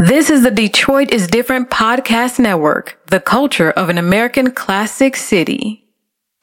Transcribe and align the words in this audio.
This 0.00 0.30
is 0.30 0.44
the 0.44 0.52
Detroit 0.52 1.10
is 1.10 1.26
Different 1.26 1.70
podcast 1.70 2.38
network, 2.38 3.00
the 3.06 3.18
culture 3.18 3.72
of 3.72 3.88
an 3.88 3.98
American 3.98 4.52
classic 4.52 5.16
city. 5.16 5.88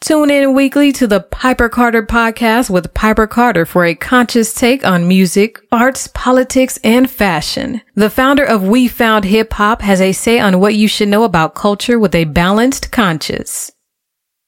Tune 0.01 0.29
in 0.29 0.54
weekly 0.54 0.92
to 0.92 1.08
the 1.08 1.21
Piper 1.21 1.70
Carter 1.70 2.04
podcast 2.04 2.70
with 2.70 2.94
Piper 2.94 3.28
Carter 3.28 3.65
for 3.65 3.86
a 3.86 3.96
conscious 3.96 4.54
take 4.54 4.86
on 4.86 5.07
music, 5.07 5.62
arts, 5.71 6.07
politics, 6.07 6.78
and 6.83 7.10
fashion. 7.10 7.79
The 7.94 8.10
founder 8.10 8.44
of 8.44 8.68
We 8.68 8.89
Found 8.89 9.23
Hip 9.23 9.54
Hop 9.54 9.82
has 9.84 10.02
a 10.02 10.12
say 10.12 10.38
on 10.38 10.60
what 10.60 10.76
you 10.76 10.90
should 10.90 11.08
know 11.08 11.24
about 11.24 11.56
culture 11.56 11.98
with 11.98 12.14
a 12.14 12.26
balanced 12.26 12.92
conscience. 12.92 13.72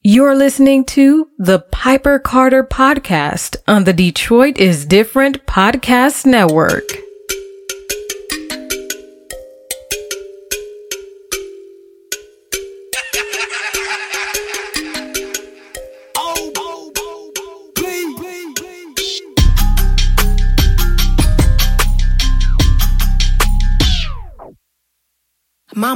You're 0.01 0.35
listening 0.35 0.83
to 0.87 1.29
the 1.37 1.59
Piper 1.59 2.19
Carter 2.19 2.65
podcast 2.65 3.55
on 3.69 3.85
the 3.85 3.93
Detroit 3.93 4.57
is 4.57 4.85
Different 4.85 5.45
podcast 5.45 6.25
network. 6.25 7.06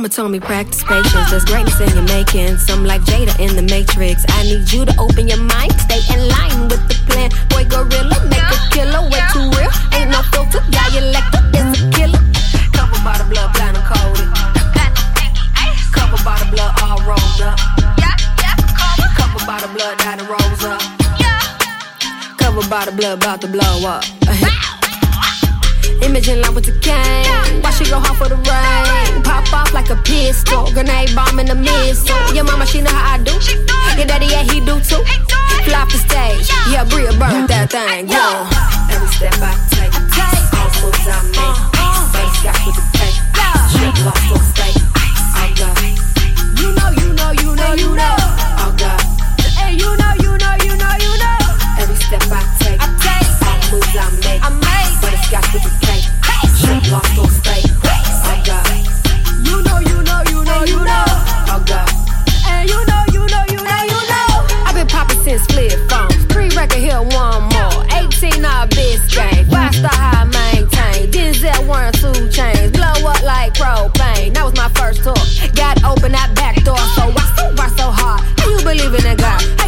Mama 0.02 0.10
told 0.10 0.32
me 0.32 0.40
practice 0.40 0.84
patience. 0.84 1.30
There's 1.30 1.46
greatness 1.46 1.80
in 1.80 1.90
your 1.94 2.02
making. 2.10 2.58
Some 2.58 2.84
like 2.84 3.02
Jada 3.02 3.38
in 3.38 3.55
the 3.55 3.62
Matrix. 3.62 4.26
I 4.30 4.41
need 4.41 4.74
you 4.74 4.84
to 4.84 4.94
open 4.98 5.27
your 5.27 5.38
mind. 5.38 5.74
Stay 5.77 6.02
in 6.10 6.27
line 6.27 6.70
with 6.70 6.82
the 6.90 6.98
plan. 7.05 7.30
Boy, 7.54 7.70
gorilla, 7.70 8.18
make 8.26 8.41
a 8.41 8.58
killer. 8.74 9.05
Way 9.14 9.22
too 9.30 9.46
real. 9.54 9.70
Ain't 9.94 10.10
no 10.10 10.26
filter. 10.34 10.58
Dialect 10.74 11.30
is 11.54 11.86
a 11.86 11.90
killer. 11.94 12.18
Covered 12.74 13.04
by 13.05 13.22
the 13.22 13.30
blood, 13.30 13.54
blind 13.54 13.77
and 13.77 13.86
coated. 13.86 14.26
Covered 15.94 16.26
by 16.26 16.34
the 16.41 16.49
blood, 16.49 16.74
all 16.82 16.98
rolled 17.05 17.41
up. 17.46 17.62
Covered 19.22 19.46
by 19.46 19.62
the 19.62 19.70
blood, 19.70 20.02
that 20.02 20.18
rolls 20.26 20.66
up. 20.66 20.82
Covered 22.41 22.70
by 22.72 22.85
the 22.85 22.91
blood, 22.91 23.22
about 23.22 23.40
to 23.41 23.48
blow 23.48 23.85
up. 23.85 24.02
Imagine 26.02 26.41
line 26.41 26.55
with 26.55 26.66
the 26.66 26.74
cane. 26.82 27.62
Why 27.62 27.71
she 27.71 27.85
go 27.85 27.99
hard 27.99 28.18
for 28.18 28.27
the 28.27 28.35
rain? 28.35 29.24
Pop 29.24 29.52
off 29.54 29.74
like 29.74 29.90
a 29.90 29.96
pistol. 29.98 30.71
Grenade 30.74 31.13
bomb 31.16 31.40
in 31.40 31.48
the 31.48 31.55
missile. 31.55 32.34
Your 32.34 32.44
mama, 32.44 32.66
she 32.66 32.82
know 32.82 32.91
how 32.91 33.16
I 33.16 33.24
do. 33.24 33.34
Your 33.98 34.07
daddy, 34.07 34.27
yeah, 34.27 34.44
he 34.44 34.60
do 34.60 34.79
too. 34.82 35.04
Fly 35.66 35.85
the 35.85 35.98
stage. 35.98 36.49
Yeah, 36.72 36.84
Bria 36.85 37.12
burn 37.22 37.46
that 37.48 37.70
thing. 37.70 38.10
Yo. 38.10 38.49
Every 38.90 39.07
step 39.13 39.38
I 39.40 39.54
take. 39.70 39.94
All 40.57 40.70
moves 40.82 41.05
I 41.05 41.22
make. 41.32 41.60
Face 42.12 42.40
got 42.44 42.57
the 42.66 42.84
cake. 42.98 43.18
Shit 43.72 43.96
lost 44.05 44.51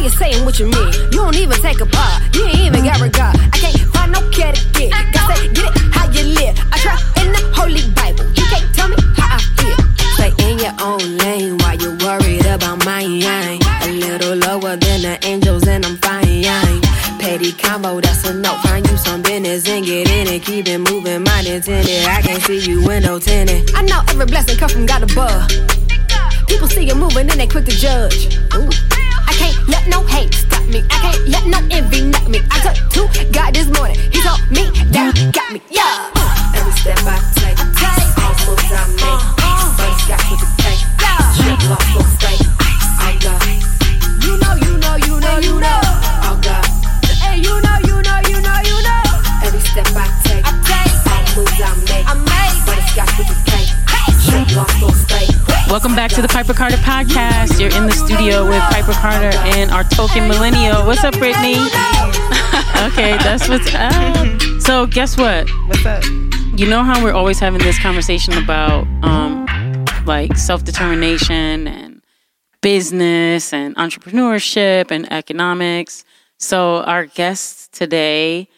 you 0.04 0.10
saying 0.10 0.44
what 0.44 0.60
you 0.60 0.66
mean? 0.66 0.92
You 1.12 1.24
don't 1.24 1.34
even 1.34 1.56
take 1.62 1.80
a 1.80 1.86
part. 1.86 2.22
You 2.36 2.44
ain't 2.44 2.60
even 2.60 2.84
got 2.84 3.00
regard. 3.00 3.36
I 3.40 3.56
can't 3.56 3.80
find 3.88 4.12
no 4.12 4.20
cat 4.28 4.54
to 4.54 4.64
get. 4.78 4.92
Gotta 4.92 5.40
say, 5.40 5.48
get 5.48 5.64
it 5.64 5.94
how 5.94 6.10
you 6.12 6.24
live. 6.36 6.54
I 6.72 6.76
try 6.76 6.96
in 7.24 7.32
the 7.32 7.40
Holy 7.56 7.80
Bible. 7.96 8.28
You 8.36 8.44
can't 8.52 8.68
tell 8.76 8.88
me 8.88 8.96
how 9.16 9.36
I 9.36 9.40
feel. 9.56 9.80
Stay 10.12 10.32
in 10.44 10.58
your 10.58 10.76
own 10.84 11.00
lane 11.24 11.56
while 11.58 11.76
you're 11.80 11.96
worried 12.04 12.44
about 12.44 12.84
mine. 12.84 13.22
A 13.24 13.88
little 13.88 14.36
lower 14.36 14.76
than 14.76 15.00
the 15.08 15.18
angels, 15.24 15.66
and 15.66 15.86
I'm 15.86 15.96
fine. 15.96 16.44
Petty 17.18 17.52
combo, 17.52 17.98
that's 18.02 18.28
a 18.28 18.34
no. 18.34 18.52
Find 18.58 18.86
you 18.86 18.98
some 18.98 19.22
business 19.22 19.66
and 19.66 19.86
get 19.86 20.10
in 20.10 20.28
it. 20.28 20.42
Keep 20.42 20.68
it 20.68 20.78
moving, 20.80 21.24
mind 21.24 21.46
intended. 21.46 22.04
I 22.04 22.20
can't 22.20 22.42
see 22.42 22.60
you 22.60 22.84
window 22.84 23.18
tinted. 23.18 23.70
I 23.74 23.80
know 23.80 24.02
every 24.10 24.26
blessing 24.26 24.58
come 24.58 24.68
from 24.68 24.84
God 24.84 25.02
above. 25.10 25.48
People 26.46 26.68
see 26.68 26.84
you 26.84 26.94
moving 26.94 27.30
and 27.30 27.40
they 27.40 27.46
quick 27.46 27.64
to 27.64 27.70
judge. 27.70 28.36
Ooh. 28.54 28.68
I 29.74 29.78
let 29.78 29.88
no 29.88 30.06
hate 30.06 30.32
stop 30.34 30.62
me. 30.68 30.84
I 30.88 30.98
can't 31.02 31.28
let 31.28 31.46
no 31.46 31.58
envy 31.76 32.02
knock 32.02 32.28
me. 32.28 32.40
I 32.50 32.74
took 32.90 33.10
to 33.12 33.24
God 33.32 33.54
this 33.54 33.66
morning. 33.76 33.98
He 34.12 34.22
told 34.22 34.40
me 34.50 34.70
that 34.92 35.32
got 35.34 35.52
me. 35.52 35.60
Yeah. 35.68 36.10
Every 36.54 36.72
step 36.72 36.98
I 37.02 37.18
take, 37.34 37.58
all 37.58 37.66
moves 37.66 38.03
Welcome 55.74 55.96
back 55.96 56.12
to 56.12 56.22
the 56.22 56.28
Piper 56.28 56.54
Carter 56.54 56.76
podcast. 56.76 57.58
You're 57.58 57.76
in 57.76 57.86
the 57.86 57.92
studio 57.92 58.48
with 58.48 58.62
Piper 58.70 58.92
Carter 58.92 59.36
and 59.58 59.72
our 59.72 59.82
token 59.82 60.28
millennial. 60.28 60.86
What's 60.86 61.02
up, 61.02 61.14
Brittany? 61.18 61.54
okay, 62.86 63.18
that's 63.18 63.48
what's 63.48 63.74
up. 63.74 64.60
So, 64.62 64.86
guess 64.86 65.18
what? 65.18 65.50
What's 65.66 65.84
up? 65.84 66.04
You 66.56 66.70
know 66.70 66.84
how 66.84 67.02
we're 67.02 67.12
always 67.12 67.40
having 67.40 67.58
this 67.58 67.76
conversation 67.80 68.34
about 68.34 68.86
um, 69.02 69.46
like 70.06 70.36
self 70.36 70.62
determination 70.62 71.66
and 71.66 72.04
business 72.62 73.52
and 73.52 73.74
entrepreneurship 73.74 74.92
and 74.92 75.12
economics. 75.12 76.04
So, 76.38 76.84
our 76.84 77.06
guests 77.06 77.66
today 77.76 78.48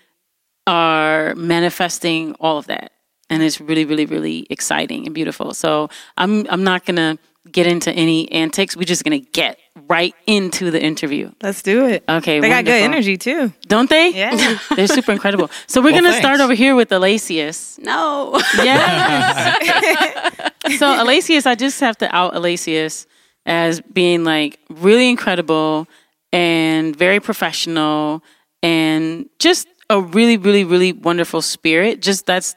are 0.67 1.35
manifesting 1.35 2.35
all 2.35 2.59
of 2.59 2.67
that 2.67 2.93
and 3.31 3.43
it's 3.43 3.61
really 3.61 3.85
really 3.85 4.07
really 4.07 4.47
exciting 4.51 5.07
and 5.07 5.15
beautiful. 5.15 5.53
So 5.55 5.89
i'm 6.17 6.47
i'm 6.51 6.65
not 6.65 6.85
gonna 6.85 7.19
get 7.53 7.67
into 7.67 7.93
any 7.93 8.31
antics. 8.33 8.77
We're 8.77 8.83
just 8.85 9.05
gonna 9.05 9.21
get 9.21 9.59
right 9.89 10.13
into 10.27 10.73
the 10.73 10.83
interview. 10.83 11.31
Let's 11.43 11.63
do 11.63 11.87
it. 11.87 12.03
okay 12.09 12.41
They 12.41 12.49
got 12.49 12.65
good 12.65 12.83
energy 12.83 13.17
too. 13.17 13.53
don't 13.69 13.89
they? 13.89 14.11
Yeah. 14.11 14.59
they're 14.75 14.89
super 14.89 15.13
incredible. 15.13 15.49
So 15.69 15.81
we're 15.81 15.93
Well, 15.93 16.03
gonna 16.03 16.17
start 16.17 16.41
over 16.41 16.55
here 16.55 16.75
with 16.75 16.89
Alacius 16.91 17.79
No. 17.79 18.33
yes. 18.57 20.53
So 20.79 20.87
Alacius 20.87 21.47
i 21.47 21.55
just 21.55 21.79
have 21.81 21.97
to 21.99 22.15
out 22.15 22.35
Alacius 22.35 23.07
as 23.47 23.81
being 23.81 24.25
like 24.25 24.59
really 24.69 25.09
incredible 25.09 25.87
and 26.33 26.97
very 26.97 27.21
professional 27.21 28.23
and 28.65 29.29
just 29.39 29.69
a 29.89 30.01
really 30.01 30.37
really 30.37 30.65
really 30.65 30.93
wonderful 30.93 31.41
spirit. 31.43 32.03
Just 32.03 32.27
that's 32.27 32.57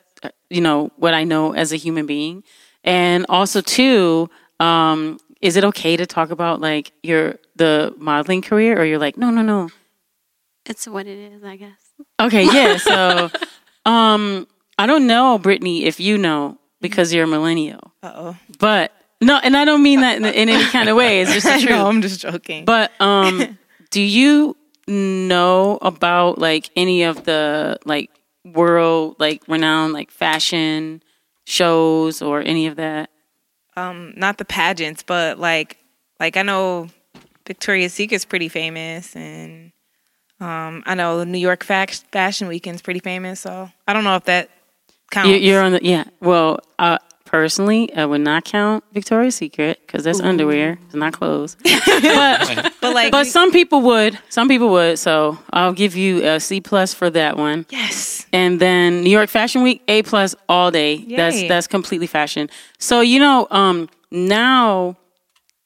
you 0.49 0.61
know 0.61 0.91
what 0.97 1.13
i 1.13 1.23
know 1.23 1.53
as 1.53 1.71
a 1.71 1.75
human 1.75 2.05
being 2.05 2.43
and 2.83 3.25
also 3.29 3.61
too 3.61 4.29
um 4.59 5.19
is 5.41 5.55
it 5.55 5.63
okay 5.63 5.95
to 5.95 6.05
talk 6.05 6.31
about 6.31 6.59
like 6.59 6.91
your 7.03 7.35
the 7.55 7.93
modeling 7.97 8.41
career 8.41 8.79
or 8.79 8.85
you're 8.85 8.99
like 8.99 9.17
no 9.17 9.29
no 9.29 9.41
no 9.41 9.69
It's 10.65 10.87
what 10.87 11.07
it 11.07 11.17
is, 11.17 11.43
I 11.43 11.55
guess. 11.55 11.79
okay 12.19 12.43
yeah 12.45 12.77
so 12.91 13.29
um 13.85 14.47
i 14.77 14.85
don't 14.85 15.07
know 15.07 15.37
brittany 15.37 15.85
if 15.85 15.99
you 15.99 16.17
know 16.17 16.57
because 16.81 17.13
you're 17.13 17.25
a 17.25 17.27
millennial 17.27 17.93
Uh 18.03 18.11
oh. 18.15 18.37
but 18.59 18.91
no 19.21 19.37
and 19.43 19.55
i 19.57 19.65
don't 19.65 19.83
mean 19.83 20.01
that 20.01 20.17
in, 20.17 20.25
in 20.25 20.49
any 20.49 20.65
kind 20.65 20.89
of 20.89 20.95
way 20.97 21.21
it's 21.21 21.33
just 21.33 21.45
the 21.45 21.57
truth 21.65 21.69
no, 21.69 21.87
I'm 21.87 22.01
just 22.01 22.21
joking. 22.21 22.65
but 22.65 22.91
um, 23.01 23.57
do 23.91 24.01
you 24.01 24.55
know 24.87 25.77
about 25.81 26.37
like 26.39 26.69
any 26.75 27.03
of 27.03 27.23
the 27.25 27.77
like 27.85 28.09
world 28.45 29.15
like 29.19 29.43
renowned 29.47 29.93
like 29.93 30.11
fashion 30.11 31.03
shows 31.45 32.21
or 32.21 32.41
any 32.41 32.67
of 32.67 32.75
that? 32.77 33.09
um, 33.79 34.13
not 34.15 34.37
the 34.37 34.45
pageants, 34.45 35.03
but 35.03 35.39
like, 35.39 35.77
like 36.19 36.37
I 36.37 36.41
know 36.41 36.87
Victoria's 37.47 37.93
Secret's 37.93 38.25
pretty 38.25 38.49
famous, 38.49 39.15
and 39.15 39.71
um, 40.39 40.83
I 40.85 40.95
know 40.95 41.23
New 41.23 41.37
York 41.37 41.63
Fashion 41.63 42.47
Weekend's 42.47 42.81
pretty 42.81 42.99
famous. 42.99 43.39
So 43.41 43.69
I 43.87 43.93
don't 43.93 44.03
know 44.03 44.15
if 44.15 44.25
that 44.25 44.49
counts. 45.11 45.29
You, 45.29 45.35
you're 45.35 45.61
on 45.63 45.73
the 45.73 45.79
yeah. 45.83 46.05
Well, 46.19 46.59
uh, 46.77 46.97
personally, 47.25 47.93
I 47.95 48.05
would 48.05 48.21
not 48.21 48.45
count 48.45 48.83
Victoria's 48.93 49.35
Secret 49.35 49.79
because 49.85 50.03
that's 50.03 50.19
underwear. 50.19 50.77
It's 50.85 50.95
not 50.95 51.13
clothes. 51.13 51.55
but 51.63 52.73
but 52.81 52.93
like, 52.93 53.11
but 53.11 53.27
some 53.27 53.51
people 53.51 53.81
would. 53.83 54.19
Some 54.29 54.47
people 54.47 54.69
would. 54.69 54.99
So 54.99 55.37
I'll 55.51 55.73
give 55.73 55.95
you 55.95 56.25
a 56.27 56.39
C 56.39 56.59
plus 56.59 56.93
for 56.93 57.09
that 57.11 57.37
one. 57.37 57.65
yes, 57.69 58.18
And 58.31 58.59
then 58.59 59.03
New 59.03 59.09
York 59.09 59.29
Fashion 59.29 59.63
Week, 59.63 59.81
A 59.87 60.03
plus 60.03 60.35
all 60.47 60.71
day. 60.71 60.97
That's 61.15 61.41
Yay. 61.41 61.47
that's 61.47 61.67
completely 61.67 62.07
fashion. 62.07 62.49
So 62.77 63.01
you 63.01 63.19
know, 63.19 63.47
um, 63.51 63.89
now 64.11 64.97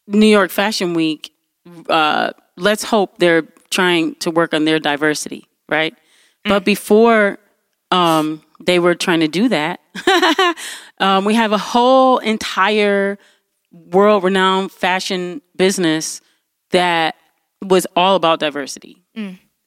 New 0.08 0.28
York 0.28 0.52
Fashion 0.52 0.94
Week, 0.94 1.32
uh, 1.90 2.32
let's 2.58 2.84
hope 2.84 3.18
they're 3.18 3.48
trying 3.70 4.16
to 4.16 4.32
work 4.32 4.54
on 4.54 4.66
their 4.66 4.80
diversity, 4.80 5.48
right? 5.70 5.96
But 6.46 6.66
before 6.66 7.40
um, 7.92 8.44
they 8.60 8.80
were 8.80 8.96
trying 8.96 9.22
to 9.22 9.28
do 9.30 9.48
that, 9.50 9.80
um, 11.00 11.26
we 11.26 11.36
have 11.36 11.54
a 11.54 11.58
whole 11.58 12.18
entire 12.20 13.18
world 13.72 14.24
renowned 14.24 14.72
fashion 14.72 15.42
business 15.56 16.22
that 16.72 17.16
was 17.62 17.88
all 17.96 18.16
about 18.16 18.40
diversity 18.40 19.02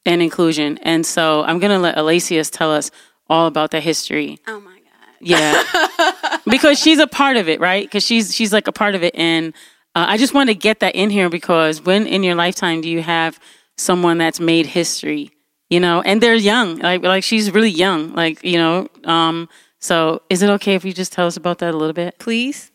and 0.07 0.21
inclusion. 0.21 0.79
And 0.81 1.05
so 1.05 1.43
I'm 1.43 1.59
going 1.59 1.71
to 1.71 1.79
let 1.79 1.97
Alacius 1.97 2.49
tell 2.49 2.73
us 2.73 2.89
all 3.29 3.45
about 3.45 3.71
the 3.71 3.81
history. 3.81 4.39
Oh 4.47 4.59
my 4.61 4.71
god. 4.71 5.17
Yeah. 5.19 6.37
because 6.49 6.79
she's 6.79 6.97
a 6.97 7.07
part 7.07 7.37
of 7.37 7.49
it, 7.49 7.59
right? 7.59 7.83
Because 7.83 8.03
she's 8.03 8.33
she's 8.33 8.53
like 8.53 8.67
a 8.67 8.71
part 8.71 8.95
of 8.95 9.03
it. 9.03 9.13
And 9.15 9.53
uh, 9.93 10.05
I 10.07 10.17
just 10.17 10.33
want 10.33 10.49
to 10.49 10.55
get 10.55 10.79
that 10.79 10.95
in 10.95 11.09
here 11.09 11.29
because 11.29 11.81
when 11.81 12.07
in 12.07 12.23
your 12.23 12.35
lifetime 12.35 12.81
do 12.81 12.89
you 12.89 13.01
have 13.01 13.39
someone 13.77 14.17
that's 14.17 14.39
made 14.39 14.65
history, 14.65 15.29
you 15.69 15.79
know, 15.79 16.01
and 16.01 16.21
they're 16.21 16.35
young, 16.35 16.77
like 16.77 17.03
like 17.03 17.23
she's 17.23 17.51
really 17.51 17.69
young, 17.69 18.13
like 18.13 18.43
you 18.43 18.57
know. 18.57 18.87
Um, 19.03 19.49
so 19.79 20.21
is 20.29 20.41
it 20.41 20.49
okay 20.51 20.75
if 20.75 20.85
you 20.85 20.93
just 20.93 21.11
tell 21.11 21.27
us 21.27 21.35
about 21.35 21.59
that 21.59 21.73
a 21.73 21.77
little 21.77 21.93
bit? 21.93 22.17
Please. 22.17 22.71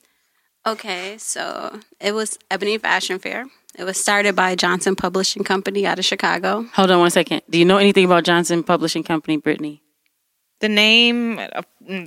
Okay, 0.64 1.16
so 1.18 1.80
it 1.98 2.12
was 2.12 2.38
Ebony 2.48 2.78
Fashion 2.78 3.18
Fair. 3.18 3.46
It 3.78 3.84
was 3.84 3.98
started 3.98 4.36
by 4.36 4.54
Johnson 4.54 4.94
Publishing 4.94 5.44
Company 5.44 5.86
out 5.86 5.98
of 5.98 6.04
Chicago. 6.04 6.66
Hold 6.74 6.90
on 6.90 7.00
one 7.00 7.10
second. 7.10 7.42
Do 7.48 7.58
you 7.58 7.64
know 7.64 7.78
anything 7.78 8.04
about 8.04 8.24
Johnson 8.24 8.62
Publishing 8.62 9.02
Company, 9.02 9.38
Brittany? 9.38 9.82
The 10.60 10.68
name? 10.68 11.40
Uh, 11.40 11.62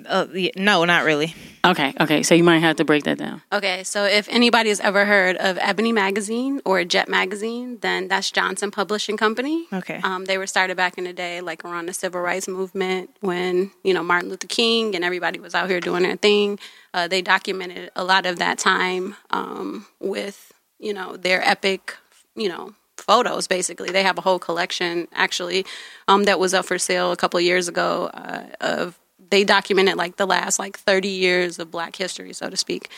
uh, 0.08 0.28
no, 0.56 0.86
not 0.86 1.04
really. 1.04 1.36
Okay, 1.66 1.94
okay. 2.00 2.24
So 2.24 2.36
you 2.36 2.44
might 2.44 2.60
have 2.60 2.78
to 2.78 2.86
break 2.86 3.04
that 3.04 3.18
down. 3.18 3.42
Okay, 3.52 3.84
so 3.84 4.06
if 4.06 4.30
anybody 4.30 4.70
has 4.70 4.80
ever 4.80 5.04
heard 5.04 5.36
of 5.36 5.58
Ebony 5.60 5.92
Magazine 5.92 6.62
or 6.64 6.86
Jet 6.86 7.10
Magazine, 7.10 7.80
then 7.82 8.08
that's 8.08 8.32
Johnson 8.32 8.72
Publishing 8.72 9.18
Company. 9.18 9.68
Okay. 9.74 10.00
Um, 10.04 10.24
they 10.24 10.38
were 10.38 10.48
started 10.48 10.78
back 10.78 10.98
in 10.98 11.04
the 11.04 11.12
day, 11.12 11.42
like 11.42 11.66
around 11.66 11.88
the 11.88 11.94
civil 11.94 12.22
rights 12.22 12.48
movement, 12.48 13.10
when 13.20 13.72
you 13.84 13.94
know 13.94 14.04
Martin 14.04 14.30
Luther 14.30 14.48
King 14.48 14.96
and 14.96 15.04
everybody 15.04 15.40
was 15.40 15.54
out 15.54 15.70
here 15.70 15.82
doing 15.82 16.04
their 16.04 16.16
thing. 16.16 16.58
Uh, 16.94 17.10
they 17.10 17.22
documented 17.22 17.92
a 17.98 18.06
lot 18.06 18.26
of 18.26 18.40
that 18.40 18.58
time 18.58 19.18
um, 19.32 19.86
with 20.00 20.54
you 20.86 20.94
know 20.94 21.18
their 21.18 21.42
epic, 21.48 21.98
you 22.36 22.48
know, 22.48 22.74
photos. 22.98 23.48
Basically, 23.48 23.90
they 23.90 24.04
have 24.04 24.18
a 24.18 24.22
whole 24.22 24.40
collection 24.40 25.08
actually 25.14 25.66
um, 26.08 26.26
that 26.26 26.40
was 26.40 26.54
up 26.54 26.66
for 26.66 26.78
sale 26.78 27.12
a 27.12 27.18
couple 27.18 27.40
of 27.40 27.44
years 27.44 27.68
ago 27.68 28.12
uh, 28.14 28.44
of 28.62 29.00
they 29.32 29.44
documented 29.44 29.98
like 29.98 30.18
the 30.18 30.28
last 30.28 30.60
like 30.60 30.78
30 30.78 31.08
years 31.08 31.58
of 31.58 31.72
black 31.72 31.96
history 31.96 32.32
so 32.32 32.50
to 32.50 32.56
speak. 32.56 32.90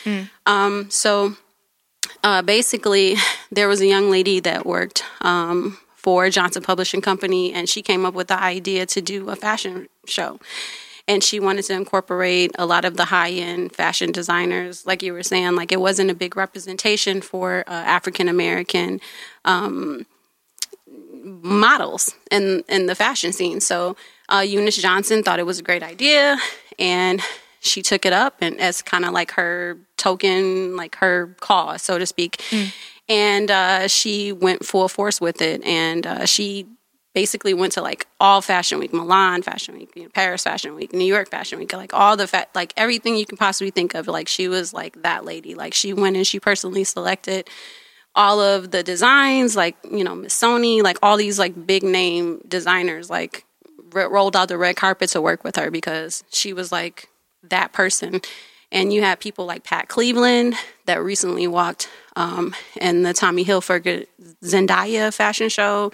Um, 0.46 0.90
so 0.92 1.38
uh, 2.24 2.42
basically 2.42 3.16
there 3.52 3.70
was 3.70 3.80
a 3.82 3.88
young 3.88 4.12
lady 4.12 4.42
that 4.42 4.66
worked 4.66 5.04
um, 5.22 5.80
for 5.96 6.30
johnson 6.30 6.64
publishing 6.64 7.02
company 7.02 7.54
and 7.54 7.68
she 7.68 7.82
came 7.82 8.06
up 8.06 8.14
with 8.14 8.28
the 8.28 8.40
idea 8.40 8.86
to 8.86 9.02
do 9.02 9.30
a 9.30 9.36
fashion 9.36 9.88
show 10.06 10.40
and 11.08 11.24
she 11.24 11.40
wanted 11.40 11.64
to 11.64 11.74
incorporate 11.74 12.52
a 12.60 12.66
lot 12.66 12.84
of 12.86 12.98
the 12.98 13.06
high-end 13.06 13.74
fashion 13.74 14.12
designers 14.12 14.86
like 14.86 15.02
you 15.02 15.14
were 15.14 15.24
saying 15.24 15.56
like 15.56 15.72
it 15.72 15.80
wasn't 15.80 16.10
a 16.10 16.16
big 16.16 16.36
representation 16.36 17.22
for 17.22 17.64
uh, 17.68 17.72
african 17.72 18.28
american 18.28 19.00
models 21.42 22.16
in 22.32 22.64
in 22.68 22.86
the 22.86 22.96
fashion 22.96 23.32
scene. 23.32 23.60
So 23.60 23.96
uh, 24.30 24.44
Eunice 24.48 24.78
Johnson 24.78 25.24
thought 25.24 25.40
it 25.40 25.46
was 25.46 25.60
a 25.60 25.64
great 25.64 25.84
idea, 25.84 26.38
and 26.80 27.22
she 27.60 27.82
took 27.82 28.06
it 28.06 28.14
up 28.14 28.36
and 28.42 28.60
as 28.60 28.82
kind 28.82 29.06
of 29.06 29.14
like 29.14 29.32
her 29.32 29.78
token, 29.98 30.76
like 30.76 30.96
her 30.98 31.36
cause, 31.40 31.82
so 31.82 31.98
to 31.98 32.06
speak. 32.06 32.42
And 33.10 33.50
uh, 33.50 33.88
she 33.88 34.34
went 34.34 34.66
full 34.66 34.90
force 34.90 35.22
with 35.22 35.42
it, 35.42 35.64
and 35.64 36.06
uh, 36.06 36.26
she 36.26 36.68
basically 37.18 37.52
went 37.52 37.74
to 37.74 37.82
like 37.82 38.06
all 38.20 38.44
Fashion 38.44 38.78
Week, 38.78 38.94
Milan 38.94 39.42
Fashion 39.42 39.74
Week, 39.74 39.90
you 39.96 40.04
know, 40.04 40.10
Paris 40.10 40.44
Fashion 40.44 40.76
Week, 40.76 40.94
New 40.94 41.04
York 41.04 41.32
Fashion 41.32 41.58
Week, 41.58 41.74
like 41.74 41.92
all 41.92 42.16
the 42.16 42.28
fa- 42.28 42.46
like 42.54 42.72
everything 42.78 43.16
you 43.16 43.26
can 43.26 43.40
possibly 43.40 43.72
think 43.72 43.96
of. 43.96 44.08
Like 44.08 44.28
she 44.28 44.48
was 44.48 44.72
like 44.72 45.02
that 45.02 45.26
lady. 45.26 45.56
Like 45.56 45.74
she 45.74 45.94
went 45.94 46.16
and 46.16 46.28
she 46.28 46.40
personally 46.40 46.84
selected 46.84 47.50
all 48.14 48.40
of 48.40 48.70
the 48.70 48.84
designs, 48.84 49.56
like 49.56 49.76
you 49.92 50.04
know 50.04 50.14
Miss 50.14 50.40
like 50.44 51.00
all 51.02 51.18
these 51.18 51.40
like 51.40 51.66
big 51.66 51.82
name 51.82 52.40
designers, 52.48 53.10
like 53.10 53.46
r- 53.96 54.12
rolled 54.12 54.36
out 54.36 54.48
the 54.48 54.58
red 54.60 54.76
carpet 54.76 55.10
to 55.10 55.20
work 55.20 55.44
with 55.44 55.56
her 55.56 55.72
because 55.72 56.24
she 56.30 56.54
was 56.54 56.72
like 56.72 57.10
that 57.42 57.74
person. 57.74 58.22
And 58.72 58.94
you 58.94 59.02
had 59.02 59.20
people 59.20 59.48
like 59.48 59.64
Pat 59.64 59.88
Cleveland 59.88 60.54
that 60.86 61.02
recently 61.02 61.48
walked 61.48 61.90
um, 62.16 62.54
in 62.80 63.02
the 63.02 63.14
Tommy 63.14 63.44
Hilfiger 63.44 64.06
Zendaya 64.44 65.12
fashion 65.12 65.50
show. 65.50 65.92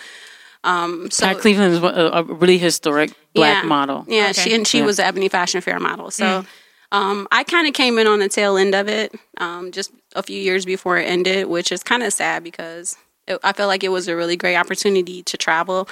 Um, 0.63 1.09
so 1.11 1.25
Pat 1.25 1.39
Cleveland 1.39 1.73
is 1.73 1.83
a, 1.83 1.85
a 1.87 2.23
really 2.23 2.57
historic 2.57 3.13
black 3.33 3.63
yeah. 3.63 3.67
model. 3.69 4.05
Yeah, 4.07 4.29
Okay. 4.29 4.33
she 4.41 4.55
and 4.55 4.67
she 4.67 4.79
Yeah. 4.79 4.85
was 4.85 4.97
the 4.97 5.05
Ebony 5.05 5.27
Fashion 5.29 5.61
Fair 5.61 5.79
model. 5.79 6.09
So 6.11 6.45
um, 6.91 7.27
I 7.31 7.43
kind 7.43 7.67
of 7.67 7.73
came 7.73 7.97
in 7.97 8.07
on 8.07 8.19
the 8.19 8.29
tail 8.29 8.55
end 8.55 8.73
of 8.75 8.87
it, 8.87 9.13
um, 9.39 9.71
just 9.71 9.91
a 10.15 10.23
few 10.23 10.39
years 10.39 10.63
before 10.65 10.97
it 10.97 11.03
ended, 11.05 11.47
which 11.47 11.71
is 11.71 11.83
kind 11.83 12.03
of 12.03 12.13
sad 12.13 12.43
because 12.43 12.95
it, 13.27 13.39
I 13.43 13.51
felt 13.53 13.67
like 13.67 13.83
it 13.83 13.89
was 13.89 14.07
a 14.07 14.15
really 14.15 14.37
great 14.37 14.55
opportunity 14.55 15.23
to 15.23 15.37
travel 15.37 15.89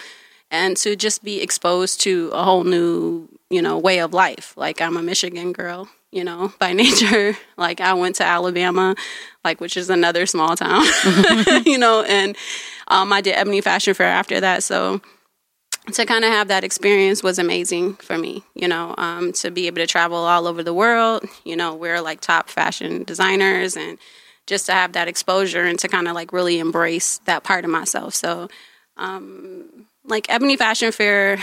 and 0.51 0.77
to 0.77 0.95
just 0.95 1.23
be 1.23 1.41
exposed 1.41 2.01
to 2.01 2.29
a 2.33 2.44
whole 2.44 2.63
new, 2.63 3.27
you 3.50 3.62
know, 3.62 3.77
way 3.77 4.00
of 4.00 4.13
life. 4.13 4.53
Like 4.56 4.79
I'm 4.81 4.95
a 4.95 5.01
Michigan 5.01 5.53
girl, 5.53 5.89
you 6.12 6.23
know, 6.23 6.53
by 6.59 6.71
nature. 6.73 7.35
Like 7.57 7.81
I 7.81 7.94
went 7.94 8.15
to 8.18 8.23
Alabama, 8.25 8.95
like 9.44 9.59
which 9.59 9.75
is 9.75 9.89
another 9.89 10.25
small 10.25 10.56
town, 10.56 10.83
you 11.65 11.77
know, 11.77 12.03
and 12.03 12.38
um, 12.91 13.11
I 13.11 13.21
did 13.21 13.33
Ebony 13.35 13.61
Fashion 13.61 13.93
Fair 13.95 14.07
after 14.07 14.39
that. 14.39 14.63
So 14.63 15.01
to 15.93 16.05
kind 16.05 16.23
of 16.23 16.31
have 16.31 16.47
that 16.49 16.63
experience 16.63 17.23
was 17.23 17.39
amazing 17.39 17.95
for 17.95 18.17
me, 18.17 18.43
you 18.53 18.67
know, 18.67 18.93
um, 18.99 19.31
to 19.33 19.49
be 19.49 19.65
able 19.67 19.77
to 19.77 19.88
travel 19.88 20.17
all 20.17 20.45
over 20.45 20.61
the 20.61 20.73
world, 20.73 21.25
you 21.43 21.55
know, 21.55 21.73
we're 21.73 22.01
like 22.01 22.21
top 22.21 22.49
fashion 22.49 23.03
designers 23.03 23.75
and 23.75 23.97
just 24.45 24.67
to 24.67 24.73
have 24.73 24.93
that 24.93 25.07
exposure 25.07 25.63
and 25.65 25.79
to 25.79 25.88
kind 25.88 26.07
of 26.07 26.13
like 26.13 26.31
really 26.33 26.59
embrace 26.59 27.17
that 27.25 27.43
part 27.43 27.65
of 27.65 27.71
myself. 27.71 28.13
So, 28.13 28.47
um, 28.97 29.87
like 30.05 30.27
Ebony 30.29 30.55
Fashion 30.57 30.91
Fair 30.91 31.39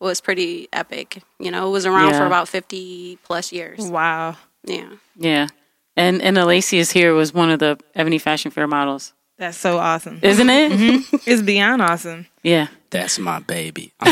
was 0.00 0.20
pretty 0.20 0.68
epic, 0.72 1.22
you 1.38 1.50
know, 1.50 1.68
it 1.68 1.70
was 1.72 1.86
around 1.86 2.10
Yeah. 2.10 2.18
for 2.18 2.26
about 2.26 2.48
50 2.48 3.18
plus 3.24 3.52
years. 3.52 3.80
Wow. 3.90 4.36
Yeah. 4.64 4.90
Yeah. 5.16 5.48
And 5.96 6.22
and 6.22 6.36
Alacius 6.36 6.92
here 6.92 7.14
was 7.14 7.34
one 7.34 7.50
of 7.50 7.58
the 7.58 7.78
Ebony 7.94 8.18
Fashion 8.18 8.50
Fair 8.50 8.66
models. 8.66 9.12
That's 9.38 9.58
so 9.58 9.78
awesome. 9.78 10.20
Isn't 10.22 10.50
it? 10.50 10.72
Mm-hmm. 10.72 11.16
It's 11.26 11.42
beyond 11.42 11.82
awesome. 11.82 12.26
Yeah. 12.42 12.68
That's 12.90 13.18
my 13.18 13.40
baby. 13.40 13.92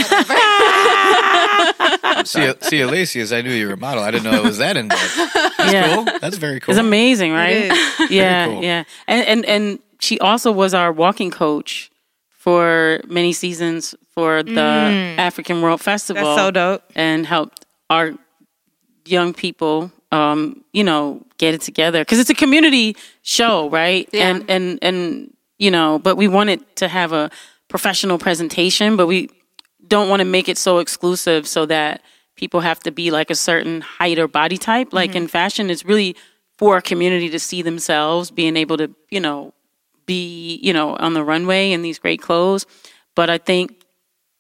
see, 2.25 2.51
see, 2.61 2.81
Alacius, 2.81 3.37
I 3.37 3.43
knew 3.43 3.53
you 3.53 3.69
were 3.69 3.75
a 3.75 3.77
model. 3.77 4.03
I 4.03 4.11
didn't 4.11 4.25
know 4.25 4.39
it 4.39 4.45
was 4.45 4.59
that 4.59 4.77
in 4.77 4.89
depth. 4.89 5.17
That's 5.17 5.73
Yeah. 5.73 5.95
cool. 5.95 6.05
That's 6.21 6.39
very 6.39 6.61
cool. 6.61 6.73
It's 6.73 6.81
amazing, 6.81 7.33
right? 7.33 7.57
It 7.57 7.73
is. 7.73 8.11
Yeah, 8.11 8.47
cool. 8.47 8.63
yeah. 8.63 8.85
And 9.07 9.27
and 9.27 9.45
and 9.47 9.79
she 10.01 10.19
also 10.21 10.51
was 10.51 10.73
our 10.75 10.91
walking 10.93 11.31
coach 11.31 11.91
for 12.31 13.01
many 13.07 13.33
seasons 13.33 13.95
for 14.15 14.43
the 14.43 14.51
mm. 14.53 15.19
African 15.19 15.61
World 15.61 15.81
Festival. 15.81 16.25
That's 16.25 16.41
so 16.41 16.51
dope. 16.51 16.83
And 16.97 17.27
helped 17.27 17.67
our 17.91 18.15
young 19.05 19.35
people 19.35 19.93
um, 20.13 20.65
you 20.73 20.85
know, 20.85 21.25
get 21.39 21.55
it 21.55 21.61
together 21.61 22.05
cuz 22.05 22.19
it's 22.19 22.31
a 22.31 22.35
community 22.35 22.97
show, 23.23 23.69
right? 23.71 24.09
Yeah. 24.13 24.29
And 24.29 24.45
and 24.51 24.79
and 24.83 25.35
you 25.59 25.71
know, 25.71 25.99
but 25.99 26.17
we 26.17 26.27
wanted 26.27 26.61
to 26.77 26.89
have 26.89 27.13
a 27.13 27.31
professional 27.69 28.19
presentation, 28.19 28.97
but 28.97 29.07
we 29.07 29.31
don't 29.87 30.09
want 30.09 30.21
to 30.21 30.25
make 30.25 30.49
it 30.49 30.57
so 30.57 30.79
exclusive 30.79 31.47
so 31.47 31.67
that 31.67 32.03
people 32.37 32.61
have 32.61 32.81
to 32.81 32.91
be 32.91 33.11
like 33.11 33.31
a 33.31 33.35
certain 33.35 33.83
height 33.83 34.19
or 34.19 34.27
body 34.27 34.57
type. 34.57 34.93
Like 34.93 35.15
in 35.15 35.29
fashion, 35.29 35.69
it's 35.69 35.85
really 35.85 36.17
for 36.57 36.79
a 36.79 36.83
community 36.83 37.29
to 37.31 37.39
see 37.39 37.61
themselves 37.63 38.31
being 38.31 38.57
able 38.57 38.77
to, 38.79 38.95
you 39.11 39.21
know, 39.21 39.53
be, 40.07 40.59
you 40.63 40.73
know, 40.73 40.97
on 40.97 41.13
the 41.15 41.23
runway 41.23 41.73
in 41.73 41.83
these 41.83 41.99
great 41.99 42.23
clothes. 42.23 42.67
But 43.15 43.29
I 43.29 43.39
think 43.39 43.85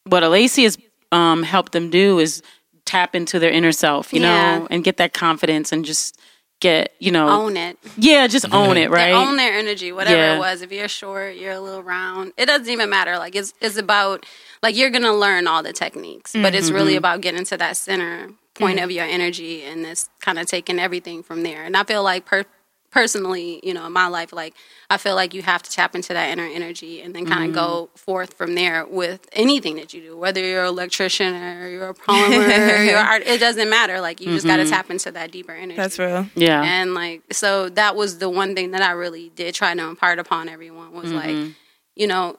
what 0.05 0.23
Alacy 0.23 0.65
has 0.65 0.79
um, 1.13 1.43
helped 1.43 1.73
them 1.73 1.91
do 1.91 2.19
is 2.19 2.43
tap 2.91 3.15
into 3.15 3.39
their 3.39 3.51
inner 3.51 3.73
self, 3.73 4.13
you 4.13 4.21
Yeah. 4.21 4.59
know, 4.59 4.69
and 4.71 4.83
get 4.85 4.97
that 4.99 5.13
confidence 5.13 5.73
and 5.73 5.85
just 5.85 6.19
get, 6.61 6.93
you 6.99 7.11
know, 7.11 7.29
Own 7.29 7.57
it. 7.57 7.79
yeah, 7.97 8.27
just 8.27 8.53
own 8.53 8.77
it, 8.77 8.91
right? 8.91 9.07
They 9.13 9.13
own 9.15 9.37
their 9.37 9.55
energy, 9.59 9.93
whatever 9.93 10.17
Yeah. 10.17 10.37
it 10.37 10.39
was. 10.39 10.61
If 10.61 10.71
you're 10.73 10.89
short, 10.89 11.37
you're 11.37 11.53
a 11.53 11.61
little 11.61 11.83
round. 11.83 12.33
It 12.37 12.47
doesn't 12.47 12.69
even 12.69 12.91
matter. 12.91 13.17
Like 13.19 13.35
it's 13.35 13.55
it's 13.61 13.79
about 13.79 14.27
like 14.63 14.77
you're 14.77 14.91
gonna 14.91 15.15
learn 15.15 15.47
all 15.47 15.63
the 15.63 15.73
techniques, 15.73 16.33
but 16.35 16.55
it's 16.55 16.67
Mm-hmm. 16.67 16.75
really 16.77 16.97
about 16.97 17.23
getting 17.23 17.45
to 17.47 17.57
that 17.57 17.77
center 17.79 18.31
point 18.55 18.79
of 18.79 18.91
your 18.91 19.07
energy 19.07 19.63
and 19.63 19.85
this 19.85 20.11
kind 20.21 20.39
of 20.39 20.47
taking 20.47 20.79
everything 20.79 21.23
from 21.23 21.43
there. 21.45 21.63
And 21.65 21.77
I 21.77 21.85
feel 21.85 22.03
like 22.03 22.27
per 22.27 22.45
personally, 22.91 23.61
you 23.63 23.73
know, 23.73 23.87
in 23.87 23.93
my 23.93 24.07
life, 24.07 24.33
like 24.33 24.55
I 24.89 24.97
feel 24.97 25.15
like 25.15 25.33
you 25.35 25.43
have 25.43 25.63
to 25.63 25.71
tap 25.71 25.95
into 25.95 26.13
that 26.13 26.31
inner 26.31 26.45
energy 26.45 27.01
and 27.01 27.15
then 27.15 27.27
kind 27.27 27.45
of 27.45 27.51
mm-hmm. 27.51 27.67
go 27.67 27.91
forth 27.95 28.35
from 28.35 28.55
there 28.55 28.87
with 28.87 29.29
anything 29.33 29.77
that 29.77 29.95
you 29.95 30.01
do, 30.01 30.17
whether 30.17 30.41
you're 30.41 30.65
an 30.65 30.69
electrician 30.69 31.35
or 31.35 31.69
you're 31.69 31.89
a 31.89 31.95
plumber, 31.95 32.37
or 32.37 32.83
you're 32.83 32.99
art, 32.99 33.23
it 33.25 33.39
doesn't 33.39 33.71
matter. 33.71 34.01
Like 34.01 34.21
you 34.21 34.27
just 34.29 34.47
got 34.47 34.57
to 34.57 34.63
mm-hmm. 34.63 34.73
tap 34.73 34.91
into 34.91 35.13
that 35.13 35.31
deeper 35.31 35.53
energy. 35.53 35.77
That's 35.77 35.99
real. 35.99 36.27
Yeah. 36.35 36.63
And 36.63 36.95
like, 36.95 37.23
so 37.33 37.69
that 37.71 37.97
was 37.97 38.19
the 38.19 38.29
one 38.29 38.55
thing 38.55 38.73
that 38.73 38.83
I 38.83 38.93
really 38.93 39.31
did 39.31 39.55
try 39.55 39.75
to 39.75 39.83
impart 39.83 40.19
upon 40.19 40.49
everyone 40.49 40.93
was 40.93 41.13
like, 41.13 41.31
mm-hmm. 41.31 41.51
you 41.95 42.07
know, 42.07 42.39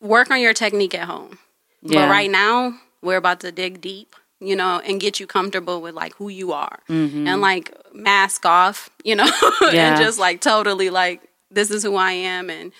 work 0.00 0.30
on 0.30 0.40
your 0.40 0.54
technique 0.54 0.94
at 0.94 1.04
home. 1.04 1.38
Yeah. 1.82 2.06
But 2.06 2.10
right 2.10 2.30
now, 2.30 2.78
we're 3.02 3.16
about 3.16 3.40
to 3.40 3.52
dig 3.52 3.80
deep, 3.80 4.14
you 4.42 4.56
know, 4.56 4.80
and 4.80 5.00
get 5.00 5.20
you 5.20 5.26
comfortable 5.26 5.80
with 5.80 5.94
like 5.94 6.14
who 6.16 6.28
you 6.28 6.52
are 6.52 6.80
mm-hmm. 6.88 7.26
and 7.26 7.40
like 7.40 7.72
mask 7.94 8.44
off, 8.44 8.90
you 9.04 9.14
know, 9.14 9.24
Yeah. 9.62 9.94
and 9.94 10.02
just 10.02 10.18
like 10.18 10.40
totally 10.40 10.90
like, 10.90 11.22
this 11.50 11.70
is 11.70 11.82
who 11.82 11.96
I 11.96 12.12
am 12.12 12.50
and 12.50 12.72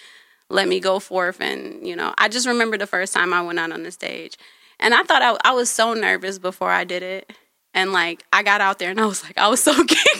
let 0.48 0.66
me 0.66 0.80
go 0.80 0.98
forth. 0.98 1.40
And, 1.40 1.86
you 1.86 1.94
know, 1.94 2.14
I 2.18 2.28
just 2.28 2.46
remember 2.46 2.76
the 2.76 2.86
first 2.86 3.14
time 3.14 3.32
I 3.32 3.42
went 3.42 3.58
out 3.58 3.70
on 3.72 3.84
the 3.84 3.90
stage 3.90 4.36
and 4.80 4.92
I 4.92 5.02
thought 5.04 5.22
I, 5.22 5.36
I 5.48 5.52
was 5.52 5.70
so 5.70 5.94
nervous 5.94 6.38
before 6.38 6.70
I 6.70 6.84
did 6.84 7.02
it. 7.02 7.32
And 7.74 7.92
like, 7.92 8.24
I 8.32 8.42
got 8.42 8.60
out 8.60 8.78
there 8.78 8.90
and 8.90 9.00
I 9.00 9.06
was 9.06 9.22
like, 9.24 9.38
I 9.38 9.48
was 9.48 9.62
so 9.62 9.72
geeked. 9.84 10.11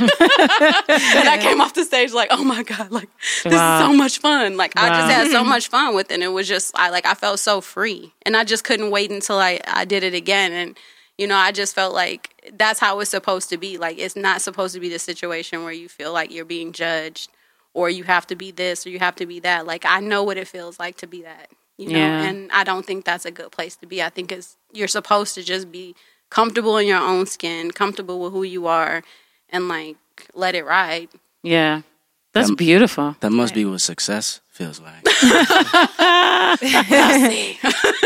and 0.30 1.28
I 1.28 1.38
came 1.42 1.60
off 1.60 1.74
the 1.74 1.84
stage 1.84 2.12
like, 2.12 2.28
oh 2.30 2.44
my 2.44 2.62
God, 2.62 2.90
like, 2.90 3.08
this 3.44 3.52
Wow. 3.54 3.74
is 3.80 3.86
so 3.86 3.92
much 3.92 4.18
fun. 4.18 4.56
Like, 4.56 4.72
I 4.76 4.88
just 4.88 5.10
had 5.10 5.30
so 5.30 5.44
much 5.44 5.68
fun 5.68 5.94
with 5.94 6.10
it. 6.10 6.14
And 6.14 6.22
it 6.22 6.28
was 6.28 6.48
just, 6.48 6.72
I 6.76 6.90
like, 6.90 7.06
I 7.06 7.14
felt 7.14 7.38
so 7.40 7.60
free. 7.60 8.12
And 8.22 8.36
I 8.36 8.44
just 8.44 8.64
couldn't 8.64 8.90
wait 8.90 9.10
until 9.10 9.36
I, 9.38 9.60
I 9.66 9.84
did 9.84 10.02
it 10.02 10.14
again. 10.14 10.52
And, 10.52 10.78
you 11.18 11.26
know, 11.26 11.36
I 11.36 11.52
just 11.52 11.74
felt 11.74 11.94
like 11.94 12.30
that's 12.54 12.80
how 12.80 13.00
it's 13.00 13.10
supposed 13.10 13.48
to 13.50 13.58
be. 13.58 13.78
Like, 13.78 13.98
it's 13.98 14.16
not 14.16 14.40
supposed 14.40 14.74
to 14.74 14.80
be 14.80 14.88
the 14.88 14.98
situation 14.98 15.64
where 15.64 15.72
you 15.72 15.88
feel 15.88 16.12
like 16.12 16.32
you're 16.32 16.44
being 16.44 16.72
judged 16.72 17.30
or 17.74 17.90
you 17.90 18.04
have 18.04 18.26
to 18.28 18.36
be 18.36 18.50
this 18.50 18.86
or 18.86 18.90
you 18.90 18.98
have 18.98 19.16
to 19.16 19.26
be 19.26 19.40
that. 19.40 19.66
Like, 19.66 19.84
I 19.86 20.00
know 20.00 20.22
what 20.24 20.36
it 20.36 20.48
feels 20.48 20.78
like 20.78 20.96
to 20.98 21.06
be 21.06 21.22
that, 21.22 21.48
you 21.76 21.88
know, 21.88 21.98
Yeah. 21.98 22.22
and 22.28 22.50
I 22.52 22.64
don't 22.64 22.84
think 22.84 23.04
that's 23.04 23.24
a 23.24 23.30
good 23.30 23.52
place 23.52 23.76
to 23.76 23.86
be. 23.86 24.02
I 24.02 24.08
think 24.08 24.32
it's, 24.32 24.56
you're 24.72 24.88
supposed 24.88 25.34
to 25.36 25.42
just 25.42 25.70
be 25.70 25.94
comfortable 26.30 26.76
in 26.78 26.86
your 26.86 26.98
own 27.00 27.26
skin, 27.26 27.70
comfortable 27.70 28.18
with 28.20 28.32
who 28.32 28.42
you 28.44 28.66
are, 28.66 29.02
and 29.52 29.68
like, 29.68 29.96
let 30.34 30.54
it 30.54 30.64
ride. 30.64 31.08
Yeah. 31.42 31.82
That's 32.32 32.48
Um, 32.50 32.54
beautiful. 32.56 33.16
That 33.20 33.30
must 33.32 33.54
be 33.54 33.64
what 33.64 33.80
success 33.80 34.40
feels 34.50 34.80
like. 34.80 35.02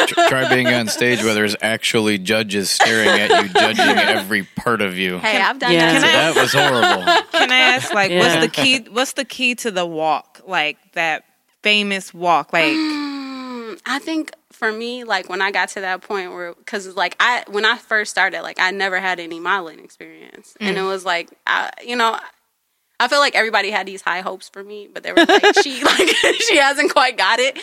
Tr- 0.07 0.29
Try 0.29 0.49
being 0.55 0.67
on 0.69 0.89
stage 0.89 1.23
where 1.23 1.35
there's 1.35 1.57
actually 1.61 2.19
judges 2.19 2.71
staring 2.71 3.09
at 3.09 3.31
you, 3.43 3.49
judging 3.51 3.85
every 3.99 4.45
part 4.57 4.81
of 4.83 4.97
you. 4.97 5.19
Hey, 5.19 5.41
I've 5.41 5.59
done 5.59 5.73
Yeah. 5.73 5.93
that. 5.93 5.93
Can 5.93 6.03
too. 6.03 6.09
I- 6.09 6.33
That 6.33 6.37
was 6.43 6.53
horrible. 6.53 7.05
Can 7.33 7.51
I 7.53 7.57
ask, 7.57 7.93
like, 7.93 8.11
Yeah. 8.11 8.19
what's 8.21 8.37
the 8.37 8.49
key? 8.49 8.79
What's 8.91 9.13
the 9.15 9.25
key 9.25 9.55
to 9.57 9.71
the 9.71 9.85
walk? 9.87 10.41
Like 10.47 10.79
that 10.93 11.25
famous 11.63 12.13
walk? 12.15 12.53
Like, 12.53 12.73
I 13.87 13.99
think 14.03 14.33
for 14.54 14.73
me, 14.73 15.04
like 15.04 15.28
when 15.28 15.42
I 15.42 15.50
got 15.50 15.70
to 15.70 15.80
that 15.80 16.02
point 16.02 16.32
where, 16.32 16.54
because 16.54 16.94
like 16.96 17.16
I, 17.20 17.44
when 17.49 17.64
I 17.64 17.76
first 17.76 18.11
started, 18.11 18.42
like 18.42 18.58
I 18.58 18.70
never 18.70 18.99
had 18.99 19.20
any 19.20 19.40
modeling 19.40 19.80
experience, 19.80 20.56
and 20.61 20.76
it 20.76 20.80
mm. 20.80 20.88
was 20.88 21.04
like, 21.04 21.30
I, 21.46 21.70
you 21.84 21.96
know, 21.96 22.18
I 23.00 23.08
feel 23.08 23.18
like 23.18 23.34
everybody 23.34 23.70
had 23.70 23.87
these 23.87 24.02
high 24.02 24.20
hopes 24.20 24.49
for 24.49 24.62
me, 24.62 24.88
but 24.92 25.02
they 25.02 25.12
were 25.12 25.25
like, 25.26 25.62
she, 25.62 25.82
like 25.84 26.08
she 26.49 26.56
hasn't 26.56 26.92
quite 26.92 27.16
got 27.18 27.40
it. 27.40 27.58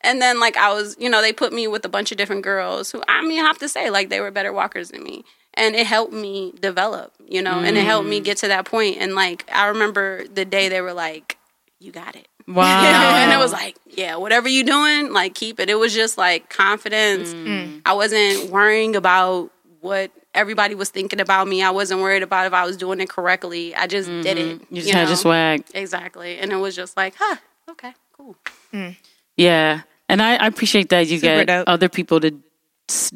And 0.00 0.20
then 0.20 0.40
like 0.40 0.56
I 0.56 0.72
was, 0.74 0.96
you 0.98 1.08
know, 1.08 1.22
they 1.22 1.32
put 1.32 1.52
me 1.52 1.68
with 1.68 1.84
a 1.84 1.88
bunch 1.88 2.10
of 2.10 2.18
different 2.18 2.42
girls 2.42 2.90
who, 2.90 3.02
I 3.08 3.22
mean, 3.22 3.40
I 3.40 3.44
have 3.44 3.58
to 3.58 3.68
say, 3.68 3.90
like 3.90 4.10
they 4.10 4.20
were 4.20 4.30
better 4.30 4.52
walkers 4.52 4.90
than 4.90 5.02
me. 5.02 5.24
And 5.56 5.76
it 5.76 5.86
helped 5.86 6.12
me 6.12 6.52
develop, 6.58 7.12
you 7.28 7.40
know, 7.40 7.60
and 7.60 7.76
it 7.76 7.84
helped 7.84 8.08
me 8.08 8.20
mm. 8.20 8.24
get 8.24 8.38
to 8.38 8.48
that 8.48 8.64
point. 8.64 8.96
And 8.98 9.14
like, 9.14 9.48
I 9.52 9.68
remember 9.68 10.26
the 10.26 10.44
day 10.44 10.68
they 10.68 10.80
were 10.80 10.92
like, 10.92 11.38
you 11.78 11.92
got 11.92 12.16
it 12.16 12.26
Wow. 12.54 12.82
you 12.82 12.92
know 12.92 13.16
and 13.16 13.32
it 13.32 13.38
was 13.38 13.52
like 13.52 13.74
yeah 13.86 14.16
whatever 14.16 14.50
you're 14.50 14.64
doing 14.64 15.14
like 15.14 15.34
keep 15.34 15.58
it 15.58 15.70
it 15.70 15.76
was 15.76 15.94
just 15.94 16.18
like 16.18 16.50
confidence 16.50 17.32
mm. 17.32 17.46
Mm. 17.46 17.82
i 17.86 17.94
wasn't 17.94 18.50
worrying 18.50 18.96
about 18.96 19.50
what 19.80 20.10
everybody 20.34 20.74
was 20.74 20.90
thinking 20.90 21.20
about 21.20 21.48
me 21.48 21.62
i 21.62 21.70
wasn't 21.70 22.02
worried 22.02 22.22
about 22.22 22.46
if 22.46 22.52
i 22.52 22.66
was 22.66 22.76
doing 22.76 23.00
it 23.00 23.08
correctly 23.08 23.74
i 23.74 23.86
just 23.86 24.08
did 24.08 24.36
it 24.36 24.60
mm-hmm. 24.60 24.74
you 24.74 24.82
just 24.82 24.92
had 24.92 25.08
your 25.08 25.16
swag. 25.16 25.64
exactly 25.72 26.36
and 26.36 26.52
it 26.52 26.56
was 26.56 26.76
just 26.76 26.98
like 26.98 27.14
huh 27.16 27.36
okay 27.70 27.94
cool 28.12 28.36
mm. 28.74 28.94
Yeah. 29.36 29.82
And 30.08 30.22
I, 30.22 30.36
I 30.36 30.46
appreciate 30.46 30.90
that 30.90 31.08
you 31.08 31.18
Super 31.18 31.44
get 31.44 31.46
dope. 31.46 31.64
other 31.66 31.88
people 31.88 32.20
to 32.20 32.34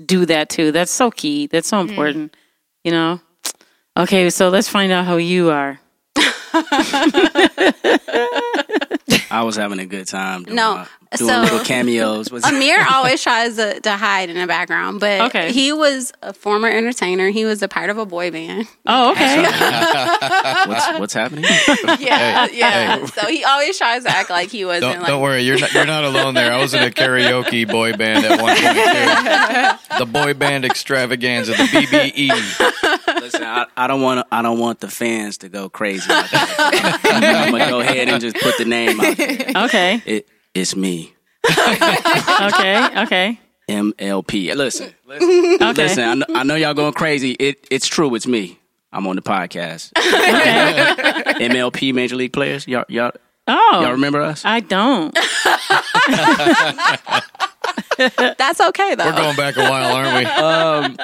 do 0.05 0.27
that 0.27 0.49
too. 0.49 0.73
That's 0.73 0.91
so 0.91 1.11
key. 1.11 1.47
That's 1.47 1.69
so 1.69 1.81
important. 1.81 2.35
You 2.85 2.93
know? 2.93 3.21
Okay, 3.97 4.31
so 4.31 4.49
let's 4.49 4.69
find 4.69 4.93
out 4.93 5.05
how 5.05 5.17
you 5.17 5.51
are. 5.51 5.81
I 9.31 9.43
was 9.43 9.57
having 9.57 9.79
a 9.79 9.87
good 9.87 10.07
time 10.07 10.45
doing, 10.45 10.57
No, 10.57 10.75
my- 10.77 10.87
doing 11.17 11.31
so- 11.31 11.41
little 11.43 11.65
cameos. 11.65 12.31
Was 12.31 12.45
amir 12.51 12.85
always 12.91 13.23
tries 13.23 13.57
to, 13.57 13.81
to 13.81 13.93
hide 13.93 14.29
in 14.31 14.37
the 14.37 14.47
background 14.47 15.01
but 15.01 15.21
Okay. 15.23 15.53
he 15.53 15.73
was 15.73 16.13
a 16.23 16.33
former 16.33 16.69
entertainer 16.69 17.31
he 17.31 17.45
was 17.45 17.63
a 17.63 17.69
part 17.69 17.91
of 17.91 17.99
a 17.99 18.05
boy 18.07 18.31
band 18.31 18.67
Oh, 18.87 19.13
okay. 19.13 19.43
what's, 20.67 20.99
what's 20.99 21.15
happening? 21.15 21.45
yeah 21.99 22.47
Hey, 22.47 22.59
yeah 22.59 22.99
hey. 22.99 23.07
so 23.07 23.27
he 23.27 23.45
always 23.45 23.77
tries 23.79 24.05
to 24.05 24.11
act 24.11 24.31
like 24.31 24.51
he 24.51 24.65
wasn't 24.65 24.93
Don't, 24.93 24.99
like 25.01 25.07
don't 25.09 25.23
worry, 25.23 25.43
you're 25.43 25.59
not, 25.59 25.73
you're 25.73 25.87
not 25.87 26.05
alone 26.05 26.35
there. 26.35 26.53
I 26.53 26.61
was 26.61 26.75
in 26.75 26.83
a 26.83 26.91
karaoke 26.91 27.67
boy 27.69 27.93
band 27.95 28.25
at 28.25 28.41
one 28.41 28.57
point 28.57 29.79
too. 29.89 29.99
The 29.99 30.07
boy 30.07 30.35
band 30.35 30.65
extravaganza, 30.65 31.53
the 31.53 31.63
E. 32.15 32.29
BBE. 32.29 33.21
Listen, 33.21 33.43
I, 33.45 33.67
I 33.77 33.87
don't 33.87 34.01
want 34.03 34.27
I 34.31 34.43
don't 34.43 34.59
want 34.59 34.81
the 34.81 34.89
fans 34.89 35.39
to 35.39 35.49
go 35.49 35.69
crazy. 35.69 36.09
Like 36.09 36.31
that. 36.31 37.01
I'm 37.05 37.51
gonna 37.53 37.69
go 37.71 37.81
ahead 37.81 38.09
and 38.09 38.21
just 38.21 38.37
put 38.37 38.57
the 38.59 38.65
name 38.65 39.01
out 39.01 39.17
there. 39.17 39.53
Okay. 39.65 40.03
It, 40.07 40.29
it's 40.59 40.75
me, 40.77 41.15
Okay. 41.49 42.89
Okay. 43.03 43.41
MLP. 43.69 44.55
Listen, 44.55 44.93
listen, 45.07 45.55
Okay. 45.63 45.73
listen. 45.83 46.05
I 46.05 46.15
know, 46.15 46.27
I 46.35 46.43
know 46.43 46.55
y'all 46.55 46.75
going 46.75 46.93
crazy. 46.95 47.33
It 47.33 47.67
it's 47.71 47.87
true. 47.87 48.15
It's 48.15 48.27
me. 48.27 48.59
I'm 48.93 49.07
on 49.07 49.17
the 49.17 49.23
podcast. 49.23 49.93
Okay. 49.99 51.47
MLP 51.49 51.93
Major 51.93 52.17
League 52.17 52.33
Players. 52.33 52.67
Y'all 52.67 52.85
y'all 52.89 53.13
Oh. 53.47 53.81
y'all 53.83 53.93
remember 53.93 54.21
us? 54.23 54.43
I 54.45 54.61
don't. 54.61 55.15
that's 58.39 58.61
okay 58.61 58.95
though 58.95 59.05
We're 59.07 59.13
going 59.17 59.37
back 59.37 59.57
a 59.57 59.63
while, 59.63 59.95
aren't 59.95 60.97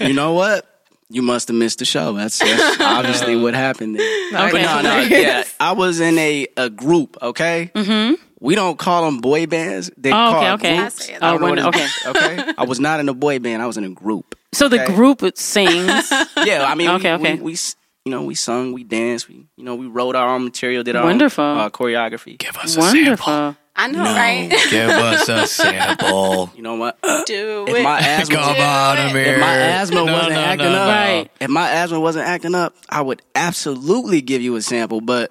we? 0.00 0.06
You 0.06 0.12
know 0.14 0.32
what? 0.34 0.66
You 1.10 1.22
must 1.22 1.48
have 1.48 1.56
missed 1.56 1.78
the 1.78 1.84
show. 1.86 2.12
That's, 2.12 2.38
that's 2.38 2.80
obviously 2.80 3.34
what 3.36 3.54
happened 3.54 3.98
there. 3.98 4.30
But 4.32 4.52
no, 4.52 4.82
no, 4.82 4.98
yeah. 5.00 5.44
I 5.60 5.72
was 5.72 6.00
in 6.00 6.18
a, 6.18 6.46
a 6.58 6.68
group, 6.68 7.16
okay? 7.22 7.70
Mm-hmm. 7.74 8.22
We 8.40 8.54
don't 8.54 8.78
call 8.78 9.04
them 9.04 9.18
boy 9.20 9.46
bands. 9.46 9.90
They 9.96 10.10
Oh, 10.10 10.12
call 10.14 10.36
okay, 10.36 10.50
okay. 10.52 10.76
groups. 10.78 11.10
I. 11.10 11.14
I 11.14 11.18
don't 11.18 11.22
Oh, 11.22 11.36
know 11.38 11.54
when- 11.54 11.64
what 11.64 12.06
okay. 12.16 12.52
I 12.56 12.64
was 12.64 12.78
not 12.80 13.00
in 13.00 13.08
a 13.08 13.14
boy 13.14 13.38
band. 13.40 13.62
I 13.62 13.66
was 13.66 13.76
in 13.76 13.84
a 13.84 13.88
group. 13.90 14.34
So 14.52 14.68
the 14.68 14.82
Okay. 14.84 14.94
group 14.94 15.22
sings. 15.36 16.10
Yeah, 16.44 16.64
I 16.66 16.74
mean, 16.76 16.88
Okay, 16.90 17.16
we, 17.16 17.20
okay. 17.28 17.34
We, 17.34 17.52
we, 17.52 17.56
you 18.04 18.12
know, 18.12 18.22
we 18.22 18.34
sung, 18.36 18.72
we 18.72 18.84
danced, 18.84 19.28
we, 19.28 19.44
you 19.56 19.64
know, 19.64 19.74
we 19.74 19.86
wrote 19.86 20.14
our 20.16 20.34
own 20.34 20.44
material, 20.44 20.82
did 20.84 20.96
our 20.96 21.04
Wonderful. 21.04 21.44
own 21.44 21.58
uh, 21.58 21.68
choreography. 21.70 22.38
Give 22.38 22.56
us 22.56 22.76
a 22.76 22.82
sample. 22.82 23.56
I 23.80 23.86
know 23.88 24.02
right 24.02 24.50
Give 24.70 24.90
us 24.90 25.28
a 25.28 25.46
sample. 25.46 26.50
You 26.56 26.62
know 26.62 26.74
what? 26.76 26.98
do 27.26 27.64
If 27.68 27.76
it 27.76 27.82
my 27.84 27.98
asthma, 28.00 28.36
Come 28.36 28.56
on, 28.60 28.98
Amir. 28.98 29.22
if 29.34 29.40
my 29.40 29.54
asthma 29.54 30.04
No, 30.04 30.12
wasn't 30.12 30.32
no, 30.34 30.40
acting 30.40 30.72
no, 30.72 30.78
up, 30.78 30.86
no. 30.88 30.92
Right. 30.92 31.30
if 31.40 31.48
my 31.50 31.70
asthma 31.70 32.00
wasn't 32.00 32.26
acting 32.26 32.54
up, 32.54 32.74
I 32.88 33.02
would 33.02 33.22
absolutely 33.34 34.20
give 34.20 34.42
you 34.42 34.56
a 34.56 34.62
sample. 34.62 35.00
But 35.00 35.30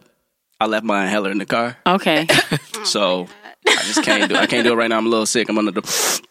I 0.60 0.66
left 0.66 0.84
my 0.86 1.04
inhaler 1.04 1.32
in 1.32 1.38
the 1.38 1.46
car, 1.46 1.78
Okay. 1.86 2.28
so 2.84 3.28
I 3.68 3.84
just 3.84 4.04
can't 4.04 4.30
do. 4.30 4.36
I 4.36 4.48
can't 4.48 4.64
do 4.66 4.74
it 4.74 4.76
right 4.76 4.88
now. 4.90 4.98
I'm 4.98 5.06
a 5.06 5.10
little 5.10 5.26
sick. 5.26 5.50
I'm 5.50 5.58
under 5.58 5.72
the. 5.72 6.22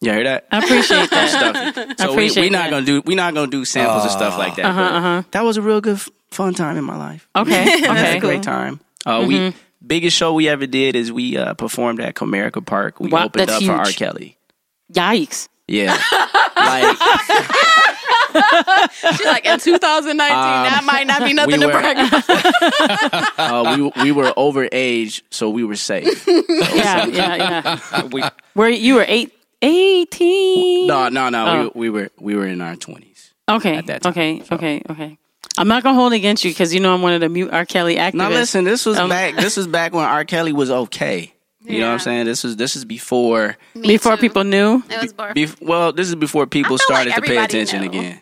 You 0.00 0.12
hear 0.12 0.24
that? 0.24 0.46
I 0.50 0.58
appreciate 0.58 1.10
that. 1.10 1.28
Stuff. 1.28 1.98
So 1.98 2.06
we, 2.08 2.12
appreciate 2.14 2.42
we 2.44 2.50
not 2.50 2.70
gonna 2.70 2.86
do. 2.86 3.02
we're 3.04 3.16
not 3.16 3.34
gonna 3.34 3.50
do 3.50 3.64
samples 3.64 4.02
and 4.04 4.10
stuff 4.12 4.38
like 4.38 4.56
that. 4.56 4.64
Uh-huh, 4.64 4.80
uh-huh. 4.82 5.22
That 5.32 5.44
was 5.44 5.56
a 5.58 5.62
real 5.62 5.80
good, 5.82 6.00
fun 6.30 6.54
time 6.54 6.76
in 6.78 6.84
my 6.84 6.96
life. 6.96 7.28
Okay. 7.36 7.52
Had 7.80 7.84
a 7.84 7.90
Okay. 7.92 8.18
great 8.18 8.42
time. 8.42 8.80
Uh, 9.06 9.24
We 9.28 9.54
biggest 9.86 10.16
show 10.16 10.32
we 10.34 10.48
ever 10.48 10.66
did 10.66 10.96
is 10.96 11.12
we 11.12 11.36
uh, 11.36 11.52
performed 11.54 12.00
at 12.00 12.14
Comerica 12.14 12.64
Park. 12.64 12.98
We 12.98 13.08
Wow, 13.10 13.26
opened 13.26 13.48
that's 13.48 13.62
up 13.62 13.62
for 13.62 13.72
R. 13.72 13.84
Kelly. 13.92 14.36
Yikes. 14.92 15.48
Yeah, 15.68 15.92
like 16.56 16.96
She's 19.16 19.26
like 19.26 19.44
in 19.46 19.58
2019, 19.58 20.16
that 20.16 20.82
might 20.84 21.06
not 21.06 21.22
be 21.24 21.32
nothing 21.32 21.60
we 21.60 21.60
to 21.60 21.66
were- 21.66 21.72
brag 21.72 21.96
about. 22.12 23.38
uh, 23.38 23.76
we 23.96 24.02
we 24.04 24.12
were 24.12 24.32
over 24.36 24.68
age, 24.72 25.24
so 25.30 25.50
we 25.50 25.64
were 25.64 25.76
safe. 25.76 26.26
Yeah. 26.70 27.06
Yeah. 27.06 27.78
Yeah. 27.92 28.04
we, 28.06 28.22
Where 28.54 28.68
you 28.70 28.94
were 28.94 29.04
eight, 29.06 29.32
18? 29.62 30.86
no, 30.86 31.08
no, 31.08 31.28
no. 31.28 31.46
Oh. 31.46 31.70
We, 31.74 31.90
we 31.90 32.00
were 32.02 32.10
we 32.18 32.36
were 32.36 32.46
in 32.46 32.60
our 32.60 32.76
twenties. 32.76 33.32
Okay. 33.48 33.76
at 33.76 33.86
that 33.86 34.02
time, 34.02 34.10
okay. 34.12 34.42
so. 34.44 34.54
Okay. 34.56 34.82
Okay. 34.88 35.18
I'm 35.58 35.68
not 35.68 35.82
gonna 35.82 35.96
hold 35.98 36.12
it 36.12 36.16
against 36.16 36.44
you 36.44 36.50
because 36.50 36.72
you 36.72 36.80
know 36.80 36.94
I'm 36.94 37.02
one 37.02 37.12
of 37.12 37.20
the 37.20 37.28
mute 37.28 37.50
R. 37.52 37.64
Kelly 37.66 37.96
activists. 37.96 38.14
Now 38.14 38.30
listen, 38.30 38.64
this 38.64 38.86
was 38.86 38.98
Um, 38.98 39.08
back. 39.08 39.34
This 39.36 39.56
was 39.56 39.66
back 39.66 39.92
when 39.92 40.04
R. 40.04 40.24
Kelly 40.24 40.52
was 40.52 40.70
okay. 40.70 41.32
You 41.62 41.80
know 41.80 41.88
what 41.88 41.92
I'm 41.94 41.98
saying? 42.00 42.24
This 42.26 42.42
was 42.44 42.56
this 42.56 42.74
is 42.76 42.84
before. 42.84 43.56
Me 43.74 43.88
before 43.88 44.16
too. 44.16 44.20
people 44.20 44.44
knew. 44.44 44.82
It 44.88 45.02
was 45.02 45.12
bar- 45.12 45.34
Bef- 45.34 45.60
well, 45.60 45.92
this 45.92 46.08
is 46.08 46.14
before 46.14 46.46
people 46.46 46.76
I 46.76 46.78
feel 46.78 46.96
like 46.96 47.08
started 47.08 47.14
to 47.14 47.20
pay 47.22 47.36
attention 47.36 47.80
knew. 47.82 47.88
again. 47.88 48.20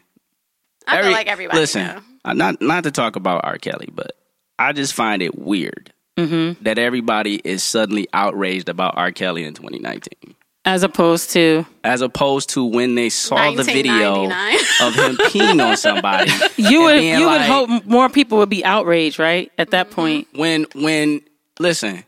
I 0.86 1.02
feel 1.02 1.12
like 1.12 1.26
everybody. 1.28 1.58
Listen, 1.60 2.02
knew. 2.24 2.34
not 2.34 2.60
not 2.60 2.84
to 2.84 2.90
talk 2.90 3.16
about 3.16 3.44
R. 3.44 3.58
Kelly, 3.58 3.88
but 3.92 4.12
I 4.58 4.72
just 4.72 4.92
find 4.94 5.22
it 5.22 5.38
weird 5.38 5.92
Mm-hmm. 6.16 6.64
that 6.64 6.78
everybody 6.78 7.40
is 7.44 7.62
suddenly 7.62 8.08
outraged 8.12 8.68
about 8.68 8.96
R. 8.96 9.12
Kelly 9.12 9.44
in 9.44 9.54
2019, 9.54 10.34
As 10.64 10.82
opposed 10.82 11.30
to 11.34 11.64
as 11.84 12.00
opposed 12.02 12.48
to 12.50 12.64
when 12.64 12.96
they 12.96 13.08
saw 13.08 13.52
the 13.52 13.62
video 13.62 14.24
of 14.24 14.94
him 14.96 15.16
peeing 15.28 15.64
on 15.64 15.76
somebody. 15.76 16.32
you 16.56 16.82
would 16.82 16.98
being 16.98 17.20
you 17.20 17.26
would 17.28 17.40
hope 17.42 17.84
more 17.86 18.08
people 18.08 18.38
would 18.38 18.48
be 18.50 18.64
outraged, 18.64 19.20
right? 19.20 19.52
At 19.58 19.70
that 19.70 19.92
point. 19.92 20.26
when 20.34 20.66
when 20.74 21.20
listen, 21.60 22.02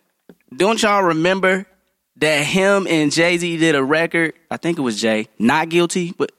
don't 0.54 0.82
y'all 0.82 1.02
remember 1.02 1.66
that 2.16 2.44
him 2.44 2.86
and 2.88 3.10
Jay 3.12 3.38
Z 3.38 3.56
did 3.58 3.74
a 3.74 3.82
record? 3.84 4.34
I 4.50 4.56
think 4.56 4.78
it 4.78 4.82
was 4.82 5.00
Jay, 5.00 5.28
not 5.38 5.68
guilty, 5.68 6.12
but 6.16 6.32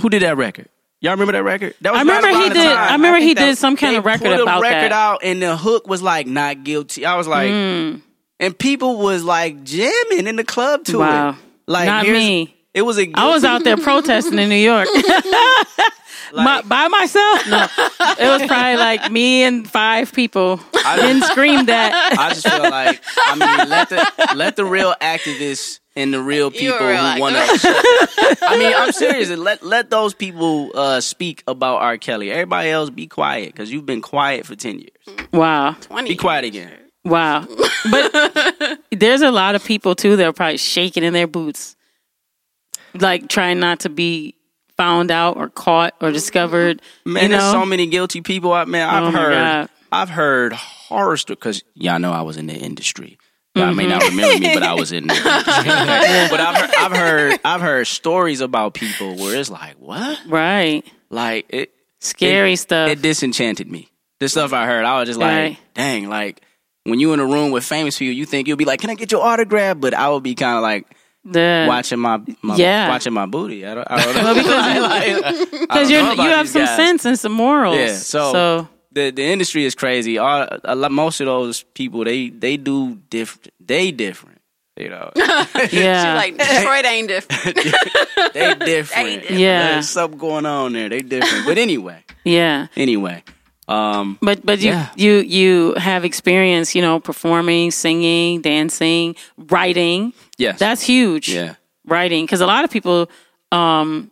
who 0.00 0.08
did 0.08 0.22
that 0.22 0.36
record? 0.36 0.68
Y'all 1.00 1.12
remember 1.12 1.32
that 1.32 1.44
record? 1.44 1.74
That 1.80 1.92
was 1.92 1.98
I 1.98 2.02
remember 2.02 2.28
he 2.28 2.48
did- 2.50 2.54
time. 2.64 2.76
I 2.76 2.92
remember 2.92 3.20
he 3.20 3.34
did 3.34 3.56
some 3.56 3.76
kind 3.76 3.96
of 3.96 4.04
record 4.04 4.26
put 4.32 4.40
about 4.40 4.58
a 4.58 4.62
record 4.62 4.90
that. 4.90 4.92
out, 4.92 5.20
and 5.22 5.40
the 5.40 5.56
hook 5.56 5.86
was 5.86 6.02
like 6.02 6.26
"not 6.26 6.64
guilty." 6.64 7.06
I 7.06 7.16
was 7.16 7.28
like, 7.28 7.50
Mm. 7.50 8.02
and 8.40 8.58
people 8.58 8.98
was 8.98 9.22
like 9.22 9.62
jamming 9.64 10.26
in 10.26 10.34
the 10.36 10.44
club 10.44 10.84
to 10.86 10.98
Wow. 10.98 11.30
it. 11.30 11.34
Like 11.68 11.86
Not 11.86 12.04
me. 12.06 12.56
It 12.74 12.82
was 12.82 12.98
a. 12.98 13.10
I 13.14 13.28
was 13.28 13.44
out 13.44 13.64
there 13.64 13.76
protesting 13.76 14.38
in 14.38 14.48
New 14.48 14.54
York. 14.56 14.88
My, 16.34 16.60
by 16.60 16.88
myself? 16.88 17.46
No. 17.48 17.66
It 18.20 18.26
was 18.28 18.46
probably 18.48 18.76
like 18.76 19.10
me 19.10 19.44
and 19.44 19.68
five 19.68 20.12
people 20.12 20.60
I- 20.84 20.96
didn't 21.00 21.22
scream 21.22 21.66
that. 21.72 22.16
I 22.18 22.28
just 22.30 22.46
feel 22.46 22.62
like 22.62 23.00
I 23.24 23.34
mean 23.34 23.68
let 23.68 23.88
the 23.88 24.34
let 24.36 24.56
the 24.56 24.64
real 24.64 24.94
activists 25.00 25.78
and 25.96 26.12
the 26.12 26.20
real 26.20 26.50
people 26.50 26.86
real 26.86 26.96
who 26.98 27.20
want 27.20 27.34
to. 27.36 28.38
I 28.42 28.56
mean, 28.58 28.72
I'm 28.76 28.92
serious. 28.92 29.30
Let 29.30 29.62
let 29.62 29.88
those 29.90 30.12
people 30.14 30.70
uh, 30.74 31.00
speak 31.00 31.42
about 31.46 31.80
R. 31.80 31.96
Kelly. 31.96 32.30
Everybody 32.30 32.68
else 32.70 32.90
be 32.90 33.06
quiet 33.06 33.52
because 33.52 33.70
you've 33.72 33.86
been 33.86 34.02
quiet 34.02 34.44
for 34.44 34.54
ten 34.56 34.80
years. 34.80 35.28
Wow. 35.32 35.76
20 35.80 36.08
Be 36.10 36.16
quiet 36.16 36.44
again. 36.44 36.72
Wow. 37.04 37.46
But 37.90 38.80
there's 38.90 39.22
a 39.22 39.30
lot 39.30 39.54
of 39.54 39.64
people 39.64 39.94
too 39.94 40.16
that 40.16 40.26
are 40.26 40.32
probably 40.32 40.58
shaking 40.58 41.04
in 41.04 41.12
their 41.14 41.26
boots. 41.28 41.76
Like 42.94 43.28
trying 43.28 43.60
not 43.60 43.80
to 43.80 43.88
be 43.88 44.34
found 44.76 45.10
out 45.10 45.36
or 45.36 45.48
caught 45.48 45.94
or 46.00 46.10
discovered. 46.12 46.80
Man, 47.04 47.24
you 47.24 47.28
know? 47.30 47.38
there's 47.38 47.52
so 47.52 47.66
many 47.66 47.86
guilty 47.86 48.20
people 48.20 48.52
out. 48.52 48.68
Man, 48.68 48.88
I've 48.88 49.02
Oh 49.14 49.16
heard. 49.16 49.32
God. 49.32 49.68
I've 49.90 50.10
heard 50.10 50.52
horror 50.52 51.16
stories 51.16 51.38
because 51.38 51.64
y'all 51.74 51.98
know 51.98 52.12
I 52.12 52.22
was 52.22 52.36
in 52.36 52.46
the 52.46 52.54
industry. 52.54 53.18
Y'all 53.54 53.74
may 53.74 53.86
not 53.88 54.02
mm-hmm. 54.02 54.16
remember 54.16 54.40
me, 54.48 54.54
but 54.54 54.62
I 54.62 54.74
was 54.74 54.92
in 54.92 55.06
the 55.08 55.14
industry. 55.16 56.28
but 56.30 56.38
I've 56.40 56.56
heard, 56.60 56.70
I've 56.78 56.92
heard 56.96 57.40
I've 57.44 57.60
heard 57.60 57.86
stories 57.88 58.40
about 58.40 58.74
people 58.74 59.16
where 59.16 59.34
it's 59.34 59.50
like, 59.50 59.74
what? 59.80 60.20
right. 60.28 60.86
Like 61.10 61.46
it 61.48 61.72
Scary 62.00 62.54
stuff. 62.56 62.88
it 62.90 63.02
disenchanted 63.02 63.68
me. 63.70 63.90
The 64.20 64.28
stuff 64.28 64.52
I 64.52 64.66
heard, 64.66 64.84
I 64.84 65.00
was 65.00 65.08
just 65.08 65.18
like, 65.18 65.30
Right. 65.30 65.58
dang, 65.74 66.08
like 66.08 66.42
when 66.84 67.00
you 67.00 67.12
in 67.14 67.20
a 67.20 67.24
room 67.26 67.50
with 67.50 67.64
famous 67.64 67.98
people, 67.98 68.14
you 68.14 68.26
think 68.26 68.46
you'll 68.46 68.56
be 68.56 68.64
like, 68.64 68.80
can 68.80 68.90
I 68.90 68.94
get 68.94 69.10
your 69.10 69.24
autograph? 69.24 69.78
But 69.80 69.94
I 69.94 70.08
would 70.10 70.22
be 70.22 70.34
kind 70.36 70.56
of 70.56 70.62
like 70.62 70.86
The- 71.32 71.66
watching 71.68 71.98
my, 71.98 72.20
my 72.42 72.56
Yeah. 72.56 72.88
watching 72.88 73.12
my 73.12 73.26
booty. 73.26 73.66
I 73.66 73.74
don't, 73.74 73.86
I 73.90 74.04
don't 74.04 74.14
know 74.24 74.34
because 74.34 75.60
because 75.60 75.90
you 75.90 75.98
you 76.24 76.30
have 76.30 76.48
some 76.48 76.66
sense 76.66 77.04
and 77.04 77.18
some 77.18 77.32
morals. 77.32 77.76
Yeah, 77.76 77.92
so- 77.94 78.32
so 78.32 78.68
the 78.92 79.10
the 79.10 79.22
industry 79.24 79.64
is 79.64 79.74
crazy. 79.74 80.18
All, 80.18 80.46
a 80.64 80.74
lot, 80.74 80.90
most 80.92 81.20
of 81.20 81.26
those 81.26 81.62
people 81.74 82.04
they 82.04 82.30
they 82.30 82.56
do 82.56 82.96
different. 83.10 83.52
They 83.60 83.90
different. 83.90 84.36
You 84.76 84.90
know, 84.90 85.10
yeah, 85.72 86.14
Like 86.14 86.38
Detroit 86.38 86.84
ain't 86.84 87.08
different. 87.08 87.56
they 88.32 88.54
different. 88.54 88.60
different. 88.64 89.30
Yeah. 89.30 89.72
There's 89.72 89.88
something 89.88 90.18
going 90.20 90.46
on 90.46 90.72
there. 90.72 90.88
They 90.88 91.00
different. 91.00 91.46
But 91.46 91.58
anyway, 91.58 92.04
yeah. 92.24 92.68
anyway, 92.76 93.24
um, 93.68 94.18
But 94.22 94.44
but 94.44 94.58
you 94.60 94.70
Yeah. 94.70 94.88
you 94.96 95.12
you 95.20 95.74
have 95.76 96.04
experience, 96.04 96.74
you 96.74 96.82
know, 96.82 97.00
performing, 97.00 97.70
singing, 97.70 98.40
dancing, 98.40 99.14
writing. 99.36 100.12
yes, 100.38 100.58
That's 100.58 100.82
huge. 100.82 101.28
yeah. 101.28 101.54
Writing 101.86 102.24
because 102.24 102.40
a 102.40 102.46
lot 102.46 102.64
of 102.64 102.70
people, 102.70 103.08
um, 103.52 104.10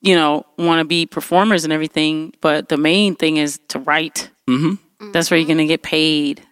you 0.00 0.14
know, 0.14 0.44
want 0.58 0.80
to 0.80 0.84
be 0.84 1.06
performers 1.06 1.64
and 1.64 1.72
everything, 1.72 2.32
but 2.40 2.68
the 2.68 2.76
main 2.76 3.14
thing 3.16 3.36
is 3.36 3.58
to 3.68 3.78
write. 3.78 4.30
Mm-hmm. 4.48 5.10
That's 5.12 5.30
where 5.30 5.38
you're 5.38 5.48
gonna 5.48 5.66
get 5.66 5.82
paid. 5.82 6.42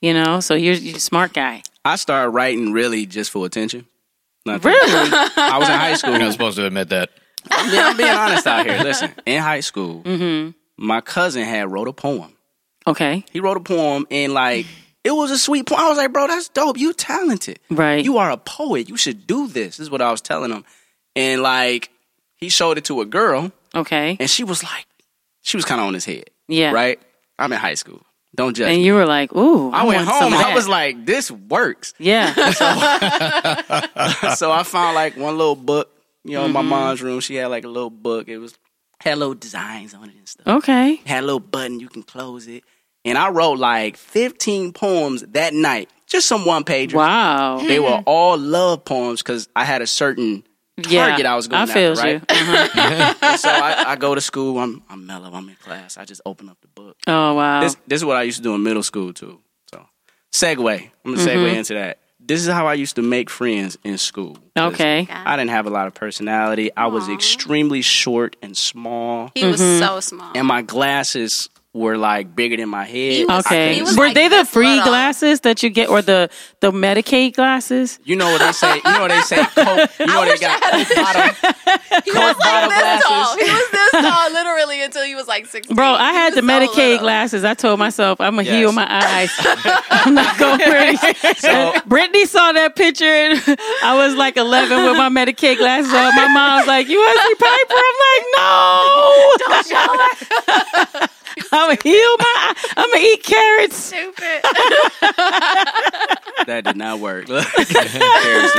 You 0.00 0.12
know, 0.14 0.40
so 0.40 0.54
you're 0.54 0.74
you're 0.74 0.96
a 0.96 1.00
smart 1.00 1.32
guy. 1.32 1.62
I 1.84 1.96
started 1.96 2.30
writing 2.30 2.72
really 2.72 3.06
just 3.06 3.30
for 3.30 3.46
attention. 3.46 3.86
Nothing. 4.44 4.72
Really? 4.72 5.10
I 5.36 5.56
was 5.58 5.68
in 5.68 5.74
high 5.74 5.94
school. 5.94 6.10
You're 6.10 6.20
not 6.20 6.32
supposed 6.32 6.56
to 6.56 6.66
admit 6.66 6.88
that. 6.88 7.10
I'm 7.50 7.70
being, 7.70 7.82
I'm 7.82 7.96
being 7.96 8.08
honest 8.10 8.46
out 8.46 8.66
here. 8.66 8.82
Listen, 8.82 9.12
in 9.26 9.40
high 9.42 9.60
school, 9.60 10.02
Mm-hmm. 10.02 10.50
My 10.82 11.00
cousin 11.00 11.44
had 11.44 11.70
wrote 11.70 11.88
a 11.88 11.92
poem. 11.92 12.32
okay. 12.86 13.24
He 13.32 13.40
wrote 13.40 13.56
a 13.56 13.60
poem 13.60 14.06
and 14.10 14.34
like 14.34 14.66
it 15.04 15.10
was 15.12 15.30
a 15.30 15.38
sweet 15.38 15.66
poem. 15.66 15.80
I 15.80 15.88
was 15.88 15.98
like, 15.98 16.12
bro, 16.12 16.26
that's 16.28 16.48
dope. 16.48 16.78
You 16.78 16.92
talented. 16.92 17.58
Right. 17.70 18.04
You 18.04 18.18
are 18.18 18.30
a 18.30 18.36
poet. 18.36 18.88
You 18.88 18.96
should 18.96 19.26
do 19.26 19.46
this. 19.48 19.76
This 19.76 19.80
is 19.80 19.90
what 19.90 20.00
I 20.02 20.10
was 20.10 20.20
telling 20.20 20.50
him. 20.52 20.64
And 21.16 21.42
like 21.42 21.90
he 22.36 22.48
showed 22.48 22.78
it 22.78 22.84
to 22.86 23.00
a 23.00 23.06
girl 23.06 23.52
Okay. 23.74 24.16
and 24.20 24.28
she 24.30 24.44
was 24.44 24.62
like, 24.62 24.86
she 25.42 25.56
was 25.56 25.64
kind 25.64 25.80
of 25.80 25.86
on 25.88 25.94
his 25.94 26.04
head. 26.04 26.30
Yeah. 26.48 26.72
Right? 26.72 27.00
I'm 27.38 27.52
in 27.52 27.58
high 27.58 27.74
school. 27.74 28.02
Don't 28.34 28.56
judge 28.56 28.68
And 28.68 28.78
me. 28.78 28.86
you 28.86 28.94
were 28.94 29.04
like, 29.06 29.34
"Ooh, 29.36 29.70
I 29.72 29.84
went 29.84 30.06
home. 30.08 30.32
I 30.32 30.54
was 30.54 30.66
like, 30.66 31.04
this 31.04 31.30
works. 31.30 31.92
yeah, 31.98 32.32
so 34.36 34.50
I 34.50 34.62
found 34.64 34.94
like 34.94 35.16
one 35.18 35.36
little 35.36 35.54
book, 35.56 35.90
you 36.24 36.32
know, 36.34 36.44
Mm-hmm. 36.44 36.52
my 36.54 36.62
mom's 36.62 37.02
room. 37.02 37.20
She 37.20 37.34
had 37.34 37.48
like 37.48 37.64
a 37.64 37.68
little 37.68 37.90
book. 37.90 38.28
It 38.28 38.38
was 38.38 38.54
had 39.02 39.18
little 39.18 39.34
designs 39.34 39.94
on 39.94 40.04
it 40.08 40.14
and 40.16 40.28
stuff. 40.28 40.46
okay, 40.46 40.96
Had 41.06 41.22
a 41.24 41.26
little 41.26 41.40
button 41.40 41.80
you 41.80 41.88
can 41.88 42.02
close 42.02 42.46
it. 42.46 42.64
And 43.04 43.18
I 43.18 43.30
wrote 43.30 43.58
like 43.58 43.96
15 43.96 44.72
poems 44.72 45.22
that 45.32 45.52
night. 45.54 45.90
Just 46.06 46.28
some 46.28 46.44
one 46.46 46.62
page. 46.64 46.94
wow, 46.94 47.58
They 47.58 47.80
were 47.80 48.02
all 48.06 48.38
love 48.38 48.84
poems 48.84 49.22
because 49.22 49.48
I 49.56 49.64
had 49.64 49.82
a 49.82 49.86
certain 49.86 50.44
yeah, 50.88 51.08
target 51.08 51.26
I 51.26 51.34
was 51.34 51.48
going 51.48 51.58
I 51.60 51.62
after, 51.62 51.74
feel 51.74 51.94
right? 51.96 52.14
you. 52.14 52.20
Uh-huh. 52.28 53.14
And 53.22 53.40
so 53.40 53.48
I, 53.50 53.92
I 53.92 53.96
go 53.96 54.14
to 54.14 54.20
school. 54.20 54.58
I'm 54.58 54.82
I'm 54.88 55.06
mellow. 55.06 55.30
I'm 55.32 55.48
in 55.48 55.56
class. 55.56 55.96
I 55.98 56.04
just 56.04 56.20
open 56.24 56.48
up 56.48 56.58
the 56.62 56.68
book. 56.68 56.96
Oh 57.06 57.34
wow, 57.34 57.60
This 57.60 57.76
this 57.86 58.00
is 58.00 58.04
what 58.04 58.16
I 58.16 58.22
used 58.22 58.36
to 58.38 58.42
do 58.42 58.54
in 58.54 58.62
middle 58.62 58.82
school 58.82 59.12
too. 59.12 59.40
So 59.70 59.84
segue. 60.32 60.90
I'm 61.04 61.14
gonna 61.14 61.16
segue 61.26 61.34
Mm-hmm. 61.36 61.56
into 61.56 61.74
that. 61.74 61.98
This 62.24 62.40
is 62.40 62.48
how 62.52 62.66
I 62.66 62.74
used 62.74 62.96
to 62.96 63.02
make 63.02 63.28
friends 63.28 63.76
in 63.84 63.98
school. 63.98 64.38
okay, 64.56 65.06
I 65.10 65.36
didn't 65.36 65.50
have 65.50 65.66
a 65.66 65.70
lot 65.70 65.86
of 65.86 65.94
personality. 65.94 66.70
I 66.76 66.86
was 66.86 67.08
extremely 67.08 67.82
short 67.82 68.36
and 68.42 68.56
small, 68.56 69.30
He 69.34 69.44
was 69.44 69.60
Mm-hmm. 69.60 69.84
so 69.84 70.00
small. 70.00 70.30
and 70.34 70.46
my 70.46 70.62
glasses 70.62 71.48
were 71.74 71.96
like 71.96 72.36
bigger 72.36 72.56
than 72.58 72.68
my 72.68 72.84
head. 72.84 73.26
Was- 73.28 73.46
okay. 73.46 73.80
Were 73.82 73.88
like 74.06 74.14
they 74.14 74.28
the 74.28 74.44
free 74.44 74.82
glasses 74.82 75.40
that 75.40 75.62
you 75.62 75.70
get, 75.70 75.88
or 75.88 76.02
the 76.02 76.28
the 76.60 76.70
Medicaid 76.70 77.34
glasses? 77.34 77.98
You 78.04 78.16
know 78.16 78.30
what 78.30 78.40
they 78.40 78.52
say? 78.52 78.76
You 78.76 78.82
know 78.92 79.00
what 79.00 79.08
they 79.10 79.20
say? 79.22 79.36
Coke, 79.54 79.90
you 79.98 80.06
know 80.06 80.18
what 80.18 80.28
they 80.28 80.38
got? 80.38 80.60
Coke 80.60 80.88
bottom, 80.94 81.34
he 82.04 82.10
was 82.12 82.14
Coke 82.14 82.38
like 82.38 82.38
bottle 82.38 82.68
this 82.70 83.04
tall. 83.04 83.24
glasses. 83.36 83.46
He 83.46 83.52
was 83.52 83.70
this 83.72 83.90
tall, 84.02 84.32
literally, 84.32 84.82
until 84.82 85.02
he 85.04 85.14
was 85.14 85.26
like 85.26 85.46
16. 85.46 85.74
Bro, 85.74 85.94
I 85.94 86.12
had 86.12 86.34
the 86.34 86.42
so 86.42 86.46
Medicaid 86.46 86.76
little. 86.76 86.98
glasses. 86.98 87.42
I 87.44 87.54
told 87.54 87.78
myself 87.78 88.20
I'm 88.20 88.32
gonna 88.36 88.42
Yes. 88.42 88.54
heal 88.54 88.72
my 88.72 88.86
eyes. 88.90 89.30
I'm 89.90 90.14
not 90.14 90.38
going 90.38 90.58
to 90.58 91.34
So- 91.38 91.72
Brittany 91.86 92.26
saw 92.26 92.52
that 92.52 92.76
picture, 92.76 93.04
and 93.06 93.40
I 93.82 93.94
was 93.96 94.14
like 94.14 94.36
11 94.36 94.84
with 94.84 94.96
my 94.98 95.08
Medicaid 95.08 95.56
glasses 95.56 95.92
on. 95.92 96.14
My 96.16 96.28
mom's 96.28 96.66
like, 96.66 96.86
"You 96.88 96.98
want 96.98 97.18
to 97.18 97.26
see 97.26 97.34
Piper?" 97.34 97.80
I'm 97.80 97.96
like, 98.04 98.24
"No." 98.36 99.32
Don't 99.38 99.66
show 99.66 101.00
her. 101.00 101.08
I'm 101.52 101.68
gonna 101.68 101.78
heal 101.82 102.16
my. 102.18 102.54
I'm 102.76 102.90
gonna 102.90 103.04
eat 103.04 103.22
carrots. 103.22 103.76
Stupid. 103.76 104.42
that 106.46 106.62
did 106.64 106.76
not 106.76 106.98
work. 107.00 107.26
Seriously, 107.26 107.40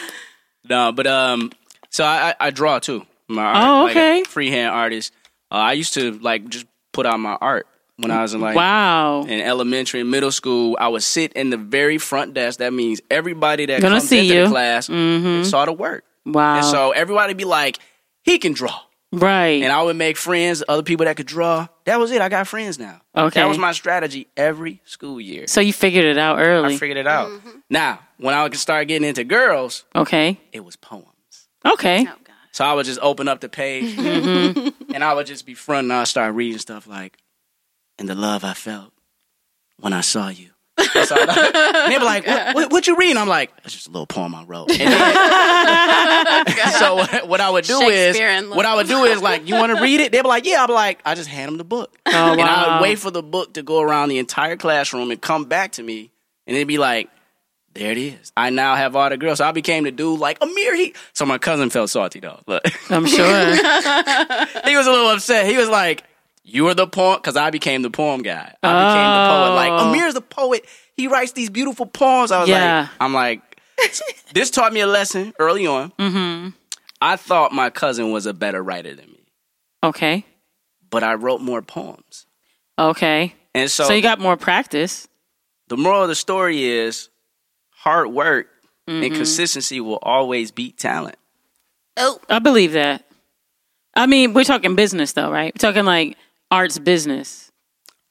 No, 0.68 0.92
but 0.92 1.06
um, 1.06 1.50
so 1.90 2.04
I 2.04 2.30
I, 2.30 2.46
I 2.46 2.50
draw 2.50 2.78
too. 2.78 3.04
My 3.28 3.42
art, 3.44 3.56
Oh, 3.56 3.82
like 3.84 3.96
a 3.96 3.98
okay. 3.98 4.24
freehand 4.24 4.70
artist. 4.74 5.12
Uh, 5.50 5.54
I 5.56 5.72
used 5.72 5.94
to 5.94 6.12
like 6.18 6.48
just 6.48 6.66
put 6.92 7.06
out 7.06 7.18
my 7.18 7.36
art 7.40 7.66
when 7.96 8.10
I 8.10 8.22
was 8.22 8.34
in 8.34 8.40
like 8.40 8.56
Wow. 8.56 9.22
in 9.24 9.40
elementary 9.40 10.00
and 10.00 10.10
middle 10.10 10.32
school. 10.32 10.76
I 10.78 10.88
would 10.88 11.02
sit 11.02 11.32
in 11.34 11.50
the 11.50 11.56
very 11.56 11.98
front 11.98 12.34
desk. 12.34 12.58
That 12.58 12.72
means 12.72 13.00
everybody 13.10 13.66
that 13.66 13.80
Gonna 13.80 13.96
comes 13.96 14.08
see 14.08 14.20
into 14.20 14.34
you. 14.34 14.42
the 14.44 14.50
class 14.50 14.88
Mhm. 14.88 15.44
saw 15.46 15.64
the 15.64 15.72
work, 15.72 16.04
Wow. 16.26 16.56
and 16.56 16.64
so 16.66 16.90
everybody 16.92 17.34
be 17.34 17.44
like, 17.44 17.78
"He 18.22 18.38
can 18.38 18.52
draw." 18.52 18.78
Right. 19.12 19.62
And 19.62 19.72
I 19.72 19.82
would 19.82 19.96
make 19.96 20.16
friends, 20.16 20.62
other 20.68 20.82
people 20.82 21.06
that 21.06 21.16
could 21.16 21.26
draw. 21.26 21.68
That 21.84 21.98
was 21.98 22.10
it. 22.10 22.20
I 22.20 22.28
got 22.28 22.48
friends 22.48 22.78
now. 22.78 23.00
Okay. 23.14 23.40
That 23.40 23.48
was 23.48 23.58
my 23.58 23.72
strategy 23.72 24.26
every 24.36 24.80
school 24.84 25.20
year. 25.20 25.46
so 25.46 25.60
you 25.60 25.72
figured 25.72 26.04
it 26.04 26.18
out 26.18 26.38
early. 26.38 26.74
I 26.74 26.78
figured 26.78 26.98
it 26.98 27.06
out. 27.06 27.28
Mm-hmm. 27.28 27.50
Now, 27.70 28.00
when 28.18 28.34
I 28.34 28.42
would 28.42 28.56
start 28.56 28.88
getting 28.88 29.06
into 29.06 29.24
girls, 29.24 29.84
okay. 29.94 30.40
it 30.52 30.64
was 30.64 30.76
poems. 30.76 31.06
Okay. 31.64 32.06
Oh, 32.08 32.14
So 32.52 32.64
I 32.64 32.72
would 32.72 32.86
just 32.86 33.00
open 33.02 33.28
up 33.28 33.40
the 33.40 33.48
page 33.48 33.96
mm-hmm. 33.96 34.92
and 34.94 35.04
I 35.04 35.14
would 35.14 35.26
just 35.26 35.46
be 35.46 35.54
front 35.54 35.86
and 35.86 35.92
I'd 35.92 36.04
start 36.08 36.34
reading 36.34 36.58
stuff 36.58 36.86
like, 36.86 37.18
and 37.98 38.08
the 38.08 38.14
love 38.14 38.44
I 38.44 38.54
felt 38.54 38.92
when 39.78 39.92
I 39.92 40.00
saw 40.00 40.28
you. 40.28 40.51
That's 40.94 41.12
all 41.12 41.18
I- 41.20 41.86
they 41.90 41.98
were 41.98 42.04
like, 42.04 42.26
what, 42.26 42.54
what, 42.54 42.72
what 42.72 42.86
you 42.86 42.96
reading? 42.96 43.16
I'm 43.16 43.28
like, 43.28 43.50
it's 43.64 43.74
just 43.74 43.86
a 43.88 43.90
little 43.90 44.06
poem 44.06 44.34
I 44.34 44.44
wrote. 44.44 44.70
And 44.70 44.80
then- 44.92 46.72
so 46.78 46.94
what, 46.96 47.28
what 47.28 47.40
I 47.40 47.50
would 47.50 47.64
do 47.64 47.80
is, 47.82 48.16
what 48.50 48.66
I 48.66 48.74
would 48.74 48.86
do 48.88 49.04
is 49.04 49.20
like, 49.22 49.48
you 49.48 49.54
want 49.54 49.74
to 49.76 49.82
read 49.82 50.00
it? 50.00 50.12
They'd 50.12 50.22
be 50.22 50.28
like, 50.28 50.46
yeah. 50.46 50.62
I'd 50.62 50.66
be 50.66 50.72
like, 50.72 51.00
I 51.04 51.14
just 51.14 51.28
hand 51.28 51.48
them 51.48 51.58
the 51.58 51.64
book. 51.64 51.94
Oh, 52.06 52.32
And 52.32 52.40
I 52.40 52.76
would 52.78 52.82
wait 52.82 52.98
for 52.98 53.10
the 53.10 53.22
book 53.22 53.54
to 53.54 53.62
go 53.62 53.80
around 53.80 54.08
the 54.08 54.18
entire 54.18 54.56
classroom 54.56 55.10
and 55.10 55.20
come 55.20 55.44
back 55.46 55.72
to 55.72 55.82
me. 55.82 56.10
And 56.46 56.56
they'd 56.56 56.64
be 56.64 56.78
like, 56.78 57.08
there 57.74 57.90
it 57.92 57.98
is. 57.98 58.32
I 58.36 58.50
now 58.50 58.74
have 58.76 58.94
all 58.96 59.08
the 59.08 59.16
girls. 59.16 59.38
So 59.38 59.46
I 59.46 59.52
became 59.52 59.84
the 59.84 59.90
dude 59.92 60.20
like, 60.20 60.38
Amir, 60.42 60.76
he. 60.76 60.94
So 61.14 61.24
my 61.24 61.38
cousin 61.38 61.70
felt 61.70 61.88
salty 61.88 62.20
though. 62.20 62.40
Look. 62.46 62.62
I'm 62.90 63.06
sure. 63.06 63.26
he 64.66 64.76
was 64.76 64.86
a 64.86 64.90
little 64.90 65.08
upset. 65.08 65.46
He 65.46 65.56
was 65.56 65.70
like, 65.70 66.04
"You 66.44 66.68
are 66.68 66.74
the 66.74 66.86
poem," 66.86 67.16
because 67.16 67.36
I 67.36 67.50
became 67.50 67.82
the 67.82 67.90
poem 67.90 68.22
guy. 68.22 68.54
I 68.62 68.84
became 68.84 69.10
the 69.12 69.28
poet. 69.28 69.54
Like 69.54 69.72
Oh. 69.72 69.88
Amir's 69.90 70.14
the 70.14 70.20
poet. 70.20 70.64
He 70.96 71.06
writes 71.08 71.32
these 71.32 71.50
beautiful 71.50 71.86
poems. 71.86 72.30
I 72.32 72.40
was 72.40 72.48
Yeah. 72.48 72.80
like, 72.82 72.90
I'm 73.00 73.14
like, 73.14 73.60
this 74.34 74.50
taught 74.50 74.72
me 74.72 74.80
a 74.80 74.86
lesson 74.86 75.32
early 75.38 75.66
on. 75.66 75.90
Mm-hmm. 75.98 76.50
I 77.00 77.16
thought 77.16 77.52
my 77.52 77.70
cousin 77.70 78.12
was 78.12 78.26
a 78.26 78.32
better 78.34 78.62
writer 78.62 78.94
than 78.94 79.06
me, 79.10 79.24
Okay. 79.82 80.24
but 80.90 81.02
I 81.02 81.14
wrote 81.14 81.40
more 81.40 81.62
poems. 81.62 82.26
Okay. 82.78 83.34
And 83.54 83.70
so, 83.70 83.84
So 83.84 83.92
you 83.92 84.02
got 84.02 84.18
more 84.20 84.36
practice. 84.36 85.08
the 85.68 85.76
moral 85.76 86.02
of 86.02 86.08
the 86.08 86.14
story 86.14 86.64
is 86.64 87.08
hard 87.70 88.08
work 88.08 88.48
Mm-hmm. 88.88 89.02
and 89.04 89.14
consistency 89.14 89.80
will 89.80 90.00
always 90.02 90.50
beat 90.50 90.76
talent. 90.76 91.14
Oh, 91.96 92.20
I 92.28 92.40
believe 92.40 92.72
that. 92.72 93.04
I 93.94 94.06
mean, 94.06 94.32
we're 94.34 94.42
talking 94.44 94.74
business 94.74 95.12
though, 95.12 95.30
right? 95.30 95.52
We're 95.54 95.60
talking 95.68 95.84
like 95.84 96.16
arts 96.52 96.78
business. 96.78 97.50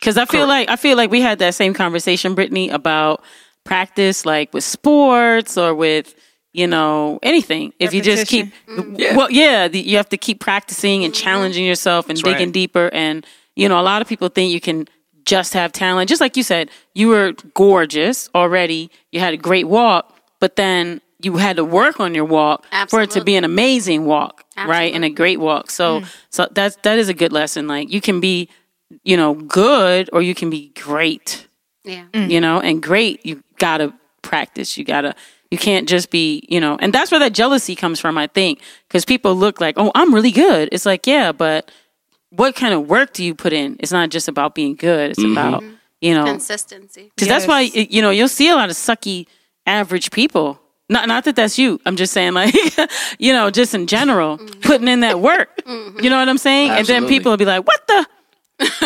Cause 0.03 0.17
I 0.17 0.25
feel 0.25 0.47
like 0.47 0.67
I 0.67 0.77
feel 0.77 0.97
like 0.97 1.11
we 1.11 1.21
had 1.21 1.37
that 1.39 1.53
same 1.53 1.75
conversation, 1.75 2.33
Brittany, 2.33 2.69
about 2.69 3.23
practice, 3.63 4.25
like 4.25 4.51
with 4.51 4.63
sports 4.63 5.59
or 5.59 5.75
with 5.75 6.15
you 6.53 6.65
know 6.65 7.19
anything. 7.21 7.71
If 7.77 7.93
you 7.93 8.01
just 8.01 8.27
keep, 8.27 8.51
mm-hmm. 8.67 9.15
well, 9.15 9.29
yeah, 9.29 9.67
the, 9.67 9.79
you 9.79 9.97
have 9.97 10.09
to 10.09 10.17
keep 10.17 10.39
practicing 10.39 11.03
and 11.03 11.13
mm-hmm. 11.13 11.23
challenging 11.23 11.65
yourself 11.65 12.09
and 12.09 12.17
right. 12.23 12.33
digging 12.33 12.51
deeper. 12.51 12.89
And 12.91 13.27
you 13.55 13.69
know, 13.69 13.79
a 13.79 13.83
lot 13.83 14.01
of 14.01 14.07
people 14.07 14.27
think 14.29 14.51
you 14.51 14.59
can 14.59 14.87
just 15.23 15.53
have 15.53 15.71
talent. 15.71 16.09
Just 16.09 16.19
like 16.19 16.35
you 16.35 16.41
said, 16.41 16.71
you 16.95 17.09
were 17.09 17.33
gorgeous 17.53 18.27
already. 18.33 18.89
You 19.11 19.19
had 19.19 19.35
a 19.35 19.37
great 19.37 19.67
walk, 19.67 20.17
but 20.39 20.55
then 20.55 20.99
you 21.23 21.37
had 21.37 21.57
to 21.57 21.65
work 21.65 21.99
on 21.99 22.15
your 22.15 22.25
walk 22.25 22.65
for 22.89 23.01
it 23.01 23.11
to 23.11 23.23
be 23.23 23.35
an 23.35 23.43
amazing 23.43 24.05
walk, 24.05 24.45
right? 24.57 24.93
And 24.93 25.03
a 25.03 25.09
great 25.09 25.39
walk. 25.39 25.69
So, 25.69 26.01
mm. 26.01 26.15
so 26.29 26.47
that's 26.51 26.75
that 26.77 26.97
is 26.97 27.09
a 27.09 27.13
good 27.13 27.31
lesson. 27.31 27.67
Like 27.67 27.91
you 27.91 28.01
can 28.01 28.19
be, 28.19 28.49
you 29.03 29.17
know, 29.17 29.33
good 29.33 30.09
or 30.13 30.21
you 30.21 30.35
can 30.35 30.49
be 30.49 30.71
great. 30.79 31.47
yeah. 31.83 32.05
Mm. 32.13 32.29
You 32.29 32.41
know, 32.41 32.59
and 32.59 32.81
great 32.81 33.25
you 33.25 33.43
gotta 33.57 33.93
practice. 34.21 34.77
You 34.77 34.85
gotta. 34.85 35.15
You 35.49 35.57
can't 35.57 35.85
just 35.85 36.11
be, 36.11 36.45
you 36.47 36.61
know, 36.61 36.77
and 36.79 36.93
that's 36.93 37.11
where 37.11 37.19
that 37.19 37.33
jealousy 37.33 37.75
comes 37.75 37.99
from. 37.99 38.17
I 38.17 38.27
think 38.27 38.61
because 38.87 39.03
people 39.03 39.35
look 39.35 39.59
like, 39.59 39.75
oh, 39.77 39.91
I'm 39.93 40.15
really 40.15 40.31
good. 40.31 40.69
It's 40.71 40.85
like, 40.85 41.05
yeah, 41.05 41.33
but 41.33 41.69
what 42.29 42.55
kind 42.55 42.73
of 42.73 42.87
work 42.87 43.11
do 43.11 43.21
you 43.23 43.35
put 43.35 43.51
in? 43.51 43.75
It's 43.79 43.91
not 43.91 44.09
just 44.09 44.27
about 44.27 44.55
being 44.55 44.75
good. 44.75 45.11
It's 45.11 45.19
mm-hmm. 45.19 45.33
about, 45.33 45.63
you 45.99 46.13
know, 46.13 46.23
Consistency. 46.23 47.11
because 47.13 47.27
that's 47.27 47.47
why 47.47 47.61
you 47.61 48.01
know 48.01 48.11
you'll 48.11 48.29
see 48.29 48.49
a 48.49 48.55
lot 48.55 48.69
of 48.69 48.75
sucky 48.75 49.27
average 49.65 50.11
people. 50.11 50.59
Not 50.91 51.07
not 51.07 51.23
that 51.23 51.37
that's 51.37 51.57
you. 51.57 51.79
I'm 51.85 51.95
just 51.95 52.11
saying 52.11 52.33
like 52.33 52.53
you 53.17 53.31
know 53.31 53.49
just 53.49 53.73
in 53.73 53.87
general 53.87 54.37
mm-hmm. 54.37 54.59
putting 54.59 54.89
in 54.89 54.99
that 54.99 55.21
work. 55.21 55.63
Mm-hmm. 55.65 56.03
You 56.03 56.09
know 56.09 56.19
what 56.19 56.27
I'm 56.27 56.37
saying? 56.37 56.71
And 56.71 56.85
then 56.85 57.07
people 57.07 57.31
will 57.31 57.37
be 57.37 57.45
like, 57.45 57.65
"What 57.65 57.87
the?" 57.87 58.07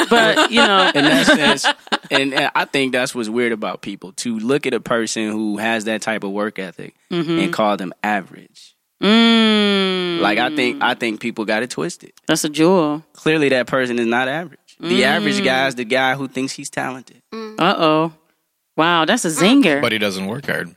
But 0.10 0.52
you 0.52 0.62
know, 0.62 0.92
in 0.96 1.04
that 1.04 1.26
sense, 1.26 1.66
and, 2.12 2.32
and 2.34 2.52
I 2.54 2.66
think 2.66 2.92
that's 2.92 3.16
what's 3.16 3.28
weird 3.28 3.52
about 3.52 3.82
people 3.82 4.14
to 4.18 4.38
look 4.38 4.68
at 4.68 4.76
a 4.76 4.80
person 4.80 5.32
who 5.32 5.58
has 5.58 5.86
that 5.86 6.04
type 6.04 6.24
of 6.24 6.32
work 6.32 6.60
ethic 6.60 6.96
mm-hmm. 7.10 7.40
and 7.40 7.52
call 7.52 7.76
them 7.76 7.92
average. 8.04 8.76
mm, 9.02 10.20
Like 10.22 10.38
I 10.38 10.56
think 10.56 10.84
I 10.84 10.94
think 10.94 11.20
people 11.20 11.44
got 11.44 11.64
it 11.64 11.72
twisted. 11.72 12.14
that's 12.28 12.44
a 12.44 12.50
jewel. 12.50 13.04
Clearly, 13.14 13.50
that 13.50 13.66
person 13.66 13.98
is 13.98 14.06
not 14.06 14.28
average. 14.28 14.60
The 14.80 15.02
mm. 15.02 15.06
average 15.06 15.44
guy 15.44 15.68
is 15.68 15.76
the 15.76 15.86
guy 15.86 16.14
who 16.14 16.28
thinks 16.28 16.54
he's 16.54 16.70
talented. 16.70 17.24
Uh 17.34 17.76
oh, 17.78 18.14
wow, 18.78 19.06
that's 19.06 19.26
a 19.26 19.30
mm. 19.30 19.64
zinger, 19.64 19.82
But 19.82 19.92
he 19.92 19.98
doesn't 19.98 20.28
work 20.28 20.46
hard. 20.46 20.76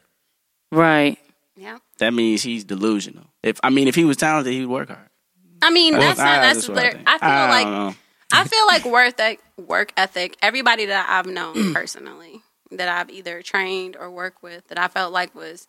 Right? 0.72 1.18
Yeah. 1.57 1.78
That 1.98 2.14
means 2.14 2.42
he's 2.42 2.64
delusional. 2.64 3.24
If 3.42 3.59
I 3.62 3.70
mean, 3.70 3.88
if 3.88 3.94
he 3.94 4.04
was 4.04 4.16
talented, 4.16 4.52
he'd 4.52 4.66
work 4.66 4.88
hard. 4.88 5.09
I 5.61 5.70
mean, 5.70 5.94
that's 5.94 6.20
Ah, 6.20 6.24
not, 6.24 6.40
that's, 6.42 6.66
that's 6.66 6.68
what 6.68 6.78
I 6.78 6.90
think. 6.92 7.09
I, 7.09 7.18
feel 7.18 7.28
I 7.28 7.48
like 7.48 7.66
know. 7.66 7.94
I 8.33 8.44
feel 8.44 8.66
like 8.66 8.85
work 8.85 9.07
ethic, 9.18 9.40
work 9.57 9.92
ethic. 9.96 10.37
Everybody 10.40 10.87
that 10.87 11.07
I've 11.09 11.26
known 11.26 11.72
personally, 11.74 12.42
that 12.70 12.88
I've 12.88 13.11
either 13.11 13.42
trained 13.42 13.96
or 13.96 14.11
worked 14.11 14.42
with, 14.42 14.68
that 14.68 14.78
I 14.78 14.87
felt 14.88 15.12
like 15.12 15.35
was 15.35 15.66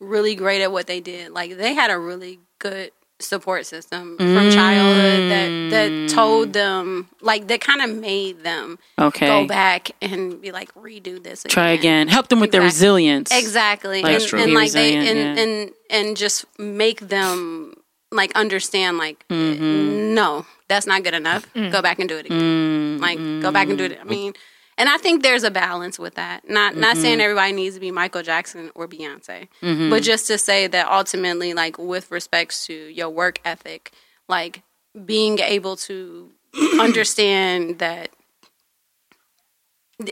really 0.00 0.34
great 0.36 0.62
at 0.62 0.70
what 0.70 0.86
they 0.86 1.00
did. 1.00 1.32
Like 1.32 1.56
they 1.56 1.74
had 1.74 1.90
a 1.90 1.98
really 1.98 2.38
good 2.60 2.92
support 3.20 3.64
system 3.64 4.16
from 4.16 4.50
childhood 4.50 5.30
that 5.30 5.70
that 5.70 6.08
told 6.10 6.52
them, 6.52 7.08
like 7.20 7.46
that 7.48 7.60
kind 7.60 7.80
of 7.80 7.96
made 7.96 8.42
them 8.42 8.78
Okay, 8.98 9.26
go 9.26 9.46
back 9.46 9.92
and 10.02 10.40
be 10.42 10.50
like, 10.52 10.72
redo 10.74 11.22
this. 11.22 11.44
try 11.48 11.68
again. 11.70 12.08
Help 12.08 12.28
them 12.28 12.40
with 12.40 12.50
their 12.52 12.62
resilience. 12.62 13.30
Exactly. 13.32 14.02
Like, 14.02 14.20
and, 14.20 14.40
and 14.42 14.54
like 14.54 14.72
they 14.72 14.96
and, 14.96 15.18
yeah. 15.18 15.42
and 15.44 15.70
and 15.90 16.16
just 16.16 16.44
make 16.58 17.00
them 17.08 17.74
like 18.10 18.32
understand 18.36 18.98
like 18.98 19.24
Mm-hmm. 19.28 20.14
no, 20.14 20.46
that's 20.68 20.86
not 20.86 21.02
good 21.04 21.14
enough. 21.14 21.46
Mm. 21.54 21.70
Go 21.72 21.82
back 21.82 21.98
and 21.98 22.08
do 22.08 22.16
it 22.18 22.26
again. 22.26 22.98
Like 23.00 23.18
go 23.40 23.50
back 23.52 23.68
and 23.68 23.78
do 23.78 23.84
it. 23.84 23.98
I 24.00 24.04
mean, 24.04 24.34
and 24.76 24.88
I 24.88 24.96
think 24.98 25.22
there's 25.22 25.44
a 25.44 25.50
balance 25.50 25.98
with 25.98 26.14
that. 26.16 26.48
Not 26.48 26.76
not 26.76 26.94
Mm-hmm. 26.94 27.02
saying 27.02 27.20
everybody 27.20 27.52
needs 27.52 27.74
to 27.76 27.80
be 27.80 27.90
Michael 27.90 28.22
Jackson 28.22 28.70
or 28.74 28.86
Beyonce, 28.88 29.48
but 29.90 30.02
just 30.02 30.26
to 30.28 30.38
say 30.38 30.66
that 30.66 30.86
ultimately 30.90 31.54
like 31.54 31.78
with 31.78 32.10
respects 32.10 32.66
to 32.66 32.74
your 32.74 33.08
work 33.10 33.38
ethic, 33.44 33.92
like 34.28 34.62
being 35.04 35.38
able 35.38 35.76
to 35.76 36.30
understand 36.80 37.78
that 37.78 38.10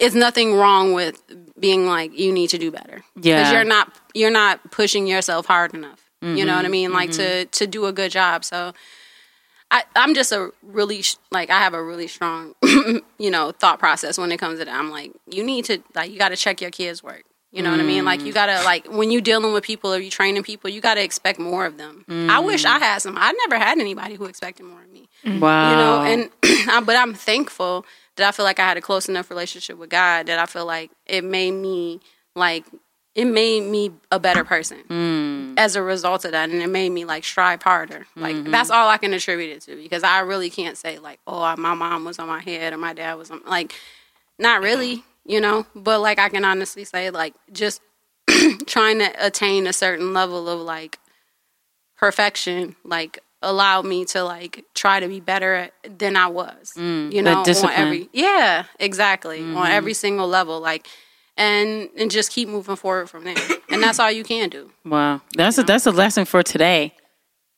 it's 0.01 0.15
nothing 0.15 0.55
wrong 0.55 0.93
with 0.93 1.21
being 1.59 1.87
like 1.87 2.17
you 2.17 2.33
need 2.33 2.49
to 2.51 2.59
do 2.59 2.71
better. 2.71 3.03
Because 3.17 3.53
you're 3.53 3.65
not 3.65 3.93
you're 4.15 4.31
not 4.31 4.71
pushing 4.71 5.07
yourself 5.07 5.47
hard 5.47 5.75
enough. 5.75 6.01
You 6.21 6.29
Mm-hmm. 6.29 6.47
know 6.47 6.55
what 6.57 6.65
i 6.65 6.69
mean? 6.69 6.93
Like 6.93 7.11
to 7.13 7.47
to 7.47 7.67
do 7.67 7.87
a 7.87 7.93
good 7.93 8.13
job. 8.13 8.45
So 8.45 8.73
I, 9.73 9.85
I'm 9.97 10.15
just 10.15 10.31
a 10.33 10.53
really 10.63 11.01
sh- 11.03 11.17
like 11.31 11.49
I 11.51 11.59
have 11.61 11.73
a 11.75 11.83
really 11.83 12.07
strong 12.07 12.55
you 13.19 13.31
know 13.31 13.53
thought 13.53 13.79
process 13.79 14.19
when 14.19 14.31
it 14.31 14.37
comes 14.39 14.59
to 14.59 14.65
that. 14.67 14.75
I'm 14.75 14.91
like 14.91 15.13
you 15.31 15.43
need 15.43 15.65
to 15.67 15.79
like 15.95 16.11
you 16.13 16.19
got 16.19 16.29
to 16.29 16.37
check 16.37 16.61
your 16.61 16.71
kids' 16.71 17.03
work. 17.03 17.25
You 17.55 17.63
know 17.63 17.71
what 17.71 17.81
I 17.81 17.83
mean? 17.83 18.05
Like 18.07 18.23
you 18.25 18.33
gotta 18.33 18.63
like 18.65 18.87
when 18.91 19.11
you 19.11 19.21
dealing 19.21 19.53
with 19.53 19.63
people 19.63 19.93
or 19.93 19.99
you 19.99 20.11
training 20.11 20.43
people, 20.43 20.71
you 20.71 20.81
gotta 20.81 21.03
expect 21.03 21.39
more 21.39 21.67
of 21.67 21.77
them. 21.77 22.05
I 22.09 22.39
wish 22.41 22.65
I 22.65 22.79
had 22.79 22.99
some. 23.03 23.17
I 23.19 23.33
never 23.47 23.63
had 23.63 23.79
anybody 23.79 24.15
who 24.15 24.25
expected 24.25 24.65
more 24.65 24.81
of 24.83 24.91
me 24.91 25.09
Wow, 25.25 25.71
you 25.71 25.77
know 25.77 26.03
and 26.03 26.31
I- 26.71 26.81
but 26.85 26.97
i'm 26.97 27.13
thankful 27.15 27.85
that 28.17 28.27
i 28.27 28.33
feel 28.33 28.45
like 28.45 28.59
i 28.59 28.67
had 28.67 28.77
a 28.77 28.81
close 28.81 29.09
enough 29.09 29.31
relationship 29.31 29.77
with 29.79 29.89
god 29.91 30.27
that 30.27 30.39
i 30.39 30.47
feel 30.47 30.67
like 30.67 30.91
it 31.07 31.23
made 31.25 31.53
me 31.53 32.01
like 32.35 32.65
it 33.15 33.27
made 33.27 33.61
me 33.63 33.93
a 34.11 34.19
better 34.19 34.45
person 34.45 34.79
mm. 34.89 35.32
As 35.57 35.77
a 35.77 35.83
result 35.83 36.25
of 36.25 36.33
that 36.33 36.51
and 36.51 36.63
it 36.63 36.69
made 36.69 36.91
me 36.91 37.05
like 37.05 37.25
strive 37.25 37.63
harder. 37.63 38.07
Like 38.17 38.45
that's 38.45 38.71
all 38.71 38.89
i 38.89 38.99
can 38.99 39.13
attribute 39.13 39.51
it 39.51 39.63
to 39.63 39.77
because 39.77 40.03
i 40.03 40.21
really 40.21 40.51
can't 40.51 40.77
say 40.77 40.99
like 40.99 41.21
oh 41.27 41.57
my 41.57 41.75
mom 41.75 42.05
was 42.05 42.19
on 42.19 42.29
my 42.29 42.41
head 42.41 42.73
or 42.73 42.79
my 42.79 42.93
dad 42.93 43.15
was 43.15 43.31
on 43.31 43.41
like 43.47 43.75
not 44.39 44.63
really 44.63 45.05
you 45.25 45.41
know? 45.41 45.67
But 45.75 46.01
like 46.01 46.19
i 46.19 46.29
can 46.29 46.45
honestly 46.45 46.85
say 46.85 47.11
like 47.11 47.35
just 47.53 47.81
trying 48.67 48.99
to 48.99 49.11
attain 49.25 49.67
a 49.67 49.73
certain 49.73 50.13
level 50.13 50.49
of 50.49 50.61
like 50.61 50.99
perfection 51.97 52.75
like 52.85 53.21
allowed 53.43 53.85
me 53.85 54.05
to 54.07 54.23
like 54.23 54.65
try 54.75 55.01
to 55.01 55.09
be 55.09 55.21
better 55.21 55.55
at, 55.55 55.99
than 55.99 56.17
I 56.17 56.29
was. 56.29 56.73
you 57.13 57.23
know, 57.23 57.43
on 57.65 57.71
every 57.73 58.09
yeah, 58.13 58.65
exactly 58.79 59.41
on 59.43 59.67
every 59.71 59.95
single 59.95 60.29
level, 60.29 60.61
like 60.61 60.87
and 61.37 61.89
and 61.97 62.11
just 62.11 62.31
keep 62.33 62.49
moving 62.49 62.77
forward 62.77 63.09
from 63.09 63.25
there. 63.25 63.37
and 63.71 63.83
that's 63.83 63.99
all 63.99 64.11
you 64.11 64.25
can 64.25 64.49
do. 64.49 64.71
wow. 64.85 65.21
That's 65.35 65.59
a 65.59 65.63
that's 65.63 65.87
a 65.87 65.91
lesson 65.93 66.25
for 66.25 66.43
today. 66.43 66.95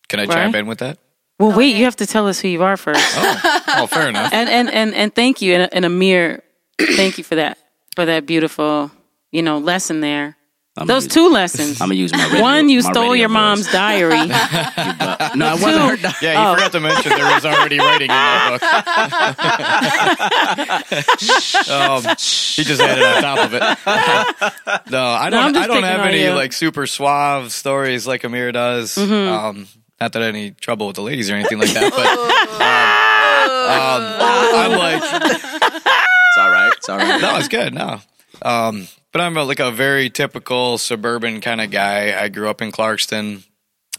Can 0.08 0.20
I 0.20 0.24
Right. 0.24 0.32
chime 0.34 0.54
in 0.54 0.66
with 0.66 0.78
that? 0.78 0.98
Well, 1.40 1.56
wait, 1.56 1.74
you 1.74 1.84
have 1.84 1.96
to 1.96 2.06
tell 2.06 2.28
us 2.28 2.38
who 2.40 2.46
you 2.48 2.62
are 2.62 2.76
first. 2.76 3.02
Oh, 3.16 3.62
oh, 3.78 3.86
fair 3.88 4.08
enough. 4.08 4.32
and 4.32 4.48
and 4.48 4.70
and 4.70 4.94
and 4.94 5.14
thank 5.14 5.42
you 5.42 5.54
and, 5.54 5.68
and 5.74 5.84
Amir, 5.84 6.42
thank 6.80 7.18
you 7.18 7.24
for 7.24 7.34
that 7.34 7.58
for 7.96 8.04
that 8.04 8.24
beautiful 8.26 8.90
you 9.32 9.42
know 9.42 9.58
lesson 9.58 10.00
there. 10.00 10.36
I'm 10.76 10.88
Those 10.88 11.06
gonna 11.06 11.14
two 11.28 11.32
lessons. 11.32 11.80
I'm 11.80 11.86
gonna 11.88 12.00
use 12.00 12.12
my 12.12 12.24
radio, 12.26 12.40
One, 12.42 12.68
you 12.68 12.82
my 12.82 12.90
stole 12.90 13.02
radio 13.12 13.20
your 13.20 13.28
voice. 13.28 13.34
mom's 13.34 13.70
diary. 13.72 14.18
No, 15.36 15.54
it 15.54 15.62
wasn't 15.62 15.90
her. 15.90 15.96
di- 15.96 16.14
Yeah, 16.22 16.50
you 16.50 16.54
forgot 16.56 16.72
to 16.72 16.80
mention 16.80 17.10
there 17.10 17.34
was 17.34 17.44
already 17.44 17.78
writing 17.78 18.02
in 18.02 18.08
that 18.08 18.60
book. 21.58 21.68
um, 21.70 22.02
he 22.02 22.62
just 22.64 22.80
added 22.80 23.02
on 23.04 23.22
top 23.22 23.38
of 23.40 23.54
it. 23.54 23.62
no, 24.90 25.04
I 25.06 25.30
don't. 25.30 25.54
just 25.54 25.64
I 25.64 25.72
don't 25.72 25.82
have 25.82 26.00
any 26.06 26.22
you. 26.24 26.32
like 26.34 26.52
super 26.52 26.86
suave 26.86 27.50
stories 27.52 28.06
like 28.06 28.22
Amir 28.24 28.52
does. 28.52 28.96
Um, 28.98 29.66
not 30.00 30.12
that 30.12 30.22
I 30.22 30.26
had 30.26 30.34
any 30.34 30.50
trouble 30.52 30.86
with 30.86 30.96
the 30.96 31.02
ladies 31.02 31.30
or 31.30 31.34
anything 31.34 31.58
like 31.58 31.70
that, 31.72 31.90
but 31.92 32.06
um, 33.72 34.02
um, 34.04 34.22
I'm 34.72 34.78
like, 34.78 35.02
It's 35.32 36.38
all 36.38 36.50
right. 36.50 36.72
It's 36.76 36.88
all 36.88 36.98
right. 36.98 37.20
no, 37.20 37.36
it's 37.38 37.48
good. 37.48 37.74
No. 37.74 38.00
Um, 39.14 39.20
but 39.20 39.20
I'm 39.20 39.36
a, 39.36 39.44
like 39.44 39.60
a 39.60 39.70
very 39.70 40.10
typical 40.10 40.78
suburban 40.78 41.40
kind 41.40 41.60
of 41.60 41.70
guy. 41.70 42.20
I 42.20 42.28
grew 42.28 42.48
up 42.48 42.60
in 42.60 42.72
Clarkston. 42.72 43.44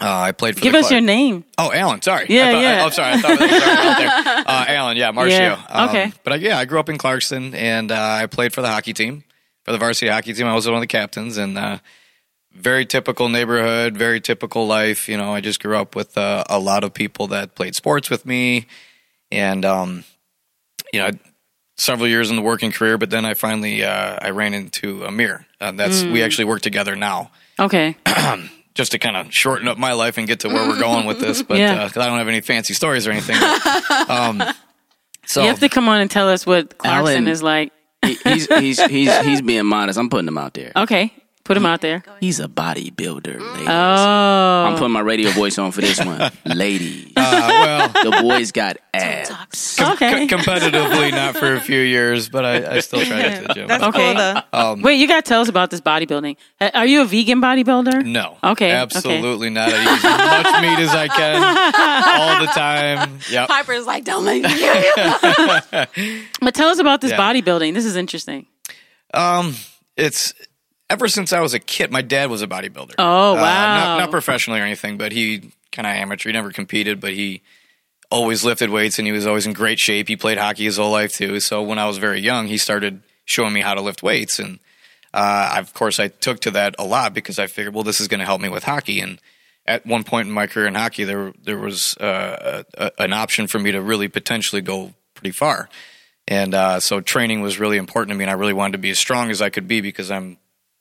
Uh, 0.02 0.10
I 0.10 0.34
played 0.34 0.56
for. 0.56 0.62
Give 0.62 0.76
us 0.76 0.88
Cla- 0.88 0.98
your 0.98 1.06
name. 1.06 1.46
Oh, 1.58 1.72
Alan. 1.72 2.02
Sorry. 2.02 2.26
Yeah, 2.28 2.50
I 2.50 2.52
thought, 2.52 2.62
yeah. 2.62 2.84
I, 2.84 2.86
oh, 2.86 2.90
sorry. 2.90 3.14
I 3.14 3.22
thought 3.22 3.40
was. 3.40 4.46
Uh, 4.46 4.66
Alan. 4.68 4.98
Yeah, 4.98 5.12
Marcio. 5.12 5.30
Yeah, 5.30 5.88
okay. 5.90 6.12
But 6.24 6.34
I, 6.34 6.36
yeah, 6.38 6.58
I 6.60 6.66
grew 6.66 6.80
up 6.80 6.90
in 6.90 6.98
Clarkston, 6.98 7.54
and 7.56 7.92
uh, 7.92 8.18
I 8.22 8.26
played 8.26 8.54
for 8.54 8.62
the 8.62 8.68
hockey 8.68 8.94
team, 8.94 9.24
for 9.64 9.72
the 9.72 9.78
varsity 9.78 10.12
hockey 10.12 10.34
team. 10.34 10.48
I 10.48 10.54
was 10.54 10.68
one 10.68 10.76
of 10.76 10.82
the 10.82 10.88
captains, 10.88 11.38
and 11.38 11.58
uh, 11.58 11.80
very 12.52 12.86
typical 12.86 13.30
neighborhood, 13.30 13.96
very 13.96 14.20
typical 14.20 14.68
life. 14.68 15.08
You 15.08 15.18
know, 15.18 15.34
I 15.34 15.40
just 15.40 15.62
grew 15.62 15.78
up 15.78 15.96
with 15.96 16.18
uh, 16.18 16.44
a 16.50 16.60
lot 16.60 16.84
of 16.84 16.94
people 16.94 17.28
that 17.28 17.56
played 17.56 17.74
sports 17.74 18.10
with 18.10 18.26
me, 18.26 18.66
and 19.32 19.64
um, 19.64 20.04
you 20.92 21.00
know, 21.00 21.12
several 21.78 22.08
years 22.08 22.30
in 22.30 22.36
the 22.36 22.42
working 22.42 22.72
career. 22.72 22.98
But 22.98 23.10
then 23.10 23.26
I 23.26 23.34
finally 23.34 23.84
uh, 23.84 24.18
I 24.22 24.30
ran 24.32 24.54
into 24.54 25.04
Amir. 25.06 25.46
Uh, 25.62 25.72
that's 25.72 26.04
we 26.04 26.20
Mm. 26.20 26.26
actually 26.26 26.46
work 26.46 26.62
together 26.62 26.96
now 26.96 27.32
Okay. 27.60 27.96
just 28.76 28.92
to 28.92 29.00
kind 29.00 29.16
of 29.18 29.34
shorten 29.34 29.68
up 29.68 29.78
my 29.78 29.94
life 29.94 30.18
and 30.18 30.28
get 30.28 30.42
to 30.42 30.50
where 30.50 30.68
we're 30.68 30.80
going 30.88 31.06
with 31.06 31.20
this. 31.20 31.42
But 31.44 31.58
Yeah. 31.58 31.74
uh 31.84 31.88
'cause 31.90 31.98
I 31.98 32.08
don't 32.08 32.18
have 32.18 32.28
any 32.28 32.42
fancy 32.42 32.74
stories 32.74 33.08
or 33.08 33.12
anything. 33.12 33.38
But, 33.40 34.10
um, 34.10 34.44
so 35.26 35.42
You 35.42 35.48
have 35.48 35.60
to 35.62 35.70
come 35.70 35.88
on 35.90 36.02
and 36.02 36.12
tell 36.12 36.30
us 36.30 36.46
what 36.46 36.78
Clarkston 36.78 36.86
Alan- 36.92 37.28
is 37.28 37.42
like. 37.42 37.72
He- 38.06 38.18
he's 38.24 38.48
he's 38.54 38.82
he's 38.86 39.18
he's 39.22 39.42
being 39.42 39.66
modest. 39.66 39.98
I'm 39.98 40.10
putting 40.10 40.28
him 40.28 40.38
out 40.38 40.54
there. 40.54 40.72
Okay. 40.76 41.12
Put 41.46 41.56
him 41.58 41.66
out 41.68 41.82
there. 41.82 42.04
He's 42.20 42.40
a 42.40 42.48
bodybuilder, 42.48 43.40
ladies. 43.40 43.68
Oh. 43.70 44.66
I'm 44.66 44.78
putting 44.78 44.92
my 44.94 45.00
radio 45.02 45.30
voice 45.30 45.60
on 45.60 45.72
for 45.72 45.80
this 45.82 46.04
one, 46.04 46.32
ladies. 46.44 47.12
uh, 47.16 47.92
well, 47.94 48.04
The 48.04 48.22
boy's 48.24 48.52
got 48.52 48.78
abs. 48.96 49.80
Okay. 49.80 50.26
co- 50.28 50.38
competitively, 50.38 51.12
not 51.12 51.38
for 51.38 51.54
a 51.54 51.60
few 51.62 51.80
years, 51.82 52.30
but 52.30 52.46
I, 52.46 52.78
I 52.78 52.80
still 52.80 53.06
try 53.06 53.18
to 53.22 53.30
get 53.30 53.42
to 53.44 53.48
the 53.50 53.54
gym. 53.54 53.68
That's 53.68 53.84
Okay. 53.84 54.16
cool. 54.16 54.60
Um, 54.60 54.82
Wait, 54.82 54.96
you 54.96 55.08
got 55.08 55.24
to 55.24 55.30
tell 55.30 55.42
us 55.42 55.48
about 55.48 55.70
this 55.70 55.82
bodybuilding. 55.82 56.36
Are 56.74 56.86
you 56.88 57.04
a 57.04 57.06
vegan 57.06 57.40
bodybuilder? 57.42 58.04
no, 58.06 58.38
Okay, 58.44 58.66
okay. 58.70 58.72
absolutely 58.72 59.52
not. 59.52 59.70
I 59.72 59.84
eat 59.84 60.04
as 60.04 60.44
much 60.44 60.62
meat 60.64 60.80
as 60.84 60.96
I 60.96 61.08
can 61.08 61.36
all 62.40 62.42
the 62.44 62.52
time. 62.54 63.20
Yep. 63.30 63.48
Piper's 63.50 63.86
like, 63.86 64.04
don't 64.04 64.26
make 64.26 64.42
me. 64.42 64.50
But 66.42 66.56
tell 66.56 66.70
us 66.70 66.80
about 66.80 67.02
this 67.02 67.12
Yeah. 67.12 67.18
bodybuilding. 67.20 67.76
This 67.76 67.86
is 67.86 67.96
interesting. 67.96 68.48
Um, 69.14 69.54
it's 69.96 70.34
ever 70.90 71.08
since 71.08 71.34
I 71.34 71.40
was 71.42 71.54
a 71.54 71.60
kid. 71.60 71.92
My 71.92 72.02
dad 72.02 72.30
was 72.30 72.42
a 72.42 72.48
bodybuilder. 72.48 72.96
Oh, 72.98 73.32
Uh, 73.34 73.36
wow. 73.36 73.76
not, 73.76 74.00
not 74.00 74.12
professionally 74.12 74.60
or 74.60 74.64
anything, 74.64 74.98
but 74.98 75.12
he 75.12 75.52
kind 75.72 75.86
of 75.88 75.94
amateur. 75.94 76.30
He 76.30 76.34
never 76.34 76.52
competed, 76.52 77.00
but 77.00 77.14
he 77.14 77.42
always 78.12 78.44
lifted 78.46 78.70
weights 78.70 79.00
and 79.00 79.06
he 79.08 79.12
was 79.12 79.26
always 79.26 79.46
in 79.48 79.54
great 79.54 79.80
shape. 79.80 80.08
He 80.08 80.16
played 80.16 80.38
hockey 80.38 80.64
his 80.66 80.78
whole 80.78 80.92
life 80.92 81.14
too. 81.14 81.40
So 81.40 81.62
when 81.64 81.80
I 81.80 81.86
was 81.88 81.98
very 81.98 82.20
young, 82.20 82.48
he 82.48 82.58
started 82.58 83.02
showing 83.26 83.54
me 83.54 83.62
how 83.62 83.74
to 83.74 83.82
lift 83.82 84.04
weights, 84.04 84.38
and 84.40 84.60
uh, 85.14 85.50
I- 85.54 85.60
of 85.60 85.74
course 85.74 86.00
I 86.00 86.10
took 86.10 86.40
to 86.42 86.52
that 86.52 86.76
a 86.78 86.86
lot 86.86 87.14
because 87.16 87.40
I 87.40 87.48
figured, 87.48 87.74
well, 87.74 87.84
this 87.84 88.00
is 88.00 88.08
going 88.08 88.20
to 88.20 88.26
help 88.26 88.40
me 88.40 88.50
with 88.50 88.64
hockey. 88.66 89.00
And 89.00 89.20
at 89.66 89.84
one 89.88 90.04
point 90.04 90.28
in 90.28 90.34
my 90.34 90.46
career 90.46 90.68
in 90.68 90.76
hockey, 90.76 91.04
there 91.06 91.34
there 91.44 91.58
was 91.58 91.98
uh, 91.98 92.62
a, 92.78 92.92
an 93.00 93.14
option 93.14 93.48
for 93.48 93.58
me 93.58 93.72
to 93.72 93.82
really 93.82 94.08
potentially 94.08 94.62
go 94.62 94.94
pretty 95.16 95.32
far. 95.32 95.68
And 96.28 96.54
uh, 96.54 96.80
so 96.80 97.02
training 97.02 97.42
was 97.42 97.60
really 97.60 97.78
important 97.78 98.10
to 98.12 98.16
me, 98.18 98.24
and 98.24 98.30
I 98.32 98.36
really 98.36 98.54
wanted 98.54 98.74
to 98.74 98.78
be 98.78 98.92
as 98.92 99.00
strong 99.00 99.32
as 99.32 99.42
I 99.42 99.50
could 99.50 99.68
be 99.68 99.82
because 99.82 100.12
I'm 100.12 100.38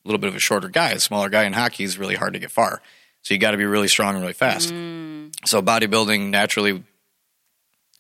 little 0.09 0.19
bit 0.19 0.29
of 0.29 0.37
a 0.37 0.41
shorter 0.41 0.69
guy. 0.69 0.91
A 0.91 1.01
smaller 1.01 1.29
guy 1.29 1.45
in 1.45 1.53
hockey 1.53 1.85
is 1.85 1.99
really 1.99 2.15
hard 2.15 2.33
to 2.35 2.39
get 2.39 2.51
far. 2.51 2.83
So 3.23 3.35
you 3.35 3.41
got 3.41 3.53
to 3.53 3.57
be 3.57 3.65
really 3.65 3.89
strong 3.89 4.15
and 4.15 4.23
really 4.23 4.35
fast. 4.35 4.69
So 4.69 5.63
bodybuilding 5.63 6.31
naturally, 6.31 6.83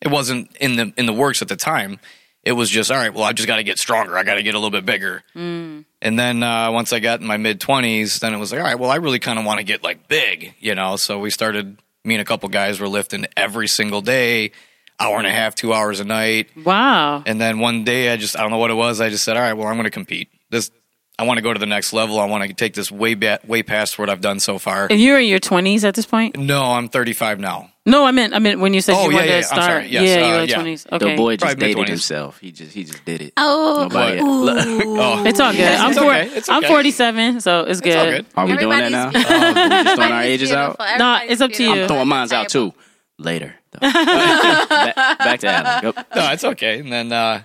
it 0.00 0.08
wasn't 0.08 0.54
in 0.56 0.76
the 0.76 0.92
in 0.96 1.06
the 1.06 1.12
works 1.14 1.40
at 1.40 1.48
the 1.48 1.56
time. 1.56 1.98
It 2.42 2.52
was 2.52 2.68
just 2.68 2.90
all 2.90 2.98
right. 2.98 3.12
Well, 3.12 3.24
I 3.24 3.32
just 3.32 3.46
got 3.46 3.56
to 3.56 3.64
get 3.64 3.78
stronger. 3.78 4.18
I 4.18 4.22
got 4.22 4.34
to 4.34 4.42
get 4.42 4.54
a 4.54 4.58
little 4.58 4.70
bit 4.70 4.84
bigger. 4.84 5.22
And 5.34 5.84
then 6.18 6.42
uh, 6.42 6.70
once 6.72 6.92
I 6.92 7.00
got 7.00 7.22
in 7.22 7.26
my 7.26 7.38
mid 7.38 7.58
twenties, 7.58 8.18
then 8.18 8.34
it 8.34 8.38
was 8.38 8.52
like, 8.52 8.60
all 8.60 8.66
right. 8.66 8.78
Well, 8.78 8.90
I 8.90 8.96
really 8.96 9.18
kind 9.18 9.38
of 9.38 9.46
want 9.46 9.60
to 9.60 9.64
get 9.64 9.82
like 9.82 10.08
big, 10.08 10.54
you 10.60 10.74
know. 10.74 10.96
So 10.96 11.18
we 11.18 11.30
started. 11.30 11.78
Me 12.06 12.16
and 12.16 12.20
a 12.20 12.24
couple 12.26 12.50
guys 12.50 12.80
were 12.80 12.88
lifting 12.88 13.24
every 13.34 13.66
single 13.66 14.02
day, 14.02 14.52
hour 15.00 15.16
and 15.16 15.26
a 15.26 15.30
half, 15.30 15.54
two 15.54 15.72
hours 15.72 16.00
a 16.00 16.04
night. 16.04 16.50
Wow. 16.54 17.22
And 17.24 17.40
then 17.40 17.60
one 17.60 17.84
day, 17.84 18.12
I 18.12 18.18
just 18.18 18.36
I 18.36 18.42
don't 18.42 18.50
know 18.50 18.58
what 18.58 18.70
it 18.70 18.74
was. 18.74 19.00
I 19.00 19.08
just 19.08 19.24
said, 19.24 19.38
all 19.38 19.42
right, 19.42 19.54
well, 19.54 19.68
I'm 19.68 19.76
going 19.76 19.84
to 19.84 19.90
compete. 19.90 20.28
This 20.50 20.70
I 21.18 21.22
want 21.24 21.38
to 21.38 21.42
go 21.42 21.52
to 21.52 21.58
the 21.60 21.66
next 21.66 21.92
level. 21.92 22.18
I 22.18 22.24
want 22.24 22.42
to 22.48 22.52
take 22.54 22.74
this 22.74 22.90
way 22.90 23.14
ba- 23.14 23.38
way 23.46 23.62
past 23.62 23.98
what 23.98 24.10
I've 24.10 24.20
done 24.20 24.40
so 24.40 24.58
far. 24.58 24.88
And 24.90 25.00
you're 25.00 25.20
in 25.20 25.28
your 25.28 25.38
20s 25.38 25.84
at 25.84 25.94
this 25.94 26.06
point? 26.06 26.36
No, 26.36 26.60
I'm 26.72 26.88
35 26.88 27.38
now. 27.38 27.70
No, 27.86 28.04
I 28.04 28.10
meant 28.12 28.32
I 28.34 28.38
meant 28.40 28.60
when 28.60 28.72
you 28.74 28.80
said 28.80 28.94
Oh, 28.96 29.04
you 29.04 29.10
yeah, 29.10 29.16
wanted 29.18 29.28
yeah, 29.28 29.32
to 29.32 29.36
I'm 29.36 29.42
start. 29.44 29.64
sorry. 29.64 29.86
Yes, 29.88 30.02
yeah, 30.02 30.14
uh, 30.24 30.28
you're 30.32 30.42
in 30.42 30.48
yeah. 30.48 30.56
20s. 30.58 30.92
Okay. 30.92 31.10
The 31.10 31.16
boy 31.16 31.36
just 31.36 31.40
Probably 31.44 31.54
dated 31.60 31.66
mid-twenties. 31.76 31.90
himself. 32.08 32.38
He 32.40 32.50
just 32.50 32.72
he 32.74 32.84
just 32.84 33.04
did 33.04 33.20
it. 33.22 33.32
Oh, 33.36 33.88
Nobody- 33.90 34.20
Oh, 34.22 35.24
It's 35.24 35.38
all 35.38 35.52
good. 35.52 35.60
I'm, 35.62 35.90
It's 35.90 35.98
four, 36.00 36.10
okay. 36.10 36.28
It's 36.34 36.48
I'm 36.48 36.62
47, 36.64 37.40
so 37.42 37.60
it's 37.60 37.80
good. 37.80 37.92
It's 37.92 37.96
all 37.96 38.06
good. 38.06 38.26
Are 38.36 38.46
we 38.46 38.56
doing 38.56 38.78
that 38.78 38.90
now? 38.90 39.08
Everybody's 39.08 39.30
Uh, 39.30 39.78
we 39.78 39.84
just 39.84 39.94
throwing 39.96 40.12
our 40.12 40.22
Everybody's 40.22 40.42
ages 40.42 40.52
out. 40.52 40.78
No, 40.80 40.96
Nah, 40.98 41.20
it's 41.28 41.40
up 41.42 41.52
to 41.52 41.62
you. 41.62 41.82
I'm 41.82 41.88
Throwing 41.88 42.08
mines 42.08 42.32
out 42.32 42.48
too. 42.48 42.72
Later. 43.18 43.54
though. 43.70 43.78
back, 43.92 44.96
back 44.96 45.40
to 45.40 45.46
Alan. 45.48 45.84
Yep. 45.84 46.06
no, 46.16 46.32
it's 46.32 46.44
okay. 46.44 46.80
And 46.80 46.90
then, 46.92 47.12
uh, 47.12 47.42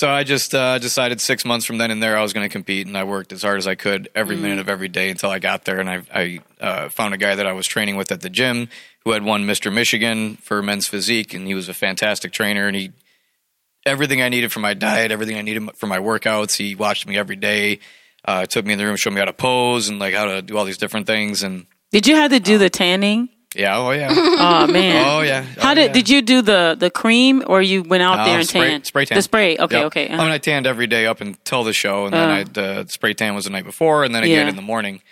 so 0.00 0.08
I 0.08 0.24
just 0.24 0.54
uh, 0.54 0.78
decided 0.78 1.20
six 1.20 1.44
months 1.44 1.66
from 1.66 1.76
then 1.76 1.90
and 1.90 2.02
there 2.02 2.16
I 2.16 2.22
was 2.22 2.32
going 2.32 2.48
to 2.48 2.50
compete, 2.50 2.86
and 2.86 2.96
I 2.96 3.04
worked 3.04 3.34
as 3.34 3.42
hard 3.42 3.58
as 3.58 3.66
I 3.66 3.74
could 3.74 4.08
every 4.14 4.34
minute 4.34 4.58
of 4.58 4.70
every 4.70 4.88
day 4.88 5.10
until 5.10 5.28
I 5.28 5.40
got 5.40 5.66
there. 5.66 5.78
And 5.78 5.90
I, 5.90 6.02
I 6.10 6.40
uh, 6.58 6.88
found 6.88 7.12
a 7.12 7.18
guy 7.18 7.34
that 7.34 7.46
I 7.46 7.52
was 7.52 7.66
training 7.66 7.96
with 7.96 8.10
at 8.10 8.22
the 8.22 8.30
gym 8.30 8.70
who 9.04 9.10
had 9.10 9.24
won 9.24 9.44
Mr. 9.44 9.70
Michigan 9.70 10.36
for 10.36 10.62
men's 10.62 10.86
physique, 10.86 11.34
and 11.34 11.46
he 11.46 11.54
was 11.54 11.68
a 11.68 11.74
fantastic 11.74 12.32
trainer. 12.32 12.66
And 12.66 12.74
he 12.74 12.92
everything 13.84 14.22
I 14.22 14.30
needed 14.30 14.52
for 14.52 14.60
my 14.60 14.72
diet, 14.72 15.10
everything 15.10 15.36
I 15.36 15.42
needed 15.42 15.68
for 15.76 15.86
my 15.86 15.98
workouts. 15.98 16.56
He 16.56 16.74
watched 16.74 17.06
me 17.06 17.18
every 17.18 17.36
day. 17.36 17.80
Uh, 18.24 18.46
took 18.46 18.64
me 18.64 18.72
in 18.72 18.78
the 18.78 18.86
room, 18.86 18.96
showed 18.96 19.12
me 19.12 19.18
how 19.18 19.26
to 19.26 19.34
pose 19.34 19.90
and 19.90 19.98
like 19.98 20.14
how 20.14 20.24
to 20.24 20.40
do 20.40 20.56
all 20.56 20.64
these 20.64 20.78
different 20.78 21.08
things. 21.08 21.42
And 21.42 21.66
Did 21.92 22.06
you 22.06 22.16
have 22.16 22.30
to 22.30 22.40
do 22.40 22.56
the 22.56 22.70
tanning? 22.70 23.28
Yeah, 23.56 23.76
oh 23.78 23.90
yeah, 23.90 24.08
Oh 24.14 24.66
man. 24.66 25.04
oh 25.08 25.20
yeah. 25.22 25.42
How 25.58 25.72
oh, 25.72 25.74
did 25.74 25.86
yeah. 25.88 25.92
did 25.92 26.08
you 26.08 26.22
do 26.22 26.42
the 26.42 26.76
the 26.78 26.90
cream 26.90 27.42
or 27.46 27.60
you 27.60 27.82
went 27.82 28.02
out 28.02 28.20
Uh, 28.20 28.24
there 28.24 28.38
and 28.38 28.48
spray, 28.48 28.68
tanned? 28.70 28.86
Spray 28.86 29.04
tan. 29.06 29.16
The 29.16 29.22
spray. 29.22 29.56
Okay, 29.58 29.76
Yep. 29.78 29.86
okay. 29.86 30.08
I 30.08 30.16
mean, 30.18 30.28
I 30.28 30.38
tanned 30.38 30.66
every 30.66 30.86
day 30.86 31.06
up 31.06 31.20
until 31.20 31.64
the 31.64 31.72
show, 31.72 32.04
and 32.06 32.14
then 32.14 32.30
Uh. 32.30 32.34
I 32.34 32.42
the 32.44 32.86
spray 32.88 33.14
tan 33.14 33.34
was 33.34 33.44
the 33.44 33.50
night 33.50 33.64
before, 33.64 34.04
and 34.04 34.14
then 34.14 34.22
again 34.22 34.44
Yeah. 34.46 34.50
in 34.50 34.56
the 34.56 34.62
morning. 34.62 35.02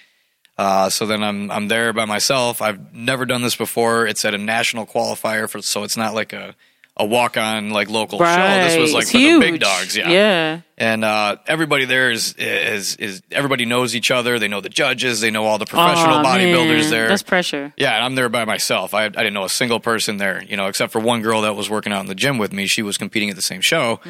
Uh, 0.57 0.89
so 0.91 1.07
then 1.07 1.23
I'm 1.23 1.51
I'm 1.51 1.69
there 1.69 1.93
by 1.93 2.05
myself. 2.05 2.61
I've 2.63 2.93
never 2.95 3.25
done 3.27 3.43
this 3.43 3.57
before. 3.57 4.07
It's 4.07 4.25
at 4.25 4.35
a 4.35 4.39
national 4.39 4.87
qualifier 4.87 5.49
for, 5.49 5.63
so 5.63 5.83
it's 5.85 5.97
not 5.97 6.15
like 6.15 6.33
a 6.33 6.55
a 6.99 7.05
walk 7.07 7.37
on 7.37 7.71
like 7.71 7.89
local 7.89 8.19
right. 8.19 8.35
show. 8.35 8.69
This 8.69 8.79
was 8.79 8.93
like 8.93 9.03
It's 9.03 9.13
for 9.13 9.19
huge. 9.19 9.43
the 9.45 9.51
big 9.53 9.61
dogs. 9.61 9.97
Yeah. 9.97 10.11
Yeah. 10.11 10.61
And 10.77 11.05
uh, 11.05 11.37
everybody 11.47 11.85
there 11.85 12.11
is 12.11 12.35
is 12.35 12.97
is 12.97 13.23
everybody 13.31 13.65
knows 13.65 13.95
each 13.95 14.11
other. 14.11 14.39
They 14.39 14.49
know 14.49 14.61
the 14.61 14.69
judges. 14.69 15.21
They 15.21 15.31
know 15.31 15.45
all 15.45 15.59
the 15.59 15.67
professional 15.67 16.17
Aw, 16.17 16.25
bodybuilders 16.25 16.83
man. 16.83 16.91
there. 16.91 17.09
That's 17.09 17.23
pressure. 17.23 17.73
Yeah, 17.77 17.95
and 17.97 18.05
I'm 18.05 18.15
there 18.15 18.29
by 18.29 18.45
myself. 18.45 18.95
I, 18.95 19.05
I 19.05 19.09
didn't 19.09 19.35
know 19.35 19.45
a 19.45 19.49
single 19.49 19.81
person 19.81 20.19
there, 20.19 20.43
you 20.45 20.57
know, 20.57 20.67
except 20.67 20.93
for 20.93 21.01
one 21.01 21.23
girl 21.23 21.43
that 21.43 21.55
was 21.55 21.69
working 21.69 21.93
out 21.93 22.01
in 22.01 22.07
the 22.07 22.15
gym 22.15 22.39
with 22.39 22.53
me. 22.53 22.67
She 22.67 22.83
was 22.83 22.97
competing 22.99 23.31
at 23.31 23.37
the 23.37 23.43
same 23.43 23.61
show. 23.61 24.01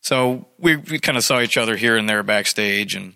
So 0.00 0.46
we, 0.58 0.76
we 0.76 0.98
kind 1.00 1.18
of 1.18 1.24
saw 1.24 1.40
each 1.40 1.56
other 1.56 1.76
here 1.76 1.96
and 1.96 2.08
there 2.08 2.22
backstage. 2.22 2.94
And, 2.94 3.14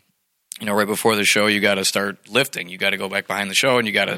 you 0.58 0.66
know, 0.66 0.74
right 0.74 0.86
before 0.88 1.14
the 1.14 1.24
show, 1.24 1.46
you 1.46 1.60
got 1.60 1.76
to 1.76 1.84
start 1.84 2.28
lifting. 2.28 2.68
You 2.68 2.78
got 2.78 2.90
to 2.90 2.96
go 2.96 3.08
back 3.08 3.28
behind 3.28 3.48
the 3.48 3.54
show 3.54 3.78
and 3.78 3.86
you 3.86 3.92
got 3.94 4.06
to 4.06 4.16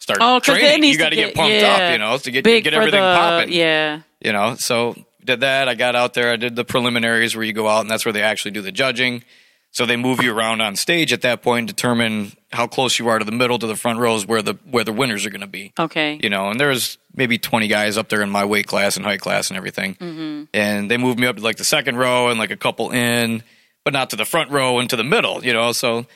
start 0.00 0.18
Oh, 0.22 0.40
training. 0.40 0.90
You 0.90 0.98
got 0.98 1.10
to 1.10 1.16
get, 1.16 1.34
pumped 1.34 1.54
yeah, 1.54 1.74
up, 1.74 1.92
you 1.92 1.98
know, 1.98 2.16
to 2.18 2.30
get, 2.30 2.44
get 2.44 2.72
everything 2.74 3.00
popping. 3.00 3.52
Yeah. 3.52 4.02
You 4.20 4.32
know, 4.32 4.54
so 4.56 4.94
did 5.24 5.40
that. 5.40 5.68
I 5.68 5.74
got 5.74 5.94
out 5.94 6.14
there. 6.14 6.30
I 6.32 6.36
did 6.36 6.56
the 6.56 6.64
preliminaries 6.64 7.34
where 7.36 7.44
you 7.44 7.52
go 7.52 7.68
out 7.68 7.80
and 7.80 7.90
that's 7.90 8.04
where 8.04 8.12
they 8.12 8.22
actually 8.22 8.52
do 8.52 8.60
the 8.62 8.72
judging. 8.72 9.22
So 9.70 9.86
they 9.86 9.96
move 9.96 10.22
you 10.22 10.32
around 10.32 10.60
on 10.60 10.76
stage 10.76 11.12
at 11.12 11.22
that 11.22 11.42
point, 11.42 11.66
determine 11.66 12.32
how 12.52 12.68
close 12.68 12.96
you 13.00 13.08
are 13.08 13.18
to 13.18 13.24
the 13.24 13.32
middle 13.32 13.58
to 13.58 13.66
the 13.66 13.74
front 13.74 13.98
rows 13.98 14.24
where 14.24 14.40
the 14.40 14.54
where 14.70 14.84
the 14.84 14.92
winners 14.92 15.26
are 15.26 15.30
going 15.30 15.40
to 15.40 15.48
be 15.48 15.72
Okay. 15.76 16.20
you 16.22 16.30
know, 16.30 16.48
and 16.48 16.60
there 16.60 16.68
was 16.68 16.96
maybe 17.12 17.38
20 17.38 17.66
guys 17.66 17.98
up 17.98 18.08
there 18.08 18.22
in 18.22 18.30
my 18.30 18.44
weight 18.44 18.68
class 18.68 18.96
and 18.96 19.04
height 19.04 19.20
class 19.20 19.50
and 19.50 19.56
everything. 19.56 19.96
Mm-hmm. 19.96 20.44
And 20.54 20.88
they 20.88 20.96
moved 20.96 21.18
me 21.18 21.26
up 21.26 21.36
to 21.36 21.42
like 21.42 21.56
the 21.56 21.64
second 21.64 21.96
row 21.96 22.28
and 22.28 22.38
like 22.38 22.52
a 22.52 22.56
couple 22.56 22.92
in, 22.92 23.42
but 23.82 23.92
not 23.92 24.10
to 24.10 24.16
the 24.16 24.24
front 24.24 24.52
row 24.52 24.78
and 24.78 24.88
to 24.90 24.96
the 24.96 25.02
middle, 25.04 25.44
you 25.44 25.52
know. 25.52 25.72
So 25.72 26.06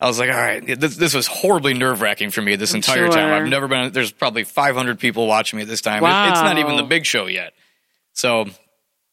I 0.00 0.06
was 0.06 0.18
like, 0.18 0.30
all 0.30 0.36
right, 0.36 0.64
this, 0.80 0.96
this 0.96 1.12
was 1.12 1.26
horribly 1.26 1.74
nerve 1.74 2.00
wracking 2.00 2.30
for 2.30 2.40
me 2.40 2.56
this 2.56 2.72
entire 2.72 3.08
time. 3.10 3.32
I've 3.42 3.48
never 3.48 3.68
been, 3.68 3.92
there's 3.92 4.12
probably 4.12 4.44
500 4.44 4.98
people 4.98 5.26
watching 5.26 5.58
me 5.58 5.62
at 5.62 5.68
this 5.68 5.82
time. 5.82 6.02
It- 6.02 6.30
it's 6.32 6.40
not 6.40 6.56
even 6.58 6.76
the 6.76 6.82
big 6.84 7.04
show 7.04 7.26
yet. 7.26 7.52
So 8.14 8.46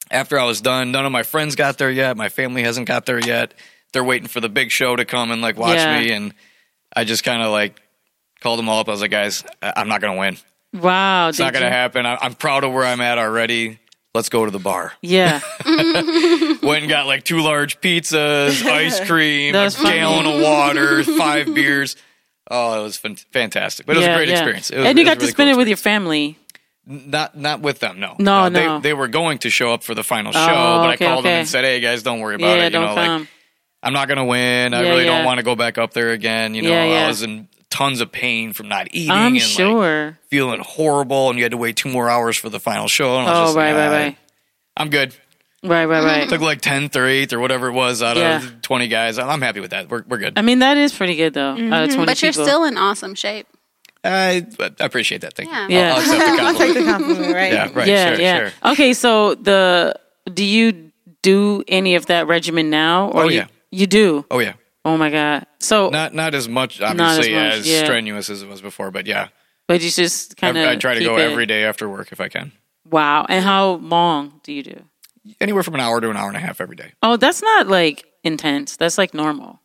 after 0.10 0.39
I 0.39 0.45
was 0.45 0.62
done, 0.62 0.91
none 0.91 1.06
of 1.06 1.12
my 1.12 1.23
friends 1.23 1.56
got 1.56 1.78
there 1.78 1.91
yet. 1.91 2.15
My 2.15 2.30
family 2.30 2.63
hasn't 2.63 2.88
got 2.88 3.06
there 3.06 3.19
yet. 3.19 3.54
They're 3.91 4.04
waiting 4.04 4.28
for 4.30 4.39
the 4.39 4.50
big 4.50 4.71
show 4.71 4.95
to 4.95 5.04
come 5.06 5.32
and 5.32 5.41
like 5.41 5.58
watch 5.58 5.76
Yeah. 5.78 6.00
me. 6.00 6.12
And 6.12 6.34
I 6.95 7.04
just 7.04 7.23
kind 7.26 7.41
of 7.41 7.52
like 7.52 7.82
called 8.39 8.58
them 8.60 8.69
all 8.69 8.80
up. 8.80 8.88
I 8.88 8.91
was 8.91 9.02
like, 9.02 9.12
guys, 9.12 9.43
I- 9.62 9.73
I'm 9.76 9.89
not 9.89 10.00
going 10.02 10.13
to 10.13 10.19
win. 10.19 10.38
Wow. 10.82 11.28
It's 11.30 11.39
not 11.39 11.52
going 11.54 11.63
to 11.65 11.69
happen. 11.69 12.06
I, 12.06 12.17
I'm 12.21 12.34
proud 12.34 12.63
of 12.63 12.71
where 12.71 12.86
I'm 12.86 13.02
at 13.02 13.17
already. 13.17 13.80
Let's 14.17 14.30
go 14.30 14.43
to 14.45 14.51
the 14.51 14.60
bar. 14.60 14.93
Yeah. 15.01 15.39
Mm-hmm. 15.60 16.65
Went 16.65 16.84
and 16.84 16.89
got 16.89 17.06
like 17.06 17.23
two 17.23 17.39
large 17.41 17.80
pizzas, 17.82 18.65
ice 18.65 18.99
cream, 19.08 19.53
a 19.56 19.69
funny. 19.69 19.95
gallon 19.97 20.25
of 20.25 20.41
water, 20.41 21.03
five 21.17 21.53
beers. 21.53 21.95
Oh, 22.49 22.80
it 22.80 22.84
was 22.84 22.97
fan- 22.97 23.15
fantastic. 23.15 23.86
But 23.86 23.93
it 23.95 23.99
was 23.99 24.06
yeah, 24.08 24.13
a 24.13 24.17
great 24.17 24.30
yeah. 24.30 24.34
experience. 24.36 24.69
It 24.71 24.77
was- 24.77 24.86
and 24.88 24.97
you 24.97 25.03
it 25.03 25.06
was 25.06 25.10
got 25.10 25.12
a 25.12 25.19
to 25.19 25.21
really 25.25 25.32
spend 25.32 25.47
cool 25.49 25.53
it 25.53 25.58
with 25.58 25.67
your 25.67 25.73
experience. 25.75 26.03
family. 26.03 26.38
Not 26.86 27.38
not 27.38 27.62
with 27.62 27.80
them, 27.80 27.99
no. 27.99 28.15
No, 28.17 28.34
uh, 28.34 28.49
They, 28.49 28.65
no. 28.65 28.80
they 28.80 28.93
were 28.93 29.08
going 29.08 29.38
to 29.39 29.49
show 29.49 29.73
up 29.73 29.84
for 29.84 29.93
the 29.93 30.03
final 30.03 30.32
show, 30.32 30.39
Oh, 30.39 30.82
but 30.84 30.95
okay, 30.95 31.06
I 31.06 31.10
called 31.10 31.25
them 31.25 31.32
and 31.39 31.47
said, 31.47 31.63
"Hey 31.65 31.80
guys, 31.82 32.01
don't 32.03 32.19
worry 32.21 32.36
about 32.36 32.47
Yeah, 32.47 32.63
it." 32.63 32.63
You 32.65 32.69
don't 32.71 32.86
know, 32.86 32.95
come. 32.95 33.19
like 33.21 33.27
I'm 33.84 33.93
not 33.93 34.08
going 34.08 34.17
to 34.17 34.23
win. 34.25 34.73
I 34.73 34.82
Yeah, 34.84 34.89
really 34.89 35.06
yeah. 35.06 35.17
don't 35.17 35.25
want 35.25 35.38
to 35.39 35.43
go 35.43 35.56
back 35.56 35.77
up 35.77 35.93
there 35.93 36.12
again. 36.12 36.56
You 36.56 36.63
know, 36.63 36.69
Yeah, 36.69 36.86
yeah. 36.86 37.06
I 37.06 37.08
was 37.08 37.21
in 37.21 37.47
tons 37.78 38.02
of 38.02 38.12
pain 38.12 38.54
from 38.54 38.68
not 38.68 38.88
eating 38.92 39.12
I'm 39.12 39.28
and 39.28 39.36
like, 39.36 39.44
sure. 39.44 40.20
feeling 40.30 40.62
horrible, 40.62 41.30
and 41.30 41.38
you 41.38 41.44
had 41.46 41.52
to 41.52 41.58
wait 41.58 41.76
two 41.76 41.90
more 41.90 42.10
hours 42.10 42.36
for 42.38 42.50
the 42.50 42.60
final 42.60 42.88
show. 42.88 43.18
And 43.20 43.28
I 43.28 43.32
was 43.32 43.40
oh, 43.40 43.44
just 43.46 43.58
right, 43.58 43.74
like, 43.74 43.78
right, 43.80 43.88
"Ah, 43.88 43.92
right, 44.06 44.18
I'm 44.78 44.90
good. 44.90 45.16
right, 45.63 45.86
right, 45.86 46.04
right. 46.04 46.30
Took 46.30 46.42
like 46.42 46.62
10th 46.62 46.96
or 46.96 47.06
8th 47.08 47.34
or 47.34 47.40
whatever 47.40 47.68
it 47.68 47.74
was 47.74 48.02
out 48.02 48.18
Yeah. 48.18 48.38
of 48.38 48.62
20 48.62 48.88
guys. 48.88 49.20
I'm 49.20 49.42
happy 49.42 49.60
with 49.60 49.72
that. 49.72 49.90
We're, 49.90 50.04
we're 50.08 50.18
good. 50.18 50.38
I 50.38 50.42
mean, 50.42 50.60
that 50.60 50.78
is 50.78 50.94
pretty 50.94 51.16
good 51.16 51.34
though. 51.36 51.52
Out 51.52 51.84
of 51.84 51.90
20 51.94 52.06
But 52.06 52.22
you're 52.22 52.32
people. 52.32 52.46
still 52.46 52.63
in 52.63 52.78
awesome 52.78 53.13
shape. 53.16 53.48
I, 54.04 54.46
I 54.60 54.72
appreciate 54.86 55.22
that. 55.22 55.34
Thank 55.36 55.50
Yeah. 55.50 55.68
you. 55.68 55.76
Yeah. 55.76 55.94
I'll, 55.96 55.96
I'll 55.96 56.02
accept 56.02 56.20
the 56.38 56.44
I'll 56.44 56.54
take 56.54 56.74
compliment. 56.74 56.86
the 56.86 56.92
compliment, 56.92 57.34
right? 57.36 57.52
yeah, 57.54 57.70
right. 57.74 57.88
yeah, 57.88 58.10
sure, 58.13 58.22
yeah. 58.22 58.38
sure. 58.50 58.72
Okay, 58.72 58.94
so 58.94 59.36
the 59.36 60.00
do 60.34 60.44
you 60.44 60.92
do 61.22 61.63
any 61.68 61.96
of 61.96 62.06
that 62.08 62.28
regimen 62.28 62.70
now? 62.70 63.10
Or 63.12 63.24
Oh, 63.24 63.28
you, 63.28 63.38
yeah. 63.38 63.48
you 63.72 63.88
do. 63.88 64.26
Oh, 64.32 64.40
yeah. 64.40 64.54
Oh 64.88 64.95
my 64.95 65.10
god. 65.10 65.45
So, 65.60 65.89
Not 65.89 66.13
not 66.13 66.34
as 66.34 66.47
much, 66.47 66.80
as 66.80 66.91
obviously, 66.91 67.34
much, 67.34 67.54
as 67.56 67.67
yeah. 67.69 67.84
strenuous 67.84 68.30
as 68.30 68.41
it 68.41 68.47
was 68.47 68.62
before, 68.62 68.89
but 68.89 69.06
yeah. 69.06 69.28
but 69.67 69.82
you 69.82 69.89
just 69.91 70.36
I, 70.38 70.39
kind 70.39 70.58
of. 70.58 70.65
I 70.65 70.78
try 70.78 70.93
to 70.93 71.04
go 71.04 71.17
every 71.17 71.45
day 71.45 71.65
after 71.65 71.89
work 71.89 72.13
if 72.13 72.21
I 72.21 72.30
can. 72.30 72.54
Wow. 72.89 73.26
And 73.28 73.43
how 73.43 73.73
long 73.73 74.39
do 74.43 74.54
you 74.54 74.63
do? 74.63 74.82
Anywhere 75.41 75.62
from 75.63 75.76
an 75.76 75.82
hour 75.82 76.00
to 76.00 76.10
an 76.10 76.15
hour 76.15 76.30
and 76.30 76.38
a 76.38 76.39
half 76.39 76.62
every 76.62 76.78
day. 76.78 76.93
Oh, 77.04 77.17
that's 77.17 77.41
not 77.41 77.67
like 77.67 78.06
intense. 78.23 78.78
That's 78.78 78.97
like 78.97 79.13
normal. 79.13 79.60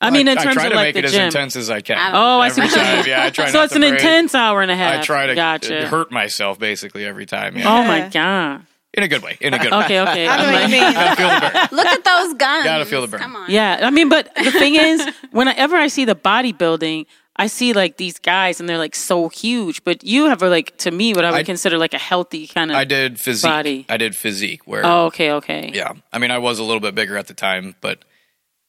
I 0.00 0.10
mean, 0.10 0.26
in 0.26 0.36
I 0.36 0.42
terms 0.42 0.54
try 0.56 0.64
of 0.66 0.70
to 0.72 0.76
like 0.76 0.94
make 0.96 1.04
it 1.04 1.08
gym. 1.12 1.20
as 1.20 1.34
intense 1.34 1.54
as 1.54 1.70
I 1.70 1.80
can. 1.80 1.96
I 1.96 2.10
don't- 2.10 2.20
Oh, 2.20 2.40
I 2.40 2.48
see 2.48 2.62
Every 2.62 2.72
what 2.72 2.76
you 2.76 2.82
time, 2.84 2.96
mean. 2.98 3.06
Yeah, 3.06 3.24
I 3.24 3.30
try 3.30 3.46
so 3.46 3.58
not 3.58 3.64
it's 3.66 3.72
to 3.74 3.76
an 3.76 3.88
break. 3.88 4.00
intense 4.02 4.34
hour 4.34 4.60
and 4.60 4.70
a 4.72 4.76
half. 4.76 5.00
I 5.00 5.02
try 5.02 5.26
to 5.28 5.34
Gotcha. 5.36 5.86
hurt 5.86 6.10
myself 6.10 6.58
basically 6.58 7.04
every 7.06 7.26
time. 7.26 7.56
Yeah. 7.56 7.72
Oh 7.72 7.84
my 7.84 8.08
god. 8.08 8.66
In 8.96 9.02
a 9.02 9.08
good 9.08 9.22
way. 9.22 9.36
In 9.40 9.54
a 9.54 9.58
good 9.58 9.72
uh, 9.72 9.78
way. 9.78 9.84
Okay, 9.84 10.00
okay. 10.00 10.28
I 10.28 10.36
know 10.36 10.58
I'm 10.58 10.70
like- 10.70 10.94
Gotta 10.94 11.16
feel 11.16 11.28
the 11.28 11.40
burn. 11.68 11.76
Look 11.78 11.86
at 11.86 12.04
those 12.04 12.34
guns. 12.34 12.64
Gotta 12.64 12.84
feel 12.84 13.00
the 13.02 13.08
burn. 13.08 13.20
Come 13.20 13.36
on. 13.36 13.50
Yeah, 13.50 13.80
I 13.82 13.90
mean, 13.90 14.08
but 14.08 14.32
the 14.36 14.50
thing 14.52 14.74
is, 14.90 15.06
whenever 15.32 15.76
I 15.76 15.88
see 15.88 16.04
the 16.04 16.14
bodybuilding, 16.14 17.06
I 17.36 17.48
see 17.48 17.72
like 17.72 17.96
these 17.96 18.18
guys 18.20 18.60
and 18.60 18.68
they're 18.68 18.78
like 18.78 18.94
so 18.94 19.28
huge. 19.28 19.82
But 19.82 20.04
you 20.04 20.26
have 20.26 20.40
a, 20.42 20.48
like 20.48 20.76
to 20.78 20.90
me 20.92 21.12
what 21.14 21.24
I 21.24 21.32
would 21.32 21.40
I- 21.40 21.42
consider 21.44 21.78
like 21.78 21.92
a 21.94 21.98
healthy 21.98 22.46
kind 22.46 22.70
of. 22.70 22.76
I 22.76 22.84
did 22.84 23.18
physique. 23.20 23.50
Body. 23.50 23.86
I 23.88 23.96
did 23.96 24.14
physique 24.14 24.66
where 24.66 24.86
Oh, 24.86 25.06
okay, 25.06 25.32
okay. 25.32 25.70
yeah. 25.74 25.92
I 26.12 26.18
mean 26.18 26.30
I 26.30 26.38
was 26.38 26.58
a 26.60 26.62
little 26.62 26.80
bit 26.80 26.94
bigger 26.94 27.16
at 27.18 27.26
the 27.26 27.34
time, 27.34 27.74
but 27.80 28.04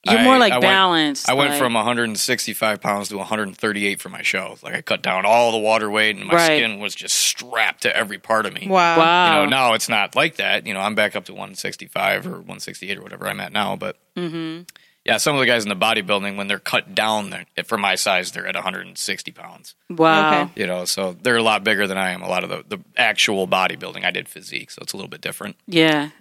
You're 0.07 0.19
I- 0.19 0.23
more 0.23 0.37
like 0.37 0.53
I 0.53 0.57
went- 0.57 0.61
balanced. 0.63 1.29
I 1.29 1.33
went 1.33 1.55
from 1.55 1.73
165 1.73 2.79
pounds 2.81 3.09
to 3.09 3.17
138 3.17 4.01
for 4.01 4.09
my 4.09 4.21
show. 4.21 4.57
Like 4.63 4.75
I 4.75 4.81
cut 4.81 5.01
down 5.01 5.25
all 5.25 5.51
the 5.51 5.57
water 5.57 5.89
weight, 5.89 6.15
and 6.15 6.25
my 6.25 6.33
Right. 6.35 6.45
skin 6.59 6.79
was 6.79 6.93
just 6.95 7.15
strapped 7.15 7.81
to 7.83 7.95
every 7.95 8.17
part 8.19 8.45
of 8.45 8.53
me. 8.53 8.67
Wow. 8.67 8.97
wow. 8.97 9.25
You 9.41 9.43
know, 9.43 9.49
now 9.49 9.73
it's 9.73 9.89
not 9.89 10.15
like 10.15 10.35
that. 10.35 10.65
You 10.67 10.73
know, 10.73 10.79
I'm 10.81 10.95
back 10.95 11.15
up 11.15 11.25
to 11.25 11.33
165 11.33 12.25
or 12.27 12.31
168 12.41 12.97
or 12.97 13.01
whatever 13.01 13.27
I'm 13.27 13.39
at 13.39 13.51
now. 13.51 13.75
But 13.75 13.97
Mm-hmm. 14.15 14.61
yeah, 15.03 15.17
some 15.17 15.35
of 15.35 15.39
the 15.41 15.45
guys 15.45 15.63
in 15.63 15.69
the 15.69 15.75
bodybuilding, 15.75 16.37
when 16.37 16.47
they're 16.47 16.57
cut 16.59 16.95
down, 16.95 17.29
they're, 17.31 17.45
for 17.65 17.77
my 17.77 17.95
size, 17.95 18.31
they're 18.31 18.47
at 18.47 18.55
160 18.55 19.31
pounds. 19.31 19.75
wow. 19.89 20.43
Okay. 20.43 20.51
You 20.61 20.67
know, 20.67 20.85
so 20.85 21.15
they're 21.21 21.35
a 21.37 21.43
lot 21.43 21.63
bigger 21.63 21.85
than 21.87 21.97
I 21.97 22.11
am. 22.11 22.21
A 22.21 22.29
lot 22.29 22.43
of 22.43 22.49
the, 22.49 22.63
the 22.77 22.83
actual 22.95 23.47
bodybuilding, 23.47 24.05
I 24.05 24.11
did 24.11 24.29
physique, 24.29 24.71
so 24.71 24.79
it's 24.81 24.93
a 24.93 24.97
little 24.97 25.09
bit 25.09 25.21
different. 25.21 25.57
Yeah. 25.67 26.11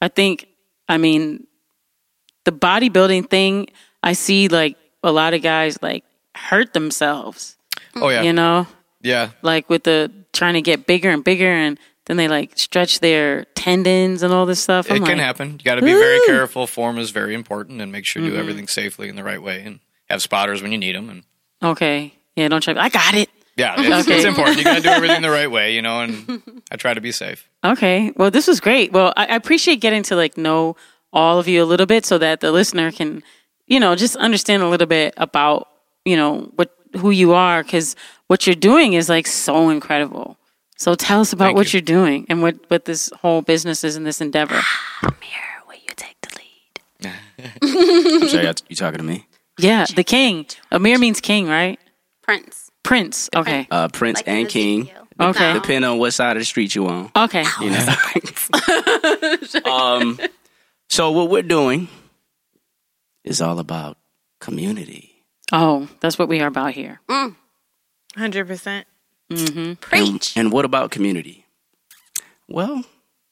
I 0.00 0.08
think, 0.08 0.46
I 0.88 0.96
mean, 0.98 1.46
the 2.44 2.52
bodybuilding 2.52 3.28
thing, 3.30 3.68
I 4.02 4.12
see 4.14 4.48
like 4.48 4.76
a 5.02 5.12
lot 5.12 5.34
of 5.34 5.42
guys 5.42 5.78
like 5.82 6.04
hurt 6.34 6.72
themselves, 6.72 7.56
Oh 7.96 8.08
yeah, 8.08 8.22
you 8.22 8.32
know, 8.32 8.66
yeah. 9.02 9.30
like 9.42 9.68
with 9.68 9.84
the 9.84 10.10
trying 10.32 10.54
to 10.54 10.62
get 10.62 10.86
bigger 10.86 11.10
and 11.10 11.24
bigger 11.24 11.48
and 11.50 11.78
then 12.06 12.16
they 12.16 12.28
like 12.28 12.58
stretch 12.58 13.00
their 13.00 13.44
tendons 13.54 14.22
and 14.22 14.32
all 14.32 14.46
this 14.46 14.60
stuff. 14.60 14.86
It 14.90 14.94
I'm 14.94 14.98
can 15.04 15.18
like, 15.18 15.24
happen. 15.26 15.52
You 15.52 15.58
got 15.64 15.76
to 15.76 15.82
be 15.82 15.92
very 15.92 16.18
careful. 16.26 16.66
Form 16.66 16.98
is 16.98 17.10
very 17.10 17.34
important, 17.34 17.80
and 17.80 17.92
make 17.92 18.04
sure 18.04 18.20
you 18.22 18.28
Mm-hmm. 18.28 18.36
do 18.36 18.40
everything 18.40 18.68
safely 18.68 19.08
in 19.08 19.16
the 19.16 19.22
right 19.22 19.40
way, 19.40 19.62
and 19.64 19.78
have 20.08 20.20
spotters 20.22 20.60
when 20.62 20.72
you 20.72 20.78
need 20.78 20.96
them. 20.96 21.08
And 21.10 21.22
Okay. 21.62 22.12
Yeah, 22.36 22.48
don't 22.48 22.62
try. 22.62 22.74
I 22.76 22.88
got 22.88 23.14
it. 23.14 23.28
yeah, 23.56 23.74
it's, 23.78 24.08
Okay. 24.08 24.16
it's 24.16 24.24
important. 24.24 24.58
You 24.58 24.64
got 24.64 24.76
to 24.76 24.82
do 24.82 24.88
everything 24.88 25.22
the 25.22 25.30
right 25.30 25.50
way, 25.50 25.74
you 25.74 25.82
know. 25.82 26.00
And 26.00 26.62
I 26.72 26.76
try 26.76 26.94
to 26.94 27.00
be 27.00 27.12
safe. 27.12 27.48
Okay. 27.62 28.12
Well, 28.16 28.30
this 28.30 28.48
was 28.48 28.58
great. 28.60 28.90
Well, 28.92 29.12
I, 29.16 29.26
I 29.26 29.36
appreciate 29.36 29.76
getting 29.76 30.02
to 30.04 30.16
like 30.16 30.36
know 30.38 30.76
all 31.12 31.38
of 31.38 31.48
you 31.48 31.62
a 31.62 31.66
little 31.66 31.86
bit 31.86 32.06
so 32.06 32.18
that 32.18 32.40
the 32.40 32.52
listener 32.52 32.90
can, 32.92 33.22
you 33.66 33.80
know, 33.80 33.94
just 33.96 34.16
understand 34.16 34.62
a 34.62 34.68
little 34.68 34.86
bit 34.86 35.14
about, 35.16 35.68
you 36.04 36.16
know, 36.16 36.50
what 36.56 36.74
who 36.98 37.10
you 37.10 37.32
are 37.32 37.62
because 37.62 37.94
what 38.26 38.46
you're 38.46 38.56
doing 38.56 38.94
is 38.94 39.08
like 39.08 39.26
so 39.26 39.70
incredible. 39.70 40.36
So 40.76 40.94
tell 40.94 41.20
us 41.20 41.32
about 41.32 41.46
Thank 41.46 41.56
what 41.56 41.72
you. 41.72 41.78
are 41.78 41.82
doing 41.82 42.26
and 42.28 42.42
what 42.42 42.56
what 42.68 42.84
this 42.84 43.10
whole 43.20 43.42
business 43.42 43.84
is 43.84 43.96
and 43.96 44.06
this 44.06 44.20
endeavor. 44.20 44.60
Amir, 45.02 45.14
will 45.68 45.74
you 45.74 45.92
take 45.96 46.16
the 46.22 46.38
lead? 46.38 47.12
I'm 48.22 48.28
sorry, 48.28 48.46
you 48.46 48.52
you 48.68 48.76
talking 48.76 48.98
to 48.98 49.04
me? 49.04 49.26
Yeah, 49.58 49.86
the 49.94 50.04
king. 50.04 50.46
Amir 50.70 50.98
means 50.98 51.20
king, 51.20 51.48
right? 51.48 51.78
Prince. 52.22 52.70
Prince. 52.82 53.28
Okay. 53.36 53.68
Uh, 53.70 53.88
Prince 53.88 54.18
Like 54.18 54.28
and 54.28 54.48
King. 54.48 54.82
Ezekiel. 54.82 55.08
Okay. 55.20 55.52
No. 55.52 55.60
Depending 55.60 55.90
on 55.90 55.98
what 55.98 56.12
side 56.12 56.36
of 56.36 56.40
the 56.40 56.46
street 56.46 56.74
you 56.74 56.86
on. 56.88 57.10
Okay. 57.14 57.44
You 57.60 57.70
know. 57.70 57.86
um, 59.70 60.18
so 60.90 61.10
what 61.10 61.30
we're 61.30 61.42
doing 61.42 61.88
is 63.24 63.40
all 63.40 63.58
about 63.58 63.96
community. 64.40 65.24
Oh, 65.52 65.88
that's 66.00 66.18
what 66.18 66.28
we 66.28 66.40
are 66.40 66.46
about 66.48 66.72
here. 66.72 67.00
Mm. 67.08 67.36
Hundred 68.16 68.46
percent. 68.46 68.86
Mm-hmm. 69.30 69.74
Preach. 69.74 70.36
And, 70.36 70.46
and 70.46 70.52
what 70.52 70.64
about 70.64 70.90
community? 70.90 71.46
Well, 72.48 72.84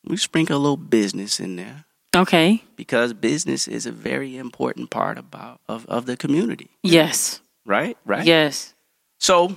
we 0.05 0.17
sprinkle 0.17 0.57
a 0.57 0.59
little 0.59 0.77
business 0.77 1.41
in 1.41 1.57
there 1.57 1.85
Okay. 2.15 2.63
because 2.77 3.13
business 3.13 3.67
is 3.67 3.85
a 3.87 3.91
very 3.93 4.37
important 4.37 4.91
part 4.91 5.19
about 5.19 5.61
of, 5.69 5.85
of 5.87 6.07
the 6.07 6.17
community, 6.17 6.71
Yes. 6.85 7.41
right? 7.67 7.97
Right. 8.05 8.25
Yes. 8.25 8.75
So 9.19 9.57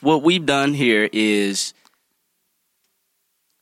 what 0.00 0.22
we've 0.22 0.46
done 0.46 0.72
here 0.72 1.08
is, 1.12 1.74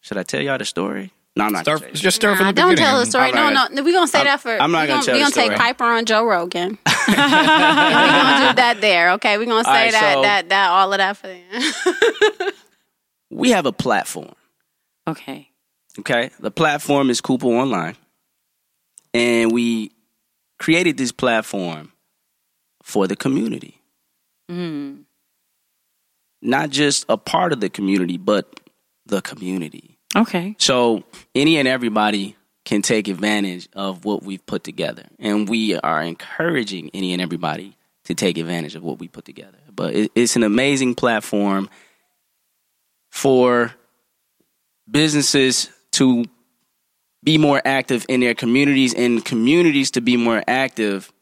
should 0.01 0.17
I 0.17 0.23
tell 0.23 0.41
y'all 0.41 0.59
the 0.59 0.65
story? 0.65 1.11
No, 1.35 1.45
I'm 1.47 1.53
not. 1.53 1.63
Start, 1.65 1.81
gonna 1.81 1.93
tell 1.93 2.01
just 2.03 2.17
start 2.17 2.37
from 2.37 2.47
Nah, 2.47 2.53
the 2.53 2.61
don't 2.61 2.71
beginning. 2.71 2.91
tell 2.91 2.99
the 3.01 3.07
story. 3.07 3.33
I'm 3.33 3.55
No, 3.55 3.67
no, 3.73 3.83
we're 3.83 3.93
gonna 3.95 4.07
say 4.07 4.19
I'm- 4.19 4.27
that 4.27 4.41
for. 4.41 4.51
I'm 4.61 4.71
not 4.71 4.87
gonna 4.87 5.01
gonna, 5.01 5.03
tell 5.05 5.15
we 5.15 5.25
the 5.25 5.31
gonna 5.31 5.49
take. 5.49 5.59
Piper 5.59 5.85
on 5.85 6.05
Joe 6.05 6.25
Rogan. 6.25 6.79
we're 7.09 7.15
gonna 7.15 8.49
do 8.51 8.57
that 8.57 8.77
there. 8.81 9.13
Okay, 9.13 9.39
we're 9.39 9.47
gonna 9.47 9.65
say 9.65 9.71
right, 9.71 9.93
that 9.93 10.15
so- 10.15 10.23
that 10.23 10.49
that 10.51 10.69
all 10.71 10.93
of 10.93 10.99
that 10.99 11.17
for 11.17 11.29
them. 11.29 12.53
we 13.31 13.51
have 13.51 13.65
a 13.67 13.73
platform. 13.73 14.35
Okay. 15.09 15.49
Okay, 16.01 16.31
the 16.41 16.51
platform 16.51 17.09
is 17.11 17.21
Cooper 17.21 17.47
Online, 17.47 17.97
and 19.15 19.53
we 19.53 19.91
created 20.59 20.97
this 20.99 21.13
platform 21.13 21.93
for 22.83 23.07
the 23.07 23.17
community. 23.17 23.79
Mm. 24.51 25.05
Not 26.43 26.71
just 26.71 27.05
a 27.09 27.17
part 27.17 27.53
of 27.53 27.61
the 27.61 27.69
community, 27.71 28.17
but 28.19 28.61
the 29.07 29.21
community. 29.23 29.92
Okay. 30.15 30.57
So 30.59 31.05
any 31.35 31.57
and 31.59 31.67
everybody 31.67 32.37
can 32.65 32.83
take 32.83 33.09
advantage 33.09 33.69
of 33.73 34.05
what 34.05 34.23
we've 34.23 34.45
put 34.47 34.63
together, 34.65 35.05
and 35.19 35.49
we 35.49 35.77
are 35.79 36.03
encouraging 36.03 36.91
any 36.95 37.13
and 37.13 37.21
everybody 37.21 37.77
to 38.05 38.15
take 38.15 38.39
advantage 38.39 38.75
of 38.75 38.83
what 38.83 38.99
we 38.99 39.09
put 39.09 39.25
together. 39.25 39.59
But 39.75 39.95
it, 39.95 40.13
it's 40.15 40.37
an 40.37 40.43
amazing 40.43 40.95
platform 40.95 41.69
for 43.11 43.73
businesses 44.91 45.71
to 45.93 46.25
be 47.25 47.39
more 47.39 47.63
active 47.65 48.05
in 48.09 48.21
their 48.21 48.35
communities 48.35 48.95
and 48.95 49.25
communities 49.25 49.93
to 49.93 50.01
be 50.01 50.17
more 50.17 50.43
active 50.47 51.13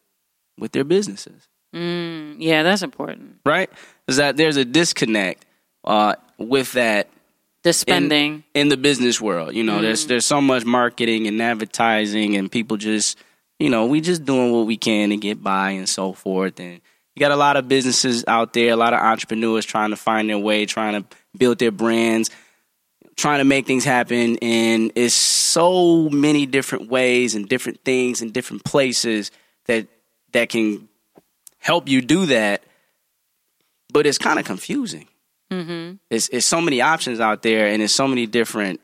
with 0.59 0.73
their 0.73 0.85
businesses 0.85 1.47
Mm, 1.75 2.37
yeah, 2.39 2.65
that's 2.65 2.83
important. 2.83 3.37
right 3.47 3.71
is 4.09 4.17
that 4.17 4.37
there's 4.37 4.57
a 4.57 4.65
disconnect 4.65 5.45
uh, 5.85 6.17
with 6.37 6.73
that 6.73 7.09
The 7.63 7.73
spending. 7.73 8.45
in, 8.55 8.69
the 8.69 8.77
business 8.77 9.21
world. 9.21 9.55
You 9.55 9.63
know, 9.65 9.83
there's 9.83 10.03
mm-hmm. 10.03 10.09
there's 10.09 10.27
so 10.27 10.41
much 10.41 10.65
marketing 10.65 11.27
and 11.27 11.41
advertising, 11.43 12.37
and 12.37 12.51
people 12.51 12.79
just, 12.79 13.19
you 13.59 13.69
know, 13.69 13.87
we 13.87 14.01
just 14.01 14.25
doing 14.25 14.53
what 14.53 14.67
we 14.67 14.79
can 14.79 15.11
to 15.11 15.19
get 15.19 15.43
by 15.43 15.71
and 15.73 15.89
so 15.89 16.15
forth. 16.15 16.59
And 16.59 16.81
you 17.15 17.21
got 17.21 17.33
a 17.33 17.37
lot 17.37 17.57
of 17.57 17.69
businesses 17.69 18.25
out 18.27 18.55
there, 18.55 18.73
a 18.73 18.77
lot 18.77 18.95
of 18.95 19.01
entrepreneurs 19.01 19.67
trying 19.67 19.91
to 19.91 19.97
find 19.97 20.31
their 20.31 20.39
way, 20.39 20.65
trying 20.65 21.03
to 21.03 21.17
build 21.37 21.59
their 21.59 21.71
brands, 21.71 22.31
trying 23.17 23.41
to 23.41 23.45
make 23.45 23.67
things 23.67 23.85
happen. 23.85 24.39
And 24.41 24.91
it's 24.95 25.15
so 25.15 26.09
many 26.09 26.47
different 26.47 26.89
ways 26.89 27.35
and 27.35 27.47
different 27.47 27.85
things 27.85 28.23
and 28.23 28.33
different 28.33 28.65
places 28.65 29.31
that 29.67 29.87
that 30.33 30.49
can 30.49 30.89
help 31.59 31.91
you 31.91 32.01
do 32.01 32.25
that. 32.27 32.63
But 33.93 34.07
it's 34.07 34.19
kind 34.19 34.39
of 34.39 34.47
confusing 34.47 35.09
Mm-hmm. 35.51 35.97
it's, 36.11 36.29
it's 36.29 36.47
so 36.47 36.61
many 36.61 36.81
options 36.81 37.19
out 37.21 37.43
there 37.43 37.67
and 37.67 37.83
it's 37.83 37.93
so 37.95 38.07
many 38.07 38.27
different 38.27 38.81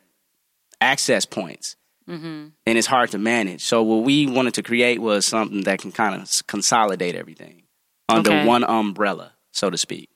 access 0.81 1.25
points 1.25 1.77
Mm-hmm. 2.09 2.49
and 2.67 2.79
it's 2.79 2.87
hard 2.87 3.11
to 3.11 3.19
manage 3.19 3.62
so 3.64 3.83
what 3.83 4.05
we 4.05 4.27
wanted 4.29 4.55
to 4.55 4.62
create 4.62 5.01
was 5.01 5.27
something 5.27 5.62
that 5.64 5.81
can 5.81 5.91
kind 5.91 6.14
of 6.21 6.47
consolidate 6.47 7.17
everything 7.17 7.62
under 8.09 8.31
Okay. 8.31 8.47
one 8.47 8.62
umbrella 8.62 9.33
so 9.53 9.71
to 9.71 9.77
speak 9.77 10.09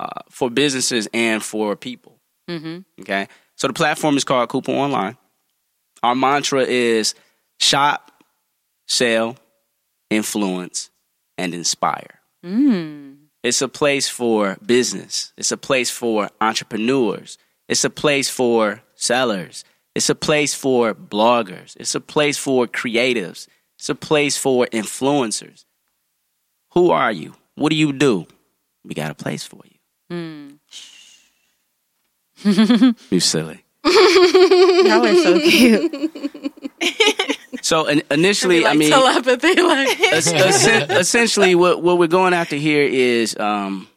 uh, 0.00 0.08
for 0.30 0.48
businesses 0.50 1.08
and 1.12 1.42
for 1.42 1.76
people 1.76 2.18
Mm-hmm. 2.48 2.78
okay 3.02 3.28
so 3.56 3.66
the 3.66 3.74
platform 3.74 4.16
is 4.16 4.24
called 4.24 4.48
Cooper 4.48 4.72
Online 4.72 5.18
our 6.02 6.14
mantra 6.14 6.62
is 6.62 7.14
shop 7.60 8.10
sell 8.88 9.36
influence, 10.10 10.90
and 11.38 11.54
inspire. 11.54 12.20
It's 13.42 13.60
a 13.60 13.68
place 13.68 14.08
for 14.08 14.56
business. 14.64 15.32
It's 15.36 15.52
a 15.52 15.56
place 15.56 15.90
for 15.90 16.30
entrepreneurs. 16.40 17.38
It's 17.68 17.84
a 17.84 17.90
place 17.90 18.30
for 18.30 18.82
sellers. 18.94 19.64
It's 19.94 20.08
a 20.08 20.14
place 20.14 20.54
for 20.54 20.94
bloggers. 20.94 21.76
It's 21.78 21.94
a 21.94 22.00
place 22.00 22.38
for 22.38 22.66
creatives. 22.66 23.48
It's 23.78 23.88
a 23.88 23.94
place 23.94 24.38
for 24.38 24.66
influencers. 24.66 25.64
Who 26.72 26.90
are 26.90 27.12
you? 27.12 27.34
What 27.56 27.70
do 27.70 27.76
you 27.76 27.92
do? 27.92 28.26
We 28.84 28.94
got 28.94 29.10
a 29.10 29.14
place 29.14 29.44
for 29.44 29.60
you. 29.64 29.78
Hmm. 30.10 30.50
you 33.10 33.20
silly. 33.20 33.64
Y'all 33.84 35.06
are 35.06 35.14
so 35.14 35.40
cute. 35.40 36.12
So 37.62 37.86
in, 37.86 38.02
initially, 38.10 38.66
I 38.66 38.74
mean, 38.74 38.90
telepathy, 38.90 39.62
like 39.62 40.00
es- 40.12 40.32
essen- 40.32 40.90
essentially 41.02 41.54
what 41.54 41.82
what 41.82 41.98
we're 41.98 42.08
going 42.08 42.34
after 42.34 42.56
here 42.56 42.82
is 42.82 43.36
um 43.38 43.88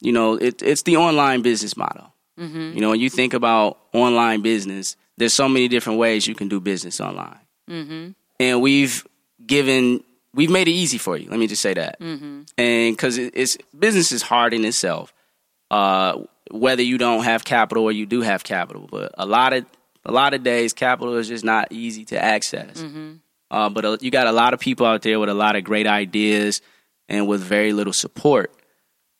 you 0.00 0.12
know 0.12 0.34
it, 0.34 0.62
it's 0.62 0.82
the 0.82 0.96
online 0.98 1.42
business 1.42 1.76
model. 1.76 2.12
You 2.74 2.80
know 2.80 2.90
when 2.90 3.00
you 3.00 3.10
think 3.10 3.34
about 3.34 3.78
online 3.92 4.42
business 4.42 4.96
there's 5.16 5.32
so 5.34 5.48
many 5.48 5.66
different 5.66 5.98
ways 5.98 6.28
you 6.28 6.36
can 6.36 6.48
do 6.48 6.60
business 6.60 7.00
online. 7.00 7.40
And 8.38 8.62
we've 8.62 9.04
given 9.44 10.04
we've 10.34 10.50
made 10.50 10.68
it 10.68 10.72
easy 10.72 10.98
for 10.98 11.16
you 11.16 11.28
let 11.30 11.38
me 11.40 11.46
just 11.48 11.62
say 11.62 11.74
that. 11.74 11.96
And 12.56 12.94
because 12.96 13.18
it, 13.18 13.32
it's 13.34 13.56
business 13.76 14.12
is 14.12 14.22
hard 14.22 14.54
in 14.54 14.64
itself. 14.64 15.12
Uh 15.70 16.22
whether 16.50 16.82
you 16.82 16.96
don't 16.96 17.24
have 17.24 17.44
capital 17.44 17.84
or 17.84 17.92
you 17.92 18.06
do 18.06 18.20
have 18.22 18.42
capital 18.44 18.86
but 18.90 19.12
a 19.18 19.26
lot 19.26 19.52
of 19.52 19.66
a 20.08 20.12
lot 20.12 20.34
of 20.34 20.42
days 20.42 20.72
capital 20.72 21.14
is 21.16 21.28
just 21.28 21.44
not 21.44 21.68
easy 21.70 22.04
to 22.06 22.16
access 22.22 22.82
uh, 23.50 23.68
but 23.70 23.84
uh, 23.84 23.96
you 24.00 24.10
got 24.10 24.26
a 24.26 24.32
lot 24.32 24.52
of 24.54 24.60
people 24.60 24.84
out 24.86 25.02
there 25.02 25.18
with 25.20 25.28
a 25.28 25.34
lot 25.34 25.56
of 25.56 25.64
great 25.64 25.86
ideas 25.86 26.60
and 27.08 27.26
with 27.26 27.40
very 27.40 27.72
little 27.72 27.92
support. 27.94 28.52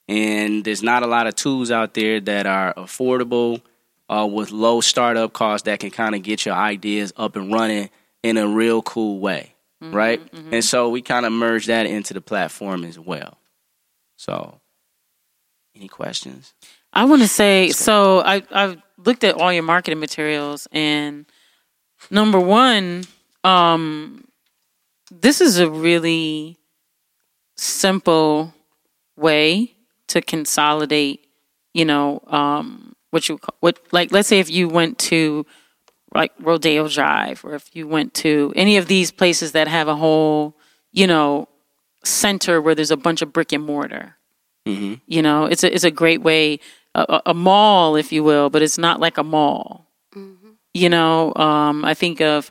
And 0.06 0.64
there's 0.64 0.82
not 0.82 1.02
a 1.02 1.06
lot 1.06 1.26
of 1.26 1.34
tools 1.34 1.70
out 1.70 1.94
there 1.94 2.20
that 2.20 2.46
are 2.46 2.74
affordable 2.74 3.62
uh, 4.08 4.26
with 4.30 4.50
low 4.50 4.80
startup 4.80 5.32
costs 5.32 5.64
that 5.64 5.80
can 5.80 5.90
kind 5.90 6.14
of 6.14 6.22
get 6.22 6.44
your 6.46 6.54
ideas 6.54 7.12
up 7.16 7.36
and 7.36 7.52
running 7.52 7.88
in 8.22 8.36
a 8.36 8.46
real 8.46 8.82
cool 8.82 9.18
way, 9.20 9.54
right? 9.80 10.20
And 10.52 10.64
so 10.64 10.88
we 10.90 11.02
kind 11.02 11.24
of 11.26 11.32
merge 11.32 11.66
that 11.66 11.86
into 11.86 12.12
the 12.14 12.20
platform 12.20 12.84
as 12.84 12.98
well. 12.98 13.38
So, 14.16 14.60
any 15.76 15.88
questions? 15.88 16.52
I 16.92 17.04
want 17.04 17.22
to 17.22 17.28
say 17.28 17.70
so. 17.70 18.20
I 18.20 18.42
I've 18.50 18.82
looked 19.04 19.24
at 19.24 19.34
all 19.34 19.52
your 19.52 19.62
marketing 19.62 20.00
materials, 20.00 20.66
and 20.72 21.26
number 22.10 22.40
one, 22.40 23.04
um, 23.44 24.26
this 25.10 25.40
is 25.40 25.58
a 25.58 25.70
really 25.70 26.58
simple 27.56 28.54
way 29.16 29.74
to 30.08 30.20
consolidate. 30.20 31.26
You 31.74 31.84
know, 31.84 32.22
um, 32.26 32.96
what 33.10 33.28
you 33.28 33.38
what 33.60 33.78
like. 33.92 34.12
Let's 34.12 34.28
say 34.28 34.40
if 34.40 34.50
you 34.50 34.68
went 34.68 34.98
to 35.00 35.46
like 36.14 36.32
Rodeo 36.40 36.88
Drive, 36.88 37.44
or 37.44 37.54
if 37.54 37.74
you 37.74 37.86
went 37.86 38.14
to 38.14 38.52
any 38.56 38.76
of 38.76 38.86
these 38.86 39.10
places 39.10 39.52
that 39.52 39.68
have 39.68 39.88
a 39.88 39.94
whole, 39.96 40.56
you 40.90 41.06
know, 41.06 41.48
center 42.04 42.60
where 42.60 42.74
there's 42.74 42.90
a 42.90 42.96
bunch 42.96 43.22
of 43.22 43.32
brick 43.32 43.52
and 43.52 43.64
mortar. 43.64 44.17
Mm-hmm. 44.68 44.94
You 45.06 45.22
know, 45.22 45.46
it's 45.46 45.64
a 45.64 45.74
it's 45.74 45.84
a 45.84 45.90
great 45.90 46.20
way, 46.22 46.60
a, 46.94 47.04
a- 47.08 47.22
a 47.26 47.34
mall, 47.34 47.96
if 47.96 48.12
you 48.12 48.22
will, 48.22 48.50
but 48.50 48.62
it's 48.62 48.78
not 48.78 49.00
like 49.00 49.16
a 49.18 49.24
mall. 49.24 49.86
Mm-hmm. 50.14 50.50
You 50.74 50.88
know, 50.88 51.32
um, 51.36 51.84
I 51.84 51.94
think 51.94 52.20
of 52.20 52.50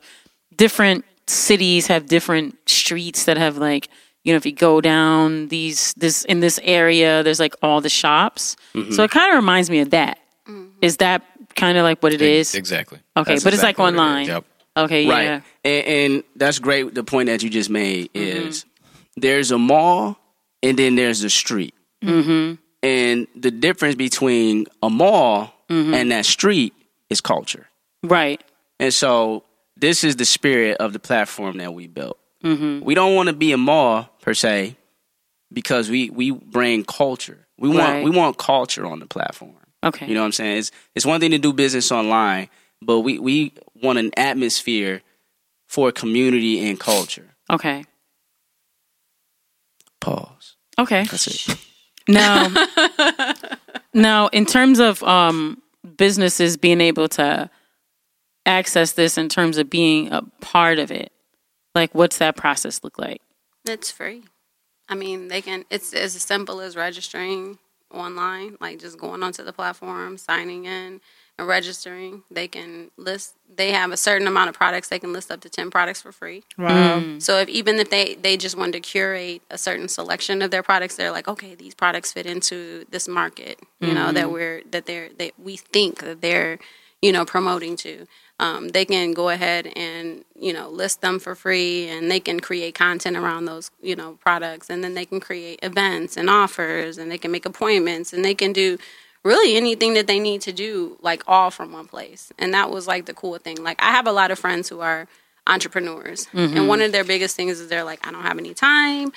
different 0.55 1.05
cities 1.27 1.87
have 1.87 2.07
different 2.07 2.55
streets 2.67 3.25
that 3.25 3.37
have 3.37 3.57
like, 3.57 3.89
you 4.23 4.33
know, 4.33 4.37
if 4.37 4.45
you 4.45 4.51
go 4.53 4.81
down 4.81 5.47
these 5.49 5.93
this 5.93 6.25
in 6.25 6.39
this 6.39 6.59
area, 6.63 7.21
there's 7.23 7.39
like 7.39 7.55
all 7.61 7.81
the 7.81 7.89
shops. 7.89 8.55
Mm-hmm. 8.73 8.91
So 8.93 9.03
it 9.03 9.11
kind 9.11 9.31
of 9.31 9.35
reminds 9.35 9.69
me 9.69 9.79
of 9.79 9.91
that. 9.91 10.19
Is 10.81 10.97
that 10.97 11.23
kind 11.55 11.77
of 11.77 11.83
like 11.83 12.01
what 12.03 12.13
it 12.13 12.21
is? 12.21 12.53
Exactly. 12.55 12.99
Okay, 13.15 13.33
That's 13.33 13.43
but 13.43 13.53
it's 13.53 13.63
like 13.63 13.75
exactly 13.75 13.83
what 13.83 13.93
it 13.93 13.95
is. 13.95 13.99
online. 13.99 14.27
Yep. 14.27 14.45
Okay, 14.77 15.01
yeah. 15.03 15.41
And, 15.65 15.85
and 15.87 16.23
that's 16.35 16.59
great. 16.59 16.93
The 16.93 17.03
point 17.03 17.27
that 17.27 17.41
you 17.41 17.49
just 17.49 17.69
made 17.69 18.09
is 18.13 18.63
there's 19.15 19.49
a 19.51 19.57
mall 19.57 20.17
and 20.61 20.77
then 20.77 20.95
there's 20.95 21.23
a 21.23 21.29
street. 21.31 21.73
Mm-hmm. 22.03 22.55
And 22.83 23.27
the 23.35 23.51
difference 23.51 23.95
between 23.95 24.67
a 24.83 24.89
mall 24.89 25.53
and 25.69 26.11
that 26.11 26.25
street 26.25 26.73
is 27.09 27.19
culture. 27.21 27.67
Right. 28.03 28.41
And 28.79 28.93
so 28.93 29.43
this 29.75 30.03
is 30.03 30.15
the 30.15 30.25
spirit 30.25 30.77
of 30.77 30.93
the 30.93 30.99
platform 30.99 31.57
that 31.57 31.73
we 31.73 31.87
built. 31.87 32.17
We 32.43 32.93
don't 32.95 33.15
want 33.15 33.27
to 33.27 33.33
be 33.33 33.51
a 33.51 33.57
mall 33.57 34.07
per 34.21 34.33
se 34.33 34.77
because 35.51 35.89
we, 35.89 36.09
we 36.09 36.31
bring 36.31 36.85
culture. 36.85 37.45
We 37.57 37.67
want 37.69 37.79
Right. 37.81 38.03
we 38.05 38.11
want 38.11 38.37
culture 38.37 38.85
on 38.85 38.99
the 38.99 39.07
platform. 39.07 39.55
Okay. 39.83 40.07
You 40.07 40.13
know 40.13 40.21
what 40.21 40.27
I'm 40.27 40.31
saying? 40.31 40.57
It's 40.59 40.71
it's 40.95 41.05
one 41.05 41.19
thing 41.19 41.31
to 41.31 41.37
do 41.39 41.51
business 41.51 41.91
online, 41.91 42.47
but 42.81 42.99
we, 43.01 43.19
we 43.19 43.51
want 43.83 43.97
an 43.99 44.11
atmosphere 44.15 45.01
for 45.67 45.91
community 45.91 46.69
and 46.69 46.79
culture. 46.79 47.35
Okay. 47.51 47.83
Pause. 49.99 50.55
Okay. 50.79 51.03
That's 51.03 51.27
it. 51.49 51.57
Now, 52.07 52.47
now, 53.93 54.27
in 54.27 54.45
terms 54.45 54.79
of 54.79 55.03
um, 55.03 55.61
businesses 55.97 56.57
being 56.57 56.81
able 56.81 57.07
to 57.09 57.49
access 58.45 58.93
this, 58.93 59.17
in 59.17 59.29
terms 59.29 59.57
of 59.57 59.69
being 59.69 60.11
a 60.11 60.21
part 60.41 60.79
of 60.79 60.91
it, 60.91 61.11
like 61.75 61.93
what's 61.93 62.17
that 62.17 62.35
process 62.35 62.83
look 62.83 62.97
like? 62.97 63.21
It's 63.65 63.91
free. 63.91 64.23
I 64.89 64.95
mean, 64.95 65.27
they 65.27 65.41
can. 65.41 65.65
It's 65.69 65.93
as 65.93 66.13
simple 66.13 66.61
as 66.61 66.75
registering 66.75 67.59
online, 67.93 68.57
like 68.59 68.79
just 68.79 68.97
going 68.97 69.23
onto 69.23 69.43
the 69.43 69.53
platform, 69.53 70.17
signing 70.17 70.65
in, 70.65 71.01
registering. 71.45 72.23
They 72.31 72.47
can 72.47 72.91
list. 72.97 73.35
They 73.55 73.71
have 73.71 73.91
a 73.91 73.97
certain 73.97 74.27
amount 74.27 74.49
of 74.49 74.55
products. 74.55 74.89
They 74.89 74.99
can 74.99 75.13
list 75.13 75.31
up 75.31 75.41
to 75.41 75.49
ten 75.49 75.69
products 75.69 76.01
for 76.01 76.11
free. 76.11 76.43
Wow. 76.57 77.19
So 77.19 77.37
if 77.39 77.49
even 77.49 77.77
if 77.77 77.89
they 77.89 78.15
they 78.15 78.37
just 78.37 78.57
want 78.57 78.73
to 78.73 78.79
curate 78.79 79.41
a 79.49 79.57
certain 79.57 79.87
selection 79.87 80.41
of 80.41 80.51
their 80.51 80.63
products, 80.63 80.95
they're 80.95 81.11
like, 81.11 81.27
okay, 81.27 81.55
these 81.55 81.75
products 81.75 82.11
fit 82.11 82.25
into 82.25 82.85
this 82.89 83.07
market, 83.07 83.59
you 83.79 83.93
know, 83.93 84.11
that 84.11 84.31
we're 84.31 84.63
that 84.71 84.85
they're 84.85 85.09
that 85.19 85.33
we 85.37 85.57
think 85.57 85.99
that 85.99 86.21
they're, 86.21 86.59
you 87.01 87.11
know, 87.11 87.25
promoting 87.25 87.75
to. 87.77 88.07
Um, 88.39 88.69
they 88.69 88.85
can 88.85 89.13
go 89.13 89.29
ahead 89.29 89.71
and 89.75 90.23
you 90.35 90.53
know 90.53 90.69
list 90.69 91.01
them 91.01 91.19
for 91.19 91.33
free, 91.33 91.87
and 91.87 92.09
they 92.11 92.19
can 92.19 92.39
create 92.39 92.75
content 92.75 93.17
around 93.17 93.45
those 93.45 93.71
you 93.81 93.95
know 93.95 94.17
products, 94.21 94.69
and 94.69 94.83
then 94.83 94.93
they 94.93 95.05
can 95.05 95.19
create 95.19 95.59
events 95.63 96.17
and 96.17 96.29
offers, 96.29 96.99
and 96.99 97.09
they 97.09 97.17
can 97.17 97.31
make 97.31 97.45
appointments, 97.47 98.13
and 98.13 98.23
they 98.23 98.35
can 98.35 98.53
do 98.53 98.77
really 99.27 99.57
anything 99.57 99.93
that 99.93 100.07
they 100.07 100.19
need 100.19 100.41
to 100.41 100.53
do, 100.53 100.97
like 101.01 101.21
all 101.27 101.51
from 101.51 101.73
one 101.73 101.85
place. 101.85 102.31
And 102.39 102.53
that 102.53 102.71
was 102.71 102.87
like 102.87 103.05
the 103.05 103.13
cool 103.13 103.37
thing. 103.37 103.61
Like 103.61 103.81
I 103.81 103.91
have 103.91 104.07
a 104.07 104.11
lot 104.11 104.31
of 104.31 104.39
friends 104.39 104.69
who 104.69 104.79
are 104.79 105.07
entrepreneurs, 105.45 106.27
and 106.33 106.51
mm-hmm. 106.51 106.67
one 106.67 106.81
of 106.81 106.91
their 106.91 107.03
biggest 107.03 107.35
things 107.35 107.59
is 107.59 107.69
they're 107.69 107.83
like, 107.83 108.05
I 108.07 108.11
don't 108.11 108.23
have 108.23 108.37
any 108.37 108.53
time. 108.53 109.11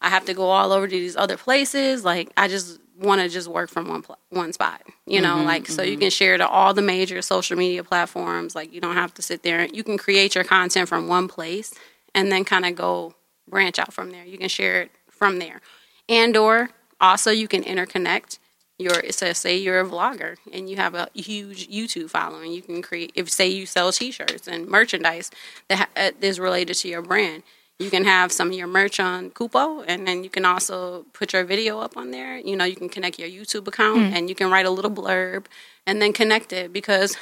I 0.00 0.08
have 0.08 0.24
to 0.26 0.34
go 0.34 0.44
all 0.44 0.72
over 0.72 0.86
to 0.86 0.94
these 0.94 1.16
other 1.16 1.36
places. 1.36 2.04
Like 2.04 2.30
I 2.36 2.48
just 2.48 2.78
want 2.98 3.22
to 3.22 3.28
just 3.28 3.48
work 3.48 3.70
from 3.70 3.88
one 3.88 4.02
pl- 4.02 4.18
one 4.28 4.52
spot, 4.52 4.82
you 5.06 5.20
know. 5.20 5.36
Mm-hmm, 5.36 5.46
like 5.46 5.66
so 5.68 5.82
you 5.82 5.92
mm-hmm. 5.92 6.00
can 6.00 6.10
share 6.10 6.36
to 6.36 6.46
all 6.46 6.74
the 6.74 6.82
major 6.82 7.20
social 7.22 7.56
media 7.56 7.82
platforms. 7.82 8.54
Like 8.54 8.72
you 8.72 8.80
don't 8.80 8.96
have 8.96 9.14
to 9.14 9.22
sit 9.22 9.42
there. 9.42 9.66
You 9.66 9.82
can 9.82 9.96
create 9.96 10.34
your 10.34 10.44
content 10.44 10.88
from 10.88 11.08
one 11.08 11.28
place 11.28 11.74
and 12.14 12.30
then 12.30 12.44
kind 12.44 12.66
of 12.66 12.74
go 12.74 13.14
branch 13.48 13.78
out 13.78 13.92
from 13.92 14.10
there. 14.10 14.24
You 14.24 14.38
can 14.38 14.48
share 14.48 14.82
it 14.82 14.90
from 15.08 15.38
there, 15.38 15.60
and 16.08 16.36
or 16.36 16.70
also 17.00 17.30
you 17.30 17.48
can 17.48 17.62
interconnect 17.62 18.38
your 18.80 19.10
so 19.10 19.32
say 19.32 19.56
you're 19.56 19.80
a 19.80 19.84
vlogger 19.84 20.36
and 20.52 20.68
you 20.70 20.76
have 20.76 20.94
a 20.94 21.08
huge 21.14 21.68
YouTube 21.68 22.10
following, 22.10 22.52
you 22.52 22.62
can 22.62 22.82
create 22.82 23.12
if 23.14 23.30
say 23.30 23.48
you 23.48 23.66
sell 23.66 23.92
T-shirts 23.92 24.48
and 24.48 24.66
merchandise 24.68 25.30
that 25.68 25.78
ha- 25.78 25.88
uh, 25.96 26.10
is 26.20 26.40
related 26.40 26.74
to 26.74 26.88
your 26.88 27.02
brand. 27.02 27.42
You 27.78 27.88
can 27.88 28.04
have 28.04 28.30
some 28.30 28.48
of 28.48 28.54
your 28.54 28.66
merch 28.66 29.00
on 29.00 29.30
Kupo, 29.30 29.82
and 29.88 30.06
then 30.06 30.22
you 30.22 30.28
can 30.28 30.44
also 30.44 31.06
put 31.14 31.32
your 31.32 31.44
video 31.44 31.78
up 31.80 31.96
on 31.96 32.10
there. 32.10 32.36
You 32.36 32.54
know, 32.54 32.64
you 32.64 32.76
can 32.76 32.90
connect 32.90 33.18
your 33.18 33.28
YouTube 33.28 33.66
account, 33.66 34.12
and 34.14 34.28
you 34.28 34.34
can 34.34 34.50
write 34.50 34.66
a 34.66 34.70
little 34.70 34.90
blurb, 34.90 35.46
and 35.86 36.02
then 36.02 36.12
connect 36.12 36.52
it 36.52 36.74
because, 36.74 37.16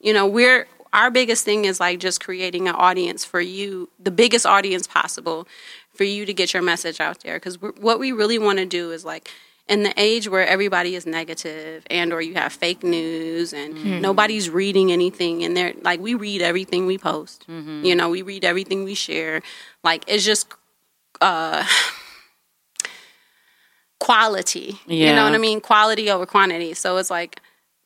you 0.00 0.12
know, 0.12 0.24
we're 0.24 0.68
our 0.92 1.10
biggest 1.10 1.44
thing 1.44 1.64
is 1.64 1.80
like 1.80 1.98
just 1.98 2.22
creating 2.22 2.68
an 2.68 2.76
audience 2.76 3.24
for 3.24 3.40
you, 3.40 3.88
the 3.98 4.12
biggest 4.12 4.46
audience 4.46 4.86
possible, 4.86 5.48
for 5.92 6.04
you 6.04 6.24
to 6.24 6.32
get 6.32 6.54
your 6.54 6.62
message 6.62 7.00
out 7.00 7.20
there. 7.20 7.36
Because 7.36 7.60
what 7.60 7.98
we 7.98 8.12
really 8.12 8.38
want 8.38 8.58
to 8.58 8.64
do 8.64 8.92
is 8.92 9.04
like 9.04 9.28
in 9.68 9.82
the 9.82 9.92
age 9.96 10.28
where 10.28 10.46
everybody 10.46 10.94
is 10.94 11.06
negative 11.06 11.84
and 11.90 12.12
or 12.12 12.22
you 12.22 12.34
have 12.34 12.52
fake 12.52 12.84
news 12.84 13.52
and 13.52 13.74
mm-hmm. 13.74 13.88
Mm-hmm. 13.88 14.00
nobody's 14.00 14.48
reading 14.48 14.92
anything 14.92 15.42
and 15.42 15.56
they're 15.56 15.74
like 15.82 16.00
we 16.00 16.14
read 16.14 16.42
everything 16.42 16.86
we 16.86 16.98
post. 16.98 17.44
Mm-hmm. 17.48 17.84
You 17.84 17.94
know 17.94 18.08
we 18.08 18.22
read 18.22 18.44
everything 18.44 18.84
we 18.84 18.94
share. 18.94 19.42
Like 19.82 20.04
it's 20.06 20.24
just 20.24 20.46
uh 21.20 21.66
quality. 24.00 24.78
You 24.86 25.14
know 25.14 25.24
what 25.24 25.34
i 25.34 25.38
mean? 25.38 25.60
Quality 25.60 26.10
over 26.10 26.26
quantity. 26.26 26.74
So 26.74 26.96
it's 26.98 27.10
like 27.10 27.40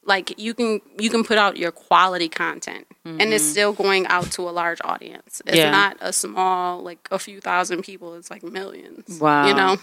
like 0.05 0.39
you 0.39 0.55
can 0.55 0.81
you 0.99 1.11
can 1.11 1.25
put 1.25 1.39
out 1.39 1.57
your 1.57 1.73
quality 1.73 2.29
content 2.29 2.87
and 3.05 3.33
it's 3.33 3.45
still 3.45 3.73
going 3.73 4.07
out 4.09 4.31
to 4.33 4.49
a 4.49 4.51
large 4.51 4.79
audience. 4.85 5.41
It's 5.47 5.57
Yeah. 5.57 5.71
not 5.71 5.97
a 6.01 6.13
small 6.13 6.83
like 6.83 7.09
a 7.11 7.19
few 7.19 7.41
thousand 7.41 7.83
people. 7.83 8.15
It's 8.15 8.31
like 8.31 8.43
millions. 8.43 9.19
Wow. 9.19 9.47
You 9.47 9.55
know, 9.55 9.79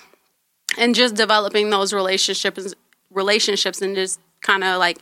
and 0.77 0.95
just 0.95 1.15
developing 1.15 1.69
those 1.69 1.93
relationships 1.93 2.73
relationships 3.11 3.81
and 3.81 3.95
just 3.95 4.19
kind 4.41 4.63
of 4.63 4.79
like 4.79 4.99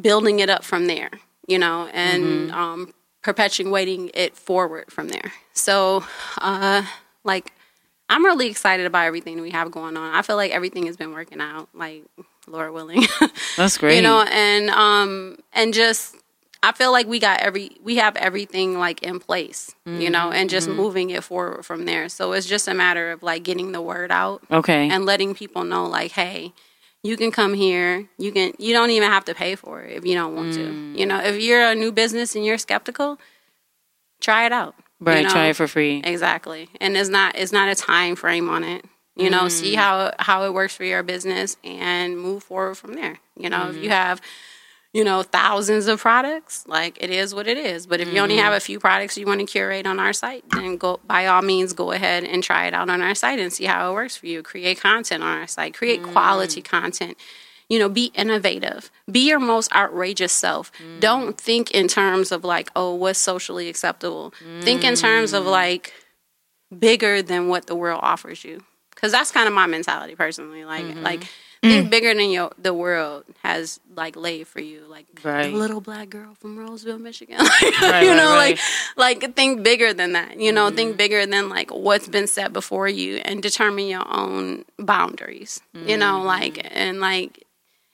building 0.00 0.38
it 0.40 0.50
up 0.50 0.64
from 0.64 0.86
there. 0.86 1.10
You 1.46 1.58
know, 1.58 1.86
and 1.94 2.50
um, 2.52 2.92
perpetuating 3.22 4.10
it 4.12 4.36
forward 4.36 4.92
from 4.92 5.08
there. 5.08 5.32
So, 5.52 6.04
uh, 6.38 6.82
like. 7.24 7.52
I'm 8.10 8.24
really 8.24 8.46
excited 8.46 8.86
about 8.86 9.04
everything 9.04 9.38
we 9.42 9.50
have 9.50 9.70
going 9.70 9.94
on. 9.98 10.14
I 10.14 10.22
feel 10.22 10.36
like 10.36 10.50
everything 10.50 10.86
has 10.86 10.96
been 10.96 11.12
working 11.12 11.42
out, 11.42 11.68
like 11.74 12.04
Lord 12.46 12.72
willing. 12.72 13.02
That's 13.58 13.76
great. 13.76 13.96
you 13.96 14.00
know 14.02 14.22
and 14.22 14.70
um 14.70 15.36
and 15.52 15.74
just 15.74 16.16
i 16.62 16.72
feel 16.72 16.92
like 16.92 17.06
we 17.06 17.18
got 17.18 17.40
every 17.40 17.70
we 17.82 17.96
have 17.96 18.16
everything 18.16 18.78
like 18.78 19.02
in 19.02 19.18
place 19.18 19.74
you 19.86 20.10
know 20.10 20.30
and 20.30 20.50
just 20.50 20.68
mm-hmm. 20.68 20.76
moving 20.76 21.10
it 21.10 21.24
forward 21.24 21.64
from 21.64 21.84
there 21.84 22.08
so 22.08 22.32
it's 22.32 22.46
just 22.46 22.68
a 22.68 22.74
matter 22.74 23.10
of 23.10 23.22
like 23.22 23.42
getting 23.42 23.72
the 23.72 23.80
word 23.80 24.10
out 24.10 24.42
okay. 24.50 24.88
and 24.90 25.04
letting 25.04 25.34
people 25.34 25.64
know 25.64 25.86
like 25.86 26.12
hey 26.12 26.52
you 27.02 27.16
can 27.16 27.30
come 27.30 27.54
here 27.54 28.08
you 28.18 28.32
can 28.32 28.52
you 28.58 28.72
don't 28.72 28.90
even 28.90 29.10
have 29.10 29.24
to 29.24 29.34
pay 29.34 29.54
for 29.54 29.82
it 29.82 29.96
if 29.96 30.04
you 30.04 30.14
don't 30.14 30.34
want 30.34 30.52
to 30.52 30.60
mm. 30.60 30.98
you 30.98 31.06
know 31.06 31.18
if 31.18 31.40
you're 31.40 31.62
a 31.62 31.74
new 31.74 31.92
business 31.92 32.34
and 32.34 32.44
you're 32.44 32.58
skeptical 32.58 33.18
try 34.20 34.44
it 34.44 34.52
out 34.52 34.74
you 35.00 35.06
right. 35.06 35.22
know? 35.24 35.30
Try 35.30 35.46
it 35.46 35.56
for 35.56 35.68
free. 35.68 36.00
Exactly. 36.04 36.68
And 36.80 36.96
it's 36.96 37.08
not 37.08 37.36
it's 37.36 37.52
not 37.52 37.68
a 37.68 37.74
time 37.74 38.16
frame 38.16 38.48
on 38.48 38.64
it. 38.64 38.84
You 39.16 39.30
know, 39.30 39.48
see 39.48 39.74
mm. 39.74 39.78
how 39.78 40.12
how 40.18 40.44
it 40.44 40.54
works 40.54 40.76
for 40.76 40.84
your 40.84 41.02
business 41.02 41.56
and 41.64 42.18
move 42.18 42.44
forward 42.44 42.76
from 42.76 42.94
there. 42.94 43.18
You 43.36 43.50
know, 43.50 43.68
if 43.68 43.76
you 43.76 43.88
mm. 43.88 43.92
have 43.92 44.20
you 44.92 45.04
know 45.04 45.22
thousands 45.22 45.86
of 45.86 46.00
products, 46.00 46.64
like 46.66 46.98
it 47.02 47.10
is 47.10 47.34
what 47.34 47.46
it 47.46 47.58
is. 47.58 47.86
But 47.86 48.00
if 48.00 48.12
you 48.12 48.20
only 48.20 48.36
mm-hmm. 48.36 48.44
have 48.44 48.54
a 48.54 48.60
few 48.60 48.80
products 48.80 49.18
you 49.18 49.26
want 49.26 49.40
to 49.40 49.46
curate 49.46 49.86
on 49.86 50.00
our 50.00 50.12
site, 50.12 50.44
then 50.50 50.76
go 50.76 51.00
by 51.06 51.26
all 51.26 51.42
means 51.42 51.72
go 51.72 51.92
ahead 51.92 52.24
and 52.24 52.42
try 52.42 52.66
it 52.66 52.74
out 52.74 52.88
on 52.88 53.02
our 53.02 53.14
site 53.14 53.38
and 53.38 53.52
see 53.52 53.64
how 53.64 53.90
it 53.90 53.94
works 53.94 54.16
for 54.16 54.26
you. 54.26 54.42
Create 54.42 54.80
content 54.80 55.22
on 55.22 55.38
our 55.38 55.46
site. 55.46 55.74
Create 55.74 56.02
quality 56.02 56.62
mm. 56.62 56.64
content. 56.64 57.16
You 57.68 57.78
know, 57.78 57.90
be 57.90 58.06
innovative. 58.14 58.90
Be 59.10 59.28
your 59.28 59.38
most 59.38 59.70
outrageous 59.74 60.32
self. 60.32 60.72
Mm. 60.82 61.00
Don't 61.00 61.38
think 61.38 61.70
in 61.72 61.86
terms 61.86 62.32
of 62.32 62.42
like, 62.42 62.70
oh, 62.74 62.94
what's 62.94 63.18
socially 63.18 63.68
acceptable. 63.68 64.32
Think 64.62 64.84
in 64.84 64.94
terms 64.94 65.34
of 65.34 65.44
mm. 65.44 65.50
like 65.50 65.92
bigger 66.76 67.20
than 67.20 67.48
what 67.48 67.66
the 67.66 67.76
world 67.76 68.00
offers 68.02 68.42
you. 68.42 68.62
Because 68.94 69.12
that's 69.12 69.30
kind 69.30 69.46
of 69.46 69.52
my 69.54 69.66
mentality 69.66 70.14
personally. 70.14 70.64
Like, 70.64 70.86
like 70.96 71.20
mm-hmm. 71.20 71.47
Mm. 71.62 71.68
think 71.68 71.90
bigger 71.90 72.14
than 72.14 72.30
your 72.30 72.52
the 72.58 72.72
world 72.72 73.24
has 73.42 73.80
like 73.96 74.16
laid 74.16 74.46
for 74.46 74.60
you. 74.60 74.84
Like 74.88 75.06
Right. 75.24 75.50
the 75.50 75.56
little 75.56 75.80
black 75.80 76.10
girl 76.10 76.34
from 76.34 76.58
Roseville, 76.58 76.98
Michigan. 76.98 77.38
Right, 77.80 78.04
you 78.04 78.14
know, 78.14 78.34
right. 78.34 78.58
like 78.96 79.22
like 79.22 79.34
think 79.34 79.62
bigger 79.62 79.92
than 79.92 80.12
that. 80.12 80.38
You 80.38 80.52
know, 80.52 80.70
think 80.70 80.94
mm. 80.94 80.98
bigger 80.98 81.26
than 81.26 81.48
like 81.48 81.70
what's 81.70 82.08
been 82.08 82.26
set 82.26 82.52
before 82.52 82.88
you 82.88 83.16
and 83.16 83.42
determine 83.42 83.86
your 83.88 84.04
own 84.08 84.64
boundaries. 84.78 85.60
You 85.74 85.96
know, 85.96 86.20
mm. 86.20 86.24
like 86.24 86.68
and 86.70 87.00
like 87.00 87.44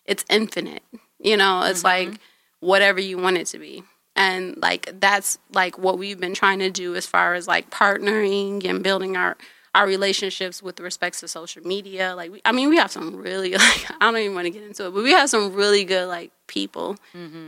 it's 0.04 0.24
infinite. 0.28 0.82
You 1.18 1.36
know, 1.36 1.62
it's 1.62 1.82
mm-hmm. 1.82 2.10
like 2.10 2.20
whatever 2.60 3.00
you 3.00 3.18
want 3.18 3.38
it 3.38 3.46
to 3.48 3.58
be. 3.58 3.82
And 4.16 4.56
like 4.60 5.00
that's 5.00 5.38
like 5.52 5.78
what 5.78 5.98
we've 5.98 6.20
been 6.20 6.34
trying 6.34 6.60
to 6.60 6.70
do 6.70 6.94
as 6.94 7.06
far 7.06 7.34
as 7.34 7.48
like 7.48 7.70
partnering 7.70 8.64
and 8.64 8.82
building 8.82 9.16
our 9.16 9.36
our 9.74 9.86
relationships 9.86 10.62
with 10.62 10.78
respects 10.80 11.20
to 11.20 11.28
social 11.28 11.62
media. 11.66 12.14
Like 12.14 12.30
we, 12.30 12.40
I 12.44 12.52
mean, 12.52 12.68
we 12.68 12.76
have 12.76 12.90
some 12.92 13.16
really 13.16 13.52
like 13.58 13.86
I 14.00 14.10
don't 14.10 14.16
even 14.18 14.34
want 14.34 14.44
to 14.46 14.50
get 14.50 14.62
into 14.62 14.86
it, 14.86 14.90
but 14.94 15.02
we 15.02 15.10
have 15.12 15.28
some 15.28 15.52
really 15.52 15.84
good 15.84 16.06
like 16.08 16.30
people, 16.46 16.96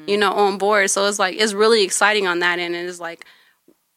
you 0.07 0.17
know, 0.17 0.33
on 0.33 0.59
board. 0.59 0.91
So 0.91 1.07
it's 1.07 1.19
like 1.19 1.37
it's 1.39 1.53
really 1.53 1.83
exciting 1.85 2.27
on 2.27 2.41
that 2.41 2.59
end. 2.59 2.75
And 2.75 2.89
it's 2.89 3.01
like 3.01 3.25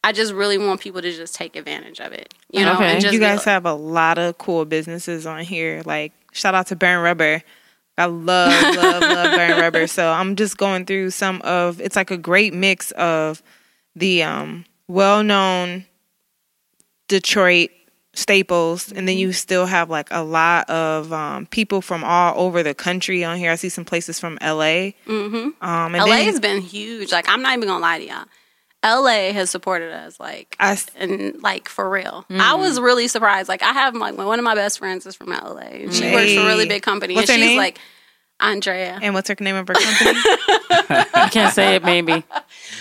I 0.04 0.12
just 0.12 0.32
really 0.32 0.56
want 0.58 0.80
people 0.80 1.02
to 1.02 1.12
just 1.12 1.34
take 1.34 1.56
advantage 1.56 2.00
of 2.00 2.12
it. 2.12 2.32
You 2.52 2.64
know, 2.64 2.74
Okay. 2.74 2.92
and 2.92 3.00
just 3.00 3.12
you 3.12 3.20
guys 3.20 3.38
like- 3.38 3.44
have 3.46 3.66
a 3.66 3.74
lot 3.74 4.16
of 4.18 4.38
cool 4.38 4.64
businesses 4.64 5.26
on 5.26 5.40
here. 5.42 5.82
Like 5.84 6.12
shout 6.32 6.54
out 6.54 6.68
to 6.68 6.76
Burn 6.76 7.02
Rubber. 7.02 7.42
I 7.98 8.04
love, 8.06 8.76
love, 8.76 9.02
love 9.02 9.36
Burn 9.36 9.60
Rubber. 9.60 9.86
So 9.86 10.08
I'm 10.10 10.36
just 10.36 10.56
going 10.56 10.86
through 10.86 11.10
some 11.10 11.42
of 11.42 11.80
it's 11.80 11.96
like 11.96 12.10
a 12.10 12.16
great 12.16 12.54
mix 12.54 12.92
of 12.92 13.42
the 13.96 14.22
um 14.22 14.64
well 14.88 15.22
known 15.24 15.84
Detroit 17.08 17.70
staples 18.12 18.90
and 18.92 19.06
then 19.06 19.16
you 19.16 19.32
still 19.32 19.66
have 19.66 19.88
like 19.88 20.08
a 20.10 20.22
lot 20.22 20.68
of 20.68 21.12
um, 21.12 21.46
people 21.46 21.80
from 21.80 22.02
all 22.04 22.34
over 22.38 22.62
the 22.62 22.74
country 22.74 23.22
on 23.24 23.38
here. 23.38 23.50
I 23.52 23.54
see 23.54 23.68
some 23.68 23.84
places 23.84 24.18
from 24.18 24.36
LA. 24.42 24.92
Mm-hmm. 25.06 25.36
Um, 25.64 25.94
and 25.94 25.98
LA 25.98 26.06
then 26.06 26.24
has 26.24 26.40
been 26.40 26.60
huge. 26.60 27.12
Like 27.12 27.28
I'm 27.28 27.40
not 27.42 27.56
even 27.56 27.68
gonna 27.68 27.80
lie 27.80 27.98
to 27.98 28.06
y'all. 28.06 28.24
LA 28.82 29.32
has 29.32 29.50
supported 29.50 29.92
us 29.92 30.18
like 30.18 30.56
I 30.58 30.72
s- 30.72 30.86
and 30.96 31.40
like 31.42 31.68
for 31.68 31.88
real. 31.88 32.24
I 32.30 32.32
Mm-hmm. 32.32 32.60
was 32.62 32.80
really 32.80 33.08
surprised. 33.08 33.48
Like 33.48 33.62
I 33.62 33.72
have 33.72 33.94
like 33.94 34.16
one 34.16 34.38
of 34.38 34.44
my 34.44 34.54
best 34.54 34.78
friends 34.78 35.06
is 35.06 35.14
from 35.14 35.28
LA. 35.30 35.58
And 35.60 35.94
she 35.94 36.10
works 36.12 36.32
for 36.34 36.40
a 36.40 36.46
really 36.46 36.66
big 36.66 36.82
company 36.82 37.14
What's 37.14 37.30
and 37.30 37.38
her 37.40 37.44
she's 37.46 37.50
name? 37.52 37.58
like 37.58 37.78
Andrea. 38.40 38.98
and 39.02 39.12
what's 39.14 39.28
her 39.28 39.36
name 39.38 39.54
of 39.56 39.68
her 39.68 39.74
company? 39.74 40.10
I 41.14 41.28
can't 41.30 41.52
say 41.54 41.76
it. 41.76 41.84
Maybe. 41.84 42.24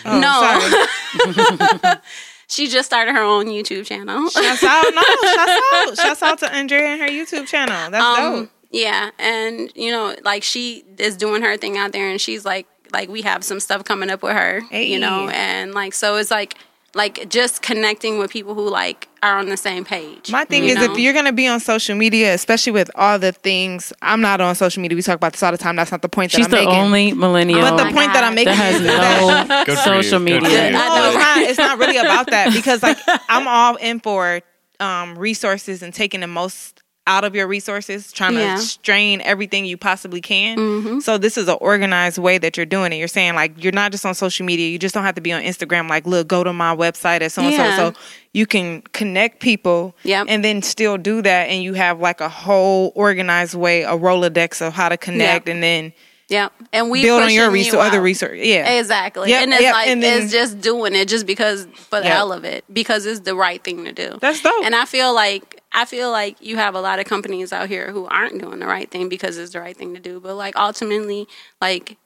Oh, 0.05 0.19
No. 0.19 1.93
She 2.49 2.67
just 2.67 2.87
started 2.87 3.13
her 3.13 3.21
own 3.21 3.45
YouTube 3.45 3.85
channel. 3.85 4.29
Shouts 4.29 4.63
out, 4.63 4.83
no, 4.93 5.01
shouts 5.23 5.61
out, 5.73 5.97
shouts 5.97 6.23
out 6.23 6.39
to 6.39 6.51
Andrea 6.53 6.87
and 6.87 7.01
her 7.01 7.07
YouTube 7.07 7.47
channel. 7.47 7.91
That's 7.91 8.03
Um, 8.03 8.35
dope. 8.41 8.49
Yeah, 8.71 9.11
and 9.19 9.71
you 9.75 9.91
know, 9.91 10.15
like 10.23 10.43
she 10.43 10.83
is 10.97 11.15
doing 11.15 11.41
her 11.43 11.57
thing 11.57 11.77
out 11.77 11.91
there, 11.91 12.09
and 12.09 12.19
she's 12.19 12.45
like, 12.45 12.67
like 12.91 13.07
we 13.09 13.21
have 13.21 13.43
some 13.43 13.59
stuff 13.59 13.83
coming 13.83 14.09
up 14.09 14.21
with 14.23 14.33
her, 14.33 14.61
you 14.71 14.99
know, 14.99 15.29
and 15.29 15.73
like 15.73 15.93
so 15.93 16.15
it's 16.17 16.31
like, 16.31 16.55
like 16.95 17.29
just 17.29 17.61
connecting 17.61 18.17
with 18.17 18.31
people 18.31 18.55
who 18.55 18.67
like 18.69 19.07
are 19.21 19.37
on 19.37 19.47
the 19.49 19.57
same 19.57 19.85
page. 19.85 20.31
My 20.31 20.45
thing 20.45 20.65
is, 20.65 20.75
know? 20.75 20.91
if 20.91 20.97
you're 20.97 21.13
gonna 21.13 21.33
be 21.33 21.47
on 21.47 21.59
social 21.59 21.95
media, 21.95 22.33
especially 22.33 22.71
with 22.71 22.89
all 22.95 23.19
the 23.19 23.31
things, 23.31 23.93
I'm 24.01 24.21
not 24.21 24.41
on 24.41 24.55
social 24.55 24.81
media. 24.81 24.95
We 24.95 25.01
talk 25.01 25.15
about 25.15 25.33
this 25.33 25.43
all 25.43 25.51
the 25.51 25.57
time. 25.57 25.75
That's 25.75 25.91
not 25.91 26.01
the 26.01 26.09
point 26.09 26.31
that 26.31 26.37
She's 26.37 26.45
I'm 26.47 26.51
the 26.51 26.57
making. 26.57 26.73
only 26.75 27.13
millennial 27.13 27.61
but 27.61 27.77
the 27.77 27.85
my 27.85 27.91
point 27.91 28.13
that 28.13 28.23
I'm 28.23 28.35
making 28.35 28.53
that 28.53 28.55
has 28.55 28.75
is 28.75 28.83
that 28.87 29.47
no 29.49 29.65
Good 29.65 29.77
social 29.79 30.19
media. 30.19 30.71
no, 30.71 31.07
it's 31.07 31.15
not. 31.15 31.37
It's 31.37 31.57
not 31.59 31.77
really 31.79 31.97
about 31.97 32.29
that 32.31 32.53
because 32.53 32.81
like 32.81 32.97
I'm 33.29 33.47
all 33.47 33.75
in 33.75 33.99
for 33.99 34.41
um, 34.79 35.17
resources 35.17 35.83
and 35.83 35.93
taking 35.93 36.21
the 36.21 36.27
most 36.27 36.81
out 37.09 37.23
of 37.23 37.33
your 37.35 37.47
resources, 37.47 38.11
trying 38.13 38.35
Yeah. 38.35 38.55
to 38.55 38.61
strain 38.61 39.19
everything 39.21 39.65
you 39.65 39.77
possibly 39.77 40.21
can. 40.21 40.57
Mm-hmm. 40.57 40.99
So 40.99 41.17
this 41.17 41.37
is 41.37 41.47
an 41.47 41.57
organized 41.59 42.19
way 42.19 42.37
that 42.37 42.55
you're 42.55 42.67
doing 42.67 42.93
it. 42.93 42.97
You're 42.97 43.07
saying 43.07 43.33
like 43.33 43.61
you're 43.61 43.71
not 43.73 43.91
just 43.91 44.05
on 44.05 44.13
social 44.13 44.45
media. 44.45 44.69
You 44.69 44.77
just 44.77 44.93
don't 44.93 45.03
have 45.03 45.15
to 45.15 45.21
be 45.21 45.33
on 45.33 45.41
Instagram. 45.41 45.89
Like, 45.89 46.05
look, 46.05 46.27
go 46.27 46.43
to 46.43 46.53
my 46.53 46.75
website 46.75 47.21
at 47.21 47.31
so 47.31 47.41
and 47.41 47.55
so. 47.55 47.91
So 47.93 47.99
you 48.33 48.45
can 48.45 48.81
connect 48.93 49.39
people, 49.41 49.95
Yep. 50.03 50.27
and 50.29 50.43
then 50.43 50.61
still 50.61 50.97
do 50.97 51.21
that, 51.23 51.49
and 51.49 51.63
you 51.63 51.73
have 51.73 51.99
like 51.99 52.21
a 52.21 52.29
whole 52.29 52.91
organized 52.95 53.55
way, 53.55 53.81
a 53.81 53.93
rolodex 53.97 54.61
of 54.65 54.73
how 54.73 54.87
to 54.89 54.97
connect, 54.97 55.47
Yep. 55.47 55.53
and 55.55 55.63
then 55.63 55.93
yeah, 56.27 56.49
and 56.71 56.91
we 56.91 57.01
build 57.01 57.23
on 57.23 57.33
your 57.33 57.49
pushing 57.49 57.73
you 57.73 57.79
other 57.79 57.99
research. 57.99 58.37
Yeah, 58.43 58.77
Exactly. 58.77 59.31
Yep, 59.31 59.43
and 59.43 59.53
it's 59.53 59.61
yep, 59.63 59.73
like 59.73 59.87
and 59.87 60.03
then- 60.03 60.21
it's 60.21 60.31
just 60.31 60.61
doing 60.61 60.93
it 60.93 61.07
just 61.07 61.25
because 61.25 61.65
for 61.73 61.99
the 62.01 62.05
Yep. 62.05 62.15
hell 62.15 62.31
of 62.31 62.43
it. 62.43 62.63
Because 62.71 63.07
it's 63.07 63.21
the 63.21 63.35
right 63.35 63.63
thing 63.63 63.83
to 63.85 63.91
do. 63.91 64.19
That's 64.21 64.39
dope. 64.43 64.63
And 64.63 64.75
I 64.75 64.85
feel 64.85 65.11
like 65.15 65.58
I 65.71 65.85
feel 65.85 66.11
like 66.11 66.37
you 66.41 66.55
have 66.57 66.73
a 66.75 66.81
lot 66.81 66.99
of 66.99 67.05
companies 67.05 67.53
out 67.53 67.69
here 67.69 67.91
who 67.91 68.05
aren't 68.07 68.39
doing 68.41 68.59
the 68.59 68.65
right 68.65 68.89
thing 68.89 69.07
because 69.09 69.37
it's 69.37 69.53
the 69.53 69.59
right 69.61 69.77
thing 69.77 69.93
to 69.93 69.99
do. 69.99 70.19
But 70.19 70.35
like 70.35 70.55
ultimately, 70.55 71.27
like 71.61 71.97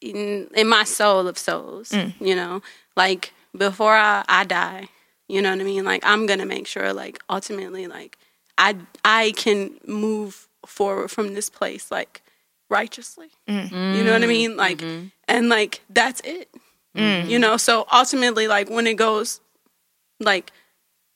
in, 0.00 0.48
in 0.54 0.68
my 0.68 0.84
soul 0.84 1.26
of 1.26 1.36
souls, 1.38 1.90
Mm. 1.90 2.14
you 2.20 2.34
know, 2.36 2.62
like 2.96 3.32
before 3.56 3.94
I, 3.96 4.24
I 4.28 4.44
die, 4.44 4.88
you 5.28 5.42
know 5.42 5.50
what 5.50 5.60
I 5.60 5.64
mean? 5.64 5.84
Like 5.84 6.04
I'm 6.06 6.26
gonna 6.26 6.46
make 6.46 6.66
sure 6.66 6.92
like 6.92 7.18
ultimately 7.28 7.86
like 7.88 8.16
I 8.56 8.76
I 9.04 9.32
can 9.36 9.72
move 9.86 10.46
forward 10.64 11.10
from 11.10 11.34
this 11.34 11.50
place 11.50 11.90
like 11.90 12.22
righteously. 12.70 13.30
Mm. 13.48 13.96
You 13.96 14.04
know 14.04 14.12
what 14.12 14.22
I 14.22 14.26
mean? 14.26 14.56
Like, 14.56 14.82
and 15.26 15.48
like 15.48 15.80
that's 15.90 16.20
it. 16.22 16.48
Mm. 16.96 17.28
You 17.28 17.38
know, 17.38 17.56
so 17.56 17.86
ultimately, 17.92 18.46
like 18.48 18.68
when 18.70 18.86
it 18.86 18.94
goes, 18.96 19.40
like 20.20 20.52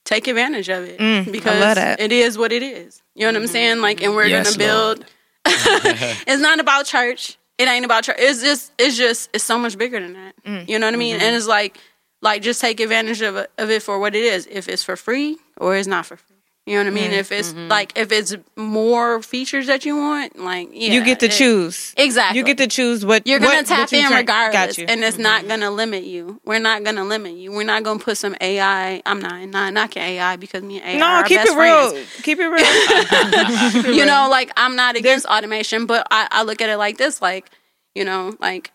take 0.04 0.26
advantage 0.28 0.68
of 0.68 0.84
it 0.84 0.98
because 1.30 1.56
Mm. 1.56 1.60
love 1.60 1.74
that. 1.76 2.00
it 2.00 2.12
is 2.12 2.36
what 2.38 2.52
it 2.52 2.62
is. 2.62 3.02
You 3.14 3.22
know 3.26 3.32
what 3.38 3.42
I'm 3.42 3.46
saying? 3.48 3.80
Like, 3.80 4.02
and 4.02 4.14
we're 4.14 4.26
Yes, 4.26 4.56
gonna 4.56 4.58
build. 4.58 5.04
it's 5.46 6.40
not 6.42 6.60
about 6.60 6.86
church. 6.86 7.36
It 7.58 7.68
ain't 7.68 7.84
about 7.84 8.04
church. 8.04 8.16
It's 8.18 8.40
just, 8.42 8.72
it's 8.78 8.96
just, 8.96 9.30
it's 9.32 9.44
so 9.44 9.58
much 9.58 9.76
bigger 9.78 10.00
than 10.00 10.14
that. 10.14 10.34
Mm. 10.44 10.68
You 10.68 10.78
know 10.78 10.86
what 10.86 10.94
I 10.94 10.96
mean? 10.96 11.16
Mm-hmm. 11.16 11.24
And 11.24 11.36
it's 11.36 11.46
like, 11.46 11.78
like 12.20 12.42
just 12.42 12.60
take 12.60 12.80
advantage 12.80 13.20
of 13.20 13.36
it, 13.36 13.50
of 13.58 13.70
it 13.70 13.82
for 13.82 13.98
what 13.98 14.14
it 14.14 14.24
is. 14.24 14.46
If 14.50 14.68
it's 14.68 14.82
for 14.82 14.96
free 14.96 15.36
or 15.58 15.76
it's 15.76 15.86
not 15.88 16.06
for 16.06 16.16
free. 16.16 16.31
You 16.64 16.74
know 16.74 16.82
what 16.84 16.86
I 16.86 16.90
mean? 16.90 17.04
Mm-hmm. 17.10 17.14
If 17.14 17.32
it's 17.32 17.52
Mm-hmm. 17.52 17.68
like, 17.68 17.98
if 17.98 18.12
it's 18.12 18.36
more 18.56 19.20
features 19.20 19.66
that 19.66 19.84
you 19.84 19.96
want, 19.96 20.38
like, 20.38 20.68
yeah, 20.72 20.92
you 20.92 21.04
get 21.04 21.18
to 21.20 21.26
it- 21.26 21.32
choose. 21.32 21.92
Exactly. 21.96 22.38
You 22.38 22.44
get 22.44 22.58
to 22.58 22.68
choose 22.68 23.04
what 23.04 23.26
You're 23.26 23.40
gonna 23.40 23.56
what- 23.56 23.66
tap 23.66 23.78
what 23.90 23.92
in 23.92 24.06
try- 24.06 24.20
regardless, 24.20 24.78
and 24.78 25.02
it's 25.02 25.14
mm-hmm. 25.16 25.22
not 25.24 25.48
gonna 25.48 25.72
limit 25.72 26.04
you. 26.04 26.40
We're 26.44 26.60
not 26.60 26.84
gonna 26.84 27.04
limit 27.04 27.32
you. 27.34 27.50
We're 27.50 27.64
not 27.66 27.82
gonna 27.82 27.98
put 27.98 28.16
some 28.16 28.36
AI. 28.40 29.02
I'm 29.04 29.18
not 29.20 29.42
not 29.48 29.72
knocking 29.72 30.02
AI 30.04 30.36
because 30.36 30.62
me 30.62 30.80
and 30.80 30.88
AI 30.88 30.98
no, 30.98 31.06
are 31.06 31.24
keep 31.24 31.38
best 31.38 31.50
it 31.52 31.58
real. 31.58 31.90
friends. 31.90 32.08
Keep 32.22 32.38
it 32.38 32.46
real. 32.48 33.94
You 33.96 34.06
know, 34.06 34.28
like 34.30 34.52
I'm 34.56 34.76
not 34.76 34.94
against 34.96 35.26
automation, 35.26 35.86
but 35.86 36.06
I, 36.12 36.28
I 36.30 36.42
look 36.44 36.60
at 36.60 36.68
it 36.68 36.76
like 36.76 36.96
this: 36.96 37.20
like 37.20 37.50
You 37.96 38.04
know, 38.04 38.36
like 38.38 38.70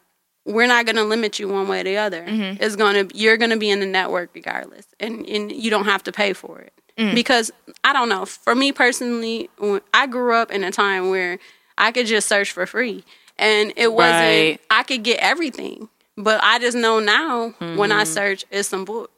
we're 0.46 0.68
not 0.68 0.86
going 0.86 0.96
to 0.98 1.04
limit 1.04 1.40
you 1.40 1.48
one 1.50 1.68
way 1.68 1.82
or 1.82 1.84
the 1.84 1.98
other. 1.98 2.24
Mm-hmm. 2.24 2.64
It's 2.64 2.76
going 2.78 3.08
to 3.10 3.18
you're 3.18 3.36
going 3.38 3.50
to 3.52 3.58
be 3.58 3.70
in 3.70 3.80
the 3.80 3.86
network 3.86 4.32
regardless, 4.34 4.86
and 5.00 5.26
and 5.28 5.52
you 5.52 5.70
don't 5.70 5.86
have 5.86 6.04
to 6.04 6.12
pay 6.12 6.34
for 6.34 6.60
it 6.60 6.74
because 6.98 7.52
I 7.84 7.94
don't 7.94 8.10
know. 8.10 8.26
For 8.26 8.56
me 8.56 8.72
personally, 8.72 9.50
I 9.94 10.08
grew 10.08 10.34
up 10.34 10.52
in 10.52 10.64
a 10.64 10.72
time 10.72 11.10
where 11.10 11.40
I 11.78 11.92
could 11.92 12.08
just 12.08 12.28
search 12.28 12.52
for 12.52 12.66
free, 12.66 13.04
and 13.38 13.72
it 13.78 13.94
wasn't. 13.94 14.14
Right. 14.16 14.60
I 14.70 14.84
could 14.84 15.04
get 15.04 15.20
everything, 15.20 15.90
but 16.18 16.40
I 16.44 16.60
just 16.60 16.76
know 16.76 17.00
now 17.00 17.50
when 17.76 17.92
I 17.92 18.04
search, 18.04 18.46
it's 18.52 18.70
some 18.70 18.84
book. 18.86 19.12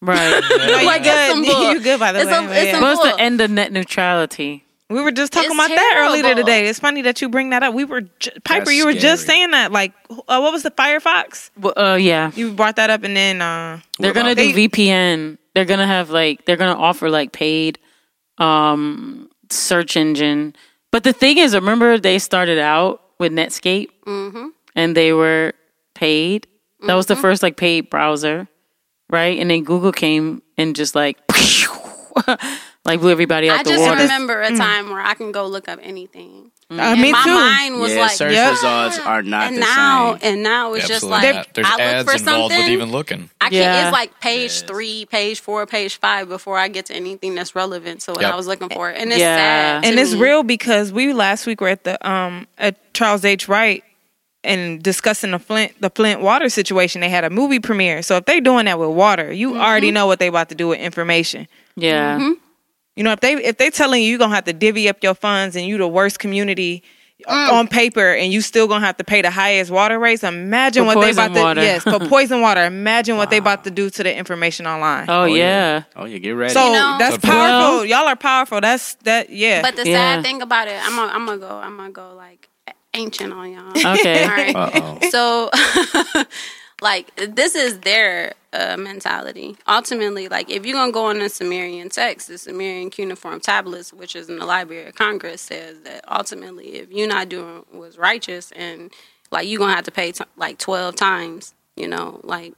Right. 0.00 0.42
No, 0.50 0.56
you 0.80 0.86
Like, 0.86 1.02
it's 1.04 1.32
some 1.32 1.42
good. 1.44 1.52
bull. 1.52 1.72
You 1.72 1.80
good 1.80 2.00
by 2.00 2.12
the 2.12 2.20
It's 2.20 2.26
way. 2.26 2.32
some- 2.32 2.46
but 2.48 2.56
it's 2.56 2.72
yeah. 2.72 2.80
What's 2.80 3.02
the 3.02 3.20
end 3.20 3.40
of 3.40 3.50
net 3.50 3.72
neutrality? 3.72 4.64
We 4.90 5.00
were 5.00 5.12
just 5.12 5.32
talking 5.32 5.46
It's 5.50 5.54
about 5.54 5.68
that 5.70 5.94
earlier 6.00 6.34
today. 6.34 6.66
It's 6.68 6.78
funny 6.78 7.00
that 7.02 7.22
you 7.22 7.28
bring 7.30 7.48
that 7.50 7.62
up. 7.62 7.72
We 7.72 7.84
were 7.84 8.02
j- 8.02 8.30
Piper. 8.44 8.66
That's 8.66 8.76
you 8.76 8.84
were 8.84 8.92
just 8.92 9.24
saying 9.26 9.52
that. 9.52 9.72
Like, 9.72 9.94
uh, 10.10 10.38
what 10.40 10.52
was 10.52 10.64
the 10.64 10.70
Firefox? 10.70 11.50
Well, 11.58 11.72
uh, 11.78 11.94
yeah. 11.94 12.30
You 12.34 12.52
brought 12.52 12.76
that 12.76 12.90
up, 12.90 13.02
and 13.02 13.16
then 13.16 13.40
uh, 13.40 13.80
They're 13.98 14.12
gonna 14.12 14.34
They- 14.34 14.52
do 14.52 14.68
VPN. 14.68 15.38
They're 15.54 15.64
gonna 15.64 15.86
have 15.86 16.10
like 16.10 16.44
they're 16.44 16.56
gonna 16.56 16.78
offer 16.78 17.10
like 17.10 17.32
paid 17.32 17.78
um 18.38 19.30
search 19.50 19.96
engine. 19.96 20.54
But 20.90 21.04
the 21.04 21.12
thing 21.12 21.38
is, 21.38 21.54
remember 21.54 21.98
they 21.98 22.18
started 22.18 22.58
out 22.58 23.02
with 23.18 23.32
Netscape 23.32 23.88
mm-hmm. 24.06 24.48
and 24.74 24.96
they 24.96 25.12
were 25.12 25.54
paid. 25.94 26.46
That 26.86 26.94
was 26.94 27.06
the 27.06 27.14
mm-hmm. 27.14 27.22
first 27.22 27.42
like 27.42 27.56
paid 27.56 27.90
browser, 27.90 28.48
right? 29.08 29.38
And 29.38 29.50
then 29.50 29.62
Google 29.64 29.92
came 29.92 30.42
and 30.58 30.74
just 30.74 30.94
like 30.94 31.18
like 32.84 33.00
blew 33.00 33.10
everybody 33.10 33.48
out 33.48 33.60
I 33.60 33.62
the 33.62 33.70
just 33.70 33.82
water. 33.82 34.02
remember 34.02 34.42
a 34.42 34.50
mm. 34.50 34.58
time 34.58 34.90
where 34.90 35.00
I 35.00 35.14
can 35.14 35.32
go 35.32 35.46
look 35.46 35.68
up 35.68 35.78
anything. 35.82 36.50
Uh, 36.78 36.82
And 36.82 37.00
me 37.00 37.12
my 37.12 37.22
too. 37.24 37.30
mind 37.34 37.80
was 37.80 37.92
yeah, 37.94 38.00
like, 38.00 38.10
search 38.12 38.32
Yep. 38.32 38.50
results 38.52 38.98
are 39.00 39.22
not 39.22 39.48
and 39.48 39.56
the 39.56 39.60
now, 39.60 40.16
same. 40.18 40.34
and 40.34 40.42
now 40.42 40.74
it's 40.74 40.88
just 40.88 41.04
like. 41.04 41.52
There's 41.54 41.66
I 41.66 41.70
look 41.72 41.80
ads 41.80 42.10
for 42.10 42.16
involved 42.16 42.52
something. 42.52 42.58
with 42.66 42.72
even 42.72 42.90
looking. 42.92 43.30
I 43.40 43.44
can't. 43.50 43.54
Yeah. 43.54 43.82
It's 43.88 43.92
like 43.92 44.18
page 44.20 44.62
three, 44.62 45.06
page 45.06 45.40
four, 45.40 45.66
page 45.66 45.98
five 45.98 46.28
before 46.28 46.58
I 46.58 46.68
get 46.68 46.86
to 46.86 46.94
anything 46.94 47.34
that's 47.34 47.54
relevant 47.54 48.00
to 48.02 48.12
what 48.12 48.20
Yep. 48.22 48.32
I 48.32 48.36
was 48.36 48.46
looking 48.46 48.68
for, 48.68 48.88
and 48.88 49.10
it's 49.10 49.20
Yeah. 49.20 49.36
sad. 49.36 49.82
to 49.82 49.88
and 49.88 49.98
it's 49.98 50.12
me. 50.14 50.20
real 50.20 50.42
because 50.42 50.92
we 50.92 51.12
last 51.12 51.46
week 51.46 51.60
were 51.60 51.68
at 51.68 51.84
the 51.84 52.08
um 52.08 52.46
at 52.58 52.76
Charles 52.94 53.24
H. 53.24 53.48
Wright 53.48 53.82
and 54.44 54.82
discussing 54.82 55.30
the 55.30 55.38
Flint 55.38 55.72
the 55.80 55.90
Flint 55.90 56.20
water 56.20 56.48
situation. 56.48 57.00
They 57.00 57.08
had 57.08 57.24
a 57.24 57.30
movie 57.30 57.60
premiere. 57.60 58.02
So 58.02 58.16
if 58.16 58.24
they're 58.24 58.40
doing 58.40 58.64
that 58.66 58.78
with 58.78 58.90
water, 58.90 59.32
you 59.32 59.56
already 59.56 59.90
know 59.92 60.06
what 60.06 60.18
they 60.18 60.26
about 60.28 60.48
to 60.48 60.54
do 60.54 60.68
with 60.68 60.80
information. 60.80 61.46
yeah. 61.76 62.16
Mm-hmm. 62.18 62.32
You 62.96 63.02
know, 63.04 63.12
if 63.12 63.20
they 63.20 63.34
if 63.34 63.56
they 63.56 63.70
telling 63.70 64.02
you 64.02 64.08
you're 64.10 64.18
gonna 64.18 64.34
have 64.34 64.44
to 64.44 64.52
divvy 64.52 64.88
up 64.88 65.02
your 65.02 65.14
funds 65.14 65.56
and 65.56 65.66
you 65.66 65.78
the 65.78 65.88
worst 65.88 66.18
community 66.18 66.82
Mm. 67.28 67.52
on 67.52 67.68
paper 67.68 68.14
and 68.14 68.32
you 68.32 68.40
still 68.40 68.66
gonna 68.66 68.84
have 68.84 68.96
to 68.96 69.04
pay 69.04 69.22
the 69.22 69.30
highest 69.30 69.70
water 69.70 69.96
rates, 69.96 70.24
imagine 70.24 70.82
For 70.82 70.86
what 70.88 70.94
they 71.02 71.06
poison 71.12 71.24
about 71.26 71.34
to 71.36 71.40
water. 71.40 71.62
yes, 71.62 71.82
for 71.84 72.00
poison 72.08 72.40
water. 72.40 72.64
Imagine 72.64 73.16
what 73.16 73.30
they 73.30 73.36
about 73.36 73.62
to 73.62 73.70
do 73.70 73.90
to 73.90 74.02
the 74.02 74.12
information 74.12 74.66
online. 74.66 75.06
Oh, 75.08 75.26
yeah. 75.26 75.84
Oh 75.94 76.04
yeah, 76.04 76.18
get 76.18 76.32
ready. 76.32 76.52
so 76.52 76.66
You 76.66 76.72
know- 76.72 76.96
that's 76.98 77.18
powerful. 77.18 77.76
Well- 77.78 77.84
Y'all 77.84 78.08
are 78.08 78.16
powerful. 78.16 78.60
That's 78.60 78.94
that 79.04 79.30
yeah. 79.30 79.62
But 79.62 79.76
the 79.76 79.88
Yeah. 79.88 80.16
sad 80.16 80.24
thing 80.24 80.42
about 80.42 80.66
it, 80.66 80.74
I'm 80.84 80.96
gonna, 80.96 81.12
I'm 81.12 81.24
gonna 81.26 81.38
go, 81.38 81.48
I'm 81.62 81.76
gonna 81.76 81.90
go 81.90 82.12
like 82.16 82.48
ancient 82.92 83.32
on 83.32 83.52
y'all. 83.52 83.70
Okay. 83.94 84.24
All 84.24 84.28
right. 84.28 84.56
Uh-oh. 84.56 84.98
So, 85.10 86.24
like, 86.82 87.14
this 87.16 87.54
is 87.54 87.78
their 87.80 88.32
uh, 88.52 88.76
mentality. 88.76 89.56
Ultimately, 89.66 90.28
like, 90.28 90.50
if 90.50 90.66
you're 90.66 90.76
gonna 90.76 90.92
go 90.92 91.06
on 91.06 91.18
the 91.18 91.28
Sumerian 91.28 91.88
text, 91.88 92.28
the 92.28 92.38
Sumerian 92.38 92.90
cuneiform 92.90 93.40
tablets, 93.40 93.92
which 93.92 94.14
is 94.16 94.28
in 94.28 94.38
the 94.38 94.46
Library 94.46 94.86
of 94.86 94.94
Congress, 94.94 95.40
says 95.42 95.80
that 95.80 96.04
ultimately, 96.10 96.74
if 96.76 96.90
you're 96.90 97.08
not 97.08 97.28
doing 97.28 97.64
what's 97.70 97.96
righteous, 97.98 98.52
and 98.52 98.92
like, 99.30 99.48
you're 99.48 99.58
gonna 99.58 99.74
have 99.74 99.84
to 99.84 99.90
pay 99.90 100.12
t- 100.12 100.24
like 100.36 100.58
twelve 100.58 100.96
times. 100.96 101.54
You 101.74 101.88
know, 101.88 102.20
like, 102.22 102.52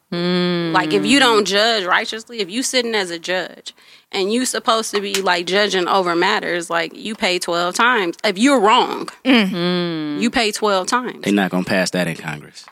like 0.72 0.92
if 0.92 1.07
you 1.07 1.20
don't 1.20 1.45
judge 1.47 1.84
righteously, 1.84 2.40
if 2.40 2.51
you 2.51 2.64
sitting 2.64 2.97
as 2.97 3.11
a 3.11 3.18
judge 3.18 3.72
and 4.11 4.32
you 4.32 4.45
supposed 4.45 4.90
to 4.92 5.01
be 5.01 5.22
like 5.22 5.47
judging 5.47 5.86
over 5.86 6.16
matters, 6.16 6.68
like 6.68 6.92
you 6.97 7.14
pay 7.14 7.38
twelve 7.38 7.76
times. 7.76 8.16
If 8.24 8.38
you're 8.38 8.59
wrong, 8.59 9.09
you 9.24 10.30
pay 10.32 10.51
twelve 10.51 10.88
times. 10.88 11.20
They're 11.22 11.32
not 11.32 11.53
gonna 11.53 11.62
pass 11.64 11.90
that 11.92 12.09
in 12.09 12.16
Congress. 12.16 12.66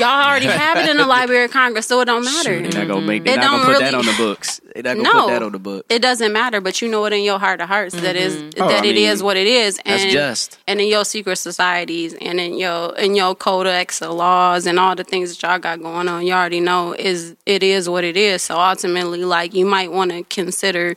Y'all 0.00 0.26
already 0.26 0.46
have 0.46 0.78
it 0.78 0.88
in 0.88 0.96
the 0.96 1.06
Library 1.06 1.44
of 1.44 1.50
Congress, 1.50 1.86
so 1.86 2.00
it 2.00 2.06
don't 2.06 2.24
matter. 2.24 2.62
They're 2.62 2.86
not 2.86 2.94
gonna 2.94 3.06
make. 3.06 3.24
They're 3.24 3.34
It 3.34 3.40
not 3.40 3.62
gonna 3.62 3.74
put 3.74 3.80
that 3.80 3.94
on 3.94 4.06
the 4.06 4.14
books. 4.16 4.58
They're 4.74 4.82
not 4.82 4.96
gonna 4.96 5.02
No, 5.02 5.26
put 5.26 5.32
that 5.32 5.42
on 5.42 5.52
the 5.52 5.58
book. 5.58 5.86
it 5.90 6.00
doesn't 6.00 6.32
matter. 6.32 6.62
But 6.62 6.80
you 6.80 6.88
know 6.88 7.04
it 7.04 7.12
in 7.12 7.22
your 7.22 7.38
heart 7.38 7.60
of 7.60 7.68
hearts 7.68 7.94
that 8.00 8.16
is 8.16 8.34
mm-hmm. 8.34 8.62
Oh, 8.62 8.68
that 8.68 8.82
I 8.84 8.86
it 8.86 8.96
is 8.96 9.18
mean, 9.20 9.26
what 9.26 9.36
it 9.36 9.46
is, 9.46 9.78
and 9.84 10.00
that's 10.00 10.12
just. 10.12 10.58
and 10.66 10.80
in 10.80 10.88
your 10.88 11.04
secret 11.04 11.36
societies 11.36 12.14
and 12.14 12.40
in 12.40 12.58
your 12.58 12.96
in 12.96 13.14
your 13.14 13.34
codex 13.34 14.00
of 14.00 14.12
laws 14.12 14.64
and 14.64 14.78
all 14.78 14.94
the 14.94 15.04
things 15.04 15.28
that 15.36 15.42
y'all 15.46 15.58
got 15.58 15.82
going 15.82 16.08
on, 16.08 16.26
you 16.26 16.32
already 16.32 16.60
know 16.60 16.94
is 16.94 17.36
it 17.44 17.62
is 17.62 17.86
what 17.86 18.02
it 18.04 18.16
is. 18.16 18.40
So 18.40 18.58
ultimately, 18.58 19.24
like 19.24 19.52
you 19.52 19.66
might 19.66 19.92
want 19.92 20.12
to 20.12 20.22
consider, 20.24 20.94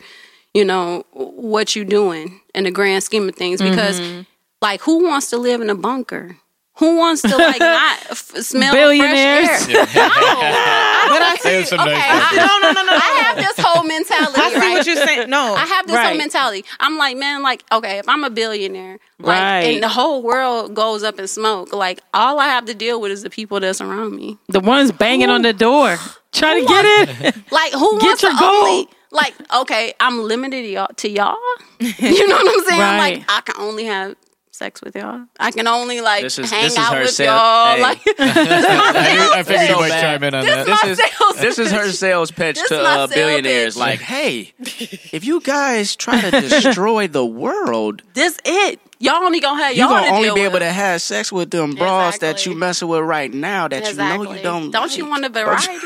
you 0.53 0.63
know, 0.63 1.03
what 1.11 1.75
you 1.75 1.83
doing 1.83 2.39
in 2.55 2.63
the 2.63 2.71
grand 2.71 3.03
scheme 3.03 3.27
of 3.27 3.35
things 3.35 3.61
because, 3.61 3.99
mm-hmm. 3.99 4.21
like, 4.61 4.79
who 4.81 5.03
wants 5.05 5.29
to 5.31 5.37
live 5.37 5.59
in 5.59 5.69
a 5.69 5.75
bunker? 5.75 6.37
Who 6.77 6.97
wants 6.97 7.21
to 7.21 7.37
like 7.37 7.59
not 7.59 7.97
f- 8.09 8.17
smell 8.37 8.73
Billionaires. 8.73 9.47
fresh 9.65 9.75
air? 9.75 9.85
No, 9.85 10.01
I 10.03 11.05
but 11.07 11.19
don't 11.19 11.31
I 11.31 11.35
see. 11.63 11.75
Okay, 11.75 11.93
I- 11.95 12.19
bunkers. 12.19 12.37
no, 12.37 12.57
no, 12.59 12.71
no, 12.71 12.83
no. 12.83 12.93
I 12.93 13.23
have 13.25 13.37
this 13.37 13.65
whole 13.65 13.83
mentality. 13.83 14.41
I 14.41 14.49
see 14.49 14.57
right? 14.57 14.73
what 14.77 14.85
you're 14.87 14.95
saying. 14.95 15.29
No, 15.29 15.53
I 15.53 15.65
have 15.65 15.85
this 15.87 15.95
right. 15.95 16.07
whole 16.07 16.17
mentality. 16.17 16.65
I'm 16.79 16.97
like, 16.97 17.15
man, 17.17 17.43
like, 17.43 17.63
okay, 17.71 17.99
if 17.99 18.09
I'm 18.09 18.23
a 18.23 18.29
billionaire, 18.31 18.97
like, 19.19 19.39
Right. 19.39 19.59
and 19.75 19.83
the 19.83 19.87
whole 19.89 20.23
world 20.23 20.73
goes 20.73 21.03
up 21.03 21.19
in 21.19 21.27
smoke, 21.27 21.71
like, 21.73 22.01
all 22.13 22.39
I 22.39 22.47
have 22.47 22.65
to 22.65 22.73
deal 22.73 22.99
with 22.99 23.11
is 23.11 23.21
the 23.21 23.29
people 23.29 23.59
that's 23.59 23.79
around 23.79 24.15
me. 24.15 24.37
The 24.49 24.59
ones 24.59 24.91
banging 24.91 25.29
on 25.29 25.43
the 25.43 25.53
door. 25.53 25.97
trying 26.31 26.63
to 26.63 26.67
get 26.67 27.09
in. 27.09 27.43
Like, 27.51 27.73
who 27.73 27.99
Get 27.99 28.07
wants 28.07 28.23
your 28.23 28.31
to 28.31 28.37
gold. 28.39 28.51
only? 28.67 28.87
Like, 29.11 29.35
okay, 29.57 29.93
I'm 29.99 30.23
limited 30.23 30.63
to 30.63 30.67
y'all. 30.67 30.87
To 30.87 31.07
y'all. 31.09 31.37
you 31.79 32.27
know 32.27 32.35
what 32.35 32.57
I'm 32.57 32.65
saying? 32.65 32.81
Right. 32.81 32.97
Like, 33.19 33.25
I 33.29 33.41
can 33.41 33.55
only 33.59 33.85
have 33.85 34.15
sex 34.63 34.81
with 34.81 34.95
y'all. 34.95 35.25
I 35.39 35.51
can 35.51 35.67
only 35.67 35.99
like 35.99 36.23
This 36.23 36.39
is- 36.39 36.49
hang 36.49 36.63
this 36.63 36.73
is 36.73 36.79
out 36.79 36.93
her 36.95 37.01
with 37.01 37.09
self- 37.09 37.41
y'all. 37.41 37.75
hey. 37.75 37.81
Like, 37.81 37.97
I, 38.19 39.31
I 39.39 39.43
figured 39.43 39.67
you 39.69 39.75
So 39.75 39.79
might 39.81 39.89
bad. 39.89 40.01
chime 40.01 40.23
in 40.23 40.33
on 40.33 40.45
This 40.45 40.55
that. 40.55 40.81
This 40.85 40.99
is 40.99 41.41
this 41.41 41.59
is 41.59 41.71
her 41.73 41.89
sales 41.91 42.31
pitch 42.31 42.59
to 42.69 42.79
uh, 42.81 43.07
billionaires. 43.07 43.73
pitch. 43.73 43.79
Like, 43.79 43.99
hey, 43.99 44.53
if 44.59 45.25
you 45.25 45.41
guys 45.41 45.95
try 45.97 46.21
to 46.21 46.31
destroy 46.41 47.07
the 47.07 47.25
world, 47.25 48.03
this 48.13 48.39
it. 48.45 48.79
Y'all 49.03 49.21
only 49.23 49.41
gonna 49.41 49.61
have 49.61 49.73
you 49.75 49.81
y'all 49.81 49.89
gonna 49.89 50.07
only 50.15 50.23
deal 50.27 50.35
be 50.35 50.41
with. 50.41 50.49
able 50.51 50.59
to 50.59 50.71
have 50.71 51.01
sex 51.01 51.29
with 51.29 51.51
them 51.51 51.71
bras 51.75 52.19
that 52.19 52.45
you 52.45 52.55
messing 52.55 52.87
with 52.87 53.01
right 53.01 53.33
now 53.33 53.67
that 53.67 53.85
Exactly. 53.85 54.27
you 54.27 54.33
know 54.33 54.37
you 54.37 54.43
don't. 54.43 54.71
Don't 54.71 54.97
you 54.97 55.05
want 55.05 55.25
a 55.25 55.29
variety? 55.29 55.67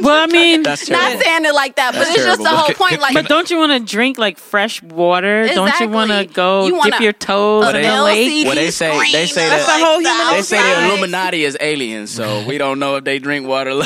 Well, 0.00 0.22
I 0.22 0.26
mean, 0.26 0.62
That's. 0.62 0.88
Not 0.90 1.20
saying 1.20 1.44
it 1.44 1.54
like 1.54 1.76
that, 1.76 1.92
but 1.92 2.00
That's 2.00 2.10
it's 2.16 2.24
just 2.24 2.42
the 2.42 2.48
whole 2.50 2.72
point. 2.74 3.00
Like, 3.00 3.14
but 3.14 3.26
don't 3.28 3.50
you 3.50 3.56
want 3.58 3.72
to 3.72 3.80
drink 3.80 4.18
like 4.18 4.38
fresh 4.38 4.80
water? 4.82 5.48
Don't 5.48 5.72
you 5.80 5.88
want 5.88 6.10
to 6.10 6.24
go 6.32 6.66
You 6.66 6.72
dip 6.72 6.78
wanna- 6.92 7.02
your 7.02 7.12
toes 7.14 7.66
in 7.74 7.82
the 7.82 8.02
lake? 8.02 8.46
Well, 8.46 8.54
they 8.54 8.70
say- 8.70 8.96
they 9.12 9.26
say 9.26 9.48
that's 9.48 9.66
that- 9.66 9.78
the 9.78 9.84
whole 9.84 9.98
human- 10.00 10.34
They 10.36 10.42
say 10.42 10.62
the. 10.62 10.86
Illuminati 10.88 11.44
is 11.44 11.56
aliens, 11.60 12.10
so 12.12 12.44
we 12.46 12.58
don't 12.58 12.78
know 12.78 12.96
if 12.96 13.04
they 13.04 13.18
drink 13.18 13.46
water. 13.48 13.70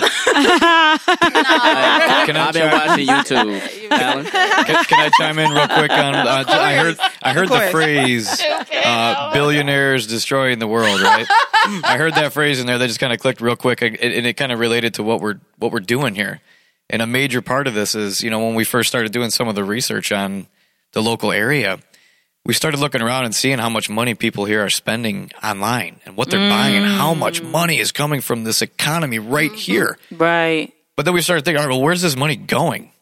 Can 1.13 2.37
I 2.37 2.45
I've 2.49 2.53
been 2.55 2.71
watching 2.71 3.07
YouTube, 3.07 3.91
Alan. 3.91 4.25
Can, 4.27 4.85
can 4.85 5.01
I 5.01 5.11
chime 5.19 5.39
in 5.39 5.51
real 5.51 5.67
quick 5.69 5.91
on? 5.91 6.15
Uh, 6.15 6.45
I 6.49 6.75
heard 6.75 6.99
I 7.23 7.33
heard 7.33 7.49
the 7.49 7.55
course. 7.59 7.71
uh, 8.85 9.33
"billionaires 9.33 10.07
destroying 10.07 10.59
the 10.59 10.67
world." 10.67 11.01
Right? 11.01 11.27
I 11.65 11.97
heard 11.99 12.15
that 12.15 12.33
phrase 12.33 12.61
in 12.61 12.67
there. 12.67 12.79
That 12.79 12.87
just 12.87 13.01
kind 13.01 13.13
of 13.13 13.19
clicked 13.19 13.41
real 13.41 13.57
quick, 13.57 13.83
and 13.83 13.97
and 13.97 14.27
it 14.27 14.35
kind 14.35 14.53
of 14.53 14.59
related 14.59 14.95
to 14.95 15.03
what 15.03 15.21
we're 15.21 15.41
what 15.59 15.73
we're 15.73 15.81
doing 15.81 16.15
here. 16.15 16.41
And 16.91 17.01
a 17.01 17.07
major 17.07 17.41
part 17.41 17.67
of 17.67 17.75
this 17.75 17.95
is, 17.95 18.23
you 18.23 18.29
know, 18.29 18.45
when 18.45 18.55
we 18.55 18.65
first 18.65 18.89
started 18.89 19.13
doing 19.13 19.31
some 19.31 19.49
of 19.49 19.55
the 19.55 19.65
research 19.65 20.13
on 20.13 20.47
the 20.93 21.03
local 21.03 21.33
area, 21.33 21.79
we 22.45 22.53
started 22.53 22.81
looking 22.81 23.01
around 23.01 23.25
and 23.25 23.35
seeing 23.35 23.59
how 23.59 23.71
much 23.71 23.89
money 23.89 24.15
people 24.15 24.45
here 24.45 24.63
are 24.63 24.71
spending 24.71 25.31
online 25.43 26.01
and 26.05 26.17
what 26.17 26.29
they're 26.29 26.51
buying 26.51 26.77
and 26.77 26.85
how 26.85 27.15
much 27.15 27.43
mm. 27.43 27.51
money 27.51 27.79
is 27.79 27.93
coming 27.93 28.21
from 28.21 28.45
this 28.45 28.63
economy 28.63 29.19
right 29.19 29.53
here. 29.53 29.97
Right. 30.11 30.73
But 30.97 31.05
then 31.05 31.15
we 31.15 31.23
started 31.23 31.45
thinking, 31.45 31.61
all 31.61 31.69
right, 31.69 31.73
well, 31.73 31.83
where's 31.83 32.03
this 32.03 32.17
money 32.17 32.37
going? 32.37 32.93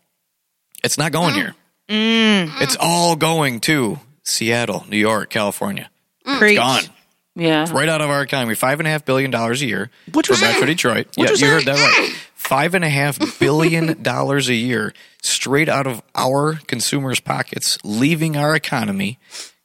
It's 0.85 0.99
not 0.99 1.11
going 1.11 1.35
mm. 1.35 1.37
here. 1.37 1.55
Mm. 1.89 2.63
It's 2.63 2.77
all 2.79 3.17
going 3.17 3.61
to 3.61 3.99
Seattle, 4.31 4.85
New 4.89 4.97
York, 4.99 5.31
California. 5.31 5.91
Preach. 6.39 6.57
Gone. 6.57 6.83
Yeah. 7.37 7.67
Right 7.73 7.89
out 7.89 8.01
of 8.01 8.11
our 8.11 8.23
economy. 8.23 8.55
Five 8.55 8.81
and 8.81 8.87
a 8.87 8.91
half 8.91 9.05
billion 9.05 9.31
dollars 9.31 9.63
a 9.63 9.67
year 9.67 9.91
Which 10.13 10.27
for 10.27 10.33
you 10.35 10.39
say? 10.39 10.53
Metro 10.53 10.67
Detroit. 10.67 11.09
yeah, 11.17 11.31
you 11.31 11.37
you, 11.37 11.47
heard 11.47 11.65
that 11.65 11.77
right. 11.77 12.15
Five 12.35 12.75
and 12.75 12.85
a 12.85 12.89
half 12.89 13.19
billion 13.39 14.03
dollars 14.03 14.49
a 14.49 14.55
year 14.55 14.93
straight 15.23 15.69
out 15.69 15.87
of 15.87 16.03
our 16.15 16.55
consumers' 16.67 17.21
pockets, 17.21 17.79
leaving 17.85 18.37
our 18.37 18.55
economy, 18.57 19.19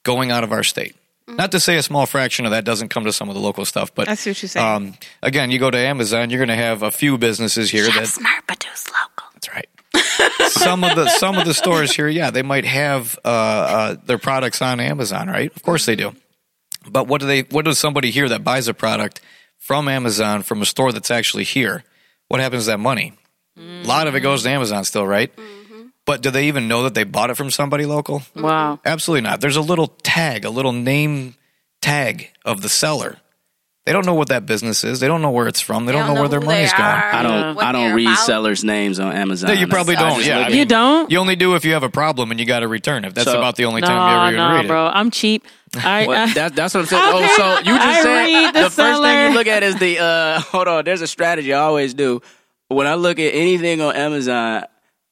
going 0.04 0.32
out 0.32 0.44
of 0.44 0.52
our 0.52 0.64
state. 0.64 0.96
Not 1.28 1.52
to 1.54 1.60
say 1.60 1.76
a 1.78 1.82
small 1.82 2.06
fraction 2.06 2.46
of 2.46 2.52
that 2.52 2.66
doesn't 2.66 2.90
come 2.90 3.06
to 3.06 3.12
some 3.12 3.30
of 3.30 3.36
the 3.36 3.42
local 3.42 3.66
stuff, 3.66 3.94
but 3.96 4.06
that's 4.06 4.24
what 4.28 4.40
you're 4.42 4.48
saying. 4.48 4.64
um, 4.66 4.94
again, 5.24 5.50
you 5.50 5.58
go 5.58 5.72
to 5.72 5.78
Amazon, 5.78 6.30
you're 6.30 6.38
going 6.38 6.56
to 6.56 6.64
have 6.64 6.84
a 6.84 6.92
few 6.92 7.18
businesses 7.18 7.72
here 7.72 7.86
that 7.86 8.08
smart, 8.08 8.46
produce 8.46 8.86
local. 8.90 9.02
that's 9.02 9.16
right. 9.16 9.25
Some 10.50 10.84
of 10.84 10.96
the 10.96 11.08
some 11.10 11.38
of 11.38 11.46
the 11.46 11.54
stores 11.54 11.96
here, 11.96 12.08
yeah, 12.08 12.32
they 12.32 12.44
might 12.44 12.66
have 12.66 13.18
uh, 13.24 13.28
uh, 13.28 13.96
their 14.06 14.18
products 14.18 14.62
on 14.62 14.80
Amazon, 14.80 15.28
right? 15.28 15.56
Of 15.56 15.64
course 15.64 15.86
they 15.86 15.96
do. 15.96 16.16
But 16.90 17.08
what 17.08 17.22
do 17.22 17.28
they? 17.28 17.42
What 17.42 17.66
does 17.66 17.80
somebody 17.80 18.12
here 18.12 18.30
that 18.30 18.44
buys 18.44 18.68
a 18.68 18.74
product 18.74 19.22
from 19.58 19.88
Amazon 19.88 20.44
from 20.44 20.62
a 20.62 20.66
store 20.66 20.92
that's 20.92 21.12
actually 21.12 21.44
here? 21.44 21.84
What 22.28 22.42
happens 22.42 22.66
to 22.66 22.72
that 22.72 22.80
money? 22.80 23.14
A 23.58 23.86
lot 23.86 24.08
of 24.08 24.16
it 24.16 24.20
goes 24.20 24.44
to 24.44 24.50
Amazon 24.50 24.84
still, 24.84 25.08
right? 25.08 25.32
But 26.06 26.22
do 26.22 26.30
they 26.30 26.48
even 26.48 26.68
know 26.68 26.84
that 26.84 26.94
they 26.94 27.04
bought 27.04 27.30
it 27.30 27.36
from 27.36 27.50
somebody 27.50 27.86
local? 27.86 28.22
Wow. 28.36 28.80
Absolutely 28.86 29.22
not. 29.22 29.42
There's 29.42 29.56
a 29.56 29.62
little 29.62 29.88
tag, 29.88 30.46
a 30.46 30.50
little 30.50 30.72
name 30.74 31.36
tag 31.82 32.30
of 32.44 32.62
the 32.62 32.70
seller. 32.70 33.18
They 33.86 33.94
don't 33.94 34.06
know 34.06 34.16
what 34.16 34.30
that 34.30 34.48
business 34.48 34.84
is. 34.84 35.00
They 35.00 35.08
don't 35.08 35.22
know 35.22 35.30
where 35.30 35.48
it's 35.48 35.62
from. 35.62 35.86
They, 35.86 35.92
don't, 35.92 36.08
know, 36.12 36.20
where 36.20 36.28
their 36.28 36.40
who 36.40 36.48
money's 36.48 36.72
they 36.72 36.78
going. 36.80 36.90
I 36.90 37.22
don't. 37.22 37.56
what 37.56 37.66
I 37.66 37.72
don't 37.72 37.94
read 37.94 38.08
about. 38.08 38.26
sellers' 38.26 38.64
names 38.64 39.00
on 39.00 39.14
Amazon. 39.14 39.50
No, 39.50 39.54
you 39.54 39.68
probably 39.68 39.96
I 39.96 40.10
don't. 40.10 40.26
Yeah, 40.26 40.40
I 40.40 40.50
mean, 40.50 40.58
You 40.58 40.66
don't? 40.66 41.12
You 41.12 41.20
only 41.20 41.36
do 41.36 41.54
if 41.54 41.64
you 41.64 41.74
have 41.74 41.84
a 41.84 41.90
problem 41.90 42.32
and 42.32 42.40
you 42.40 42.48
got 42.48 42.62
to 42.62 42.68
return 42.68 43.06
it. 43.06 43.14
That's 43.14 43.30
So- 43.30 43.38
about 43.38 43.58
the 43.58 43.66
only 43.66 43.82
No, 43.82 43.88
time 43.88 44.10
you 44.10 44.18
ever 44.18 44.36
even 44.36 44.50
no, 44.50 44.56
read 44.62 44.68
bro. 44.68 44.88
I'm 44.88 45.12
cheap. 45.12 45.46
I, 45.78 46.08
What? 46.08 46.18
I- 46.18 46.34
That, 46.34 46.56
that's 46.56 46.74
what 46.74 46.80
I'm 46.82 46.86
saying. 46.88 47.04
Oh, 47.06 47.28
so 47.38 47.58
you 47.60 47.76
just 47.78 47.88
I 47.88 48.02
said 48.02 48.24
read 48.26 48.56
the 48.56 48.62
the, 48.64 48.70
first 48.72 49.02
thing 49.04 49.30
you 49.32 49.38
look 49.38 49.48
at 49.48 49.62
is 49.62 49.76
the. 49.78 50.00
uh 50.00 50.40
Hold 50.52 50.68
on, 50.68 50.84
there's 50.84 51.02
a 51.02 51.08
strategy 51.08 51.54
I 51.54 51.60
always 51.60 51.94
do. 51.94 52.22
When 52.70 52.88
I 52.88 52.96
look 52.96 53.20
at 53.20 53.36
anything 53.36 53.82
on 53.82 53.96
Amazon, 53.96 54.64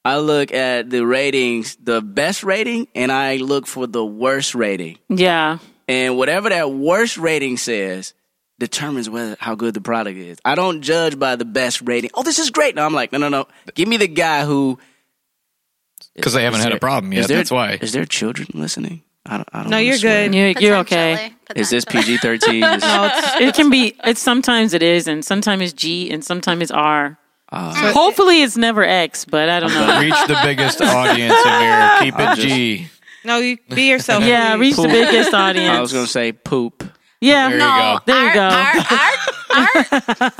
I 0.04 0.18
look 0.18 0.52
at 0.52 0.90
the 0.90 1.06
ratings, 1.06 1.76
the 1.76 2.02
best 2.02 2.44
rating, 2.44 2.88
and 2.96 3.12
I 3.12 3.36
look 3.38 3.68
for 3.68 3.86
the 3.86 4.04
worst 4.04 4.56
rating. 4.56 4.98
yeah. 5.10 5.60
And 5.88 6.18
whatever 6.18 6.50
that 6.50 6.72
worst 6.72 7.18
rating 7.18 7.58
says 7.58 8.14
determines 8.64 9.10
whether 9.10 9.36
how 9.40 9.56
good 9.56 9.74
the 9.74 9.82
product 9.82 10.18
is. 10.18 10.38
I 10.46 10.56
don't 10.56 10.82
judge 10.82 11.18
by 11.20 11.36
the 11.36 11.46
best 11.46 11.82
rating. 11.82 12.10
Oh, 12.14 12.24
this 12.24 12.40
is 12.40 12.50
great. 12.50 12.76
No, 12.76 12.86
I'm 12.86 12.94
like, 12.94 13.12
no, 13.12 13.18
no, 13.18 13.30
no. 13.30 13.48
Give 13.76 13.88
me 13.88 13.98
the 13.98 14.08
guy 14.08 14.46
who 14.46 14.80
because 16.16 16.34
they 16.34 16.44
haven't 16.44 16.60
Is 16.60 16.64
had 16.66 16.74
a 16.74 16.80
problem 16.80 17.12
is 17.14 17.20
yet. 17.20 17.28
there- 17.28 17.38
That's 17.38 17.52
why. 17.52 17.78
Is 17.82 17.92
there 17.94 18.06
children 18.06 18.48
listening? 18.54 19.02
I 19.26 19.38
don't. 19.38 19.50
I 19.54 19.62
don't 19.62 19.70
No, 19.72 19.78
you're 19.78 19.96
swear. 19.98 20.28
good. 20.28 20.36
You're, 20.36 20.50
you're 20.60 20.78
okay. 20.80 21.32
Is 21.56 21.70
this 21.70 21.86
PG 21.86 22.18
thirteen? 22.18 22.60
No, 22.82 23.10
It 23.40 23.56
can 23.56 23.70
be. 23.70 23.96
It's 24.04 24.20
sometimes 24.22 24.74
it 24.74 24.84
is, 24.84 25.08
and 25.08 25.24
sometimes 25.24 25.62
it's 25.64 25.74
G, 25.74 26.12
and 26.12 26.24
sometimes 26.24 26.62
it's 26.64 26.72
R. 26.72 27.18
Uh, 27.50 27.94
Hopefully, 27.94 28.42
it's 28.42 28.58
never 28.58 28.84
X, 28.84 29.24
but 29.26 29.48
I 29.48 29.60
don't 29.62 29.74
know. 29.74 30.00
Reach 30.02 30.16
the 30.28 30.40
biggest 30.44 30.82
audience, 30.82 31.34
Amir. 31.46 32.00
Keep 32.02 32.20
it 32.20 32.36
just- 32.36 32.42
G. 32.48 32.88
no, 33.24 33.38
you 33.38 33.58
be 33.74 33.90
yourself. 33.90 34.24
Yeah, 34.26 34.56
please. 34.58 34.76
reach 34.78 34.88
the 34.88 34.92
biggest 34.92 35.34
audience. 35.34 35.70
I 35.78 35.80
was 35.82 35.94
gonna 35.94 36.08
say 36.08 36.32
poop. 36.34 36.84
Yeah, 37.24 37.50
There 37.50 37.58
you 37.58 37.64
No, 37.64 38.00
go. 38.06 38.14
There 38.14 38.22
you 38.24 38.28
our, 38.30 38.34
go. 38.34 38.42
Our, 38.42 38.76
our, 39.56 39.68
our, 39.68 39.86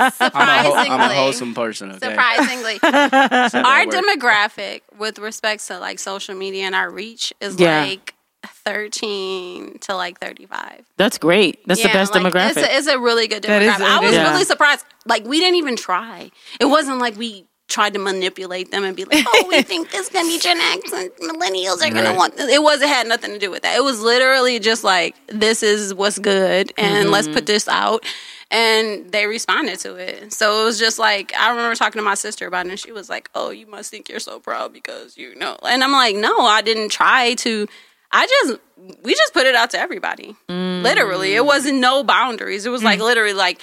a, 0.00 0.02
ho- 0.02 0.10
surprisingly, 0.10 0.88
I'm 0.90 1.00
a 1.10 1.14
wholesome 1.14 1.54
person. 1.54 1.90
Okay. 1.92 2.08
surprisingly, 2.10 2.74
our 2.82 3.86
that 3.86 3.88
demographic 4.18 4.82
with 4.98 5.18
respect 5.18 5.66
to 5.68 5.78
like 5.78 5.98
social 5.98 6.34
media 6.34 6.64
and 6.64 6.74
our 6.74 6.90
reach 6.90 7.32
is 7.40 7.58
Yeah. 7.58 7.82
like 7.84 8.14
13 8.46 9.78
to 9.80 9.94
like 9.94 10.18
35. 10.20 10.84
That's 10.96 11.18
great. 11.18 11.66
That's 11.66 11.82
the 11.82 11.88
best 11.88 12.14
like, 12.14 12.22
demographic. 12.22 12.50
It's 12.50 12.56
a, 12.58 12.76
it's 12.76 12.86
a 12.88 12.98
really 12.98 13.28
good 13.28 13.42
That 13.44 13.62
is- 13.62 13.72
demographic. 13.72 13.80
I 13.86 14.00
was 14.00 14.12
is. 14.14 14.18
really 14.18 14.44
surprised. 14.44 14.84
Like 15.06 15.24
we 15.26 15.38
didn't 15.40 15.56
even 15.56 15.76
try. 15.76 16.30
It 16.60 16.66
wasn't 16.66 16.98
like 16.98 17.16
we 17.16 17.46
tried 17.68 17.94
to 17.94 17.98
manipulate 17.98 18.70
them 18.70 18.84
and 18.84 18.94
be 18.94 19.04
like, 19.04 19.24
"Oh, 19.26 19.46
we 19.48 19.62
think 19.70 19.90
this 19.90 20.02
is 20.06 20.08
gonna 20.12 20.28
be 20.28 20.38
Gen 20.38 20.60
X 20.60 20.92
and 20.92 21.10
millennials 21.16 21.82
are 21.82 21.90
gonna 21.90 22.10
Right. 22.10 22.16
want." 22.16 22.36
This. 22.36 22.50
It 22.52 22.62
was. 22.62 22.82
It 22.82 22.88
had 22.88 23.06
nothing 23.08 23.30
to 23.32 23.38
do 23.38 23.50
with 23.50 23.62
that. 23.62 23.76
It 23.76 23.82
was 23.82 24.00
literally 24.00 24.58
just 24.60 24.84
like, 24.84 25.14
"This 25.28 25.62
is 25.62 25.94
what's 25.94 26.18
good, 26.18 26.72
and 26.76 27.10
let's 27.10 27.26
Mm-hmm. 27.26 27.34
put 27.34 27.46
this 27.46 27.66
out." 27.68 28.04
And 28.50 29.10
they 29.10 29.26
responded 29.26 29.78
to 29.80 29.96
it. 29.96 30.32
So 30.32 30.60
it 30.62 30.64
was 30.64 30.78
just 30.78 30.98
like 30.98 31.34
I 31.34 31.50
remember 31.50 31.74
talking 31.74 31.98
to 31.98 32.04
my 32.04 32.14
sister 32.14 32.46
about 32.46 32.66
it, 32.66 32.70
and 32.70 32.78
she 32.78 32.92
was 32.92 33.08
like, 33.08 33.28
"Oh, 33.34 33.50
you 33.50 33.66
must 33.66 33.90
think 33.90 34.08
you're 34.08 34.20
so 34.20 34.38
proud 34.40 34.72
because 34.72 35.16
you 35.16 35.34
know." 35.34 35.56
And 35.66 35.82
I'm 35.82 35.92
like, 35.92 36.14
"No, 36.16 36.40
I 36.40 36.60
didn't 36.62 36.90
try 36.90 37.34
to." 37.34 37.66
I 38.12 38.26
just 38.26 38.60
we 39.02 39.12
just 39.14 39.32
put 39.32 39.46
it 39.46 39.56
out 39.56 39.70
to 39.70 39.78
everybody. 39.80 40.36
Literally, 40.48 41.34
it 41.34 41.44
wasn't 41.44 41.78
no 41.78 42.04
boundaries. 42.04 42.64
It 42.66 42.70
was 42.70 42.84
like 42.84 43.00
literally 43.00 43.32
like 43.32 43.60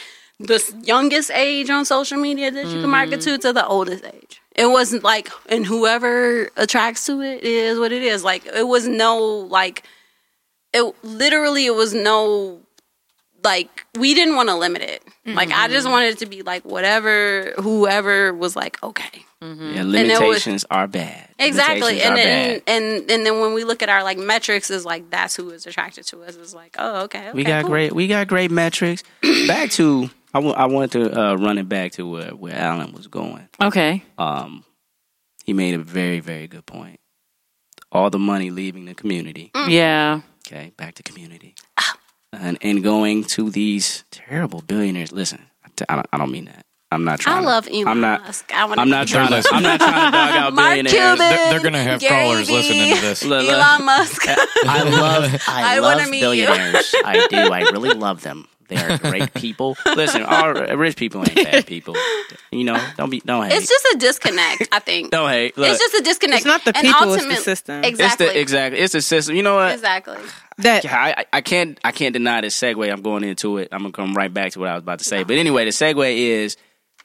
the 0.48 0.82
youngest 0.84 1.32
age 1.32 1.70
on 1.70 1.86
social 1.86 2.18
media 2.18 2.52
that 2.52 2.66
you 2.68 2.82
can 2.82 2.90
market 2.90 3.20
mm-hmm. 3.20 3.32
to 3.32 3.38
to 3.40 3.54
the 3.54 3.66
oldest 3.66 4.06
age. 4.06 4.42
It 4.56 4.68
wasn't 4.68 5.04
like 5.04 5.30
and 5.50 5.66
whoever 5.66 6.50
attracts 6.58 7.06
to 7.06 7.22
it 7.22 7.44
is 7.44 7.80
what 7.80 7.92
it 7.92 8.04
is. 8.04 8.24
Like 8.24 8.46
it 8.46 8.68
was 8.68 8.88
no 8.88 9.18
like 9.20 9.84
it 10.74 10.94
literally 11.04 11.66
it 11.66 11.76
was 11.76 11.94
no 11.94 12.60
like 13.44 13.86
we 13.98 14.14
didn't 14.14 14.36
want 14.36 14.50
to 14.50 14.56
limit 14.56 14.82
it. 14.82 15.04
Like 15.26 15.52
I 15.52 15.68
just 15.68 15.86
mm-hmm. 15.86 15.94
wanted 15.94 16.14
it 16.14 16.18
to 16.20 16.26
be 16.26 16.42
like 16.42 16.66
whatever 16.66 17.54
whoever 17.58 18.34
was 18.34 18.56
like 18.56 18.82
okay. 18.84 19.26
Mm-hmm. 19.42 19.74
Yeah, 19.74 19.82
it 19.82 19.86
was- 19.86 19.94
limitations 19.94 20.66
are 20.70 20.88
bad. 20.88 21.28
Exactly, 21.40 22.02
and 22.02 22.16
then 22.16 22.60
bad. 22.60 22.64
and 22.68 23.12
and 23.12 23.26
then 23.26 23.40
when 23.40 23.54
we 23.54 23.64
look 23.64 23.82
at 23.82 23.90
our 23.90 24.04
like 24.04 24.20
metrics, 24.20 24.70
is 24.70 24.86
like 24.86 25.10
that's 25.10 25.36
who 25.36 25.50
is 25.50 25.66
attracted 25.66 26.06
to 26.08 26.22
us. 26.24 26.36
Is 26.36 26.54
like, 26.54 26.76
oh, 26.78 27.04
okay, 27.04 27.30
okay 27.30 27.32
we 27.34 27.44
got 27.44 27.64
cool. 27.64 27.72
great. 27.72 27.94
We 27.94 28.08
got 28.08 28.28
great 28.28 28.52
metrics. 28.52 29.04
back 29.48 29.72
to 29.72 30.12
I 30.34 30.40
I 30.40 30.66
wanted 30.66 30.92
to 30.92 31.20
uh, 31.22 31.36
run 31.36 31.58
it 31.58 31.68
back 31.70 31.92
to 31.94 32.10
where 32.10 32.32
where 32.32 32.56
Alan 32.56 32.94
was 32.94 33.08
going. 33.08 33.48
okay. 33.62 34.04
Um, 34.18 34.64
he 35.46 35.54
made 35.54 35.74
a 35.74 35.80
very 35.80 36.20
very 36.20 36.48
good 36.48 36.66
point. 36.66 37.00
All 37.92 38.10
the 38.10 38.20
money 38.20 38.50
leaving 38.52 38.86
the 38.86 38.94
community. 38.94 39.52
Mm. 39.54 39.70
Yeah. 39.70 40.22
Okay, 40.48 40.72
back 40.78 40.96
to 40.96 41.04
community, 41.04 41.56
and 42.34 42.58
and 42.62 42.84
going 42.84 43.24
to 43.26 43.50
these 43.50 44.04
terrible 44.12 44.62
billionaires. 44.62 45.12
Listen, 45.12 45.42
I 45.66 45.70
t- 45.76 45.86
I 45.90 45.96
don't, 45.96 46.08
I 46.14 46.18
don't 46.18 46.32
mean 46.32 46.46
that. 46.46 46.66
I'm 46.94 47.06
not 47.06 47.20
trying. 47.22 47.36
I 47.36 47.40
trying. 47.40 47.46
love 47.46 47.66
to, 47.68 47.74
Elon 47.74 47.88
I'm 47.88 48.02
not. 48.02 48.22
Musk. 48.24 48.52
I 48.54 48.66
wanna 48.66 48.82
I'm 48.82 48.90
not 48.90 49.08
trying 49.08 49.30
to. 49.30 49.44
I'm 49.54 49.64
not 49.64 49.80
trying 49.80 49.94
to 49.94 50.12
dog 50.12 50.36
out 50.36 50.54
Mark 50.56 50.68
billionaires. 50.70 50.94
Cuban, 50.94 51.18
They're- 51.20 51.50
they're 51.52 51.60
gonna 51.64 51.84
have 51.84 52.00
Gary 52.02 52.12
crawlers 52.26 52.48
Vee, 52.48 52.54
listening 52.56 52.96
to 52.96 53.02
this. 53.02 53.24
Look, 53.24 53.46
look. 53.46 53.54
Elon 53.54 53.86
Musk. 53.86 54.26
I 54.28 54.84
love 54.84 55.42
I, 55.48 55.76
I 55.76 55.80
love 55.80 55.98
wanna 56.00 56.10
meet 56.10 56.18
you. 56.20 56.24
billionaires. 56.26 56.94
I 57.06 57.28
do. 57.30 57.38
I 57.38 57.62
really 57.72 57.92
love 57.94 58.24
them. 58.24 58.46
They 58.72 58.78
are 58.78 58.98
great 58.98 59.34
people. 59.36 59.78
Listen, 59.86 60.24
all 60.24 60.54
rich 60.54 60.96
people 60.96 61.22
ain't 61.22 61.36
bad 61.36 61.68
people. 61.68 61.96
You 62.52 62.64
know, 62.64 62.82
don't 62.98 63.10
be 63.10 63.20
don't 63.20 63.44
hate. 63.46 63.54
it's 63.58 63.70
just 63.70 63.86
a 63.94 63.98
disconnect. 64.00 64.68
I 64.72 64.80
think 64.80 65.12
don't 65.12 65.30
hate. 65.30 65.58
Look, 65.58 65.70
it's 65.70 65.80
just 65.80 65.94
a 65.96 66.04
disconnect. 66.04 66.38
It's 66.40 66.46
not 66.46 66.64
the 66.66 66.76
And 66.76 66.88
people, 66.88 67.14
it's 67.14 67.24
the 67.24 67.30
ultimate- 67.30 67.44
system. 67.44 67.80
it's 67.84 67.90
Exactly. 67.90 68.26
the 68.28 68.40
exactly. 68.40 68.80
It's 68.80 68.94
the 68.94 69.02
system. 69.02 69.36
You 69.36 69.44
know 69.44 69.56
what? 69.56 69.74
exactly. 69.74 70.18
That 70.58 70.84
Yeah, 70.84 70.96
I, 70.98 71.10
I- 71.18 71.26
I 71.34 71.42
can't 71.42 71.80
I 71.84 71.92
can't 71.92 72.14
deny 72.14 72.42
this 72.42 72.58
segue. 72.60 72.92
I'm 72.92 73.02
going 73.02 73.24
into 73.24 73.58
it. 73.58 73.70
I'm 73.72 73.82
gonna 73.82 73.92
come 73.92 74.14
right 74.16 74.34
back 74.34 74.52
to 74.54 74.60
what 74.60 74.70
I 74.70 74.74
was 74.74 74.84
about 74.84 75.00
to 75.00 75.06
say. 75.06 75.24
But 75.24 75.38
anyway, 75.38 75.66
the 75.66 75.72
segue 75.72 76.16
is 76.18 76.58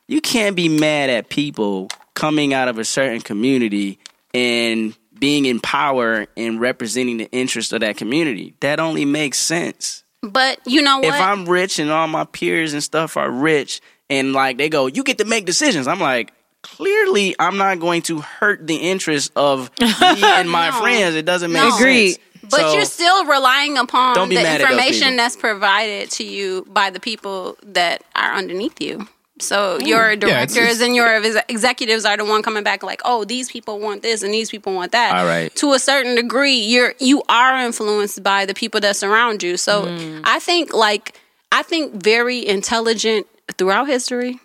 you 0.09 0.21
can't 0.21 0.55
be 0.57 0.69
mad 0.69 1.11
at 1.11 1.29
people 1.29 1.89
coming 2.15 2.55
out 2.55 2.69
of 2.69 2.79
a 2.79 2.85
certain 2.85 3.21
community 3.21 3.99
and 4.33 4.97
being 5.19 5.47
in 5.47 5.61
power 5.61 6.27
and 6.37 6.61
representing 6.61 7.17
the 7.17 7.31
interests 7.33 7.73
of 7.73 7.81
that 7.81 7.97
community. 7.97 8.55
That 8.61 8.79
only 8.81 9.05
makes 9.07 9.39
sense. 9.39 10.05
But 10.31 10.61
you 10.67 10.83
know 10.83 10.99
what? 10.99 11.07
If 11.07 11.15
I'm 11.15 11.47
rich 11.47 11.79
and 11.79 11.91
all 11.91 12.07
my 12.09 12.25
peers 12.25 12.73
and 12.73 12.83
stuff 12.83 13.17
are 13.17 13.31
rich 13.31 13.81
and 14.11 14.33
like 14.33 14.59
they 14.59 14.69
go, 14.69 14.87
you 14.87 15.03
get 15.05 15.19
to 15.19 15.25
make 15.25 15.47
decisions. 15.47 15.87
I'm 15.89 16.01
like, 16.01 16.33
clearly 16.63 17.35
I'm 17.39 17.57
not 17.59 17.79
going 17.81 18.03
to 18.03 18.21
hurt 18.21 18.67
the 18.67 18.77
interests 18.77 19.31
of 19.37 19.71
me 19.81 19.87
and 20.23 20.51
my 20.51 20.71
No. 20.71 20.81
friends. 20.81 21.15
It 21.17 21.25
doesn't 21.25 21.53
make 21.53 21.63
No. 21.63 21.71
sense. 21.71 21.81
Agreed. 21.81 22.19
But 22.49 22.61
So- 22.61 22.75
you're 22.75 22.85
still 22.85 23.25
relying 23.25 23.77
upon 23.79 24.15
the 24.29 24.35
mad 24.37 24.47
at 24.47 24.59
those 24.61 24.71
information 24.71 25.17
that's 25.17 25.37
provided 25.37 26.11
to 26.13 26.25
you 26.25 26.65
by 26.69 26.91
the 26.91 27.01
people 27.01 27.57
that 27.65 28.03
are 28.15 28.35
underneath 28.35 28.81
you. 28.81 29.09
So 29.39 29.79
your 29.81 30.09
Yeah, 30.09 30.13
it's- 30.13 30.55
directors 30.55 30.77
it's- 30.77 30.81
and 30.81 30.97
your 30.97 31.15
executives 31.49 32.05
are 32.07 32.17
the 32.17 32.25
one 32.25 32.43
coming 32.43 32.63
back 32.63 32.83
like, 32.83 33.03
oh, 33.05 33.25
these 33.25 33.51
people 33.51 33.79
want 33.79 34.03
this 34.03 34.23
and 34.23 34.33
these 34.33 34.51
people 34.51 34.73
want 34.73 34.93
that. 34.93 35.15
All 35.15 35.27
right. 35.27 35.55
To 35.57 35.73
a 35.75 35.79
certain 35.79 36.15
degree, 36.15 36.55
you're 36.57 36.95
you 36.99 37.23
are 37.29 37.59
influenced 37.59 38.23
by 38.23 38.47
the 38.47 38.55
people 38.55 38.81
that 38.81 38.97
surround 38.97 39.43
you. 39.43 39.57
So 39.57 39.83
Mm. 39.85 40.23
I 40.25 40.39
think 40.39 40.73
like 40.73 41.21
I 41.53 41.63
think 41.63 42.03
very 42.03 42.47
intelligent 42.47 43.27
throughout 43.59 43.89
history, 43.89 44.41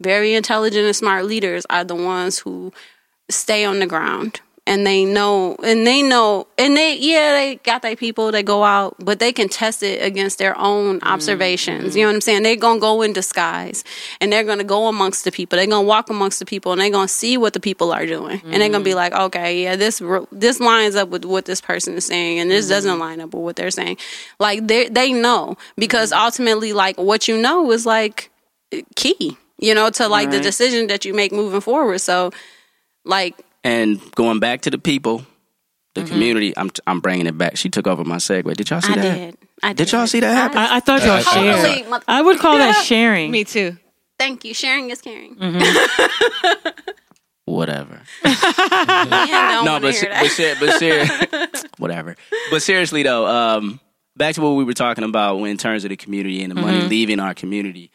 very 0.00 0.34
intelligent 0.34 0.86
and 0.86 0.96
smart 0.96 1.24
leaders 1.26 1.66
are 1.68 1.84
the 1.84 1.94
ones 1.96 2.38
who 2.38 2.72
stay 3.28 3.64
on 3.64 3.78
the 3.80 3.86
ground 3.86 4.40
and 4.66 4.86
they 4.86 5.04
know 5.04 5.56
and 5.62 5.86
they 5.86 6.02
know 6.02 6.46
and 6.58 6.76
they 6.76 6.96
yeah 6.96 7.32
they 7.32 7.56
got 7.56 7.82
their 7.82 7.96
people 7.96 8.30
that 8.32 8.44
go 8.44 8.62
out 8.62 8.94
but 8.98 9.18
they 9.18 9.32
can 9.32 9.48
test 9.48 9.82
it 9.82 10.04
against 10.04 10.38
their 10.38 10.56
own 10.58 11.00
mm, 11.00 11.06
observations. 11.06 11.94
Mm. 11.94 11.96
you 11.96 12.02
know 12.02 12.08
what 12.08 12.14
i'm 12.16 12.20
saying? 12.20 12.42
They're 12.42 12.56
gonna 12.56 12.80
go 12.80 13.02
in 13.02 13.12
disguise 13.12 13.84
and 14.20 14.32
they're 14.32 14.44
gonna 14.44 14.64
go 14.64 14.86
amongst 14.86 15.24
the 15.24 15.32
people. 15.32 15.56
They're 15.56 15.66
gonna 15.66 15.86
walk 15.86 16.10
amongst 16.10 16.38
the 16.38 16.44
people 16.44 16.72
and 16.72 16.80
they're 16.80 16.90
gonna 16.90 17.08
see 17.08 17.36
what 17.36 17.52
the 17.52 17.60
people 17.60 17.92
are 17.92 18.06
doing. 18.06 18.40
And 18.44 18.54
they're 18.60 18.68
gonna 18.68 18.84
be 18.84 18.92
mm. 18.92 18.96
like 18.96 19.12
okay 19.12 19.62
yeah 19.64 19.76
this 19.76 20.02
this 20.32 20.60
lines 20.60 20.96
up 20.96 21.08
with 21.08 21.24
what 21.24 21.44
this 21.44 21.60
person 21.60 21.94
is 21.94 22.04
saying 22.04 22.38
and 22.38 22.50
this 22.50 22.68
doesn't 22.68 22.98
line 22.98 23.20
up 23.20 23.34
with 23.34 23.42
what 23.42 23.56
they're 23.56 23.70
saying. 23.70 23.96
Like 24.38 24.66
they 24.66 24.88
they 24.88 25.12
know 25.12 25.56
because 25.76 26.12
mm-hmm. 26.12 26.24
ultimately 26.24 26.72
like 26.72 26.98
what 26.98 27.28
you 27.28 27.38
know 27.38 27.70
is 27.72 27.86
like 27.86 28.30
key 28.94 29.36
you 29.58 29.74
know 29.74 29.90
to 29.90 30.06
like 30.08 30.30
the 30.30 30.36
Right. 30.36 30.42
decision 30.42 30.86
that 30.88 31.04
you 31.04 31.14
make 31.14 31.32
moving 31.32 31.60
forward. 31.60 32.00
So 32.00 32.30
like 33.04 33.34
And 33.64 34.00
going 34.14 34.40
back 34.40 34.62
to 34.62 34.70
the 34.70 34.78
people, 34.78 35.24
the 35.94 36.04
community, 36.04 36.54
I'm 36.56 36.70
I'm 36.86 37.00
bringing 37.00 37.26
it 37.26 37.36
back. 37.36 37.56
She 37.56 37.68
took 37.68 37.86
over 37.86 38.04
my 38.04 38.16
segue. 38.16 38.54
Did 38.56 38.70
y'all 38.70 38.80
see 38.80 38.92
Mm-hmm. 38.92 39.00
I 39.00 39.02
that? 39.02 39.14
did. 39.16 39.36
I 39.62 39.68
did. 39.74 39.76
Did 39.84 39.92
y'all 39.92 40.06
see 40.06 40.20
that 40.20 40.32
happen? 40.34 40.58
I, 40.58 40.76
I 40.76 40.80
thought 40.80 41.02
y'all 41.02 41.10
I- 41.12 41.16
I- 41.18 41.22
shared. 41.22 41.84
Totally. 41.84 42.02
I 42.08 42.22
would 42.22 42.38
call 42.38 42.56
that 42.58 42.82
sharing. 42.84 43.30
me 43.30 43.44
too. 43.44 43.76
Thank 44.18 44.44
you. 44.44 44.54
Sharing 44.54 44.90
is 44.90 45.00
caring. 45.00 45.36
Whatever. 47.46 48.00
Man, 48.24 48.36
don't 48.40 49.64
no, 49.64 49.72
wanna 49.72 49.80
but 49.80 49.92
hear 49.92 49.92
se- 49.92 50.08
that. 50.08 50.58
but, 50.60 50.78
ser- 50.78 51.06
but 51.40 51.56
ser- 51.56 51.68
whatever. 51.78 52.14
But 52.50 52.62
seriously 52.62 53.02
though, 53.02 53.26
um, 53.26 53.80
back 54.16 54.36
to 54.36 54.40
what 54.42 54.50
we 54.50 54.62
were 54.64 54.74
talking 54.74 55.02
about 55.04 55.40
when 55.40 55.50
in 55.50 55.56
terms 55.56 55.84
of 55.84 55.88
the 55.90 55.96
community 55.96 56.42
and 56.42 56.50
the 56.50 56.54
money 56.60 56.82
leaving 56.82 57.18
our 57.18 57.34
community. 57.34 57.90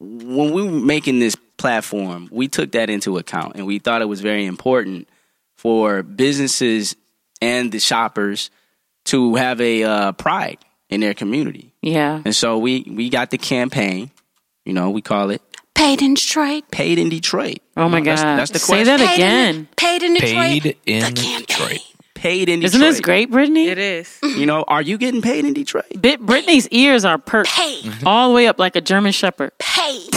You 0.00 0.06
know, 0.06 0.36
when 0.36 0.52
we 0.52 0.62
were 0.62 0.70
making 0.70 1.18
this 1.18 1.36
platform, 1.56 2.28
we 2.30 2.48
took 2.48 2.72
that 2.72 2.90
into 2.90 3.18
account 3.18 3.56
and 3.56 3.66
we 3.66 3.78
thought 3.78 4.02
it 4.02 4.06
was 4.06 4.20
very 4.20 4.46
important 4.46 5.08
for 5.56 6.02
businesses 6.02 6.96
and 7.40 7.72
the 7.72 7.78
shoppers 7.78 8.50
to 9.06 9.34
have 9.36 9.60
a 9.60 9.82
uh, 9.84 10.12
pride 10.12 10.58
in 10.88 11.00
their 11.00 11.14
community. 11.14 11.72
Yeah. 11.82 12.22
And 12.24 12.34
so 12.34 12.58
we 12.58 12.84
we 12.88 13.08
got 13.08 13.30
the 13.30 13.38
campaign, 13.38 14.10
you 14.64 14.72
know, 14.72 14.90
we 14.90 15.02
call 15.02 15.30
it 15.30 15.42
Paid 15.74 16.02
in 16.02 16.14
Detroit. 16.14 16.70
Paid 16.70 16.98
in 16.98 17.08
Detroit. 17.08 17.58
Oh 17.76 17.88
my 17.88 17.98
You 17.98 18.04
know, 18.04 18.16
God. 18.16 18.38
That's, 18.38 18.50
that's 18.50 18.50
the 18.52 18.58
Say 18.60 18.84
that 18.84 19.00
Paid 19.00 19.14
again. 19.14 19.54
In, 19.54 19.68
paid 19.76 20.02
in 20.02 20.14
Detroit. 20.14 20.62
Paid 20.62 20.76
in 20.86 21.00
the 21.00 21.20
campaign. 21.20 21.40
Detroit. 21.40 21.80
Paid 22.24 22.48
in 22.48 22.60
Detroit. 22.60 22.76
Isn't 22.76 22.80
this 22.80 23.00
great, 23.00 23.30
Brittany? 23.30 23.68
It 23.68 23.76
is. 23.76 24.18
You 24.34 24.46
know, 24.46 24.64
are 24.66 24.80
you 24.80 24.96
getting 24.96 25.20
paid 25.20 25.44
in 25.44 25.52
Detroit? 25.52 26.00
Bit 26.00 26.20
Brittany's 26.20 26.66
ears 26.68 27.04
are 27.04 27.18
perked 27.18 27.50
Paid. 27.50 27.92
all 28.06 28.30
the 28.30 28.34
way 28.34 28.48
up 28.48 28.58
like 28.58 28.76
a 28.76 28.80
German 28.80 29.12
shepherd. 29.12 29.52
Paid. 29.58 30.10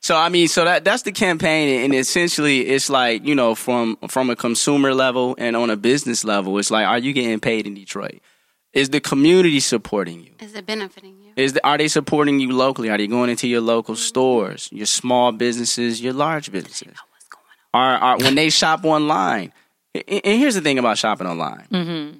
So 0.00 0.16
I 0.16 0.28
mean, 0.28 0.46
so 0.46 0.64
that 0.64 0.84
that's 0.84 1.02
the 1.02 1.10
campaign, 1.10 1.82
and 1.82 1.92
essentially, 1.92 2.60
it's 2.60 2.88
like 2.88 3.26
you 3.26 3.34
know, 3.34 3.56
from 3.56 3.96
from 4.08 4.30
a 4.30 4.36
consumer 4.36 4.94
level 4.94 5.34
and 5.36 5.56
on 5.56 5.68
a 5.68 5.76
business 5.76 6.24
level, 6.24 6.56
it's 6.58 6.70
like, 6.70 6.86
are 6.86 6.98
you 6.98 7.12
getting 7.12 7.40
paid 7.40 7.66
in 7.66 7.74
Detroit? 7.74 8.20
Is 8.72 8.90
the 8.90 9.00
community 9.00 9.58
supporting 9.58 10.22
you? 10.22 10.30
Is 10.38 10.54
it 10.54 10.64
benefiting 10.64 11.18
you? 11.18 11.32
Is 11.34 11.54
the, 11.54 11.66
are 11.66 11.76
they 11.76 11.88
supporting 11.88 12.38
you 12.38 12.52
locally? 12.52 12.88
Are 12.88 12.98
they 12.98 13.08
going 13.08 13.30
into 13.30 13.48
your 13.48 13.60
local 13.60 13.96
stores, 13.96 14.68
your 14.70 14.86
small 14.86 15.32
businesses, 15.32 16.00
your 16.00 16.12
large 16.12 16.52
businesses? 16.52 16.96
What's 17.72 17.82
going 17.82 17.84
on? 17.84 18.02
Are, 18.02 18.14
are 18.14 18.18
when 18.18 18.34
they 18.34 18.50
shop 18.50 18.84
online? 18.84 19.52
And 19.94 20.20
and 20.24 20.40
here's 20.40 20.54
the 20.54 20.60
thing 20.60 20.78
about 20.78 20.98
shopping 20.98 21.26
online. 21.26 21.66
Mm-hmm. 21.70 22.18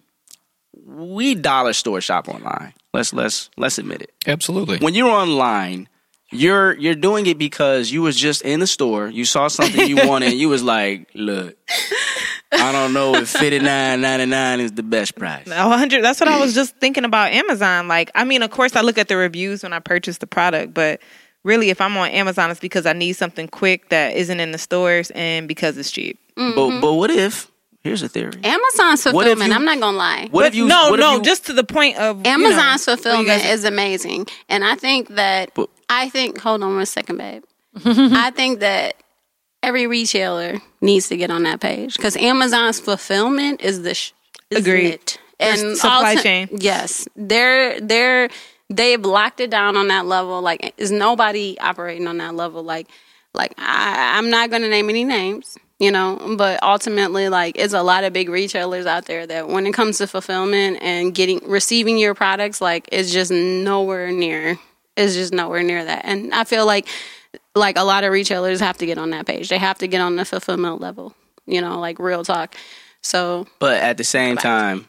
We 1.09 1.34
dollar 1.34 1.72
store 1.72 2.01
shop 2.01 2.28
online. 2.28 2.72
Let's 2.92 3.12
let's 3.12 3.51
let's 3.57 3.78
admit 3.78 4.03
it. 4.03 4.12
Absolutely. 4.26 4.78
When 4.78 4.94
you're 4.94 5.11
online, 5.11 5.88
you're 6.32 6.74
you're 6.78 6.94
doing 6.94 7.26
it 7.26 7.38
because 7.38 7.90
you 7.90 8.03
was 8.03 8.16
just 8.16 8.42
in 8.42 8.61
the 8.61 8.66
store, 8.66 9.09
you 9.09 9.24
saw 9.24 9.49
something 9.49 9.88
you 9.88 9.97
wanted, 10.09 10.30
and 10.30 10.38
you 10.38 10.49
was 10.49 10.62
like, 10.62 11.09
"Look, 11.14 11.57
I 12.53 12.72
don't 12.72 12.92
know 12.92 13.14
if 13.16 13.28
fifty 13.28 13.59
nine 13.59 14.01
ninety 14.01 14.26
nine 14.26 14.61
is 14.61 14.72
the 14.72 14.82
best 14.82 15.16
price." 15.16 15.47
A 15.47 15.68
hundred. 15.68 16.03
That's 16.03 16.20
what 16.20 16.28
I 16.28 16.40
was 16.40 16.55
just 16.55 16.76
thinking 16.76 17.05
about 17.05 17.32
Amazon. 17.32 17.88
Like, 17.88 18.11
I 18.14 18.24
mean, 18.24 18.42
of 18.42 18.51
course, 18.51 18.76
I 18.76 18.80
look 18.80 18.99
at 18.99 19.09
the 19.09 19.16
reviews 19.16 19.62
when 19.62 19.72
I 19.72 19.78
purchase 19.78 20.18
the 20.18 20.26
product, 20.26 20.74
but 20.74 21.01
really, 21.47 21.70
if 21.70 21.80
I'm 21.80 21.97
on 21.97 22.09
Amazon, 22.11 22.51
it's 22.51 22.61
because 22.61 22.84
I 22.84 22.92
need 22.92 23.14
something 23.14 23.49
quick 23.49 23.88
that 23.88 24.14
isn't 24.16 24.40
in 24.40 24.51
the 24.51 24.59
stores 24.59 25.11
and 25.14 25.47
because 25.49 25.78
it's 25.78 25.90
cheap. 25.90 26.18
But 26.34 26.42
mm-hmm. 26.55 26.80
but 26.80 26.92
what 26.94 27.11
if? 27.11 27.51
Here's 27.82 28.03
a 28.03 28.09
theory. 28.09 28.32
Amazon's 28.42 29.05
fulfillment. 29.05 29.49
you- 29.49 29.55
I'm 29.55 29.64
not 29.64 29.78
gonna 29.78 29.97
lie. 29.97 30.22
What 30.32 30.42
But 30.42 30.47
if 30.49 30.55
you? 30.57 30.66
no, 30.66 30.94
no, 30.97 31.16
you- 31.16 31.22
just 31.22 31.47
to 31.47 31.53
the 31.53 31.62
point 31.64 31.97
of 31.99 32.18
you 32.18 32.22
know, 32.24 32.30
Amazon's 32.49 32.84
fulfillment 32.84 33.28
guys- 33.28 33.44
is 33.61 33.64
amazing, 33.64 34.26
and 34.49 34.64
I 34.64 34.74
think 34.74 35.14
that 35.14 35.55
But- 35.55 35.70
I 35.88 36.09
think. 36.11 36.38
Hold 36.40 36.62
on 36.64 36.74
one 36.76 36.84
second, 36.86 37.16
babe. 37.18 37.44
I 37.84 38.30
think 38.34 38.59
that 38.61 38.97
every 39.62 39.86
retailer 39.86 40.61
needs 40.80 41.09
to 41.09 41.16
get 41.16 41.30
on 41.30 41.44
that 41.44 41.61
page 41.61 41.97
because 41.97 42.16
Amazon's 42.16 42.80
fulfillment 42.80 43.61
is 43.62 43.82
the 43.82 43.94
sh- 43.94 44.12
is 44.51 44.59
Agreed. 44.66 44.94
it. 44.94 45.18
and 45.38 45.76
supply 45.76 46.16
ulti- 46.16 46.22
chain. 46.22 46.49
Yes, 46.53 47.07
they're 47.14 47.80
they're 47.80 48.30
they've 48.71 49.01
locked 49.01 49.41
it 49.41 49.51
down 49.51 49.77
on 49.77 49.89
that 49.89 50.07
level. 50.07 50.41
Like, 50.43 50.75
is 50.77 50.91
nobody 50.91 51.59
operating 51.61 52.07
on 52.07 52.19
that 52.19 52.35
level? 52.35 52.62
Like, 52.62 52.89
like 53.35 53.55
I, 53.59 54.19
I'm 54.19 54.31
not 54.31 54.51
going 54.51 54.62
to 54.62 54.69
name 54.69 54.89
any 54.89 55.05
names. 55.05 55.59
You 55.79 55.91
know, 55.91 56.37
but 56.39 56.62
ultimately, 56.62 57.29
like, 57.29 57.59
it's 57.59 57.75
a 57.75 57.83
lot 57.83 58.05
of 58.05 58.14
big 58.14 58.31
retailers 58.31 58.87
out 58.87 59.05
there 59.05 59.27
that 59.27 59.49
when 59.49 59.67
it 59.67 59.75
comes 59.75 59.99
to 59.99 60.07
fulfillment 60.07 60.79
and 60.81 61.14
getting 61.14 61.39
receiving 61.47 61.99
your 61.99 62.14
products, 62.14 62.62
like, 62.62 62.89
it's 62.91 63.12
just 63.12 63.31
nowhere 63.31 64.11
near. 64.11 64.59
It's 64.97 65.12
just 65.12 65.35
nowhere 65.35 65.62
near 65.62 65.85
that. 65.85 66.07
And 66.07 66.33
I 66.33 66.45
feel 66.45 66.64
like, 66.64 66.89
like 67.55 67.77
a 67.77 67.83
lot 67.83 68.05
of 68.05 68.12
retailers 68.12 68.59
have 68.61 68.79
to 68.79 68.87
get 68.87 68.97
on 68.97 69.11
that 69.11 69.27
page. 69.27 69.51
They 69.51 69.59
have 69.59 69.77
to 69.81 69.87
get 69.87 70.01
on 70.01 70.17
the 70.17 70.25
fulfillment 70.25 70.81
level. 70.81 71.14
You 71.45 71.61
know, 71.61 71.79
like 71.79 71.99
real 71.99 72.25
talk. 72.25 72.57
So 73.03 73.47
But 73.59 73.83
at 73.83 73.99
the 73.99 74.05
same 74.05 74.39
time, 74.39 74.89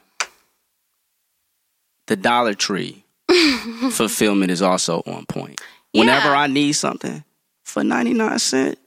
the 2.06 2.16
Dollar 2.16 2.54
Tree 2.54 3.04
fulfillment 3.92 4.52
is 4.52 4.62
also 4.62 5.02
on 5.06 5.26
point. 5.26 5.60
Whenever 5.94 6.30
I 6.30 6.48
need 6.48 6.74
something 6.74 7.24
for 7.64 7.84
99 7.84 8.40
cents, 8.40 8.80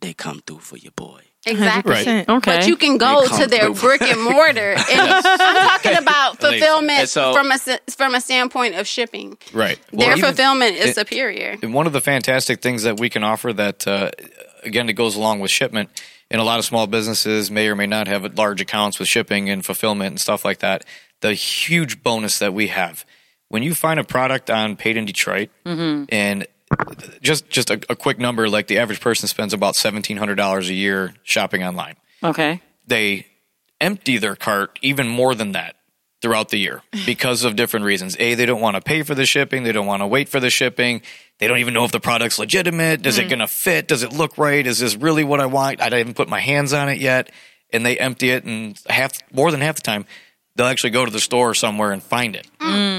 they 0.00 0.12
come 0.14 0.40
through 0.46 0.58
for 0.60 0.76
your 0.76 0.92
boy. 0.92 1.20
exactly. 1.46 1.92
Right. 1.92 2.28
Okay. 2.28 2.56
But 2.58 2.66
you 2.68 2.76
can 2.76 2.98
go 2.98 3.26
to 3.26 3.46
their 3.46 3.72
through. 3.72 3.74
brick 3.74 4.02
and 4.02 4.20
mortar. 4.22 4.74
And 4.90 5.00
I'm 5.00 5.22
talking 5.22 5.96
about 5.96 6.40
fulfillment 6.40 7.08
so- 7.08 7.32
from 7.32 7.50
a 7.50 7.54
s- 7.54 7.78
from 7.96 8.14
a 8.14 8.20
standpoint 8.20 8.74
of 8.74 8.86
shipping. 8.86 9.38
Right. 9.52 9.78
Their 9.92 10.12
even- 10.16 10.24
fulfillment 10.24 10.76
is 10.76 10.90
it- 10.90 10.94
superior. 10.96 11.56
And 11.62 11.72
one 11.74 11.86
of 11.86 11.92
the 11.92 12.00
fantastic 12.00 12.60
things 12.60 12.82
that 12.84 13.00
we 13.00 13.08
can 13.08 13.24
offer 13.24 13.52
that, 13.54 13.86
uh, 13.88 14.10
again, 14.62 14.88
it 14.88 14.92
goes 14.94 15.16
along 15.16 15.40
with 15.40 15.50
shipment. 15.50 15.88
And 16.30 16.40
a 16.40 16.44
lot 16.44 16.58
of 16.58 16.64
small 16.66 16.86
businesses 16.86 17.50
may 17.50 17.68
or 17.68 17.74
may 17.74 17.86
not 17.86 18.06
have 18.06 18.36
large 18.36 18.60
accounts 18.60 18.98
with 18.98 19.08
shipping 19.08 19.48
and 19.48 19.64
fulfillment 19.64 20.08
and 20.10 20.20
stuff 20.20 20.44
like 20.44 20.58
that. 20.58 20.84
The 21.22 21.32
huge 21.32 22.02
bonus 22.02 22.38
that 22.40 22.52
we 22.52 22.66
have 22.68 23.04
when 23.48 23.62
you 23.62 23.74
find 23.74 23.98
a 23.98 24.04
product 24.04 24.50
on 24.50 24.76
Paid 24.76 24.96
in 24.96 25.04
Detroit, 25.04 25.50
mm-hmm. 25.64 26.04
and 26.10 26.46
just 27.20 27.48
just 27.48 27.70
a, 27.70 27.80
a 27.88 27.96
quick 27.96 28.18
number, 28.18 28.48
like 28.48 28.66
the 28.66 28.78
average 28.78 29.00
person 29.00 29.28
spends 29.28 29.52
about 29.52 29.74
seventeen 29.74 30.16
hundred 30.16 30.36
dollars 30.36 30.68
a 30.68 30.74
year 30.74 31.14
shopping 31.22 31.64
online. 31.64 31.96
Okay. 32.22 32.60
They 32.86 33.26
empty 33.80 34.18
their 34.18 34.36
cart 34.36 34.78
even 34.82 35.08
more 35.08 35.34
than 35.34 35.52
that 35.52 35.76
throughout 36.20 36.48
the 36.48 36.58
year 36.58 36.82
because 37.06 37.44
of 37.44 37.56
different 37.56 37.86
reasons. 37.86 38.16
A, 38.18 38.34
they 38.34 38.46
don't 38.46 38.60
want 38.60 38.76
to 38.76 38.80
pay 38.80 39.02
for 39.02 39.14
the 39.14 39.26
shipping. 39.26 39.62
They 39.62 39.72
don't 39.72 39.86
want 39.86 40.02
to 40.02 40.06
wait 40.06 40.28
for 40.28 40.40
the 40.40 40.50
shipping. 40.50 41.02
They 41.38 41.46
don't 41.46 41.58
even 41.58 41.74
know 41.74 41.84
if 41.84 41.92
the 41.92 42.00
product's 42.00 42.38
legitimate. 42.38 43.06
Is 43.06 43.18
it 43.18 43.26
mm. 43.26 43.30
going 43.30 43.38
to 43.38 43.46
fit? 43.46 43.86
Does 43.86 44.02
it 44.02 44.12
look 44.12 44.36
right? 44.38 44.66
Is 44.66 44.80
this 44.80 44.96
really 44.96 45.24
what 45.24 45.40
I 45.40 45.46
want? 45.46 45.80
I 45.80 45.84
haven't 45.84 46.00
even 46.00 46.14
put 46.14 46.28
my 46.28 46.40
hands 46.40 46.72
on 46.72 46.88
it 46.88 46.98
yet. 46.98 47.30
And 47.70 47.84
they 47.84 47.98
empty 47.98 48.30
it, 48.30 48.44
and 48.44 48.80
half 48.88 49.12
more 49.30 49.50
than 49.50 49.60
half 49.60 49.76
the 49.76 49.82
time, 49.82 50.06
they'll 50.56 50.66
actually 50.66 50.88
go 50.88 51.04
to 51.04 51.10
the 51.10 51.20
store 51.20 51.52
somewhere 51.52 51.92
and 51.92 52.02
find 52.02 52.34
it. 52.34 52.48
Mm. 52.58 52.97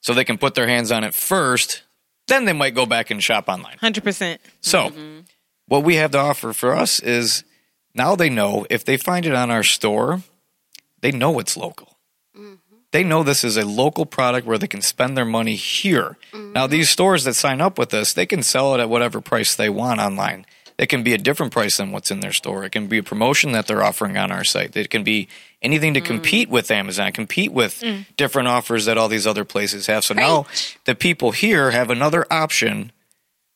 So 0.00 0.14
they 0.14 0.24
can 0.24 0.38
put 0.38 0.54
their 0.54 0.68
hands 0.68 0.92
on 0.92 1.04
it 1.04 1.14
first. 1.14 1.82
Then 2.26 2.44
they 2.44 2.52
might 2.52 2.74
go 2.74 2.86
back 2.86 3.10
and 3.10 3.22
shop 3.22 3.48
online. 3.48 3.78
Hundred 3.78 4.04
percent. 4.04 4.40
So, 4.60 4.90
mm-hmm. 4.90 5.20
what 5.66 5.82
we 5.82 5.96
have 5.96 6.10
to 6.12 6.18
offer 6.18 6.52
for 6.52 6.74
us 6.74 7.00
is 7.00 7.44
now 7.94 8.14
they 8.14 8.30
know 8.30 8.66
if 8.70 8.84
they 8.84 8.96
find 8.96 9.26
it 9.26 9.34
on 9.34 9.50
our 9.50 9.62
store, 9.62 10.22
they 11.00 11.10
know 11.10 11.38
it's 11.38 11.56
local. 11.56 11.98
Mm-hmm. 12.36 12.54
They 12.92 13.04
know 13.04 13.22
this 13.22 13.44
is 13.44 13.56
a 13.56 13.66
local 13.66 14.06
product 14.06 14.46
where 14.46 14.58
they 14.58 14.66
can 14.66 14.82
spend 14.82 15.16
their 15.16 15.24
money 15.24 15.56
here. 15.56 16.16
Now, 16.32 16.64
mm-hmm. 16.64 16.70
these 16.70 16.90
stores 16.90 17.24
that 17.24 17.34
sign 17.34 17.60
up 17.60 17.78
with 17.78 17.92
us, 17.92 18.12
they 18.12 18.26
can 18.26 18.42
sell 18.42 18.74
it 18.74 18.80
at 18.80 18.88
whatever 18.88 19.20
price 19.20 19.54
they 19.54 19.68
want 19.68 20.00
online. 20.00 20.46
It 20.78 20.86
can 20.86 21.02
be 21.02 21.12
a 21.12 21.18
different 21.18 21.52
price 21.52 21.76
than 21.76 21.90
what's 21.90 22.10
in 22.10 22.20
their 22.20 22.32
store. 22.32 22.64
It 22.64 22.70
can 22.70 22.86
be 22.86 22.98
a 22.98 23.02
promotion 23.02 23.52
that 23.52 23.66
they're 23.66 23.82
offering 23.82 24.16
on 24.16 24.30
our 24.30 24.44
site. 24.44 24.76
It 24.76 24.90
can 24.90 25.02
be 25.02 25.28
anything 25.60 25.92
to 25.94 26.00
mm. 26.00 26.04
compete 26.04 26.48
with 26.48 26.70
Amazon, 26.70 27.10
compete 27.10 27.52
with 27.52 27.80
mm. 27.80 28.06
different 28.16 28.46
offers 28.46 28.84
that 28.84 28.96
all 28.96 29.08
these 29.08 29.26
other 29.26 29.44
places 29.44 29.88
have. 29.88 30.04
So 30.04 30.14
now 30.14 30.46
the 30.84 30.94
people 30.94 31.32
here 31.32 31.72
have 31.72 31.90
another 31.90 32.26
option 32.30 32.92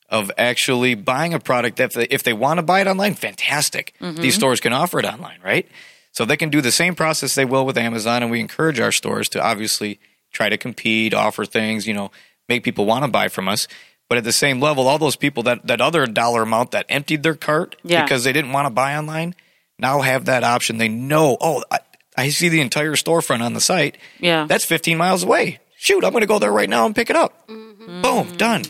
of 0.08 0.30
actually 0.36 0.94
buying 0.94 1.32
a 1.32 1.38
product 1.38 1.78
that 1.78 1.84
if 1.84 1.92
they, 1.92 2.06
if 2.10 2.22
they 2.22 2.32
want 2.32 2.58
to 2.58 2.62
buy 2.62 2.80
it 2.80 2.86
online, 2.86 3.14
fantastic. 3.14 3.94
These 3.98 4.08
mm-hmm. 4.08 4.28
stores 4.30 4.60
can 4.60 4.72
offer 4.72 4.98
it 4.98 5.06
online, 5.06 5.38
right? 5.42 5.66
So 6.10 6.26
they 6.26 6.36
can 6.36 6.50
do 6.50 6.60
the 6.60 6.72
same 6.72 6.94
process 6.94 7.34
they 7.34 7.46
will 7.46 7.64
with 7.64 7.78
Amazon, 7.78 8.22
and 8.22 8.30
we 8.30 8.40
encourage 8.40 8.78
our 8.78 8.92
stores 8.92 9.28
to 9.30 9.42
obviously 9.42 9.98
try 10.30 10.50
to 10.50 10.58
compete, 10.58 11.14
offer 11.14 11.46
things, 11.46 11.86
you 11.86 11.94
know, 11.94 12.10
make 12.48 12.62
people 12.62 12.84
want 12.84 13.04
to 13.04 13.10
buy 13.10 13.28
from 13.28 13.48
us. 13.48 13.66
But 14.12 14.18
at 14.18 14.24
the 14.24 14.32
same 14.32 14.60
level, 14.60 14.88
all 14.88 14.98
those 14.98 15.16
people 15.16 15.42
that 15.44 15.66
that 15.68 15.80
other 15.80 16.04
dollar 16.04 16.42
amount 16.42 16.72
that 16.72 16.84
emptied 16.90 17.22
their 17.22 17.34
cart 17.34 17.76
Yeah. 17.82 18.02
because 18.04 18.24
they 18.24 18.32
didn't 18.34 18.52
want 18.52 18.66
to 18.66 18.70
buy 18.70 18.94
online 18.94 19.34
now 19.78 20.02
have 20.02 20.26
that 20.26 20.44
option. 20.44 20.76
They 20.76 20.88
know, 20.88 21.38
oh, 21.40 21.64
I, 21.70 21.78
I 22.14 22.28
see 22.28 22.50
the 22.50 22.60
entire 22.60 22.92
storefront 22.92 23.40
on 23.40 23.54
the 23.54 23.60
site. 23.62 23.96
Yeah. 24.20 24.44
That's 24.46 24.66
15 24.66 24.98
miles 24.98 25.22
away. 25.22 25.60
Shoot, 25.78 26.04
I'm 26.04 26.10
going 26.10 26.20
to 26.20 26.26
go 26.26 26.38
there 26.38 26.52
right 26.52 26.68
now 26.68 26.84
and 26.84 26.94
pick 26.94 27.08
it 27.08 27.16
up. 27.16 27.46
Boom, 27.48 28.36
done. 28.36 28.64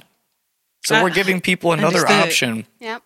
So 0.85 0.95
Uh, 0.95 1.03
we're 1.03 1.11
giving 1.11 1.41
people 1.41 1.73
another 1.73 2.07
understood. 2.07 2.29
option. 2.29 2.67
Yep. 2.79 3.03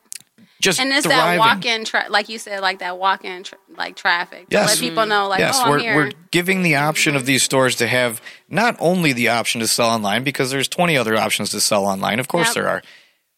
Just 0.61 0.80
And 0.80 0.90
it's 0.92 1.04
thriving. 1.07 1.38
that 1.38 1.38
walk-in, 1.38 1.84
tra- 1.84 2.07
like 2.09 2.28
you 2.30 2.38
said, 2.38 2.61
like 2.61 2.78
that 2.78 2.98
walk-in, 2.98 3.42
tra- 3.42 3.59
like 3.76 3.94
traffic. 3.94 4.48
To 4.48 4.57
Yes. 4.57 4.68
let 4.68 4.78
people 4.88 5.04
know, 5.07 5.28
like, 5.28 5.40
yes, 5.40 5.57
oh, 5.59 5.64
I'm 5.64 5.70
we're, 5.70 5.94
we're 5.94 6.12
giving 6.30 6.62
the 6.62 6.76
option 6.76 7.14
of 7.14 7.26
these 7.26 7.42
stores 7.42 7.76
to 7.76 7.86
have 7.86 8.20
not 8.48 8.74
only 8.80 9.12
the 9.12 9.28
option 9.28 9.61
to 9.61 9.68
sell 9.68 9.90
online 9.90 10.24
because 10.24 10.50
there's 10.50 10.68
20 10.68 10.96
other 10.96 11.14
options 11.16 11.50
to 11.50 11.61
sell 11.61 11.84
online. 11.84 12.18
Of 12.20 12.28
course 12.28 12.48
Yep. 12.48 12.54
there 12.54 12.68
are. 12.68 12.82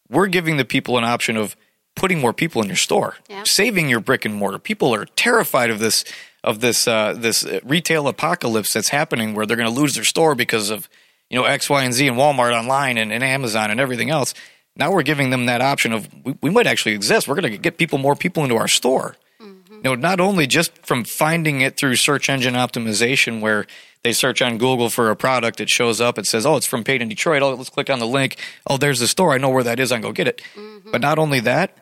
We're 0.09 0.27
giving 0.27 0.57
the 0.57 0.65
people 0.65 0.97
an 0.97 1.03
option 1.03 1.35
of 1.37 1.55
putting 1.95 2.19
more 2.19 2.31
people 2.33 2.61
in 2.61 2.67
your 2.69 2.77
store, 2.77 3.17
Yep. 3.29 3.47
saving 3.47 3.89
your 3.89 3.99
brick 3.99 4.23
and 4.23 4.33
mortar. 4.35 4.57
People 4.59 4.93
are 4.95 5.05
terrified 5.05 5.69
of 5.69 5.79
this 5.79 6.05
of 6.41 6.61
this 6.61 6.87
uh, 6.87 7.13
this 7.17 7.45
retail 7.63 8.07
apocalypse 8.07 8.71
that's 8.71 8.89
happening 8.89 9.33
where 9.33 9.45
they're 9.45 9.57
going 9.57 9.67
to 9.71 9.75
lose 9.81 9.95
their 9.95 10.05
store 10.05 10.35
because 10.35 10.69
of 10.69 10.87
you 11.29 11.37
know 11.37 11.43
X, 11.43 11.69
Y, 11.69 11.83
and 11.83 11.93
Z 11.93 12.07
and 12.07 12.15
Walmart 12.15 12.57
online 12.57 12.97
and, 12.97 13.11
and 13.11 13.23
Amazon 13.25 13.71
and 13.71 13.79
everything 13.81 14.09
else. 14.09 14.33
Now 14.75 14.91
we're 14.91 15.03
giving 15.03 15.29
them 15.29 15.45
that 15.47 15.61
option 15.61 15.93
of 15.93 16.07
we, 16.23 16.35
we 16.41 16.49
might 16.49 16.67
actually 16.67 16.93
exist. 16.93 17.27
We're 17.27 17.35
going 17.35 17.51
to 17.51 17.57
get 17.57 17.77
people 17.77 17.97
more 17.97 18.15
people 18.15 18.43
into 18.43 18.55
our 18.55 18.67
store. 18.67 19.15
Mm-hmm. 19.41 19.73
You 19.75 19.81
know, 19.83 19.95
not 19.95 20.19
only 20.19 20.47
just 20.47 20.85
from 20.85 21.03
finding 21.03 21.61
it 21.61 21.77
through 21.77 21.95
search 21.95 22.29
engine 22.29 22.53
optimization, 22.53 23.41
where 23.41 23.65
they 24.03 24.13
search 24.13 24.41
on 24.41 24.57
Google 24.57 24.89
for 24.89 25.09
a 25.09 25.15
product, 25.15 25.59
it 25.59 25.69
shows 25.69 25.99
up, 25.99 26.17
it 26.17 26.25
says, 26.25 26.45
"Oh, 26.45 26.55
it's 26.55 26.65
from 26.65 26.83
Paid 26.83 27.01
in 27.01 27.09
Detroit." 27.09 27.41
Oh, 27.41 27.53
let's 27.53 27.69
click 27.69 27.89
on 27.89 27.99
the 27.99 28.07
link. 28.07 28.37
Oh, 28.67 28.77
there's 28.77 28.99
the 28.99 29.07
store. 29.07 29.33
I 29.33 29.37
know 29.37 29.49
where 29.49 29.63
that 29.63 29.79
is. 29.79 29.91
I 29.91 29.95
can 29.95 30.01
go 30.03 30.11
get 30.11 30.27
it. 30.27 30.41
Mm-hmm. 30.55 30.91
But 30.91 31.01
not 31.01 31.19
only 31.19 31.41
that, 31.41 31.77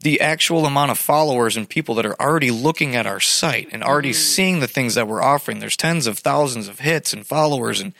the 0.00 0.20
actual 0.20 0.66
amount 0.66 0.90
of 0.90 0.98
followers 0.98 1.56
and 1.56 1.68
people 1.68 1.94
that 1.94 2.06
are 2.06 2.20
already 2.20 2.50
looking 2.50 2.96
at 2.96 3.06
our 3.06 3.20
site 3.20 3.68
and 3.72 3.82
already 3.82 4.10
mm-hmm. 4.10 4.18
seeing 4.18 4.60
the 4.60 4.66
things 4.66 4.94
that 4.94 5.06
we're 5.06 5.22
offering. 5.22 5.60
There's 5.60 5.76
tens 5.76 6.06
of 6.06 6.18
thousands 6.18 6.68
of 6.68 6.80
hits 6.80 7.12
and 7.12 7.26
followers, 7.26 7.80
and 7.80 7.94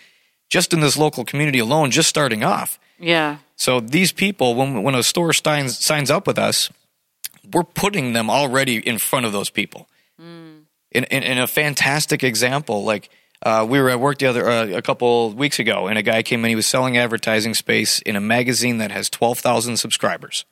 just 0.51 0.73
in 0.73 0.81
this 0.81 0.97
local 0.97 1.25
community 1.25 1.61
alone, 1.61 1.91
just 1.91 2.09
starting 2.09 2.43
off. 2.43 2.79
Yeah. 2.99 3.39
So 3.57 3.81
these 3.81 4.13
people, 4.13 4.55
when 4.55 4.83
when 4.83 4.95
a 4.95 5.03
store 5.03 5.33
signs 5.33 5.79
signs 5.85 6.11
up 6.11 6.27
with 6.27 6.39
us, 6.39 6.71
we're 7.53 7.65
putting 7.65 8.13
them 8.13 8.31
already 8.31 8.79
in 8.79 8.99
front 8.99 9.27
of 9.27 9.33
those 9.33 9.51
people. 9.51 9.89
In, 10.93 11.05
in, 11.05 11.23
in 11.23 11.39
a 11.39 11.47
fantastic 11.47 12.23
example, 12.23 12.85
like 12.85 13.11
uh, 13.43 13.67
we 13.69 13.81
were 13.81 13.91
at 13.91 14.01
work 14.01 14.19
the 14.19 14.27
other 14.27 14.49
uh, 14.49 14.67
a 14.69 14.83
couple 14.83 15.31
weeks 15.33 15.59
ago, 15.59 15.87
and 15.89 15.99
a 15.99 16.03
guy 16.03 16.23
came 16.23 16.45
in. 16.45 16.49
He 16.49 16.55
was 16.55 16.67
selling 16.67 16.97
advertising 16.97 17.55
space 17.55 18.01
in 18.01 18.17
a 18.17 18.21
magazine 18.21 18.79
that 18.79 18.91
has 18.91 19.11
twelve 19.11 19.39
thousand 19.39 19.77
subscribers, 19.79 20.45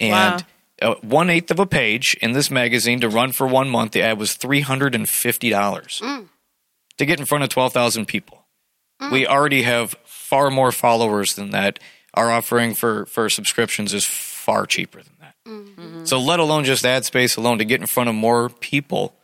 and 0.00 0.44
uh, 0.80 0.94
one 1.02 1.28
eighth 1.30 1.50
of 1.50 1.58
a 1.58 1.66
page 1.66 2.16
in 2.22 2.32
this 2.32 2.50
magazine 2.50 3.00
to 3.00 3.08
run 3.08 3.32
for 3.32 3.46
one 3.46 3.68
month. 3.68 3.92
The 3.92 4.02
ad 4.02 4.18
was 4.18 4.34
three 4.34 4.60
hundred 4.60 4.94
and 4.94 5.08
fifty 5.08 5.50
dollars 5.50 6.00
to 6.96 7.06
get 7.06 7.20
in 7.20 7.26
front 7.26 7.44
of 7.44 7.50
twelve 7.50 7.72
thousand 7.72 8.06
people. 8.06 8.46
We 9.12 9.26
already 9.26 9.62
have 9.62 9.94
far 10.04 10.50
more 10.50 10.72
followers 10.72 11.34
than 11.34 11.50
that. 11.50 11.78
Our 12.18 12.30
offering 12.30 12.74
for 12.74 13.06
for 13.06 13.30
subscriptions 13.30 13.94
is 13.94 14.04
far 14.04 14.66
cheaper 14.66 15.02
than 15.02 15.14
that. 15.20 15.34
Mm-hmm. 15.46 16.04
So 16.04 16.18
let 16.18 16.40
alone 16.40 16.64
just 16.64 16.84
ad 16.84 17.04
space 17.04 17.36
alone 17.36 17.58
to 17.58 17.64
get 17.64 17.80
in 17.80 17.86
front 17.86 18.08
of 18.08 18.14
more 18.14 18.48
people, 18.48 19.14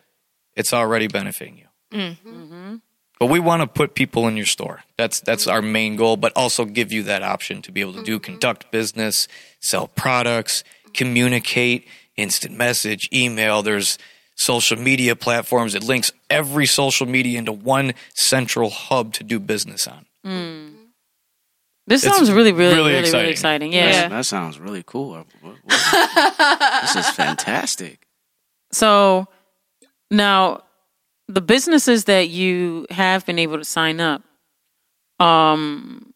it's 0.54 0.72
already 0.72 1.08
benefiting 1.08 1.58
you. 1.58 1.98
Mm-hmm. 1.98 2.28
Mm-hmm. 2.28 2.74
But 3.18 3.26
we 3.26 3.40
want 3.40 3.62
to 3.62 3.66
put 3.66 3.94
people 3.94 4.28
in 4.28 4.36
your 4.36 4.46
store. 4.46 4.84
That's 4.96 5.20
that's 5.20 5.46
our 5.46 5.62
main 5.62 5.96
goal, 5.96 6.16
but 6.16 6.32
also 6.36 6.64
give 6.64 6.92
you 6.92 7.02
that 7.04 7.22
option 7.22 7.62
to 7.62 7.72
be 7.72 7.80
able 7.80 7.94
to 7.94 8.02
do 8.02 8.20
conduct 8.20 8.70
business, 8.70 9.28
sell 9.60 9.88
products, 9.88 10.62
communicate, 10.92 11.88
instant 12.16 12.56
message, 12.56 13.08
email. 13.12 13.62
There's 13.62 13.98
social 14.36 14.78
media 14.78 15.16
platforms. 15.16 15.74
It 15.74 15.82
links 15.82 16.12
every 16.28 16.66
social 16.66 17.06
media 17.06 17.38
into 17.38 17.52
one 17.52 17.94
central 18.14 18.70
hub 18.70 19.12
to 19.14 19.24
do 19.24 19.40
business 19.40 19.86
on. 19.86 20.06
Mm. 20.24 20.73
This 21.86 22.02
It's 22.04 22.16
sounds 22.16 22.30
really, 22.32 22.52
really, 22.52 22.74
really 22.76 22.90
really, 22.92 23.00
exciting. 23.00 23.20
really 23.20 23.30
exciting. 23.32 23.72
Yeah. 23.72 23.90
Yeah. 23.90 24.08
That 24.08 24.24
sounds 24.26 24.58
really 24.58 24.82
cool. 24.86 25.10
What- 25.10 25.26
what- 25.42 25.56
this 26.82 26.96
is 26.96 27.10
fantastic. 27.10 28.06
So 28.72 29.26
now 30.10 30.62
the 31.28 31.40
businesses 31.42 32.04
that 32.04 32.28
you 32.30 32.86
have 32.90 33.24
been 33.26 33.38
able 33.38 33.58
to 33.58 33.64
sign 33.64 34.00
up, 34.00 34.22
um, 35.20 36.12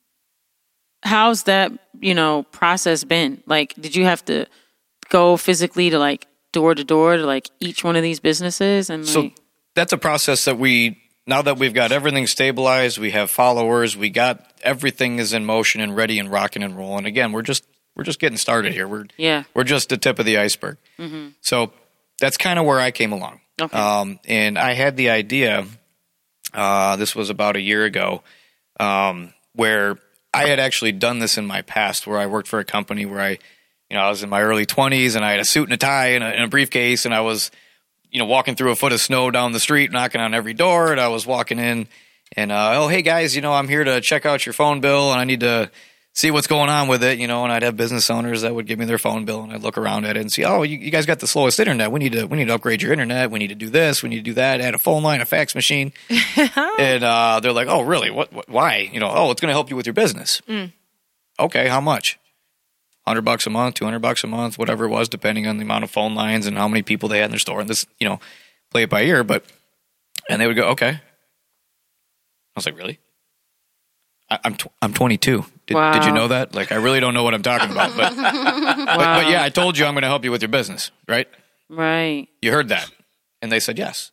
how's 1.03 1.45
that, 1.45 1.73
you 2.01 2.15
know, 2.15 2.45
process 2.45 3.05
been? 3.05 3.43
Like, 3.47 3.75
did 3.75 3.95
you 3.95 4.05
have 4.05 4.25
to 4.27 4.47
go 5.11 5.37
physically 5.37 5.91
to 5.91 5.99
like 5.99 6.27
door 6.53 6.75
to 6.75 6.85
door 6.85 7.17
to 7.17 7.25
like 7.27 7.49
each 7.61 7.85
one 7.85 7.97
of 7.97 8.03
these 8.03 8.21
businesses 8.21 8.91
and 8.91 9.07
So 9.07 9.21
like, 9.23 9.37
that's 9.75 9.93
a 9.93 9.99
process 9.99 10.45
that 10.47 10.59
we 10.59 10.99
now 11.29 11.43
that 11.43 11.59
we've 11.59 11.75
got 11.75 11.93
everything 11.93 12.27
stabilized, 12.27 12.99
we 12.99 13.11
have 13.11 13.31
followers, 13.31 13.97
we 13.97 14.09
got 14.09 14.51
everything 14.63 15.19
is 15.19 15.35
in 15.35 15.45
motion 15.45 15.83
and 15.83 15.95
ready 15.95 16.19
and 16.19 16.33
rocking 16.33 16.63
and 16.63 16.77
rolling. 16.77 17.05
Again, 17.05 17.33
we're 17.33 17.43
just 17.43 17.67
we're 17.95 18.05
just 18.05 18.19
getting 18.19 18.39
started 18.39 18.73
here. 18.73 18.89
We're 18.89 19.07
yeah. 19.19 19.45
we're 19.55 19.65
just 19.65 19.91
the 19.91 19.99
tip 19.99 20.19
of 20.19 20.25
the 20.25 20.39
iceberg. 20.39 20.79
So 21.43 21.73
that's 22.19 22.39
kind 22.39 22.59
of 22.59 22.65
where 22.65 22.81
I 22.81 22.91
came 22.91 23.13
along. 23.13 23.41
Okay. 23.61 23.77
Um, 23.77 24.19
and 24.27 24.59
I 24.59 24.73
had 24.73 24.97
the 24.97 25.11
idea. 25.11 25.67
Uh, 26.55 26.97
this 26.97 27.15
was 27.15 27.29
about 27.29 27.57
a 27.57 27.61
year 27.61 27.85
ago, 27.85 28.23
um, 28.81 29.35
where 29.53 29.99
I 30.33 30.49
had 30.49 30.59
actually 30.59 30.93
done 30.93 31.19
this 31.19 31.37
in 31.37 31.47
my 31.47 31.61
past, 31.61 32.07
where 32.07 32.19
I 32.19 32.27
worked 32.27 32.49
for 32.49 32.59
a 32.59 32.65
company 32.65 33.05
where 33.05 33.21
I, 33.21 33.31
you 33.91 33.97
know, 33.97 34.01
I 34.01 34.09
was 34.09 34.23
in 34.23 34.31
my 34.31 34.41
early 34.41 34.65
twenties 34.65 35.15
and 35.15 35.25
I 35.25 35.33
had 35.33 35.41
a 35.41 35.45
suit 35.45 35.65
and 35.65 35.75
a 35.75 35.77
tie 35.77 36.09
and 36.09 36.25
a, 36.25 36.29
and 36.29 36.45
a 36.45 36.49
briefcase, 36.49 37.05
and 37.05 37.15
I 37.15 37.21
was, 37.21 37.51
you 38.11 38.19
know, 38.19 38.27
walking 38.27 38.55
through 38.55 38.73
a 38.73 38.77
foot 38.77 38.93
of 38.93 39.01
snow 39.01 39.31
down 39.31 39.53
the 39.53 39.61
street, 39.61 39.93
knocking 39.93 40.21
on 40.21 40.35
every 40.35 40.55
door, 40.55 40.93
and 40.93 41.01
I 41.01 41.09
was 41.09 41.27
walking 41.27 41.59
in, 41.59 41.89
and 42.37 42.53
uh, 42.53 42.73
oh, 42.75 42.89
hey 42.89 43.03
guys, 43.03 43.35
you 43.35 43.43
know, 43.43 43.53
I'm 43.53 43.69
here 43.69 43.85
to 43.85 44.01
check 44.01 44.27
out 44.27 44.47
your 44.47 44.53
phone 44.53 44.81
bill, 44.81 45.11
and 45.13 45.21
I 45.21 45.25
need 45.25 45.41
to 45.41 45.71
see 46.19 46.33
what's 46.33 46.49
going 46.49 46.69
on 46.69 46.89
with 46.89 47.05
it, 47.05 47.21
you 47.21 47.29
know, 47.29 47.45
and 47.45 47.53
I'd 47.53 47.63
have 47.63 47.77
business 47.77 48.11
owners 48.11 48.43
that 48.43 48.53
would 48.53 48.67
give 48.67 48.77
me 48.77 48.87
their 48.87 48.99
phone 48.99 49.25
bill 49.25 49.43
and 49.45 49.53
I'd 49.53 49.63
look 49.63 49.79
around 49.79 50.05
at 50.05 50.17
it 50.17 50.21
and 50.21 50.33
see, 50.33 50.45
oh, 50.45 50.63
you, 50.63 50.77
you 50.77 50.91
guys 50.91 51.07
got 51.07 51.21
the 51.21 51.29
slowest 51.29 51.61
internet. 51.61 51.93
We 51.93 52.01
need 52.01 52.11
to 52.13 52.25
we 52.25 52.37
need 52.37 52.47
to 52.47 52.55
upgrade 52.55 52.83
your 52.83 52.93
internet. 52.93 53.31
We 53.31 53.39
need 53.39 53.49
to 53.49 53.55
do 53.55 53.71
this. 53.71 54.03
We 54.03 54.09
need 54.09 54.17
to 54.17 54.23
do 54.23 54.35
that. 54.35 54.61
Add 54.61 54.75
a 54.75 54.79
phone 54.79 55.05
line, 55.05 55.21
a 55.21 55.25
fax 55.25 55.55
machine. 55.55 55.93
and 56.79 57.05
uh, 57.05 57.39
they're 57.41 57.53
like, 57.53 57.69
oh, 57.69 57.83
really? 57.83 58.11
What, 58.11 58.33
what? 58.33 58.49
Why? 58.49 58.91
You 58.93 58.99
know, 58.99 59.09
oh, 59.15 59.31
it's 59.31 59.41
going 59.41 59.51
to 59.51 59.55
help 59.55 59.71
you 59.71 59.77
with 59.77 59.87
your 59.87 59.93
business. 59.95 60.43
Okay, 61.39 61.69
how 61.69 61.81
much? 61.81 62.19
Hundred 63.09 63.23
bucks 63.23 63.47
a 63.47 63.51
month, 63.51 63.75
two 63.77 63.85
hundred 63.85 64.01
bucks 64.01 64.23
a 64.23 64.27
month, 64.27 64.59
whatever 64.59 64.85
it 64.85 64.89
was, 64.91 65.09
depending 65.09 65.47
on 65.47 65.57
the 65.57 65.65
amount 65.65 65.83
of 65.85 65.91
phone 65.91 66.15
lines 66.15 66.47
and 66.47 66.57
how 66.57 66.69
many 66.69 66.83
people 66.83 67.09
they 67.09 67.19
had 67.19 67.25
in 67.27 67.31
their 67.31 67.39
store. 67.39 67.61
And 67.61 67.69
this, 67.69 67.87
you 67.99 68.09
know, 68.09 68.21
play 68.71 68.83
it 68.83 68.91
by 68.91 69.03
ear. 69.03 69.25
But 69.25 69.45
and 70.29 70.41
they 70.41 70.47
would 70.47 70.57
go, 70.57 70.69
okay. 70.71 70.91
I 70.91 71.01
was 72.55 72.67
like, 72.67 72.77
really? 72.77 72.99
I, 74.31 74.39
I'm 74.45 74.55
tw- 74.57 74.69
I'm 74.83 74.93
22. 74.93 75.45
Did, 75.67 75.75
Wow. 75.75 75.93
did 75.93 76.05
you 76.05 76.13
know 76.13 76.29
that? 76.29 76.55
Like, 76.55 76.71
I 76.73 76.77
really 76.77 77.01
don't 77.01 77.15
know 77.15 77.23
what 77.23 77.35
I'm 77.35 77.43
talking 77.43 77.71
about, 77.71 77.97
but 77.97 78.15
but, 78.17 78.87
but 78.97 79.29
yeah, 79.31 79.43
I 79.43 79.49
told 79.49 79.79
you 79.79 79.87
I'm 79.87 79.95
going 79.95 80.03
to 80.03 80.09
help 80.09 80.25
you 80.25 80.31
with 80.31 80.43
your 80.43 80.49
business, 80.51 80.91
right? 81.09 81.29
Right. 81.71 82.29
You 82.43 82.53
heard 82.53 82.69
that, 82.69 82.91
and 83.41 83.51
they 83.51 83.61
said 83.61 83.79
yes. 83.79 84.11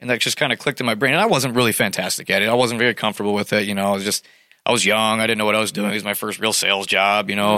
And 0.00 0.10
that 0.10 0.20
just 0.20 0.36
kind 0.36 0.52
of 0.52 0.58
clicked 0.58 0.80
in 0.80 0.86
my 0.86 0.94
brain. 0.96 1.12
And 1.12 1.20
I 1.22 1.26
wasn't 1.26 1.54
really 1.54 1.70
fantastic 1.72 2.28
at 2.28 2.42
it. 2.42 2.48
I 2.48 2.54
wasn't 2.54 2.80
very 2.80 2.94
comfortable 2.94 3.34
with 3.34 3.52
it. 3.52 3.68
You 3.68 3.74
know, 3.76 3.86
I 3.86 3.92
was 3.92 4.02
just 4.02 4.26
I 4.64 4.72
was 4.72 4.84
young. 4.84 5.20
I 5.20 5.26
didn't 5.26 5.38
know 5.38 5.44
what 5.46 5.54
I 5.56 5.60
was 5.60 5.72
doing. 5.72 5.90
It 5.90 5.94
was 5.94 6.04
my 6.04 6.14
first 6.14 6.38
real 6.38 6.52
sales 6.52 6.86
job. 6.86 7.28
You 7.30 7.36
know, 7.36 7.56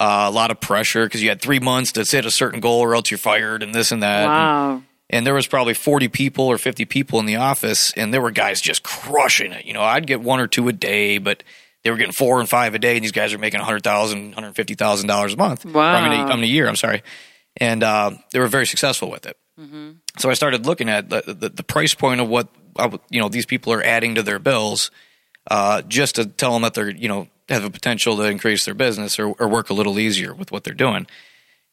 uh, 0.00 0.26
a 0.28 0.30
lot 0.30 0.50
of 0.50 0.60
pressure 0.60 1.04
because 1.06 1.22
you 1.22 1.28
had 1.28 1.40
three 1.40 1.58
months 1.60 1.92
to 1.92 2.04
hit 2.04 2.24
a 2.26 2.30
certain 2.30 2.60
goal, 2.60 2.80
or 2.80 2.94
else 2.94 3.10
you're 3.10 3.18
fired, 3.18 3.62
and 3.62 3.74
this 3.74 3.90
and 3.92 4.02
that. 4.02 4.20
And- 4.22 4.28
Wow. 4.28 4.82
and 5.10 5.26
there 5.26 5.34
was 5.34 5.46
probably 5.46 5.74
40 5.74 6.08
people 6.08 6.44
or 6.46 6.58
50 6.58 6.84
people 6.84 7.18
in 7.18 7.24
the 7.26 7.36
office 7.36 7.92
and 7.96 8.12
there 8.12 8.20
were 8.20 8.30
guys 8.30 8.60
just 8.60 8.82
crushing 8.82 9.52
it 9.52 9.64
you 9.64 9.72
know 9.72 9.82
i'd 9.82 10.06
get 10.06 10.20
one 10.20 10.38
or 10.38 10.46
two 10.46 10.68
a 10.68 10.72
day 10.72 11.16
but 11.16 11.42
they 11.82 11.90
were 11.90 11.96
getting 11.96 12.12
four 12.12 12.40
and 12.40 12.46
five 12.48 12.74
a 12.74 12.78
day 12.78 12.94
and 12.94 13.02
these 13.02 13.10
guys 13.12 13.32
are 13.32 13.38
making 13.38 13.58
$100000 13.58 14.34
$150000 14.34 15.32
a 15.32 15.36
month 15.38 15.64
Or, 15.64 15.78
I 15.80 16.02
mean, 16.08 16.12
a, 16.20 16.24
Wow. 16.24 16.30
I 16.30 16.34
mean, 16.34 16.44
a 16.44 16.46
year 16.46 16.68
i'm 16.68 16.76
sorry 16.76 17.02
and 17.56 17.82
uh, 17.82 18.10
they 18.32 18.38
were 18.38 18.48
very 18.48 18.66
successful 18.66 19.10
with 19.10 19.24
it 19.26 19.36
so 20.18 20.28
i 20.30 20.34
started 20.34 20.66
looking 20.66 20.88
at 20.90 21.08
the, 21.08 21.22
the, 21.26 21.48
the 21.48 21.62
price 21.64 21.94
point 21.94 22.20
of 22.20 22.28
what 22.28 22.48
I 22.78 22.92
you 23.10 23.20
know 23.20 23.28
these 23.30 23.46
people 23.46 23.72
are 23.72 23.82
adding 23.82 24.14
to 24.16 24.22
their 24.22 24.38
bills 24.38 24.90
uh, 25.48 25.82
just 25.82 26.14
to 26.16 26.26
tell 26.26 26.52
them 26.52 26.62
that 26.62 26.74
they're 26.74 26.90
you 26.90 27.08
know 27.08 27.28
have 27.48 27.64
a 27.64 27.70
potential 27.70 28.16
to 28.16 28.24
increase 28.24 28.64
their 28.64 28.74
business 28.74 29.18
or, 29.18 29.28
or 29.38 29.48
work 29.48 29.70
a 29.70 29.74
little 29.74 29.98
easier 29.98 30.34
with 30.34 30.52
what 30.52 30.64
they're 30.64 30.74
doing 30.74 31.06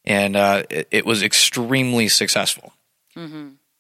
and 0.06 0.36
uh, 0.36 0.64
it, 0.70 0.88
it 0.92 1.06
was 1.06 1.22
extremely 1.24 2.08
successful 2.08 2.74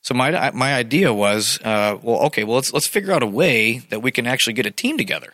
so 0.01 0.13
my 0.13 0.51
my 0.51 0.75
idea 0.75 1.11
was, 1.11 1.59
uh, 1.63 1.97
well, 2.01 2.19
okay, 2.27 2.43
well 2.43 2.57
let's 2.57 2.71
let's 2.71 2.85
figure 2.87 3.11
out 3.11 3.23
a 3.23 3.27
way 3.27 3.79
that 3.89 4.01
we 4.01 4.11
can 4.11 4.27
actually 4.27 4.53
get 4.53 4.67
a 4.67 4.71
team 4.71 4.97
together. 4.99 5.33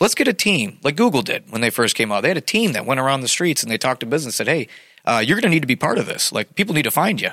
Let's 0.00 0.16
get 0.16 0.26
a 0.26 0.32
team 0.32 0.78
like 0.82 0.96
Google 0.96 1.22
did 1.22 1.50
when 1.52 1.60
they 1.60 1.70
first 1.70 1.94
came 1.94 2.10
out. 2.10 2.22
They 2.22 2.28
had 2.28 2.36
a 2.36 2.40
team 2.40 2.72
that 2.72 2.84
went 2.84 2.98
around 2.98 3.20
the 3.20 3.28
streets 3.28 3.62
and 3.62 3.70
they 3.70 3.78
talked 3.78 4.00
to 4.00 4.06
business. 4.06 4.40
and 4.40 4.46
Said, 4.46 4.48
hey, 4.48 4.68
uh, 5.04 5.22
you're 5.24 5.36
going 5.36 5.50
to 5.50 5.54
need 5.54 5.60
to 5.60 5.68
be 5.68 5.76
part 5.76 5.98
of 5.98 6.06
this. 6.06 6.32
Like 6.32 6.56
people 6.56 6.74
need 6.74 6.82
to 6.82 6.90
find 6.90 7.20
you. 7.20 7.30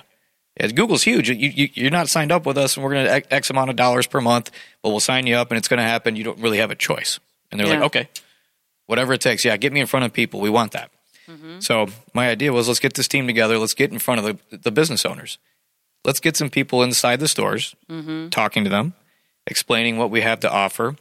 As 0.60 0.74
Google's 0.74 1.04
huge. 1.04 1.30
You, 1.30 1.36
you, 1.36 1.70
you're 1.74 1.92
not 1.92 2.10
signed 2.10 2.32
up 2.32 2.46
with 2.46 2.58
us, 2.58 2.76
and 2.76 2.84
we're 2.84 2.94
going 2.94 3.06
to 3.06 3.34
X 3.34 3.50
amount 3.50 3.70
of 3.70 3.76
dollars 3.76 4.08
per 4.08 4.20
month, 4.20 4.52
but 4.84 4.90
we'll 4.90 5.00
sign 5.00 5.26
you 5.26 5.36
up, 5.36 5.52
and 5.52 5.58
it's 5.58 5.68
going 5.68 5.78
to 5.78 5.84
happen. 5.84 6.16
You 6.16 6.24
don't 6.24 6.40
really 6.40 6.58
have 6.58 6.72
a 6.72 6.76
choice. 6.76 7.20
And 7.52 7.60
they're 7.60 7.68
Yeah. 7.68 7.76
like, 7.76 7.84
okay, 7.84 8.10
whatever 8.88 9.14
it 9.14 9.22
takes. 9.22 9.46
Yeah, 9.46 9.56
get 9.58 9.72
me 9.72 9.80
in 9.80 9.88
front 9.88 10.06
of 10.06 10.14
people. 10.14 10.42
We 10.42 10.50
want 10.50 10.74
that. 10.74 10.92
Mm-hmm. 11.30 11.60
So 11.62 11.88
my 12.14 12.30
idea 12.30 12.52
was, 12.52 12.68
let's 12.68 12.80
get 12.80 12.96
this 12.96 13.08
team 13.08 13.26
together. 13.28 13.58
Let's 13.58 13.74
get 13.74 13.92
in 13.92 14.00
front 14.00 14.20
of 14.26 14.40
the, 14.50 14.58
the 14.58 14.72
business 14.72 15.06
owners 15.06 15.38
let's 16.06 16.20
get 16.20 16.38
some 16.38 16.50
people 16.50 16.82
inside 16.82 17.20
the 17.20 17.28
stores 17.28 17.76
mm-hmm. 17.90 18.30
talking 18.30 18.64
to 18.64 18.70
them 18.70 18.94
explaining 19.48 19.98
what 19.98 20.10
we 20.10 20.22
have 20.22 20.40
to 20.40 20.50
offer 20.52 20.96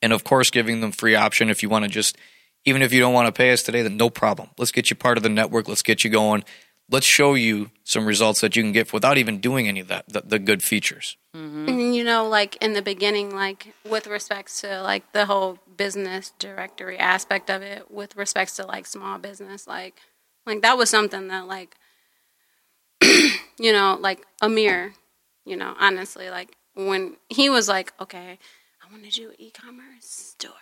and 0.00 0.12
of 0.12 0.24
course 0.24 0.50
giving 0.50 0.80
them 0.80 0.92
free 0.92 1.14
option 1.14 1.50
if 1.50 1.62
you 1.62 1.68
want 1.68 1.84
to 1.84 1.90
just 1.90 2.16
even 2.64 2.82
if 2.82 2.92
you 2.92 3.00
don't 3.00 3.12
want 3.12 3.26
to 3.26 3.32
pay 3.32 3.52
us 3.52 3.62
today 3.62 3.82
then 3.82 3.96
no 3.96 4.08
problem 4.08 4.48
let's 4.58 4.72
get 4.72 4.88
you 4.90 4.96
part 4.96 5.16
of 5.16 5.22
the 5.22 5.28
network 5.28 5.68
let's 5.68 5.82
get 5.82 6.04
you 6.04 6.10
going 6.10 6.42
let's 6.90 7.06
show 7.06 7.34
you 7.34 7.70
some 7.82 8.06
results 8.06 8.40
that 8.40 8.56
you 8.56 8.62
can 8.62 8.72
get 8.72 8.92
without 8.92 9.18
even 9.18 9.38
doing 9.38 9.68
any 9.68 9.80
of 9.80 9.88
that 9.88 10.08
the, 10.08 10.20
the 10.20 10.38
good 10.38 10.62
features 10.62 11.16
mm-hmm. 11.34 11.68
And, 11.68 11.94
you 11.94 12.04
know, 12.04 12.28
like 12.28 12.56
in 12.56 12.74
the 12.74 12.82
beginning, 12.82 13.34
like 13.34 13.74
with 13.88 14.06
respects 14.06 14.60
to 14.60 14.82
like 14.82 15.12
the 15.12 15.26
whole 15.26 15.58
business 15.76 16.32
directory 16.38 16.98
aspect 16.98 17.50
of 17.50 17.62
it, 17.62 17.90
with 17.90 18.16
respects 18.16 18.56
to 18.56 18.66
like 18.66 18.86
small 18.86 19.18
business, 19.18 19.66
like 19.66 20.00
like 20.46 20.62
that 20.62 20.76
was 20.76 20.90
something 20.90 21.28
that 21.28 21.46
like 21.46 21.76
you 23.02 23.72
know, 23.72 23.96
like 24.00 24.24
Amir, 24.42 24.94
you 25.44 25.56
know, 25.56 25.74
honestly, 25.78 26.30
like 26.30 26.56
when 26.74 27.16
he 27.28 27.48
was 27.48 27.68
like, 27.68 27.92
Okay, 28.00 28.38
I 28.82 28.92
want 28.92 29.04
to 29.04 29.10
do 29.10 29.30
an 29.30 29.36
e 29.38 29.50
commerce 29.50 30.04
store 30.06 30.52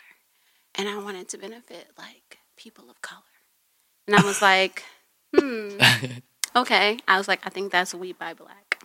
and 0.74 0.88
I 0.88 0.98
want 0.98 1.16
it 1.16 1.28
to 1.30 1.38
benefit 1.38 1.88
like 1.98 2.38
people 2.56 2.90
of 2.90 3.02
color. 3.02 3.22
And 4.06 4.16
I 4.16 4.22
was 4.22 4.40
like, 4.50 4.84
hmm, 5.36 5.70
okay. 6.56 6.98
I 7.08 7.18
was 7.18 7.28
like, 7.28 7.40
I 7.44 7.50
think 7.50 7.72
that's 7.72 7.94
We 7.94 8.12
Buy 8.12 8.34
Black. 8.34 8.78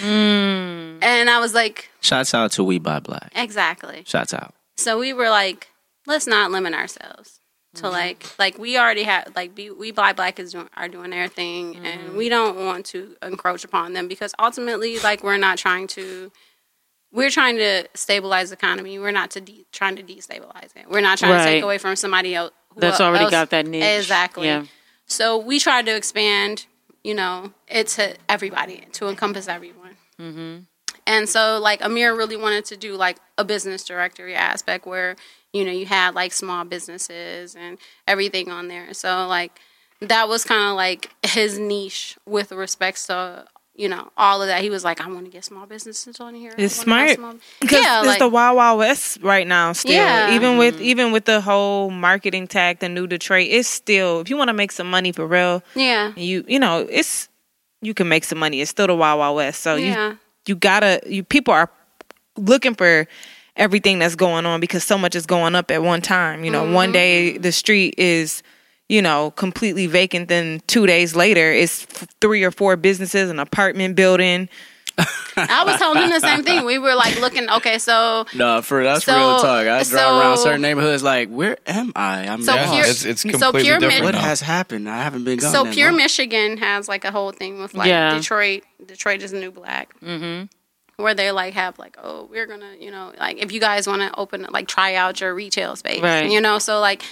Mm. 0.00 0.98
And 1.02 1.30
I 1.30 1.38
was 1.38 1.54
like, 1.54 1.90
Shouts 2.00 2.34
out 2.34 2.52
to 2.52 2.64
We 2.64 2.78
Buy 2.78 3.00
Black. 3.00 3.32
exactly. 3.34 4.02
Shouts 4.06 4.34
out. 4.34 4.54
So 4.76 4.98
we 4.98 5.12
were 5.12 5.30
like, 5.30 5.68
let's 6.06 6.26
not 6.26 6.50
limit 6.50 6.74
ourselves 6.74 7.40
to 7.76 7.88
like 7.88 8.24
like 8.38 8.56
we 8.56 8.78
already 8.78 9.02
have 9.02 9.32
like 9.34 9.52
be, 9.52 9.68
we 9.68 9.90
black 9.90 10.14
black 10.14 10.38
is 10.38 10.52
doing 10.52 10.68
are 10.76 10.86
doing 10.86 11.10
their 11.10 11.26
thing 11.26 11.74
and 11.84 12.14
we 12.16 12.28
don't 12.28 12.64
want 12.64 12.86
to 12.86 13.16
encroach 13.20 13.64
upon 13.64 13.94
them 13.94 14.06
because 14.06 14.32
ultimately 14.38 15.00
like 15.00 15.24
we're 15.24 15.36
not 15.38 15.58
trying 15.58 15.88
to 15.88 16.30
we're 17.12 17.30
trying 17.30 17.56
to 17.56 17.84
stabilize 17.94 18.50
the 18.50 18.54
economy 18.54 18.96
we're 19.00 19.10
not 19.10 19.32
to 19.32 19.40
de- 19.40 19.66
trying 19.72 19.96
to 19.96 20.04
destabilize 20.04 20.70
it 20.76 20.88
we're 20.88 21.00
not 21.00 21.18
trying 21.18 21.36
to 21.36 21.44
take 21.44 21.64
away 21.64 21.78
from 21.78 21.96
somebody 21.96 22.32
else 22.36 22.52
who 22.74 22.80
That's 22.80 23.00
already 23.00 23.24
else- 23.24 23.32
got 23.32 23.50
that 23.50 23.66
niche. 23.66 23.82
exactly 23.98 24.46
Yeah. 24.46 24.66
So 25.14 25.38
we 25.38 25.58
tried 25.58 25.86
to 25.86 25.94
expand 25.94 26.66
you 27.02 27.14
know 27.14 27.52
it 27.68 27.86
to 27.86 28.14
everybody 28.28 28.86
to 28.92 29.08
encompass 29.08 29.48
everyone 29.48 29.96
mm-hmm. 30.18 30.58
and 31.06 31.28
so 31.28 31.58
like 31.60 31.84
Amir 31.84 32.14
really 32.14 32.36
wanted 32.36 32.64
to 32.66 32.76
do 32.76 32.96
like 32.96 33.18
a 33.38 33.44
business 33.44 33.84
directory 33.84 34.34
aspect 34.34 34.86
where, 34.86 35.16
you 35.52 35.64
know, 35.64 35.72
you 35.72 35.86
had 35.86 36.14
like 36.14 36.32
small 36.32 36.64
businesses 36.64 37.54
and 37.54 37.78
everything 38.06 38.50
on 38.50 38.68
there. 38.68 38.94
So 38.94 39.26
like 39.26 39.58
that 40.00 40.28
was 40.28 40.44
kind 40.44 40.70
of 40.70 40.76
like 40.76 41.10
his 41.24 41.58
niche 41.58 42.16
with 42.26 42.52
respects 42.52 43.06
to, 43.06 43.46
you 43.76 43.88
know, 43.88 44.10
all 44.16 44.40
of 44.40 44.48
that. 44.48 44.62
He 44.62 44.70
was 44.70 44.84
like, 44.84 45.00
I 45.00 45.08
want 45.08 45.24
to 45.24 45.30
get 45.30 45.44
small 45.44 45.66
businesses 45.66 46.20
on 46.20 46.34
here. 46.34 46.54
It's 46.56 46.74
smart 46.74 47.18
because 47.60 47.82
Yeah, 47.82 48.00
it's 48.00 48.06
like, 48.06 48.18
the 48.20 48.28
Wild 48.28 48.56
Wild 48.56 48.78
West 48.78 49.18
right 49.20 49.46
now. 49.46 49.72
Still, 49.72 49.92
Yeah. 49.92 50.34
even 50.34 50.58
with 50.58 50.76
mm-hmm. 50.76 50.84
even 50.84 51.12
with 51.12 51.24
the 51.24 51.40
whole 51.40 51.90
marketing 51.90 52.46
tag, 52.46 52.78
the 52.78 52.88
new 52.88 53.06
Detroit, 53.06 53.48
it's 53.50 53.68
still 53.68 54.20
if 54.20 54.30
you 54.30 54.36
want 54.36 54.48
to 54.48 54.54
make 54.54 54.70
some 54.70 54.88
money 54.88 55.10
for 55.10 55.26
real, 55.26 55.62
yeah. 55.74 56.12
you 56.16 56.44
you 56.46 56.58
know 56.58 56.86
it's 56.88 57.28
you 57.82 57.94
can 57.94 58.08
make 58.08 58.24
some 58.24 58.38
money. 58.38 58.60
It's 58.60 58.70
still 58.70 58.86
the 58.86 58.94
Wild 58.94 59.18
Wild 59.18 59.36
West. 59.36 59.60
So 59.60 59.74
Yeah. 59.74 60.10
you 60.10 60.18
you 60.46 60.54
gotta 60.56 61.00
you 61.06 61.24
people 61.24 61.52
are 61.52 61.70
looking 62.36 62.74
for 62.74 63.08
everything 63.56 63.98
that's 63.98 64.16
going 64.16 64.46
on 64.46 64.60
because 64.60 64.84
so 64.84 64.98
much 64.98 65.14
is 65.14 65.26
going 65.26 65.54
up 65.54 65.70
at 65.70 65.82
one 65.82 66.00
time. 66.00 66.44
You 66.44 66.50
know, 66.50 66.72
one 66.72 66.86
mm-hmm. 66.86 66.92
day 66.92 67.38
the 67.38 67.52
street 67.52 67.94
is 67.98 68.42
you 68.88 69.00
know 69.02 69.30
completely 69.32 69.86
vacant, 69.86 70.28
then 70.28 70.60
two 70.66 70.86
days 70.86 71.14
later 71.16 71.52
it's 71.52 71.84
three 72.20 72.44
or 72.44 72.50
four 72.50 72.76
businesses, 72.76 73.30
an 73.30 73.38
apartment 73.38 73.96
building. 73.96 74.48
I 75.36 75.64
was 75.66 75.76
telling 75.80 76.00
him 76.04 76.10
the 76.10 76.20
same 76.20 76.44
thing. 76.44 76.64
We 76.64 76.78
were 76.78 76.94
like 76.94 77.18
looking, 77.20 77.50
okay, 77.50 77.78
so 77.78 78.26
No, 78.32 78.62
for 78.62 78.84
that's 78.84 79.04
So- 79.04 79.16
real 79.16 79.40
talk. 79.40 79.66
I 79.66 79.82
drive 79.82 80.16
around 80.20 80.38
certain 80.38 80.62
neighborhoods 80.62 81.02
like, 81.02 81.28
where 81.28 81.58
am 81.66 81.92
I? 81.96 82.28
I'm 82.28 82.42
So 82.42 82.54
Yeah, 82.54 82.70
pure- 82.72 82.86
it's, 82.86 83.04
it's 83.04 83.22
so 83.22 83.50
pure 83.52 83.80
different 83.80 84.04
what 84.04 84.14
has 84.14 84.40
happened? 84.40 84.88
I 84.88 85.02
haven't 85.02 85.24
been 85.24 85.38
gone. 85.40 85.50
So 85.52 85.64
Pure 85.72 85.88
long. 85.90 85.96
Michigan 85.96 86.58
has 86.58 86.86
like 86.88 87.04
a 87.04 87.10
whole 87.10 87.32
thing 87.32 87.60
with 87.60 87.74
like 87.74 87.88
Yeah. 87.88 88.14
Detroit. 88.14 88.62
Detroit 88.86 89.22
is 89.22 89.32
the 89.32 89.40
new 89.40 89.50
black. 89.50 89.98
Mm-hmm. 90.00 91.02
Where 91.02 91.14
they 91.14 91.32
like 91.32 91.54
have 91.54 91.76
like, 91.76 91.96
oh, 92.00 92.28
we're 92.30 92.46
gonna, 92.46 92.74
you 92.78 92.92
know, 92.92 93.12
like 93.18 93.38
if 93.38 93.50
you 93.50 93.58
guys 93.58 93.88
want 93.88 94.02
to 94.02 94.16
open 94.16 94.46
like 94.52 94.68
try 94.68 94.94
out 94.94 95.20
your 95.20 95.34
retail 95.34 95.74
space, 95.74 96.00
Right. 96.02 96.30
You 96.30 96.40
know, 96.40 96.60
so 96.60 96.78
like 96.78 97.02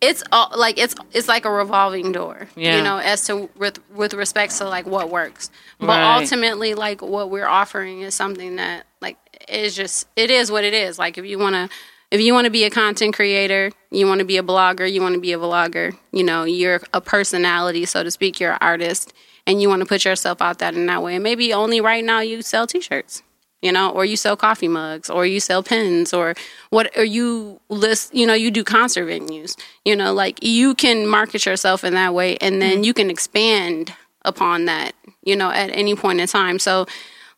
it's 0.00 0.22
all 0.32 0.50
like 0.56 0.78
it's 0.78 0.94
it's 1.12 1.28
like 1.28 1.44
a 1.44 1.50
revolving 1.50 2.12
door, 2.12 2.48
Yeah. 2.56 2.76
you 2.78 2.82
know, 2.82 2.98
as 2.98 3.24
to 3.26 3.50
with 3.56 3.78
with 3.94 4.14
respects 4.14 4.58
to 4.58 4.64
like 4.64 4.86
what 4.86 5.10
works. 5.10 5.50
But 5.78 5.88
Right. 5.88 6.20
ultimately, 6.20 6.74
like 6.74 7.02
what 7.02 7.30
we're 7.30 7.46
offering 7.46 8.00
is 8.00 8.14
something 8.14 8.56
that 8.56 8.86
like 9.00 9.16
is 9.48 9.74
just 9.76 10.06
it 10.16 10.30
is 10.30 10.50
what 10.50 10.64
it 10.64 10.74
is. 10.74 10.98
Like 10.98 11.18
if 11.18 11.24
you 11.24 11.38
want 11.38 11.54
to. 11.54 11.68
If 12.12 12.20
you 12.20 12.34
want 12.34 12.46
to 12.46 12.50
be 12.50 12.64
a 12.64 12.70
content 12.70 13.14
creator, 13.14 13.70
you 13.92 14.04
want 14.04 14.18
to 14.18 14.24
be 14.24 14.36
a 14.36 14.42
blogger, 14.42 14.90
you 14.92 15.00
want 15.00 15.14
to 15.14 15.20
be 15.20 15.32
a 15.32 15.38
vlogger, 15.38 15.96
you 16.10 16.24
know, 16.24 16.42
you're 16.42 16.80
a 16.92 17.00
personality, 17.00 17.84
so 17.86 18.02
to 18.02 18.10
speak, 18.10 18.40
you're 18.40 18.50
an 18.50 18.58
artist, 18.60 19.12
and 19.46 19.62
you 19.62 19.68
want 19.68 19.78
to 19.78 19.86
put 19.86 20.04
yourself 20.04 20.42
out 20.42 20.58
that 20.58 20.74
in 20.74 20.86
that 20.86 21.04
way. 21.04 21.14
And 21.14 21.22
maybe 21.22 21.52
only 21.54 21.80
right 21.80 22.04
now 22.04 22.18
you 22.18 22.42
sell 22.42 22.66
t-shirts, 22.66 23.22
you 23.62 23.72
know, 23.72 23.90
or 23.90 24.04
you 24.04 24.16
sell 24.16 24.36
coffee 24.36 24.68
mugs, 24.68 25.10
or 25.10 25.26
you 25.26 25.40
sell 25.40 25.62
pens, 25.62 26.12
or 26.12 26.34
what, 26.70 26.96
or 26.96 27.04
you 27.04 27.60
list, 27.68 28.14
you 28.14 28.26
know, 28.26 28.34
you 28.34 28.50
do 28.50 28.64
concert 28.64 29.06
venues, 29.06 29.56
you 29.84 29.94
know, 29.94 30.12
like 30.12 30.42
you 30.42 30.74
can 30.74 31.06
market 31.06 31.44
yourself 31.44 31.84
in 31.84 31.94
that 31.94 32.14
way, 32.14 32.36
and 32.38 32.60
then 32.60 32.76
mm-hmm. 32.76 32.84
you 32.84 32.94
can 32.94 33.10
expand 33.10 33.94
upon 34.24 34.66
that, 34.66 34.92
you 35.24 35.36
know, 35.36 35.50
at 35.50 35.70
any 35.70 35.94
point 35.94 36.20
in 36.20 36.26
time. 36.26 36.58
So, 36.58 36.86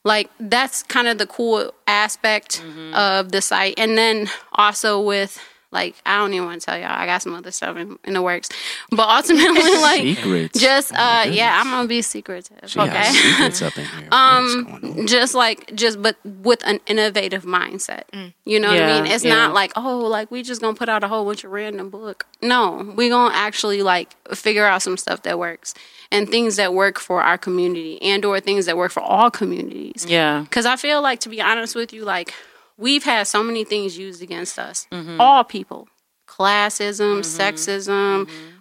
like 0.04 0.30
that's 0.40 0.82
kind 0.82 1.08
of 1.08 1.18
the 1.18 1.26
cool 1.26 1.72
aspect 1.86 2.60
mm-hmm. 2.60 2.94
of 2.94 3.32
the 3.32 3.42
site, 3.42 3.74
and 3.78 3.96
then 3.96 4.28
also 4.52 5.00
with. 5.00 5.40
Like 5.72 5.96
I 6.06 6.18
don't 6.18 6.32
even 6.34 6.46
want 6.46 6.60
to 6.60 6.66
tell 6.66 6.78
y'all. 6.78 6.88
I 6.90 7.06
got 7.06 7.22
some 7.22 7.34
other 7.34 7.50
stuff 7.50 7.76
in, 7.76 7.98
in 8.04 8.14
the 8.14 8.22
works, 8.22 8.48
but 8.90 9.08
ultimately, 9.08 9.62
like 9.80 10.02
Secrets. 10.02 10.60
just 10.60 10.92
Oh 10.92 10.96
uh, 10.96 11.22
goodness. 11.22 11.38
yeah, 11.38 11.60
I'm 11.60 11.70
gonna 11.70 11.88
be 11.88 12.02
secretive. 12.02 12.58
She 12.70 12.78
has 12.78 12.88
okay, 12.88 13.10
secrets 13.12 13.62
up 13.62 13.76
in 13.78 13.84
here. 13.86 14.08
Um, 14.12 14.44
What's 14.44 14.80
going 14.82 14.98
on? 15.00 15.06
just 15.06 15.34
like 15.34 15.74
just 15.74 16.00
but 16.02 16.16
with 16.24 16.64
an 16.66 16.78
innovative 16.86 17.44
mindset 17.44 18.02
you 18.44 18.60
know 18.60 18.68
what 18.68 18.82
i 18.82 19.00
mean 19.02 19.10
it's 19.10 19.24
yeah. 19.24 19.34
not 19.34 19.54
like 19.54 19.72
oh 19.76 19.98
like 20.00 20.30
we 20.30 20.42
just 20.42 20.60
gonna 20.60 20.74
put 20.76 20.88
out 20.88 21.02
a 21.02 21.08
whole 21.08 21.24
bunch 21.24 21.44
of 21.44 21.50
random 21.50 21.88
book 21.90 22.26
no 22.42 22.92
we 22.96 23.08
gonna 23.08 23.34
actually 23.34 23.82
like 23.82 24.14
figure 24.34 24.64
out 24.66 24.82
some 24.82 24.96
stuff 24.96 25.22
that 25.22 25.38
works 25.38 25.74
and 26.10 26.28
things 26.28 26.56
that 26.56 26.74
work 26.74 26.98
for 26.98 27.22
our 27.22 27.38
community 27.38 28.00
and 28.02 28.24
or 28.24 28.38
things 28.40 28.66
that 28.66 28.76
work 28.76 28.92
for 28.92 29.00
all 29.00 29.30
communities 29.30 30.04
Yeah. 30.06 30.40
because 30.42 30.66
i 30.66 30.76
feel 30.76 31.00
like 31.00 31.20
to 31.20 31.28
be 31.28 31.40
honest 31.40 31.74
with 31.74 31.92
you 31.92 32.04
like 32.04 32.34
we've 32.76 33.04
had 33.04 33.26
so 33.26 33.42
many 33.42 33.64
things 33.64 33.98
used 33.98 34.22
against 34.22 34.58
us 34.58 34.86
mm-hmm. 34.90 35.20
all 35.20 35.44
people 35.44 35.88
classism 36.26 37.20
mm-hmm. 37.20 37.40
sexism 37.40 38.26
mm-hmm. 38.26 38.58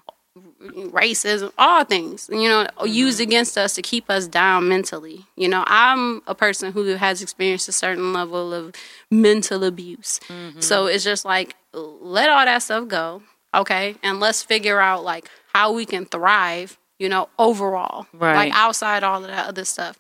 racism, 0.95 1.51
all 1.57 1.83
things, 1.83 2.29
you 2.31 2.47
know, 2.47 2.67
used 2.85 3.19
against 3.19 3.57
us 3.57 3.73
to 3.75 3.81
keep 3.81 4.09
us 4.09 4.27
down 4.27 4.69
mentally. 4.69 5.25
You 5.35 5.49
know, 5.49 5.63
I'm 5.67 6.21
a 6.27 6.35
person 6.35 6.71
who 6.71 6.85
has 6.95 7.21
experienced 7.21 7.67
a 7.67 7.71
certain 7.71 8.13
level 8.13 8.53
of 8.53 8.73
mental 9.09 9.63
abuse. 9.63 10.19
So 10.59 10.85
it's 10.87 11.03
just 11.03 11.25
like, 11.25 11.55
let 11.73 12.29
all 12.29 12.45
that 12.45 12.59
stuff 12.59 12.87
go, 12.87 13.23
okay? 13.53 13.95
And 14.03 14.19
let's 14.19 14.43
figure 14.43 14.79
out 14.79 15.03
like 15.03 15.29
how 15.53 15.73
we 15.73 15.85
can 15.85 16.05
thrive, 16.05 16.77
you 16.99 17.09
know, 17.09 17.29
overall, 17.39 18.07
Right. 18.13 18.35
like 18.35 18.53
outside 18.53 19.03
all 19.03 19.23
of 19.23 19.29
that 19.29 19.47
other 19.47 19.65
stuff. 19.65 19.97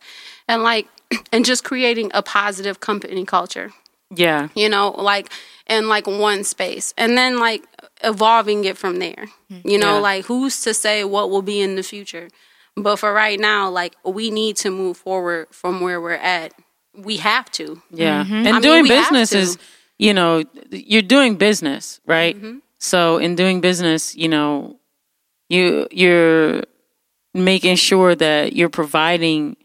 And 0.47 0.63
like, 0.63 0.87
and 1.31 1.43
just 1.43 1.63
creating 1.63 2.11
a 2.13 2.21
positive 2.21 2.79
company 2.79 3.25
culture 3.25 3.71
Yeah. 4.15 4.49
you 4.55 4.69
know, 4.69 4.91
like 4.91 5.31
in 5.67 5.87
like 5.87 6.07
one 6.07 6.43
space, 6.43 6.93
and 6.97 7.17
then 7.17 7.39
like 7.39 7.63
evolving 8.03 8.65
it 8.65 8.77
from 8.77 8.99
there. 8.99 9.25
You 9.49 9.77
know, 9.77 9.95
Yeah. 9.95 9.99
like 9.99 10.25
who's 10.25 10.61
to 10.63 10.73
say 10.73 11.03
what 11.03 11.29
will 11.29 11.41
be 11.41 11.59
in 11.61 11.75
the 11.75 11.83
future? 11.83 12.29
But 12.75 12.97
for 12.97 13.13
right 13.13 13.39
now, 13.39 13.69
like 13.69 13.95
we 14.03 14.31
need 14.31 14.55
to 14.57 14.71
move 14.71 14.97
forward 14.97 15.47
from 15.51 15.81
where 15.81 15.99
we're 16.01 16.13
at. 16.13 16.53
We 16.95 17.17
have 17.17 17.49
to. 17.51 17.81
Yeah. 17.91 18.25
And 18.27 18.47
I 18.47 18.59
doing 18.59 18.83
we 18.83 18.89
have 18.89 19.09
business 19.09 19.33
is, 19.33 19.57
you 19.97 20.13
know, 20.13 20.43
you're 20.71 21.01
doing 21.01 21.35
business, 21.35 21.99
right? 22.05 22.35
Mm-hmm. 22.35 22.59
So 22.79 23.17
in 23.17 23.35
doing 23.35 23.61
business, 23.61 24.15
you 24.15 24.27
know, 24.27 24.77
you 25.49 25.87
you're 25.91 26.63
making 27.33 27.75
sure 27.75 28.15
that 28.15 28.53
you're 28.53 28.69
providing 28.69 29.55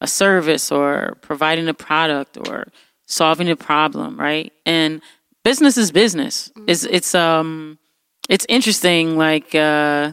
a 0.00 0.06
service 0.06 0.70
or 0.72 1.16
providing 1.20 1.68
a 1.68 1.74
product 1.74 2.38
or 2.48 2.68
solving 3.10 3.48
a 3.50 3.56
problem, 3.56 4.16
right? 4.18 4.52
And 4.64 5.02
business 5.44 5.76
is 5.76 5.90
business. 5.90 6.50
It's 6.66 6.84
it's 6.84 7.14
um 7.14 7.78
it's 8.28 8.46
interesting 8.48 9.18
like 9.18 9.54
uh 9.54 10.12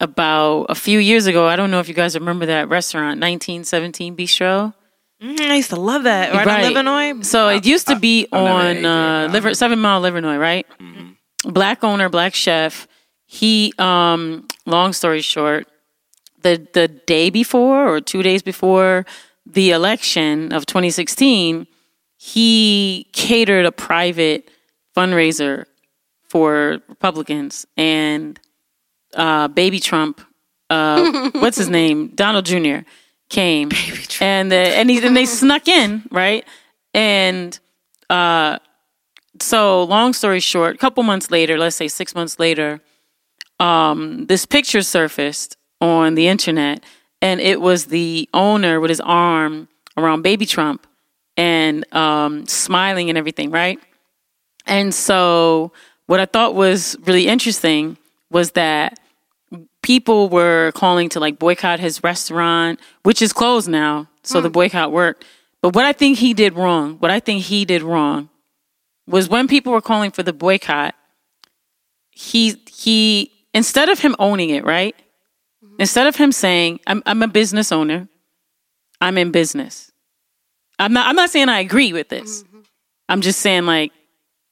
about 0.00 0.66
a 0.68 0.74
few 0.74 0.98
years 0.98 1.26
ago, 1.26 1.46
I 1.46 1.54
don't 1.54 1.70
know 1.70 1.78
if 1.78 1.86
you 1.88 1.94
guys 1.94 2.14
remember 2.18 2.46
that 2.46 2.68
restaurant, 2.68 3.20
1917 3.20 4.16
Bistro. 4.16 4.74
Mhm, 5.22 5.40
I 5.48 5.54
used 5.54 5.70
to 5.70 5.76
love 5.78 6.02
that. 6.02 6.34
Right, 6.34 6.44
Right. 6.46 6.64
on 6.64 6.72
Livernois. 6.74 7.24
So 7.24 7.48
it 7.48 7.64
used 7.64 7.86
to 7.86 7.94
be 7.96 8.26
I've 8.32 8.42
never 8.42 8.60
ate 8.60 8.76
on 8.76 8.82
there, 8.82 9.24
uh. 9.26 9.32
Liver, 9.32 9.54
Seven 9.54 9.78
Mile 9.78 10.02
Livernois, 10.02 10.38
right? 10.40 10.66
Black 11.44 11.84
owner, 11.84 12.08
black 12.08 12.34
chef. 12.34 12.88
He, 13.26 13.72
um, 13.78 14.46
long 14.66 14.92
story 14.92 15.22
short, 15.22 15.66
the 16.42 16.66
the 16.72 16.88
day 16.88 17.30
before 17.30 17.88
or 17.88 18.00
two 18.00 18.22
days 18.24 18.42
before 18.42 19.06
the 19.46 19.70
election 19.70 20.52
of 20.52 20.66
2016, 20.66 21.66
he 22.24 23.08
catered 23.12 23.66
a 23.66 23.72
private 23.72 24.48
fundraiser 24.96 25.64
for 26.22 26.78
Republicans 26.88 27.66
and 27.76 28.38
uh, 29.14 29.48
baby 29.48 29.80
Trump, 29.80 30.20
uh, 30.70 31.30
what's 31.40 31.56
his 31.56 31.68
name, 31.68 32.12
Donald 32.14 32.46
Jr. 32.46 32.86
came, 33.28 33.70
and 34.20 34.52
the, 34.52 34.56
and 34.56 34.88
he, 34.88 35.04
and 35.04 35.16
they 35.16 35.26
snuck 35.26 35.66
in 35.66 36.04
right, 36.12 36.46
and 36.94 37.58
uh, 38.08 38.60
so 39.40 39.82
long 39.82 40.12
story 40.12 40.38
short, 40.38 40.76
a 40.76 40.78
couple 40.78 41.02
months 41.02 41.28
later, 41.28 41.58
let's 41.58 41.74
say 41.74 41.88
six 41.88 42.14
months 42.14 42.38
later, 42.38 42.80
um, 43.58 44.26
this 44.26 44.46
picture 44.46 44.82
surfaced 44.82 45.56
on 45.80 46.14
the 46.14 46.28
internet, 46.28 46.84
and 47.20 47.40
it 47.40 47.60
was 47.60 47.86
the 47.86 48.28
owner 48.32 48.78
with 48.78 48.90
his 48.90 49.00
arm 49.00 49.66
around 49.96 50.22
baby 50.22 50.46
Trump 50.46 50.86
and 51.36 51.84
um, 51.94 52.46
smiling 52.46 53.08
and 53.08 53.18
everything, 53.18 53.50
right? 53.50 53.78
And 54.66 54.94
so, 54.94 55.72
what 56.06 56.20
I 56.20 56.26
thought 56.26 56.54
was 56.54 56.96
really 57.04 57.26
interesting 57.26 57.96
was 58.30 58.52
that 58.52 58.98
people 59.82 60.28
were 60.28 60.72
calling 60.72 61.08
to 61.10 61.20
like 61.20 61.38
boycott 61.38 61.80
his 61.80 62.02
restaurant, 62.02 62.80
which 63.02 63.20
is 63.22 63.32
closed 63.32 63.68
now. 63.68 64.08
So 64.22 64.40
the 64.40 64.50
boycott 64.50 64.92
worked. 64.92 65.24
But 65.62 65.74
what 65.74 65.84
I 65.84 65.92
think 65.92 66.18
he 66.18 66.34
did 66.34 66.54
wrong, 66.54 66.96
what 66.98 67.10
I 67.10 67.20
think 67.20 67.44
he 67.44 67.64
did 67.64 67.82
wrong 67.82 68.28
was 69.06 69.28
when 69.28 69.48
people 69.48 69.72
were 69.72 69.80
calling 69.80 70.10
for 70.10 70.22
the 70.22 70.32
boycott, 70.32 70.94
he 72.10 72.56
he 72.70 73.32
instead 73.54 73.88
of 73.88 74.00
him 74.00 74.16
owning 74.18 74.50
it, 74.50 74.64
right? 74.64 74.94
Instead 75.78 76.06
of 76.06 76.16
him 76.16 76.32
saying, 76.32 76.80
I'm 76.86 77.02
I'm 77.06 77.22
a 77.22 77.28
business 77.28 77.72
owner, 77.72 78.08
I'm 79.00 79.18
in 79.18 79.30
business. 79.30 79.91
I'm 80.82 80.92
not 80.92 81.06
I'm 81.06 81.16
not 81.16 81.30
saying 81.30 81.48
I 81.48 81.60
agree 81.60 81.92
with 81.92 82.08
this. 82.08 82.42
Mm-hmm. 82.42 82.60
I'm 83.08 83.20
just 83.20 83.40
saying 83.40 83.66
like 83.66 83.92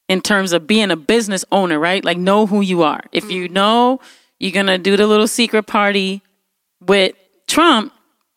in 0.07 0.21
terms 0.21 0.53
of 0.53 0.65
being 0.67 0.91
a 0.91 0.95
business 0.95 1.43
owner, 1.51 1.79
right? 1.79 2.03
Like 2.03 2.17
know 2.17 2.45
who 2.45 2.61
you 2.61 2.83
are. 2.83 3.01
If 3.11 3.29
you 3.29 3.45
mm-hmm. 3.45 3.53
know 3.53 3.99
you're 4.39 4.51
gonna 4.51 4.77
do 4.77 4.95
the 4.95 5.07
little 5.07 5.27
secret 5.27 5.63
party 5.63 6.21
with 6.79 7.15
Trump, 7.47 7.93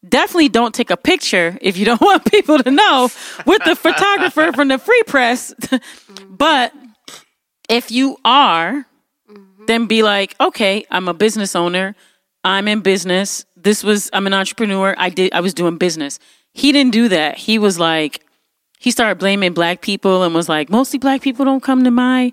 definitely 0.09 0.49
don't 0.49 0.75
take 0.75 0.91
a 0.91 0.97
picture 0.97 1.57
if 1.61 1.77
you 1.77 1.85
don't 1.85 2.01
want 2.09 2.31
people 2.31 2.59
to 2.59 2.71
know 2.71 3.09
with 3.47 3.63
the 3.65 3.77
photographer 3.77 4.53
from 4.53 4.69
the 4.69 4.79
free 4.79 5.03
press. 5.07 5.55
Mm-hmm. 5.65 6.37
but 6.37 6.73
if 7.69 7.91
you 7.91 8.19
are, 8.25 8.87
then 9.67 9.87
be 9.87 10.03
like, 10.03 10.37
okay, 10.39 10.85
I'm 10.91 11.09
a 11.09 11.15
business 11.15 11.57
owner. 11.57 11.97
I'm 12.45 12.69
in 12.69 12.81
business. 12.81 13.47
This 13.57 13.83
was 13.83 14.11
I'm 14.13 14.27
an 14.27 14.35
entrepreneur. 14.35 14.95
I 14.99 15.09
did 15.09 15.33
I 15.33 15.41
was 15.41 15.55
doing 15.55 15.79
business. 15.79 16.19
He 16.55 16.73
didn't 16.73 16.93
do 16.93 17.09
that. 17.09 17.37
He 17.37 17.59
was 17.59 17.79
like 17.79 18.25
he 18.79 18.91
started 18.91 19.19
blaming 19.19 19.53
black 19.53 19.81
people 19.81 20.23
and 20.23 20.35
was 20.35 20.49
like, 20.49 20.71
mostly 20.71 20.99
black 20.99 21.21
people 21.21 21.45
don't 21.45 21.63
come 21.63 21.85
to 21.85 21.91
my 21.91 22.33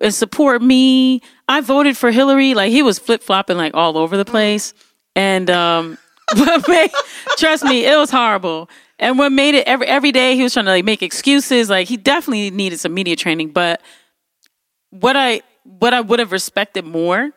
and 0.00 0.12
support 0.12 0.60
me. 0.60 1.20
I 1.48 1.60
voted 1.60 1.96
for 1.96 2.10
Hillary. 2.10 2.54
Like 2.54 2.72
he 2.72 2.82
was 2.82 2.98
flip 2.98 3.22
flopping 3.22 3.56
like 3.56 3.74
all 3.74 3.96
over 3.96 4.16
the 4.16 4.24
place. 4.24 4.74
And 5.14 5.48
um 5.50 5.98
made, 6.68 6.90
trust 7.38 7.64
me, 7.64 7.86
it 7.86 7.96
was 7.96 8.10
horrible. 8.10 8.68
And 8.98 9.18
what 9.18 9.30
made 9.32 9.54
it 9.54 9.66
every 9.66 9.86
every 9.86 10.12
day 10.12 10.36
he 10.36 10.42
was 10.42 10.52
trying 10.52 10.66
to 10.66 10.72
like 10.72 10.84
make 10.84 11.02
excuses. 11.02 11.70
Like 11.70 11.88
he 11.88 11.96
definitely 11.96 12.50
needed 12.50 12.80
some 12.80 12.92
media 12.92 13.16
training. 13.16 13.50
But 13.50 13.80
what 14.90 15.16
I 15.16 15.42
what 15.64 15.94
I 15.94 16.00
would 16.00 16.18
have 16.18 16.32
respected 16.32 16.84
more 16.84 17.30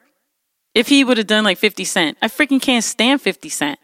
if 0.73 0.87
he 0.87 1.03
would 1.03 1.17
have 1.17 1.27
done 1.27 1.43
like 1.43 1.57
50 1.57 1.83
Cent. 1.85 2.17
I 2.21 2.27
freaking 2.27 2.61
can't 2.61 2.83
stand 2.83 3.21
50 3.21 3.49
Cent. 3.49 3.79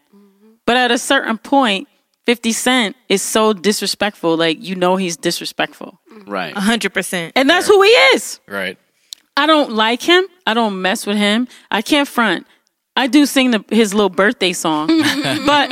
But 0.66 0.76
at 0.76 0.90
a 0.90 0.98
certain 0.98 1.38
point, 1.38 1.88
50 2.30 2.52
Cent 2.52 2.96
is 3.08 3.22
so 3.22 3.52
disrespectful. 3.52 4.36
Like, 4.36 4.62
you 4.62 4.76
know, 4.76 4.94
he's 4.94 5.16
disrespectful. 5.16 5.98
Right. 6.28 6.56
hundred 6.56 6.94
percent. 6.94 7.32
And 7.34 7.50
that's 7.50 7.66
who 7.66 7.82
he 7.82 7.88
is. 7.88 8.38
Right. 8.46 8.78
I 9.36 9.48
don't 9.48 9.72
like 9.72 10.00
him. 10.00 10.22
I 10.46 10.54
don't 10.54 10.80
mess 10.80 11.06
with 11.06 11.16
him. 11.16 11.48
I 11.72 11.82
can't 11.82 12.06
front. 12.06 12.46
I 12.94 13.08
do 13.08 13.26
sing 13.26 13.50
the, 13.50 13.64
his 13.70 13.94
little 13.94 14.10
birthday 14.10 14.52
song. 14.52 14.86
but 15.44 15.70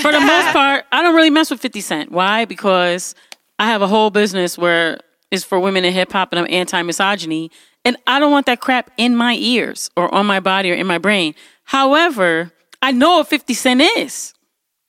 for 0.00 0.10
the 0.10 0.20
most 0.20 0.52
part, 0.54 0.86
I 0.90 1.02
don't 1.02 1.14
really 1.14 1.28
mess 1.28 1.50
with 1.50 1.60
50 1.60 1.82
Cent. 1.82 2.10
Why? 2.10 2.46
Because 2.46 3.14
I 3.58 3.66
have 3.66 3.82
a 3.82 3.86
whole 3.86 4.08
business 4.08 4.56
where 4.56 5.00
it's 5.30 5.44
for 5.44 5.60
women 5.60 5.84
in 5.84 5.92
hip 5.92 6.10
hop 6.10 6.32
and 6.32 6.38
I'm 6.38 6.46
anti 6.48 6.80
misogyny. 6.80 7.50
And 7.84 7.98
I 8.06 8.18
don't 8.18 8.32
want 8.32 8.46
that 8.46 8.60
crap 8.60 8.90
in 8.96 9.14
my 9.14 9.34
ears 9.34 9.90
or 9.94 10.14
on 10.14 10.24
my 10.24 10.40
body 10.40 10.70
or 10.70 10.74
in 10.74 10.86
my 10.86 10.96
brain. 10.96 11.34
However, 11.64 12.50
I 12.80 12.92
know 12.92 13.18
what 13.18 13.28
50 13.28 13.52
Cent 13.52 13.82
is, 13.98 14.32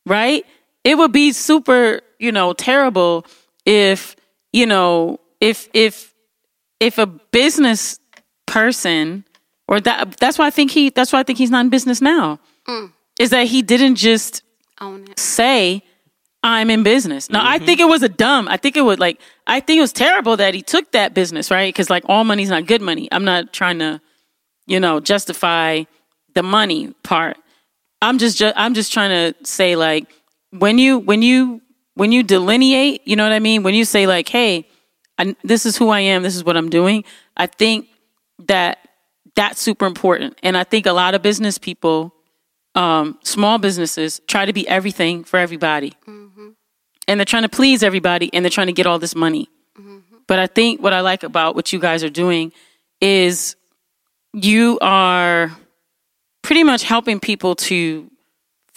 right? 0.06 0.46
It 0.84 0.98
would 0.98 1.12
be 1.12 1.32
super, 1.32 2.02
you 2.20 2.32
know, 2.32 2.54
terrible 2.54 3.26
if, 3.66 4.16
you 4.54 4.66
know, 4.66 5.20
if, 5.42 5.70
if, 5.74 6.14
if 6.80 6.98
a 6.98 7.06
business 7.06 8.00
person 8.46 9.26
or 9.68 9.80
that, 9.82 10.18
that's 10.18 10.38
why 10.38 10.48
I 10.48 10.50
think 10.50 10.72
he, 10.72 10.90
that's 10.90 11.14
why 11.14 11.20
I 11.20 11.24
think 11.24 11.38
he's 11.38 11.52
not 11.52 11.62
in 11.62 11.70
business 11.70 12.02
now 12.02 12.40
mm. 12.68 12.92
is 13.20 13.30
that 13.32 13.48
he 13.48 13.62
didn't 13.62 13.96
just 13.96 14.44
Own 14.80 15.04
it. 15.10 15.20
say 15.20 15.84
I'm 16.42 16.70
in 16.70 16.84
business. 16.84 17.30
Now, 17.30 17.46
I 17.46 17.58
mm-hmm. 17.58 17.66
think 17.66 17.80
it 17.82 17.88
was 17.88 18.02
a 18.02 18.10
dumb. 18.10 18.48
I 18.48 18.58
think 18.58 18.78
it 18.78 18.82
was 18.82 18.98
like 18.98 19.20
I 19.46 19.60
think 19.60 19.78
it 19.78 19.82
was 19.82 19.92
terrible 19.92 20.38
that 20.38 20.54
he 20.54 20.62
took 20.62 20.92
that 20.92 21.14
business, 21.14 21.52
right? 21.52 21.74
Because 21.74 21.90
like 21.90 22.04
all 22.08 22.24
money's 22.24 22.50
not 22.50 22.66
good 22.66 22.82
money. 22.82 23.10
I'm 23.12 23.26
not 23.26 23.52
trying 23.52 23.80
to, 23.80 24.00
you 24.66 24.80
know, 24.80 25.02
justify 25.02 25.84
the 26.36 26.44
money 26.44 26.94
part. 27.04 27.38
I'm 28.02 28.18
just 28.18 28.38
ju- 28.38 28.54
I'm 28.56 28.74
just 28.74 28.94
trying 28.94 29.10
to 29.10 29.46
say 29.46 29.76
like 29.76 30.08
when 30.52 30.78
you 30.78 31.00
when 31.00 31.22
you 31.22 31.62
when 31.96 32.12
you 32.12 32.24
delineate, 32.24 33.02
you 33.06 33.16
know 33.16 33.24
what 33.24 33.34
I 33.34 33.40
mean? 33.40 33.64
When 33.64 33.74
you 33.74 33.86
say 33.86 34.08
like, 34.08 34.28
"Hey, 34.30 34.68
I, 35.18 35.36
this 35.44 35.66
is 35.66 35.78
who 35.78 35.90
I 35.90 36.00
am. 36.02 36.24
This 36.24 36.36
is 36.36 36.44
what 36.44 36.58
I'm 36.58 36.70
doing." 36.70 37.04
I 37.38 37.48
think 37.48 37.88
that 38.48 38.80
that's 39.36 39.62
super 39.62 39.86
important. 39.86 40.38
And 40.44 40.58
I 40.58 40.64
think 40.64 40.86
a 40.86 40.94
lot 40.94 41.14
of 41.14 41.22
business 41.22 41.58
people 41.58 42.14
um, 42.76 43.18
small 43.24 43.58
businesses 43.58 44.22
try 44.28 44.46
to 44.46 44.54
be 44.54 44.68
everything 44.68 45.24
for 45.24 45.38
everybody. 45.38 45.94
And 47.08 47.20
they're 47.20 47.26
trying 47.26 47.44
to 47.44 47.50
please 47.50 47.84
everybody 47.84 48.30
and 48.34 48.46
they're 48.46 48.50
trying 48.52 48.68
to 48.68 48.74
get 48.74 48.86
all 48.86 49.00
this 49.00 49.16
money. 49.16 49.50
But 50.28 50.40
I 50.40 50.48
think 50.48 50.82
what 50.82 50.94
I 50.94 51.02
like 51.02 51.24
about 51.24 51.56
what 51.56 51.74
you 51.74 51.80
guys 51.80 52.04
are 52.04 52.10
doing 52.10 52.54
is 53.02 53.56
you 54.34 54.78
are 54.82 55.52
pretty 56.44 56.64
much 56.64 56.84
helping 56.84 57.20
people 57.20 57.56
to 57.56 58.09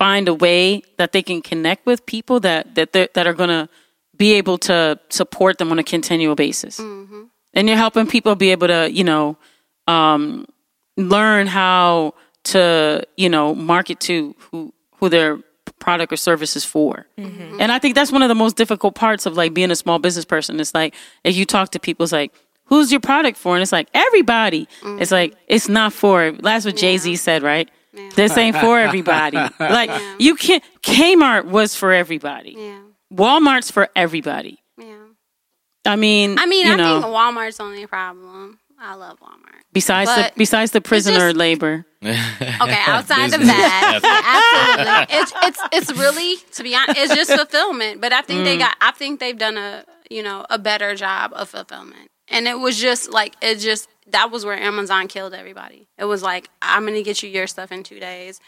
find 0.02 0.26
a 0.26 0.34
way 0.34 0.82
that 0.96 1.12
they 1.12 1.22
can 1.22 1.40
connect 1.40 1.86
with 1.86 2.04
people 2.06 2.40
that 2.40 2.74
that 2.74 2.92
that 2.92 3.24
are 3.24 3.36
going 3.42 3.54
to 3.60 3.68
be 4.16 4.32
able 4.32 4.58
to 4.58 4.98
support 5.10 5.58
them 5.58 5.70
on 5.70 5.78
a 5.78 5.84
continual 5.84 6.34
basis. 6.34 6.80
Mm-hmm. 6.80 7.22
And 7.54 7.68
you're 7.68 7.76
helping 7.76 8.08
people 8.08 8.34
be 8.34 8.50
able 8.50 8.66
to, 8.66 8.90
you 8.90 9.04
know, 9.04 9.36
um, 9.86 10.46
learn 10.96 11.46
how 11.46 12.14
to 12.52 13.04
you 13.16 13.28
know 13.28 13.54
market 13.54 14.00
to 14.08 14.34
who 14.44 14.72
who 14.96 15.08
their 15.08 15.38
product 15.78 16.12
or 16.12 16.16
service 16.16 16.56
is 16.56 16.64
for. 16.64 17.06
Mm-hmm. 17.16 17.60
And 17.60 17.70
i 17.70 17.78
think 17.78 17.94
that's 17.94 18.12
one 18.16 18.22
of 18.26 18.30
the 18.34 18.40
most 18.44 18.56
difficult 18.56 18.94
parts 18.96 19.24
of 19.26 19.36
like 19.36 19.54
being 19.54 19.70
a 19.70 19.76
small 19.84 20.00
business 20.00 20.24
person. 20.24 20.58
It's 20.58 20.74
like 20.74 20.94
if 21.22 21.36
you 21.36 21.44
talk 21.46 21.70
to 21.74 21.78
people 21.78 22.02
it's 22.02 22.16
like 22.20 22.32
who's 22.70 22.90
your 22.90 23.04
product 23.10 23.36
for? 23.38 23.54
And 23.54 23.62
it's 23.62 23.76
like 23.78 23.88
everybody. 23.94 24.66
Mm-hmm. 24.66 25.00
It's 25.02 25.12
like 25.12 25.30
it's 25.46 25.68
not 25.68 25.92
for. 25.92 26.32
That's 26.32 26.64
what 26.64 26.76
jay-z 26.76 27.14
said 27.28 27.44
right 27.44 27.70
this 28.14 28.36
ain't 28.38 28.56
for 28.56 28.78
everybody 28.78 29.36
like 29.60 29.90
you 30.18 30.34
can't 30.34 30.64
kmart 30.82 31.44
was 31.44 31.74
for 31.76 31.92
everybody 31.92 32.54
Yeah. 32.58 32.80
walmart's 33.12 33.70
for 33.70 33.88
everybody 33.94 34.58
Yeah. 34.78 34.94
i 35.86 35.96
mean 35.96 36.38
I 36.38 36.46
mean, 36.46 36.66
you 36.66 36.72
I 36.72 36.76
know 36.76 37.00
think 37.02 37.14
Walmart's 37.14 37.60
only 37.60 37.86
problem. 37.86 38.58
I 38.84 38.94
love 38.94 39.20
Walmart. 39.20 39.62
besides 39.72 40.10
but 40.10 40.34
the 40.34 40.38
besides 40.38 40.72
the 40.72 40.80
prisoner 40.80 41.28
just- 41.28 41.36
labor 41.36 41.84
Okay, 42.02 42.82
outside 42.86 43.32
of 43.32 43.40
that, 43.46 44.00
absolutely, 45.06 45.18
it's 45.20 45.32
it's 45.44 45.90
it's 45.90 45.98
really 45.98 46.36
to 46.52 46.62
be 46.64 46.74
honest, 46.74 46.98
it's 46.98 47.14
just 47.14 47.30
fulfillment. 47.32 48.00
But 48.00 48.12
I 48.12 48.22
think 48.22 48.40
Mm. 48.40 48.44
they 48.44 48.58
got, 48.58 48.74
I 48.80 48.90
think 48.90 49.20
they've 49.20 49.38
done 49.38 49.56
a 49.56 49.84
you 50.10 50.24
know 50.24 50.44
a 50.50 50.58
better 50.58 50.96
job 50.96 51.30
of 51.34 51.48
fulfillment. 51.50 52.08
And 52.26 52.48
it 52.48 52.58
was 52.58 52.76
just 52.80 53.12
like 53.12 53.36
it 53.40 53.56
just 53.60 53.88
that 54.08 54.30
was 54.30 54.44
where 54.44 54.56
Amazon 54.58 55.08
killed 55.08 55.34
everybody. 55.34 55.88
It 55.98 56.04
was 56.06 56.22
like 56.22 56.50
I'm 56.60 56.84
gonna 56.84 57.02
get 57.02 57.22
you 57.22 57.28
your 57.30 57.46
stuff 57.46 57.70
in 57.72 57.82
two 57.82 58.00
days, 58.00 58.40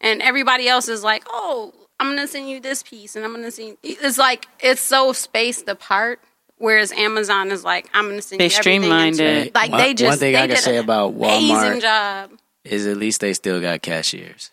and 0.00 0.22
everybody 0.22 0.68
else 0.68 0.88
is 0.88 1.02
like, 1.04 1.24
oh, 1.28 1.72
I'm 2.00 2.08
gonna 2.10 2.26
send 2.26 2.48
you 2.50 2.60
this 2.60 2.82
piece, 2.82 3.14
and 3.16 3.24
I'm 3.24 3.32
gonna 3.32 3.50
send. 3.50 3.76
It's 3.82 4.18
like 4.18 4.46
it's 4.60 4.80
so 4.80 5.12
spaced 5.12 5.68
apart. 5.68 6.20
Whereas 6.56 6.92
Amazon 6.92 7.50
is 7.50 7.64
like, 7.64 7.90
I'm 7.92 8.08
gonna 8.08 8.22
send 8.22 8.40
They 8.40 8.44
you 8.46 8.50
everything 8.56 8.74
in 8.76 8.82
streamlined 8.82 9.16
two- 9.16 9.24
it. 9.24 9.54
Like 9.54 9.70
One- 9.72 9.80
they 9.80 9.92
just 9.94 10.08
one 10.08 10.18
thing 10.18 10.32
they 10.34 10.42
I 10.42 10.46
can 10.46 10.56
say 10.56 10.76
about 10.76 11.08
amazing 11.14 11.56
Walmart 11.56 11.80
job. 11.82 12.30
is 12.64 12.86
at 12.86 12.96
least 12.96 13.20
they 13.20 13.32
still 13.34 13.60
got 13.60 13.82
cashiers. 13.82 14.50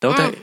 Don't 0.00 0.14
Mm. 0.16 0.32
they? 0.34 0.42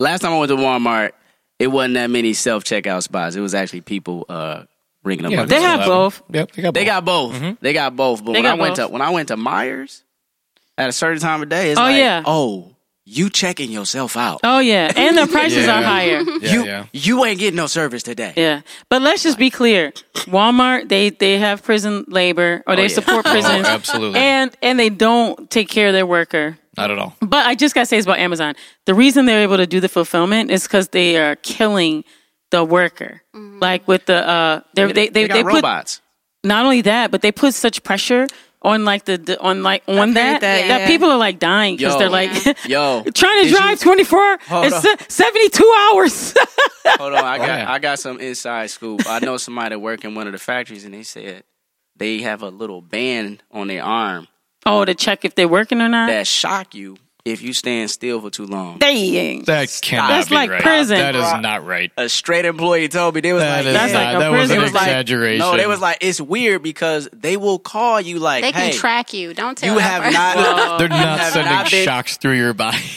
Last 0.00 0.20
time 0.22 0.32
I 0.32 0.38
went 0.38 0.48
to 0.50 0.56
Walmart, 0.56 1.12
it 1.58 1.66
wasn't 1.68 1.94
that 1.94 2.08
many 2.08 2.32
self 2.32 2.64
checkout 2.64 3.02
spots. 3.02 3.36
It 3.36 3.40
was 3.40 3.54
actually 3.54 3.82
people 3.82 4.24
uh, 4.28 4.62
ringing 5.04 5.26
up. 5.26 5.32
Yeah, 5.32 5.40
on 5.42 5.48
They 5.48 5.60
have 5.62 5.80
door. 5.80 5.88
both. 6.10 6.22
Yep, 6.32 6.52
they 6.52 6.62
got 6.62 6.74
They 6.74 6.80
both. 6.80 6.86
got 6.86 7.04
both. 7.04 7.34
Mm-hmm. 7.34 7.52
They 7.60 7.72
got 7.72 7.96
both. 7.96 8.24
But 8.24 8.32
They 8.32 8.38
when 8.40 8.46
I 8.46 8.50
got 8.50 8.58
went 8.58 8.76
both. 8.76 8.86
to 8.86 8.92
when 8.92 9.02
I 9.02 9.10
went 9.10 9.28
to 9.28 9.36
Meijer's 9.36 10.04
at 10.76 10.88
a 10.88 10.92
certain 10.92 11.20
time 11.20 11.42
of 11.42 11.48
day, 11.48 11.70
it's 11.70 11.80
Oh, 11.80 11.84
like, 11.84 11.96
yeah. 11.96 12.22
oh, 12.26 12.74
you 13.10 13.30
checking 13.30 13.70
yourself 13.70 14.16
out. 14.16 14.40
Oh 14.44 14.58
yeah, 14.58 14.92
and 14.96 15.16
the 15.16 15.26
prices 15.26 15.64
Yeah. 15.66 15.78
are 15.78 15.82
higher. 15.82 16.22
Yeah, 16.40 16.52
you 16.52 16.64
yeah. 16.66 16.84
you 16.92 17.24
ain't 17.24 17.38
getting 17.40 17.56
no 17.56 17.66
service 17.66 18.02
today. 18.02 18.32
Yeah, 18.36 18.60
but 18.90 19.00
let's 19.02 19.22
just 19.22 19.38
be 19.38 19.48
clear: 19.50 19.92
Walmart 20.26 20.88
they 20.88 21.10
they 21.10 21.38
have 21.38 21.62
prison 21.62 22.04
labor 22.08 22.62
or 22.66 22.76
they 22.76 22.82
oh, 22.82 22.84
yeah. 22.84 22.88
support 22.94 23.26
oh, 23.26 23.30
prisons, 23.30 23.66
Oh, 23.66 23.70
absolutely. 23.70 24.20
and 24.20 24.54
and 24.62 24.78
they 24.78 24.90
don't 24.90 25.50
take 25.50 25.68
care 25.68 25.88
of 25.88 25.94
their 25.94 26.06
worker. 26.06 26.58
Not 26.76 26.90
at 26.92 26.98
all. 26.98 27.16
But 27.20 27.44
I 27.46 27.54
just 27.56 27.74
gotta 27.74 27.86
say 27.86 27.96
this 27.96 28.04
about 28.04 28.18
Amazon: 28.18 28.54
the 28.84 28.94
reason 28.94 29.24
they're 29.26 29.42
able 29.42 29.56
to 29.56 29.66
do 29.66 29.80
the 29.80 29.88
fulfillment 29.88 30.50
is 30.50 30.62
because 30.64 30.88
they 30.88 31.16
are 31.16 31.34
killing 31.36 32.04
the 32.50 32.64
worker. 32.64 33.22
Like 33.34 33.86
with 33.88 34.06
the 34.06 34.26
uh, 34.26 34.60
they're- 34.74 34.88
they 34.92 35.08
they 35.08 35.22
They, 35.22 35.28
got 35.28 35.34
they 35.34 35.42
put 35.42 35.54
robots. 35.54 36.00
not 36.44 36.64
only 36.64 36.82
that, 36.82 37.10
but 37.10 37.22
they 37.22 37.32
put 37.32 37.54
such 37.54 37.82
pressure 37.82 38.26
on 38.62 38.84
like 38.84 39.04
the, 39.04 39.16
the 39.18 39.40
on 39.40 39.62
like 39.62 39.82
on 39.86 39.96
heard 40.08 40.14
that 40.16 40.40
that, 40.40 40.68
that, 40.68 40.86
people 40.88 41.08
are 41.10 41.16
like 41.18 41.38
dying 41.38 41.76
because 41.76 41.96
they're 41.98 42.10
like 42.10 42.30
Yo, 42.66 43.04
trying 43.14 43.44
to 43.44 43.50
drive 43.50 43.78
you- 43.78 43.84
24 43.84 44.38
Hold 44.48 44.72
se- 44.72 44.96
72 45.08 45.74
hours. 45.92 46.34
Hold 46.98 47.12
on, 47.14 47.24
I 47.24 47.38
got 47.38 47.46
yeah. 47.46 47.72
I 47.72 47.78
got 47.78 47.98
some 48.00 48.18
inside 48.20 48.70
scoop. 48.70 49.02
I 49.06 49.20
know 49.20 49.36
somebody 49.36 49.74
that 49.74 49.78
work 49.78 50.04
in 50.04 50.14
one 50.16 50.26
of 50.26 50.32
the 50.32 50.38
factories, 50.40 50.84
and 50.84 50.92
they 50.94 51.02
said 51.04 51.44
they 51.96 52.18
have 52.22 52.42
a 52.42 52.48
little 52.48 52.80
band 52.82 53.42
on 53.52 53.68
their 53.68 53.84
arm 53.84 54.26
oh 54.66 54.84
to 54.84 54.94
check 54.94 55.24
if 55.24 55.34
they're 55.36 55.46
working 55.48 55.80
or 55.80 55.88
not? 55.88 56.06
that 56.08 56.26
shock 56.26 56.74
you 56.74 56.96
if 57.30 57.42
you 57.42 57.52
stand 57.52 57.90
still 57.90 58.20
for 58.20 58.30
too 58.30 58.46
long. 58.46 58.78
Dang. 58.78 59.44
That 59.44 59.76
cannot 59.82 60.08
That's 60.08 60.28
be 60.28 60.34
like 60.34 60.50
right. 60.50 60.62
prison. 60.62 60.98
That 60.98 61.14
is 61.14 61.32
not 61.42 61.64
right. 61.66 61.90
A 61.96 62.08
straight 62.08 62.44
employee 62.44 62.88
told 62.88 63.14
me 63.14 63.20
they 63.20 63.32
was 63.32 63.42
That 63.42 63.58
like, 63.58 63.66
is 63.66 63.72
That's 63.74 63.92
not. 63.92 64.04
like 64.04 64.16
a 64.16 64.18
that 64.18 64.30
was 64.30 64.50
an 64.50 64.56
It 64.56 64.60
was 64.62 64.72
like- 64.72 64.82
exaggeration. 64.88 65.38
no, 65.38 65.56
they 65.56 65.66
was 65.66 65.80
like, 65.80 65.98
it's 66.00 66.20
weird 66.20 66.62
because 66.62 67.08
they 67.12 67.36
will 67.36 67.58
call 67.58 68.00
you 68.00 68.18
like, 68.18 68.42
They 68.44 68.52
can 68.52 68.70
hey, 68.70 68.76
track 68.76 69.12
you. 69.12 69.34
Don't 69.34 69.56
tell 69.58 69.72
you 69.74 69.78
that 69.80 70.02
have 70.02 70.02
part. 70.02 70.12
not. 70.56 70.78
They're 70.78 70.88
not 70.88 71.32
sending 71.32 71.52
not 71.52 71.70
been- 71.70 71.84
shocks 71.84 72.16
through 72.16 72.36
your 72.36 72.54
body. 72.54 72.78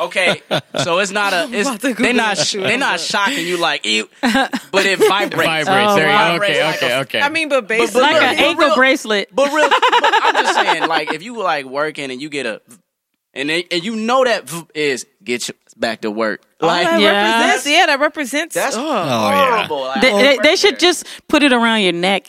Okay, 0.00 0.40
so 0.82 0.98
it's 1.00 1.10
not 1.10 1.34
a. 1.34 1.46
It's, 1.52 1.76
they're 1.82 2.14
not. 2.14 2.38
They're 2.38 2.78
not 2.78 3.00
shocking 3.00 3.46
you 3.46 3.58
like 3.58 3.84
ew, 3.84 4.08
but 4.22 4.86
it 4.86 4.98
vibrates. 4.98 5.66
Vibrates. 5.68 5.68
Oh, 5.68 5.94
there 5.94 6.32
you 6.32 6.38
go. 6.38 6.44
Okay, 6.46 6.64
Like 6.64 6.76
okay, 6.76 6.92
a- 6.92 6.98
okay. 7.00 7.20
I 7.20 7.28
mean, 7.28 7.50
but 7.50 7.68
basically, 7.68 8.00
Like 8.00 8.14
But 8.14 8.22
an 8.22 8.36
real- 8.38 8.46
ankle 8.48 8.64
real- 8.68 8.76
bracelet. 8.76 9.28
But 9.30 9.52
real, 9.52 9.68
but 9.68 9.78
I'm 9.82 10.34
just 10.42 10.54
saying, 10.54 10.88
like, 10.88 11.12
if 11.12 11.22
you 11.22 11.34
were 11.34 11.42
like 11.44 11.66
working 11.66 12.10
and 12.10 12.18
you 12.22 12.30
get 12.30 12.46
a, 12.46 12.62
and 13.34 13.48
they, 13.48 13.66
and 13.70 13.84
you 13.84 13.96
know 13.96 14.24
that 14.24 14.50
is 14.74 15.06
get 15.22 15.48
you 15.48 15.54
back 15.76 16.00
to 16.02 16.10
work. 16.10 16.42
Oh, 16.60 16.66
like 16.66 16.84
that 16.86 17.00
Yeah. 17.00 17.40
represents, 17.40 17.66
yeah, 17.68 17.86
that 17.86 18.00
represents. 18.00 18.54
that's 18.54 18.76
oh. 18.76 18.80
Oh, 18.80 18.84
yeah. 19.30 19.56
horrible. 19.56 19.80
Like, 19.82 20.00
They, 20.02 20.12
they, 20.12 20.38
they 20.42 20.56
should 20.56 20.78
just 20.78 21.06
put 21.28 21.42
it 21.42 21.52
around 21.52 21.80
your 21.82 21.92
neck. 21.92 22.26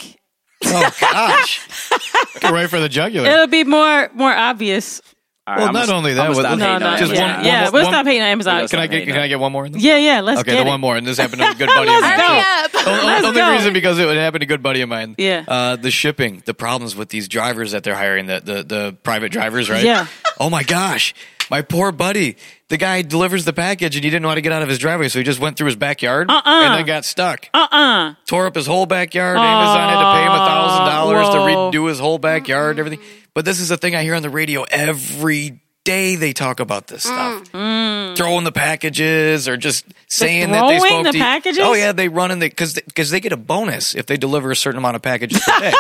oh 0.66 0.92
gosh, 1.02 1.68
Go 2.40 2.52
right 2.52 2.70
for 2.70 2.80
the 2.80 2.88
jugular. 2.90 3.28
It'll 3.28 3.48
be 3.48 3.64
more 3.64 4.10
more 4.14 4.32
obvious. 4.34 5.02
All 5.48 5.56
right, 5.56 5.60
well, 5.62 5.70
I'ma 5.70 5.80
not 5.80 5.90
only 5.90 6.14
that, 6.14 6.22
I'ma 6.22 6.30
with- 6.30 6.46
stop 6.46 6.60
No, 6.60 6.78
no, 6.78 6.98
just 6.98 7.14
yeah, 7.14 7.38
one- 7.38 7.46
yeah. 7.46 7.64
one- 7.64 7.74
we'll 7.74 7.84
one- 7.84 7.92
stop 7.94 8.06
hating 8.06 8.22
on 8.22 8.28
Amazon. 8.28 8.68
Can 8.68 8.78
I 8.80 8.86
get 8.88 9.08
can 9.08 9.18
I 9.18 9.28
get 9.28 9.40
one 9.40 9.52
more? 9.52 9.66
in 9.66 9.72
there? 9.72 9.82
Yeah, 9.82 9.98
yeah. 9.98 10.22
Let's 10.22 10.42
Okay, 10.42 10.52
get 10.52 10.58
the 10.62 10.68
it. 10.68 10.70
one 10.70 10.80
more, 10.80 10.96
and 10.96 11.06
this 11.08 11.18
happened 11.18 11.42
to 11.42 11.50
a 11.50 11.56
good 11.56 11.68
buddy 11.76 11.92
of 11.94 12.00
mine. 12.02 12.12
Hurry 12.20 12.28
too. 12.28 12.78
up. 12.78 12.88
Only, 12.88 13.06
Let's 13.06 13.26
only 13.26 13.40
go. 13.42 13.52
reason 13.52 13.74
because 13.74 13.98
it 14.00 14.06
would 14.06 14.18
happen 14.18 14.40
to 14.42 14.46
a 14.46 14.48
good 14.48 14.62
buddy 14.64 14.82
of 14.82 14.90
mine. 14.90 15.16
Yeah. 15.18 15.44
Uh, 15.48 15.76
the 15.78 15.90
shipping, 15.92 16.42
the 16.46 16.54
problems 16.54 16.96
with 16.96 17.10
these 17.10 17.28
drivers 17.28 17.72
that 17.72 17.84
they're 17.84 17.96
hiring, 17.96 18.28
the 18.28 18.40
the, 18.40 18.64
the 18.64 18.98
private 19.04 19.32
drivers, 19.32 19.68
right? 19.70 19.84
Yeah. 19.84 20.06
Oh 20.40 20.50
my 20.52 20.62
gosh, 20.64 21.14
my 21.50 21.64
poor 21.64 21.92
buddy. 21.92 22.38
The 22.70 22.78
guy 22.78 23.02
delivers 23.02 23.44
the 23.44 23.52
package 23.52 23.96
and 23.98 24.04
he 24.06 24.10
didn't 24.10 24.22
know 24.24 24.30
how 24.30 24.36
to 24.36 24.42
get 24.42 24.54
out 24.54 24.62
of 24.62 24.70
his 24.70 24.78
driveway, 24.80 25.10
so 25.10 25.20
he 25.20 25.26
just 25.26 25.40
went 25.42 25.58
through 25.58 25.66
his 25.66 25.76
backyard 25.76 26.32
Uh-uh. 26.32 26.42
and 26.46 26.76
then 26.76 26.86
got 26.86 27.04
stuck. 27.04 27.50
Uh 27.54 27.68
uh 27.70 28.14
Tore 28.26 28.46
up 28.48 28.56
his 28.56 28.66
whole 28.66 28.86
backyard. 28.86 29.38
Amazon 29.38 29.90
had 29.90 30.00
to 30.00 30.18
pay 30.18 30.24
him 30.26 30.32
a 30.32 30.46
thousand 30.46 30.86
dollars 30.86 31.30
to 31.30 31.36
redo 31.36 31.90
his 31.90 32.00
whole 32.00 32.18
backyard 32.20 32.80
and 32.80 32.80
everything. 32.80 33.06
But 33.34 33.46
this 33.46 33.60
is 33.60 33.70
the 33.70 33.78
thing 33.78 33.96
I 33.96 34.04
hear 34.04 34.16
on 34.16 34.22
the 34.22 34.30
radio 34.30 34.64
every 34.64 35.62
day. 35.84 36.16
They 36.16 36.34
talk 36.34 36.60
about 36.60 36.88
this 36.88 37.06
mm. 37.06 37.08
stuff, 37.08 37.52
mm. 37.54 38.16
throwing 38.18 38.44
the 38.44 38.52
packages 38.52 39.48
or 39.48 39.58
just 39.58 39.86
saying 40.08 40.52
that 40.52 40.68
they 40.68 40.80
spoke 40.80 41.04
the 41.06 41.12
to. 41.14 41.20
packages? 41.20 41.60
Oh 41.62 41.74
yeah, 41.74 41.92
they 41.94 42.10
run 42.10 42.32
in 42.32 42.40
the 42.40 42.50
because 42.50 42.74
because 42.74 43.10
they 43.10 43.20
get 43.20 43.32
a 43.32 43.38
bonus 43.38 43.96
if 43.96 44.06
they 44.06 44.18
deliver 44.18 44.52
a 44.52 44.56
certain 44.56 44.80
amount 44.80 44.98
of 44.98 45.02
packages 45.02 45.40
per 45.40 45.60
day. 45.72 45.74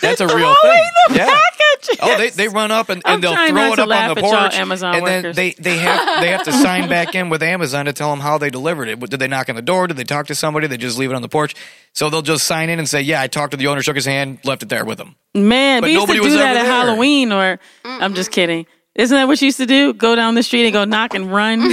That's 0.00 0.20
a 0.20 0.26
real 0.26 0.54
thing. 0.62 0.82
yeah. 1.10 1.26
Packages. 1.26 1.98
Oh, 2.00 2.18
they, 2.18 2.30
they 2.30 2.48
run 2.48 2.70
up 2.70 2.88
and, 2.88 3.02
I'm 3.04 3.14
and 3.14 3.22
they'll 3.22 3.32
trying 3.34 3.50
throw 3.50 3.62
not 3.62 3.72
it 3.72 3.76
to 3.76 3.82
up 3.82 3.88
laugh 3.88 4.10
on 4.10 4.14
the 4.16 4.24
at 4.24 4.30
y'all 4.30 4.40
porch, 4.42 4.54
Amazon 4.54 4.94
and 4.96 5.06
then 5.06 5.22
workers. 5.22 5.36
they 5.36 5.50
they 5.52 5.78
have 5.78 6.20
they 6.20 6.28
have 6.28 6.42
to 6.44 6.52
sign 6.52 6.88
back 6.88 7.14
in 7.14 7.28
with 7.30 7.42
Amazon 7.42 7.86
to 7.86 7.92
tell 7.92 8.10
them 8.10 8.20
how 8.20 8.38
they 8.38 8.50
delivered 8.50 8.88
it. 8.88 8.98
Did 9.00 9.18
they 9.20 9.28
knock 9.28 9.48
on 9.48 9.54
the 9.56 9.62
door? 9.62 9.86
Did 9.86 9.96
they 9.96 10.04
talk 10.04 10.26
to 10.26 10.34
somebody? 10.34 10.66
They 10.66 10.76
just 10.76 10.98
leave 10.98 11.10
it 11.10 11.14
on 11.14 11.22
the 11.22 11.28
porch. 11.28 11.54
So 11.92 12.10
they'll 12.10 12.22
just 12.22 12.44
sign 12.44 12.68
in 12.70 12.78
and 12.78 12.88
say, 12.88 13.00
"Yeah, 13.02 13.20
I 13.22 13.26
talked 13.28 13.52
to 13.52 13.56
the 13.56 13.66
owner, 13.68 13.82
shook 13.82 13.96
his 13.96 14.06
hand, 14.06 14.38
left 14.44 14.62
it 14.62 14.68
there 14.68 14.84
with 14.84 14.98
him." 15.00 15.14
Man, 15.34 15.80
But 15.82 15.88
we 15.88 15.92
used 15.94 16.06
to 16.06 16.14
nobody 16.14 16.18
do 16.18 16.24
was 16.24 16.34
that 16.34 16.56
ever 16.56 16.58
at 16.58 16.62
there. 16.64 16.72
Halloween, 16.72 17.32
or 17.32 17.58
I'm 17.84 18.14
just 18.14 18.30
kidding. 18.32 18.66
Isn't 18.94 19.14
that 19.16 19.28
what 19.28 19.40
you 19.40 19.46
used 19.46 19.58
to 19.58 19.66
do? 19.66 19.92
Go 19.94 20.16
down 20.16 20.34
the 20.34 20.42
street 20.42 20.64
and 20.64 20.72
go 20.72 20.84
knock 20.84 21.14
and 21.14 21.32
run. 21.32 21.60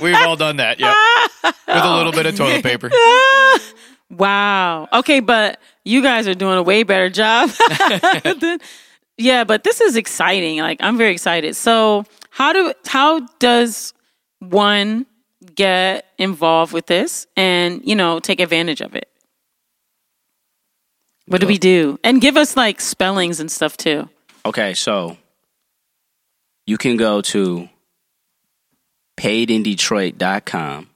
We've 0.00 0.14
all 0.16 0.34
done 0.36 0.56
that, 0.56 0.80
yeah, 0.80 0.94
with 1.44 1.54
a 1.68 1.96
little 1.96 2.10
bit 2.12 2.26
of 2.26 2.36
toilet 2.36 2.62
paper. 2.64 2.90
Wow. 4.10 4.88
Okay, 4.92 5.20
but 5.20 5.60
you 5.84 6.02
guys 6.02 6.28
are 6.28 6.34
doing 6.34 6.58
a 6.58 6.62
way 6.62 6.82
better 6.82 7.08
job. 7.08 7.50
yeah, 9.18 9.44
but 9.44 9.64
this 9.64 9.80
is 9.80 9.96
exciting. 9.96 10.58
Like 10.58 10.78
I'm 10.80 10.96
very 10.96 11.12
excited. 11.12 11.56
So 11.56 12.04
how 12.30 12.52
do 12.52 12.72
how 12.86 13.20
does 13.38 13.94
one 14.40 15.06
get 15.54 16.06
involved 16.18 16.72
with 16.72 16.86
this 16.86 17.26
and 17.36 17.82
you 17.84 17.94
know 17.94 18.20
take 18.20 18.40
advantage 18.40 18.80
of 18.80 18.94
it? 18.94 19.08
What 21.26 21.40
do 21.40 21.46
we 21.46 21.58
do? 21.58 21.98
And 22.02 22.20
give 22.20 22.36
us 22.36 22.56
like 22.56 22.80
spellings 22.80 23.38
and 23.38 23.50
stuff 23.50 23.76
too. 23.76 24.08
Okay, 24.44 24.74
so 24.74 25.16
you 26.66 26.76
can 26.76 26.96
go 26.96 27.20
to 27.20 27.68
paidindetroit.com. 29.16 30.88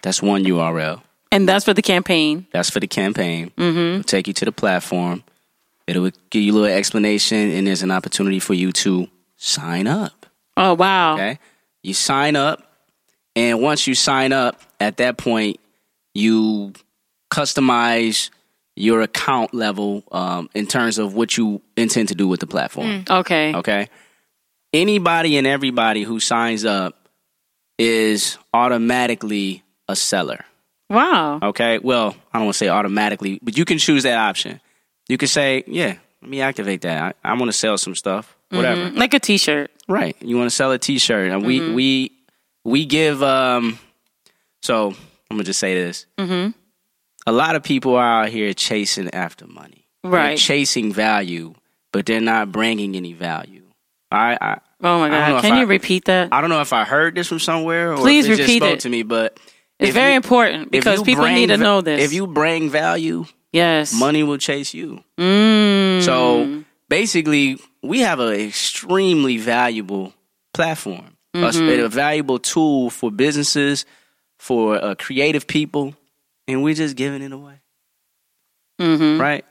That's 0.00 0.22
one 0.22 0.44
URL. 0.44 1.02
And 1.32 1.48
that's 1.48 1.64
for 1.64 1.74
the 1.74 1.82
campaign. 1.82 2.46
That's 2.52 2.70
for 2.70 2.78
the 2.78 2.86
campaign. 2.86 3.50
Mm-hmm. 3.56 3.78
It'll 3.78 4.02
take 4.04 4.28
you 4.28 4.34
to 4.34 4.44
the 4.44 4.52
platform. 4.52 5.24
It'll 5.86 6.10
give 6.30 6.42
you 6.42 6.52
a 6.52 6.54
little 6.54 6.76
explanation, 6.76 7.50
and 7.50 7.66
there's 7.66 7.82
an 7.82 7.90
opportunity 7.90 8.38
for 8.38 8.54
you 8.54 8.70
to 8.72 9.08
sign 9.36 9.86
up. 9.86 10.26
Oh 10.56 10.74
wow. 10.74 11.14
Okay, 11.14 11.38
you 11.82 11.94
sign 11.94 12.36
up, 12.36 12.62
and 13.34 13.60
once 13.60 13.86
you 13.86 13.94
sign 13.94 14.32
up, 14.32 14.60
at 14.78 14.98
that 14.98 15.16
point, 15.16 15.58
you 16.14 16.74
customize 17.30 18.30
your 18.76 19.02
account 19.02 19.54
level 19.54 20.04
um, 20.12 20.48
in 20.54 20.66
terms 20.66 20.98
of 20.98 21.14
what 21.14 21.36
you 21.36 21.60
intend 21.76 22.08
to 22.08 22.14
do 22.14 22.28
with 22.28 22.40
the 22.40 22.46
platform. 22.46 23.04
Okay. 23.08 23.54
Okay. 23.54 23.88
Anybody 24.72 25.36
and 25.36 25.46
everybody 25.46 26.02
who 26.02 26.20
signs 26.20 26.64
up 26.64 27.08
is 27.78 28.38
automatically 28.54 29.62
a 29.88 29.96
seller. 29.96 30.44
Wow. 30.92 31.38
Okay. 31.42 31.78
Well, 31.78 32.14
I 32.32 32.38
don't 32.38 32.46
want 32.46 32.54
to 32.54 32.58
say 32.58 32.68
automatically, 32.68 33.38
but 33.42 33.56
you 33.56 33.64
can 33.64 33.78
choose 33.78 34.02
that 34.04 34.18
option. 34.18 34.60
You 35.08 35.18
can 35.18 35.28
say, 35.28 35.64
yeah, 35.66 35.96
let 36.20 36.30
me 36.30 36.40
activate 36.40 36.82
that. 36.82 37.16
I, 37.24 37.30
I 37.30 37.34
want 37.34 37.48
to 37.48 37.52
sell 37.56 37.78
some 37.78 37.94
stuff, 37.94 38.36
whatever. 38.50 38.90
Like 38.90 39.14
a 39.14 39.18
t-shirt. 39.18 39.70
Right. 39.88 40.16
You 40.20 40.36
want 40.36 40.48
to 40.50 40.54
sell 40.54 40.70
a 40.72 40.78
T-shirt, 40.78 41.30
and 41.32 41.44
we 41.44 41.72
we 41.72 42.12
we 42.64 42.84
give. 42.86 43.22
um 43.22 43.78
So 44.62 44.88
I'm 45.30 45.36
gonna 45.36 45.44
just 45.44 45.58
say 45.60 45.74
this. 45.74 46.06
Mm-hmm. 46.18 46.50
A 47.26 47.32
lot 47.32 47.56
of 47.56 47.62
people 47.62 47.96
are 47.96 48.24
out 48.24 48.28
here 48.30 48.52
chasing 48.54 49.10
after 49.14 49.46
money, 49.46 49.86
They're 50.02 50.12
Right. 50.12 50.38
chasing 50.38 50.92
value, 50.92 51.54
but 51.92 52.06
they're 52.06 52.20
not 52.20 52.52
bringing 52.52 52.96
any 52.96 53.12
value. 53.12 53.62
I 54.10 54.38
I, 54.40 54.58
Oh 54.82 54.98
my 55.00 55.06
I 55.06 55.30
god. 55.32 55.42
Can 55.42 55.52
I- 55.54 55.60
you 55.60 55.66
repeat 55.66 56.04
that? 56.06 56.28
I 56.32 56.40
don't 56.40 56.50
know 56.50 56.60
if 56.60 56.72
I 56.72 56.84
heard 56.84 57.14
this 57.14 57.28
from 57.28 57.38
somewhere 57.40 57.92
or 57.92 57.96
Please 57.98 58.26
if 58.26 58.32
it 58.32 58.36
just 58.36 58.48
repeat 58.48 58.62
spoke 58.62 58.74
it. 58.74 58.80
to 58.80 58.88
me, 58.88 59.02
but 59.02 59.38
It's 59.78 59.88
if 59.90 59.94
very 59.94 60.10
you- 60.12 60.16
important 60.16 60.70
because 60.70 61.02
people 61.02 61.24
bring 61.24 61.34
need 61.34 61.48
to 61.48 61.56
know 61.56 61.80
this. 61.80 62.02
If 62.04 62.12
you 62.12 62.26
bring 62.26 62.70
value, 62.70 63.24
yes. 63.52 63.92
money 63.92 64.22
will 64.22 64.38
chase 64.38 64.72
you. 64.74 65.02
Mm. 65.18 66.02
So 66.02 66.64
basically, 66.88 67.58
we 67.82 68.00
have 68.00 68.20
an 68.20 68.32
extremely 68.32 69.38
valuable 69.38 70.12
platform, 70.54 71.16
a- 71.34 71.38
Mm-hmm. 71.38 71.84
a, 71.84 71.88
valuable 71.88 72.38
tool 72.38 72.90
for 72.90 73.10
businesses, 73.10 73.84
for 74.38 74.76
uh, 74.76 74.94
creative 74.96 75.46
people, 75.46 75.94
and 76.46 76.62
we're 76.62 76.74
just 76.74 76.94
giving 76.96 77.22
it 77.22 77.32
away. 77.32 77.60
Right? 78.78 79.44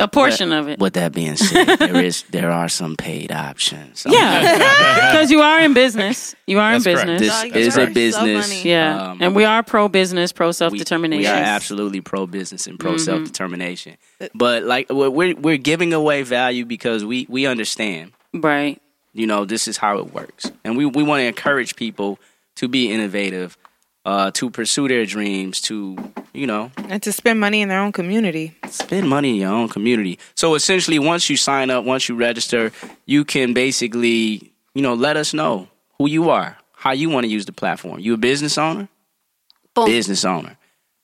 A 0.00 0.08
portion 0.08 0.52
of 0.52 0.68
it. 0.68 0.78
With 0.78 0.94
that 0.94 1.12
being 1.12 1.36
said, 1.36 1.64
there 1.78 2.02
is 2.04 2.22
there 2.30 2.50
are 2.50 2.68
some 2.68 2.96
paid 2.96 3.32
options. 3.32 4.04
Yeah. 4.08 5.10
Because 5.12 5.30
you 5.34 5.40
are 5.40 5.60
in 5.60 5.74
business. 5.74 6.34
You 6.46 6.58
are 6.58 6.74
in 6.74 6.82
That's 6.82 7.02
correct. 7.02 7.18
business. 7.20 7.42
This 7.42 7.42
Dog, 7.52 7.56
is 7.56 7.76
you're 7.76 7.86
a 7.88 7.90
business. 7.92 8.46
funny. 8.48 8.68
yeah. 8.68 9.10
Um, 9.10 9.22
and 9.22 9.34
we 9.34 9.44
are 9.44 9.62
pro 9.62 9.88
business, 9.88 10.32
pro 10.32 10.52
self 10.52 10.72
determination. 10.74 11.22
We 11.22 11.26
are 11.38 11.42
absolutely 11.42 12.00
pro 12.00 12.26
business 12.26 12.66
and 12.66 12.78
pro 12.78 12.92
Mm-hmm. 12.92 12.98
self 13.04 13.24
determination. 13.24 13.96
But 14.34 14.62
like 14.64 14.88
we're 14.90 15.10
we're 15.10 15.34
we're 15.36 15.56
giving 15.58 15.92
away 15.92 16.22
value 16.22 16.64
because 16.64 17.04
we 17.04 17.26
we 17.28 17.46
understand. 17.46 18.12
Right. 18.32 18.80
You 19.14 19.26
know, 19.26 19.44
this 19.44 19.66
is 19.66 19.76
how 19.78 19.98
it 19.98 20.12
works, 20.12 20.50
and 20.64 20.76
we 20.76 20.84
we 20.84 21.02
want 21.02 21.20
to 21.20 21.24
encourage 21.24 21.74
people 21.76 22.18
to 22.56 22.68
be 22.68 22.90
innovative, 22.92 23.56
uh, 24.06 24.30
to 24.30 24.48
pursue 24.50 24.86
their 24.88 25.04
dreams, 25.04 25.60
to 25.62 25.96
you 26.32 26.46
know 26.46 26.70
and 26.88 27.02
to 27.02 27.12
spend 27.12 27.40
money 27.40 27.60
in 27.60 27.68
their 27.68 27.80
own 27.80 27.90
community. 27.92 28.56
spend 28.70 29.08
money 29.08 29.30
in 29.30 29.36
your 29.36 29.52
own 29.52 29.68
community. 29.68 30.18
So 30.36 30.54
essentially, 30.54 30.98
once 30.98 31.28
you 31.28 31.36
sign 31.36 31.70
up, 31.70 31.84
once 31.84 32.08
you 32.08 32.14
register, 32.14 32.70
you 33.04 33.24
can 33.24 33.52
basically 33.52 34.52
you 34.74 34.82
know 34.82 34.94
let 34.94 35.16
us 35.16 35.34
know 35.34 35.68
who 35.98 36.08
you 36.08 36.30
are, 36.30 36.56
how 36.72 36.92
you 36.92 37.10
want 37.10 37.24
to 37.24 37.28
use 37.28 37.46
the 37.46 37.52
platform. 37.52 37.98
You 37.98 38.14
a 38.14 38.16
business 38.16 38.56
owner, 38.56 38.88
Boom. 39.74 39.86
business 39.86 40.24
owner. 40.24 40.56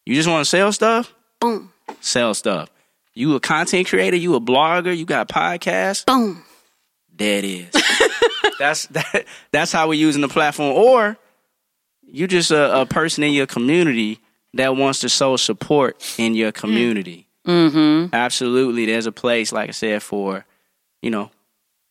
You 0.07 0.15
just 0.15 0.29
want 0.29 0.45
to 0.45 0.49
sell 0.49 0.73
stuff. 0.73 1.13
Boom. 1.41 1.73
sell 2.01 2.35
stuff. 2.35 2.71
You 3.15 3.35
a 3.35 3.41
content 3.41 3.89
creator, 3.89 4.17
you 4.17 4.37
a 4.37 4.41
blogger, 4.41 4.97
you 4.97 5.05
got 5.05 5.29
podcasts. 5.29 6.07
Boom. 6.07 6.45
There 7.15 7.39
it 7.39 7.45
is. 7.45 7.69
that's 8.59 8.87
that, 8.87 9.27
that's 9.51 9.73
how 9.73 9.89
we're 9.89 9.95
using 10.01 10.23
the 10.23 10.29
platform. 10.29 10.73
Or 10.77 11.19
you 12.13 12.27
just 12.27 12.51
a, 12.51 12.83
a 12.83 12.87
person 12.87 13.25
in 13.25 13.33
your 13.33 13.47
community 13.47 14.21
that 14.55 14.77
wants 14.77 15.01
to 15.01 15.09
show 15.09 15.37
support 15.37 16.03
in 16.19 16.35
your 16.35 16.53
community. 16.53 17.27
Mm-hmm. 17.47 18.15
Absolutely, 18.15 18.87
there's 18.87 19.07
a 19.07 19.13
place, 19.13 19.51
like 19.51 19.69
I 19.69 19.73
said, 19.73 20.03
for 20.03 20.45
you 21.01 21.11
know 21.11 21.31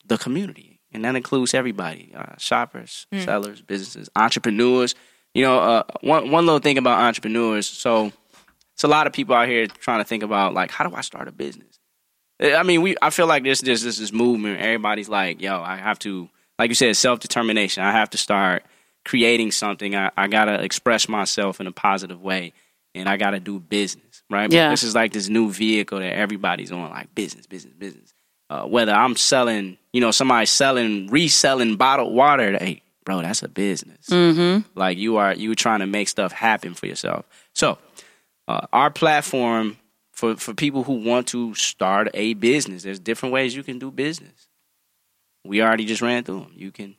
the 0.05 0.17
community, 0.17 0.79
and 0.93 1.03
that 1.03 1.15
includes 1.15 1.53
everybody: 1.53 2.13
uh, 2.15 2.37
shoppers, 2.37 3.07
sellers, 3.17 3.61
businesses, 3.61 4.09
entrepreneurs. 4.15 4.95
You 5.33 5.43
know, 5.43 5.59
uh, 5.59 5.83
one 6.01 6.31
one 6.31 6.45
little 6.45 6.59
thing 6.59 6.77
about 6.77 6.99
entrepreneurs. 7.01 7.67
So, 7.67 8.11
it's 8.73 8.83
a 8.83 8.87
lot 8.87 9.07
of 9.07 9.13
people 9.13 9.35
out 9.35 9.47
here 9.47 9.67
trying 9.67 9.99
to 9.99 10.05
think 10.05 10.23
about 10.23 10.53
like, 10.53 10.71
how 10.71 10.87
do 10.87 10.95
I 10.95 11.01
start 11.01 11.27
a 11.27 11.31
business? 11.31 11.79
I 12.39 12.63
mean, 12.63 12.81
we. 12.81 12.95
I 13.01 13.09
feel 13.09 13.27
like 13.27 13.43
this 13.43 13.61
there's 13.61 13.81
this, 13.81 13.97
this 13.97 14.13
movement. 14.13 14.61
Everybody's 14.61 15.09
like, 15.09 15.41
yo, 15.41 15.61
I 15.61 15.77
have 15.77 15.99
to, 15.99 16.29
like 16.59 16.69
you 16.69 16.75
said, 16.75 16.95
self 16.95 17.19
determination. 17.19 17.83
I 17.83 17.91
have 17.91 18.11
to 18.11 18.17
start 18.17 18.63
creating 19.05 19.51
something. 19.51 19.95
I, 19.95 20.11
I 20.17 20.27
gotta 20.27 20.63
express 20.63 21.09
myself 21.09 21.59
in 21.59 21.67
a 21.67 21.71
positive 21.71 22.21
way, 22.21 22.53
and 22.95 23.07
I 23.07 23.17
gotta 23.17 23.39
do 23.39 23.59
business, 23.59 24.23
right? 24.29 24.51
Yeah. 24.51 24.69
This 24.69 24.83
is 24.83 24.95
like 24.95 25.13
this 25.13 25.29
new 25.29 25.51
vehicle 25.51 25.99
that 25.99 26.13
everybody's 26.13 26.71
on, 26.71 26.89
like 26.89 27.13
business, 27.15 27.47
business, 27.47 27.73
business. 27.75 28.13
Uh, 28.49 28.65
whether 28.65 28.91
I'm 28.91 29.15
selling, 29.15 29.77
you 29.93 30.01
know, 30.01 30.11
somebody 30.11 30.45
selling, 30.45 31.07
reselling 31.07 31.77
bottled 31.77 32.13
water, 32.13 32.57
hey, 32.57 32.81
bro, 33.05 33.21
that's 33.21 33.43
a 33.43 33.47
business. 33.47 34.07
Mm-hmm. 34.07 34.67
Like 34.77 34.97
you 34.97 35.17
are, 35.17 35.33
you 35.33 35.55
trying 35.55 35.79
to 35.79 35.87
make 35.87 36.09
stuff 36.09 36.31
happen 36.31 36.73
for 36.73 36.85
yourself. 36.85 37.25
So, 37.53 37.77
uh, 38.47 38.67
our 38.73 38.89
platform 38.89 39.77
for 40.11 40.35
for 40.35 40.53
people 40.53 40.83
who 40.83 40.93
want 40.93 41.27
to 41.27 41.55
start 41.55 42.09
a 42.13 42.33
business, 42.33 42.83
there's 42.83 42.99
different 42.99 43.33
ways 43.33 43.55
you 43.55 43.63
can 43.63 43.79
do 43.79 43.89
business. 43.89 44.49
We 45.45 45.61
already 45.61 45.85
just 45.85 46.01
ran 46.01 46.23
through 46.23 46.41
them. 46.41 46.53
You 46.55 46.71
can 46.71 46.95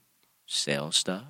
sell 0.46 0.90
stuff, 0.90 1.24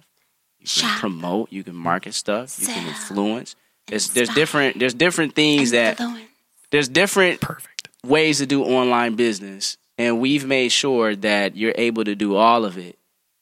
you 0.63 0.69
can 0.81 0.89
Shop. 0.89 1.01
promote, 1.01 1.53
you 1.53 1.63
can 1.65 1.75
market 1.75 2.15
stuff, 2.15 2.59
you 2.61 2.67
can 2.69 2.87
influence. 2.89 3.57
There's 3.89 4.09
there's 4.11 4.29
different 4.31 4.79
there's 4.79 4.95
different 4.95 5.35
things 5.35 5.73
that 5.73 5.99
Influence. 6.01 6.29
there's 6.71 6.89
different 6.89 7.41
Perfect. 7.41 7.89
ways 8.07 8.39
to 8.39 8.47
do 8.47 8.63
online 8.65 9.17
business, 9.17 9.77
and 9.99 10.21
we've 10.21 10.47
made 10.47 10.69
sure 10.71 11.17
that 11.17 11.57
you're 11.57 11.75
able 11.77 12.05
to 12.05 12.15
do 12.15 12.37
all 12.37 12.65
of 12.65 12.79
it 12.79 12.97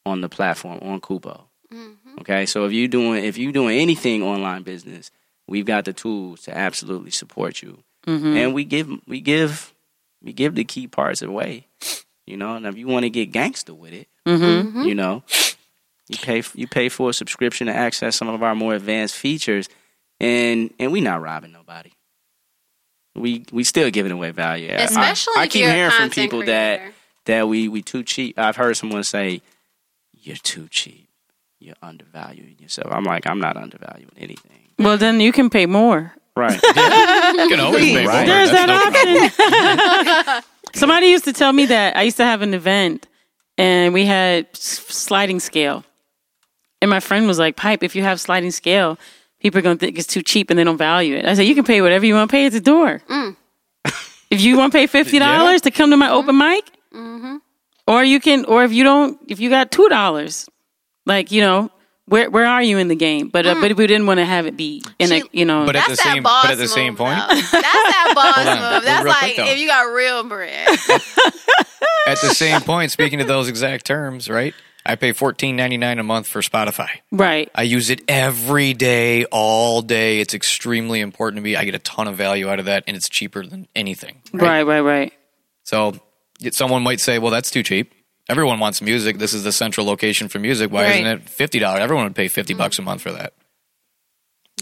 on 0.05 0.21
the 0.21 0.29
platform 0.29 0.79
on 0.81 0.99
Koopo. 0.99 1.43
Mm-hmm. 1.71 2.19
Okay, 2.21 2.45
so 2.47 2.65
if 2.65 2.73
you 2.73 2.87
doing 2.87 3.23
if 3.23 3.37
you 3.37 3.51
doing 3.51 3.77
anything 3.79 4.23
online 4.23 4.63
business, 4.63 5.11
we've 5.47 5.65
got 5.65 5.85
the 5.85 5.93
tools 5.93 6.41
to 6.43 6.57
absolutely 6.57 7.11
support 7.11 7.61
you, 7.61 7.83
mm-hmm. 8.07 8.35
and 8.35 8.53
we 8.53 8.65
give 8.65 8.89
we 9.07 9.21
give 9.21 9.73
we 10.23 10.33
give 10.33 10.55
the 10.55 10.63
key 10.63 10.87
parts 10.87 11.21
away. 11.21 11.67
You 12.25 12.37
know, 12.37 12.55
and 12.55 12.65
if 12.65 12.77
you 12.77 12.87
want 12.87 13.03
to 13.03 13.09
get 13.09 13.31
gangster 13.31 13.73
with 13.75 13.93
it, 13.93 14.07
Mm-hmm. 14.27 14.43
mm-hmm. 14.43 14.83
you 14.83 14.93
know, 14.95 15.23
you 16.11 16.17
pay 16.17 16.43
you 16.55 16.67
pay 16.67 16.89
for 16.89 17.09
a 17.09 17.13
subscription 17.13 17.67
to 17.67 17.73
access 17.73 18.15
some 18.15 18.27
of 18.27 18.43
our 18.43 18.53
more 18.55 18.73
advanced 18.75 19.15
features, 19.15 19.69
and 20.19 20.73
and 20.79 20.91
we 20.91 21.01
not 21.01 21.21
robbing 21.21 21.51
nobody. 21.51 21.91
We 23.15 23.45
we 23.51 23.63
still 23.63 23.89
giving 23.91 24.11
away 24.11 24.31
value. 24.31 24.69
I- 24.69 24.83
Especially 24.83 25.33
I, 25.37 25.41
I 25.41 25.47
keep 25.47 25.65
hearing 25.65 25.91
from 25.91 26.09
people 26.09 26.39
creator. 26.43 26.51
that 26.85 26.93
that 27.25 27.47
we 27.47 27.67
we 27.67 27.81
too 27.81 28.03
cheap. 28.03 28.37
I've 28.39 28.55
heard 28.55 28.77
someone 28.77 29.03
say, 29.03 29.41
"You're 30.13 30.37
too 30.37 30.67
cheap. 30.69 31.07
You're 31.59 31.75
undervaluing 31.81 32.57
yourself." 32.59 32.87
I'm 32.91 33.03
like, 33.03 33.27
I'm 33.27 33.39
not 33.39 33.57
undervaluing 33.57 34.11
anything. 34.17 34.69
Well, 34.79 34.97
then 34.97 35.19
you 35.19 35.31
can 35.31 35.49
pay 35.49 35.65
more. 35.65 36.13
Right. 36.35 36.59
You 37.31 37.47
can 37.49 37.59
always 37.61 37.83
pay 37.85 38.05
Right. 38.05 38.27
more. 38.27 38.35
There's 38.35 38.51
That's 38.51 38.67
that 38.67 40.31
no 40.33 40.37
option. 40.37 40.43
Somebody 40.75 41.07
used 41.07 41.23
to 41.25 41.33
tell 41.33 41.51
me 41.53 41.65
that 41.67 41.95
I 41.97 42.01
used 42.03 42.17
to 42.17 42.25
have 42.25 42.41
an 42.41 42.53
event 42.53 43.07
and 43.57 43.93
we 43.93 44.05
had 44.05 44.53
sliding 44.55 45.39
scale. 45.39 45.83
And 46.81 46.89
my 46.89 46.99
friend 46.99 47.27
was 47.27 47.39
like, 47.39 47.55
Pipe, 47.55 47.83
if 47.83 47.95
you 47.95 48.03
have 48.03 48.19
sliding 48.19 48.51
scale, 48.51 48.97
people 49.39 49.59
are 49.59 49.61
going 49.61 49.77
to 49.77 49.85
think 49.85 49.97
it's 49.97 50.07
too 50.07 50.21
cheap 50.21 50.49
and 50.49 50.57
they 50.57 50.63
don't 50.63 50.77
value 50.77 51.15
it. 51.15 51.25
I 51.25 51.33
said, 51.33 51.45
you 51.45 51.55
can 51.55 51.63
pay 51.63 51.81
whatever 51.81 52.05
you 52.05 52.13
want 52.15 52.29
to 52.29 52.33
pay 52.33 52.45
at 52.45 52.51
the 52.51 52.61
door. 52.61 53.01
Mm. 53.07 53.35
if 54.31 54.41
you 54.41 54.57
want 54.57 54.71
to 54.73 54.77
pay 54.77 54.87
$50 54.87 55.13
Yeah. 55.13 55.57
to 55.57 55.71
come 55.71 55.91
to 55.91 55.97
my 55.97 56.07
mm-hmm. 56.07 56.15
open 56.15 56.37
mic, 56.37 56.65
mm-hmm. 56.93 57.37
or 57.87 58.03
you 58.03 58.19
can, 58.19 58.45
or 58.45 58.63
if 58.63 58.71
you 58.71 58.83
don't, 58.83 59.19
if 59.27 59.39
you 59.39 59.49
got 59.49 59.71
$2, 59.71 60.49
like, 61.05 61.31
you 61.31 61.41
know, 61.41 61.71
where 62.05 62.29
where 62.29 62.45
are 62.45 62.61
you 62.61 62.77
in 62.77 62.89
the 62.89 62.95
game? 62.95 63.29
But 63.29 63.45
uh, 63.45 63.55
mm. 63.55 63.61
but 63.61 63.77
we 63.77 63.87
didn't 63.87 64.05
want 64.05 64.19
to 64.19 64.25
have 64.25 64.45
it 64.45 64.57
be 64.57 64.83
in 64.99 65.11
a 65.13 65.21
you 65.31 65.45
know 65.45 65.65
But 65.65 65.77
at 65.77 65.87
the 65.87 65.95
same, 65.95 66.23
but 66.23 66.51
at 66.51 66.57
the 66.57 66.67
same 66.67 66.97
point, 66.97 67.17
though. 67.17 67.35
That's 67.35 67.51
that 67.51 68.11
boss 68.15 68.45
move. 68.45 68.83
That's 68.83 69.05
Real 69.05 69.13
quick, 69.13 69.21
like 69.21 69.35
though. 69.37 69.51
if 69.51 69.57
you 69.59 69.67
got 69.67 69.83
real 69.93 70.23
bread. 70.23 70.67
at 72.07 72.19
the 72.19 72.33
same 72.33 72.59
point, 72.61 72.91
speaking 72.91 73.19
to 73.19 73.25
those 73.25 73.47
exact 73.47 73.85
terms, 73.85 74.29
right? 74.29 74.53
I 74.85 74.95
pay 74.95 75.13
fourteen 75.13 75.55
ninety 75.55 75.77
nine 75.77 75.99
a 75.99 76.03
month 76.03 76.27
for 76.27 76.41
Spotify. 76.41 76.89
right. 77.11 77.49
I 77.53 77.63
use 77.63 77.89
it 77.89 78.01
every 78.07 78.73
day, 78.73 79.25
all 79.25 79.81
day. 79.81 80.19
It's 80.19 80.33
extremely 80.33 81.01
important 81.01 81.37
to 81.37 81.41
me. 81.41 81.55
I 81.55 81.65
get 81.65 81.75
a 81.75 81.79
ton 81.79 82.07
of 82.07 82.15
value 82.15 82.49
out 82.49 82.59
of 82.59 82.65
that, 82.65 82.83
and 82.87 82.97
it's 82.97 83.09
cheaper 83.09 83.45
than 83.45 83.67
anything. 83.75 84.21
Right, 84.33 84.63
right, 84.63 84.81
right. 84.81 85.13
So 85.63 85.99
someone 86.51 86.83
might 86.83 86.99
say, 86.99 87.19
"Well, 87.19 87.31
that's 87.31 87.51
too 87.51 87.63
cheap." 87.63 87.93
Everyone 88.29 88.59
wants 88.59 88.81
music. 88.81 89.17
This 89.17 89.33
is 89.33 89.43
the 89.43 89.51
central 89.51 89.85
location 89.85 90.29
for 90.29 90.39
music. 90.39 90.71
Why 90.71 90.85
isn't 90.85 91.05
it 91.05 91.29
fifty 91.29 91.59
dollars? 91.59 91.81
Everyone 91.81 92.05
would 92.05 92.15
pay 92.15 92.27
fifty 92.27 92.53
mm-hmm. 92.53 92.59
bucks 92.59 92.79
a 92.79 92.81
month 92.81 93.01
for 93.01 93.11
that. 93.11 93.33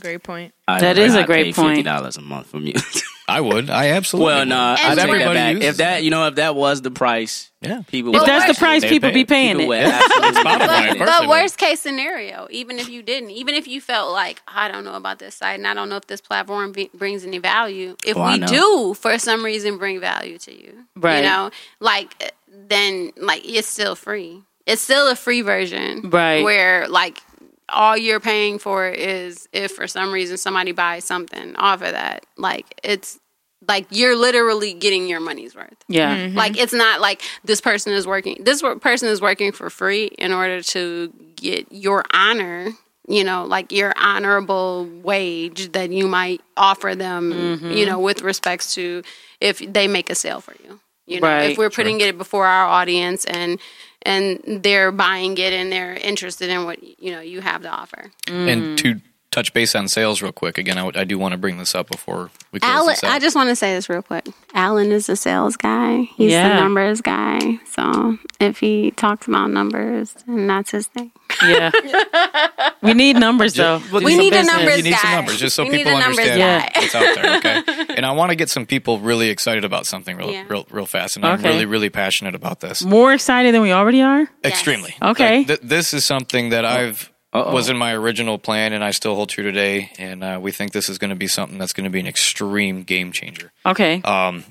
Great 0.02 0.24
point. 0.24 0.54
That 0.68 0.98
is 0.98 1.16
a 1.16 1.24
great 1.24 1.56
point. 1.56 1.70
Fifty 1.70 1.84
dollars 1.84 2.18
a 2.18 2.22
month 2.22 2.48
for 2.48 2.60
music. 2.60 3.04
I 3.30 3.42
would. 3.42 3.70
I 3.70 3.90
absolutely. 3.90 4.26
well, 4.26 4.40
would. 4.40 4.48
no, 4.50 4.74
I 4.74 4.76
take 4.76 4.96
that 4.96 5.00
everybody 5.00 5.34
back. 5.40 5.54
uses 5.56 5.70
If 5.70 5.78
that, 5.78 6.04
you 6.04 6.10
know, 6.10 6.28
if 6.28 6.36
that 6.36 6.56
was 6.56 6.82
the 6.82 6.92
price, 6.92 7.52
yeah. 7.62 7.82
people. 7.88 8.14
If 8.16 8.22
would 8.22 8.28
that's 8.30 8.48
the 8.48 8.60
price, 8.60 8.84
people 8.84 9.10
pay 9.10 9.14
be 9.14 9.26
paying 9.26 9.58
people 9.58 9.74
it. 9.74 9.84
would 9.86 9.94
absolutely 9.94 10.42
Spotify, 10.44 10.68
pay 10.68 10.90
of 10.90 10.96
it. 10.96 10.98
course. 11.00 11.10
but 11.20 11.28
worst 11.30 11.58
case 11.58 11.80
scenario, 11.80 12.48
even 12.52 12.80
if 12.80 12.90
you 12.90 13.02
didn't, 13.04 13.32
even 13.32 13.56
if 13.56 13.68
you 13.68 13.80
felt 13.82 14.12
like 14.12 14.42
I 14.48 14.68
don't 14.70 14.84
know 14.84 14.96
about 14.96 15.20
this 15.20 15.36
site 15.36 15.58
and 15.60 15.68
I 15.68 15.74
don't 15.74 15.90
know 15.90 15.98
if 15.98 16.08
this 16.08 16.22
platform 16.22 16.72
be- 16.72 16.90
brings 16.94 17.26
any 17.26 17.38
value, 17.38 17.96
if 18.06 18.18
Oh, 18.18 18.26
we 18.32 18.40
do 18.40 18.94
for 18.96 19.18
some 19.20 19.44
reason 19.46 19.78
bring 19.78 20.00
value 20.00 20.38
to 20.40 20.52
you, 20.54 20.86
Right. 20.96 21.18
You 21.18 21.24
know, 21.24 21.52
like 21.80 22.34
then 22.48 23.12
like 23.18 23.42
it's 23.46 23.68
still 23.68 23.96
free. 23.96 24.44
It's 24.66 24.82
still 24.84 25.08
a 25.10 25.16
free 25.16 25.42
version, 25.42 26.10
Right. 26.12 26.44
Where 26.44 26.88
like 26.88 27.22
all 27.74 27.98
you're 27.98 28.20
paying 28.20 28.60
for 28.60 28.88
is 28.88 29.48
if 29.54 29.72
for 29.72 29.88
some 29.88 30.12
reason 30.12 30.38
somebody 30.38 30.72
buys 30.72 31.04
something 31.06 31.56
off 31.56 31.82
of 31.82 31.92
that, 31.92 32.26
like 32.38 32.80
it's 32.84 33.20
like 33.68 33.86
you're 33.92 34.16
literally 34.16 34.74
getting 34.74 35.08
your 35.08 35.20
money's 35.20 35.54
worth. 35.56 35.76
Yeah. 35.88 36.30
Like 36.34 36.58
it's 36.58 36.74
not 36.74 37.02
like 37.02 37.22
this 37.44 37.60
person 37.62 37.94
is 37.94 38.08
working. 38.08 38.44
This 38.44 38.62
person 38.82 39.10
is 39.10 39.22
working 39.22 39.52
for 39.52 39.70
free 39.70 40.06
in 40.06 40.32
order 40.32 40.62
to 40.62 41.14
get 41.36 41.72
your 41.72 42.04
honor. 42.14 42.72
You 43.08 43.24
know, 43.24 43.44
like 43.46 43.72
your 43.72 43.92
honorable 43.98 44.88
wage 45.02 45.72
that 45.72 45.90
you 45.92 46.08
might 46.08 46.42
offer 46.56 46.94
them. 46.94 47.34
Mm-hmm. 47.34 47.72
You 47.72 47.86
know, 47.88 48.00
with 48.00 48.22
respects 48.22 48.76
to 48.76 49.02
if 49.42 49.58
they 49.60 49.88
make 49.88 50.10
a 50.12 50.16
sale 50.16 50.42
for 50.42 50.54
you. 50.64 50.80
You 51.08 51.20
know, 51.20 51.28
Right. 51.28 51.50
if 51.52 51.58
we're 51.58 51.72
putting 51.72 52.00
it 52.02 52.20
before 52.20 52.46
our 52.46 52.68
audience 52.68 53.26
and 53.26 53.60
and 54.04 54.64
they're 54.64 54.92
buying 54.92 55.38
it 55.38 55.54
and 55.54 55.72
they're 55.72 55.96
interested 55.96 56.50
in 56.50 56.66
what 56.66 56.82
you 57.02 57.12
know 57.12 57.22
you 57.22 57.42
have 57.42 57.62
to 57.64 57.70
offer. 57.70 58.12
And 58.28 58.78
to 58.80 59.02
touch 59.32 59.54
base 59.54 59.76
on 59.76 59.88
sales 59.88 60.22
real 60.22 60.32
quick, 60.32 60.58
again, 60.58 60.78
I, 60.78 60.90
I 60.96 61.04
do 61.04 61.18
want 61.20 61.34
to 61.34 61.38
bring 61.38 61.58
this 61.58 61.76
up 61.76 61.90
before 61.90 62.32
we 62.52 62.60
close 62.60 62.72
Alan, 62.72 62.88
this 62.88 63.04
out. 63.04 63.12
I 63.12 63.20
just 63.20 63.36
want 63.36 63.50
to 63.50 63.56
say 63.56 63.74
this 63.76 63.88
real 63.90 64.02
quick. 64.02 64.28
Alan 64.56 64.92
is 64.92 65.08
a 65.10 65.16
sales 65.16 65.56
guy. 65.56 66.02
He's 66.16 66.32
Yeah. 66.32 66.50
the 66.50 66.56
numbers 66.62 67.02
guy. 67.02 67.60
So 67.72 68.18
if 68.40 68.60
he 68.60 68.92
talks 68.92 69.28
about 69.28 69.52
numbers, 69.52 70.16
and 70.28 70.50
that's 70.50 70.72
his 70.72 70.88
thing. 70.88 71.12
Yeah. 71.44 71.72
we 72.82 72.94
need 72.94 73.18
numbers 73.18 73.54
though. 73.54 73.82
Well, 73.92 74.02
We 74.04 74.12
just 74.12 74.18
need 74.18 74.34
a 74.34 74.38
business. 74.38 74.56
numbers 74.56 74.78
You 74.78 74.84
need 74.84 74.94
some 74.96 75.10
guy. 75.12 75.16
numbers, 75.16 75.40
just 75.40 75.56
so 75.56 75.64
We 75.64 75.70
people 75.78 75.94
understand 75.96 76.40
guy. 76.76 76.82
what's 76.82 76.96
out 76.96 77.16
there. 77.16 77.38
Okay, 77.38 77.86
and 77.96 78.06
I 78.06 78.12
want 78.14 78.32
to 78.32 78.36
get 78.36 78.50
some 78.50 78.66
people 78.66 79.00
really 79.00 79.30
excited 79.30 79.64
about 79.64 79.86
something 79.86 80.18
real, 80.18 80.32
Yeah. 80.32 80.44
real, 80.50 80.66
real 80.72 80.86
fast, 80.88 81.16
and 81.18 81.26
I'm 81.26 81.42
really, 81.42 81.66
really 81.66 81.90
passionate 81.90 82.34
about 82.36 82.60
this. 82.62 82.84
More 82.84 83.14
excited 83.14 83.54
than 83.54 83.62
we 83.62 83.72
already 83.72 84.02
are. 84.02 84.28
Extremely. 84.44 84.96
Okay. 85.02 85.40
Like, 85.40 85.48
th- 85.48 85.60
this 85.62 85.94
is 85.94 86.04
something 86.04 86.50
that 86.50 86.66
I've 86.66 87.12
Uh-oh. 87.34 87.54
was 87.54 87.70
in 87.70 87.78
my 87.78 87.94
original 87.94 88.38
plan, 88.40 88.74
and 88.74 88.84
I 88.84 88.92
still 88.92 89.16
hold 89.16 89.30
true 89.30 89.44
today. 89.44 89.92
And 90.00 90.24
uh, 90.24 90.40
we 90.42 90.52
think 90.52 90.72
this 90.72 90.90
is 90.90 90.98
going 90.98 91.12
to 91.12 91.16
be 91.16 91.28
something 91.28 91.58
that's 91.58 91.74
going 91.74 91.84
to 91.86 91.90
be 91.90 92.00
an 92.00 92.08
extreme 92.08 92.84
game 92.84 93.12
changer. 93.12 93.52
Okay. 93.66 94.02
Uh, 94.04 94.42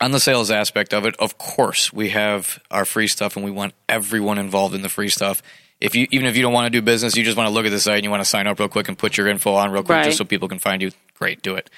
On 0.00 0.10
the 0.10 0.20
sales 0.20 0.50
aspect 0.50 0.92
of 0.92 1.06
it, 1.06 1.16
of 1.18 1.38
course, 1.38 1.92
we 1.92 2.10
have 2.10 2.58
our 2.70 2.84
free 2.84 3.08
stuff, 3.08 3.36
and 3.36 3.44
we 3.44 3.50
want 3.50 3.74
everyone 3.88 4.38
involved 4.38 4.74
in 4.74 4.82
the 4.82 4.88
free 4.88 5.08
stuff. 5.08 5.42
If 5.80 5.94
you 5.94 6.06
even 6.12 6.26
if 6.26 6.36
you 6.36 6.42
don't 6.42 6.52
want 6.52 6.66
to 6.66 6.70
do 6.70 6.80
business, 6.82 7.16
you 7.16 7.24
just 7.24 7.36
want 7.36 7.48
to 7.48 7.52
look 7.52 7.66
at 7.66 7.70
the 7.70 7.80
site 7.80 7.96
and 7.96 8.04
you 8.04 8.10
want 8.10 8.22
to 8.22 8.28
sign 8.28 8.46
up 8.46 8.58
real 8.58 8.68
quick 8.68 8.88
and 8.88 8.96
put 8.96 9.16
your 9.16 9.28
info 9.28 9.54
on 9.54 9.70
real 9.70 9.82
quick, 9.82 9.96
Right. 9.96 10.04
just 10.06 10.18
so 10.18 10.24
people 10.24 10.48
can 10.48 10.58
find 10.60 10.80
you. 10.82 10.92
Great, 11.18 11.42
do 11.42 11.56
it. 11.56 11.68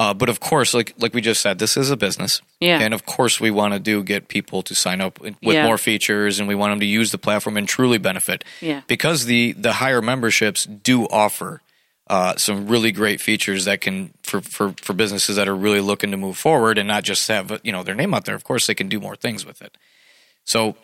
Uh, 0.00 0.14
but 0.14 0.28
of 0.30 0.40
course, 0.40 0.72
like 0.72 0.94
like 0.98 1.12
we 1.14 1.20
just 1.20 1.42
said, 1.42 1.58
this 1.58 1.76
is 1.76 1.90
a 1.90 1.96
business, 1.96 2.40
Yeah. 2.60 2.80
and 2.80 2.94
of 2.94 3.04
course, 3.04 3.38
we 3.40 3.50
want 3.50 3.74
to 3.74 3.78
do 3.80 4.02
get 4.02 4.26
people 4.28 4.62
to 4.62 4.74
sign 4.74 5.00
up 5.02 5.20
with 5.20 5.34
Yeah. 5.42 5.66
more 5.66 5.76
features, 5.78 6.38
and 6.38 6.48
we 6.48 6.54
want 6.54 6.72
them 6.72 6.80
to 6.80 6.86
use 6.86 7.10
the 7.12 7.18
platform 7.18 7.56
and 7.58 7.68
truly 7.68 7.98
benefit. 7.98 8.42
Yeah. 8.60 8.80
because 8.86 9.26
the 9.26 9.52
the 9.52 9.74
higher 9.74 10.00
memberships 10.00 10.64
do 10.64 11.04
offer 11.08 11.60
uh, 12.08 12.34
some 12.36 12.66
really 12.66 12.90
great 12.90 13.20
features 13.20 13.64
that 13.66 13.80
can 13.80 14.12
for, 14.22 14.40
for 14.40 14.74
for 14.80 14.92
businesses 14.94 15.36
that 15.36 15.46
are 15.46 15.54
really 15.54 15.80
looking 15.80 16.10
to 16.10 16.16
move 16.16 16.36
forward 16.36 16.78
and 16.78 16.88
not 16.88 17.04
just 17.04 17.28
have 17.28 17.60
you 17.62 17.70
know 17.72 17.82
their 17.82 17.94
name 17.94 18.14
out 18.14 18.24
there. 18.24 18.34
Of 18.34 18.44
course, 18.44 18.66
they 18.66 18.74
can 18.74 18.88
do 18.88 18.98
more 18.98 19.14
things 19.16 19.44
with 19.46 19.60
it. 19.62 19.76
So 20.44 20.74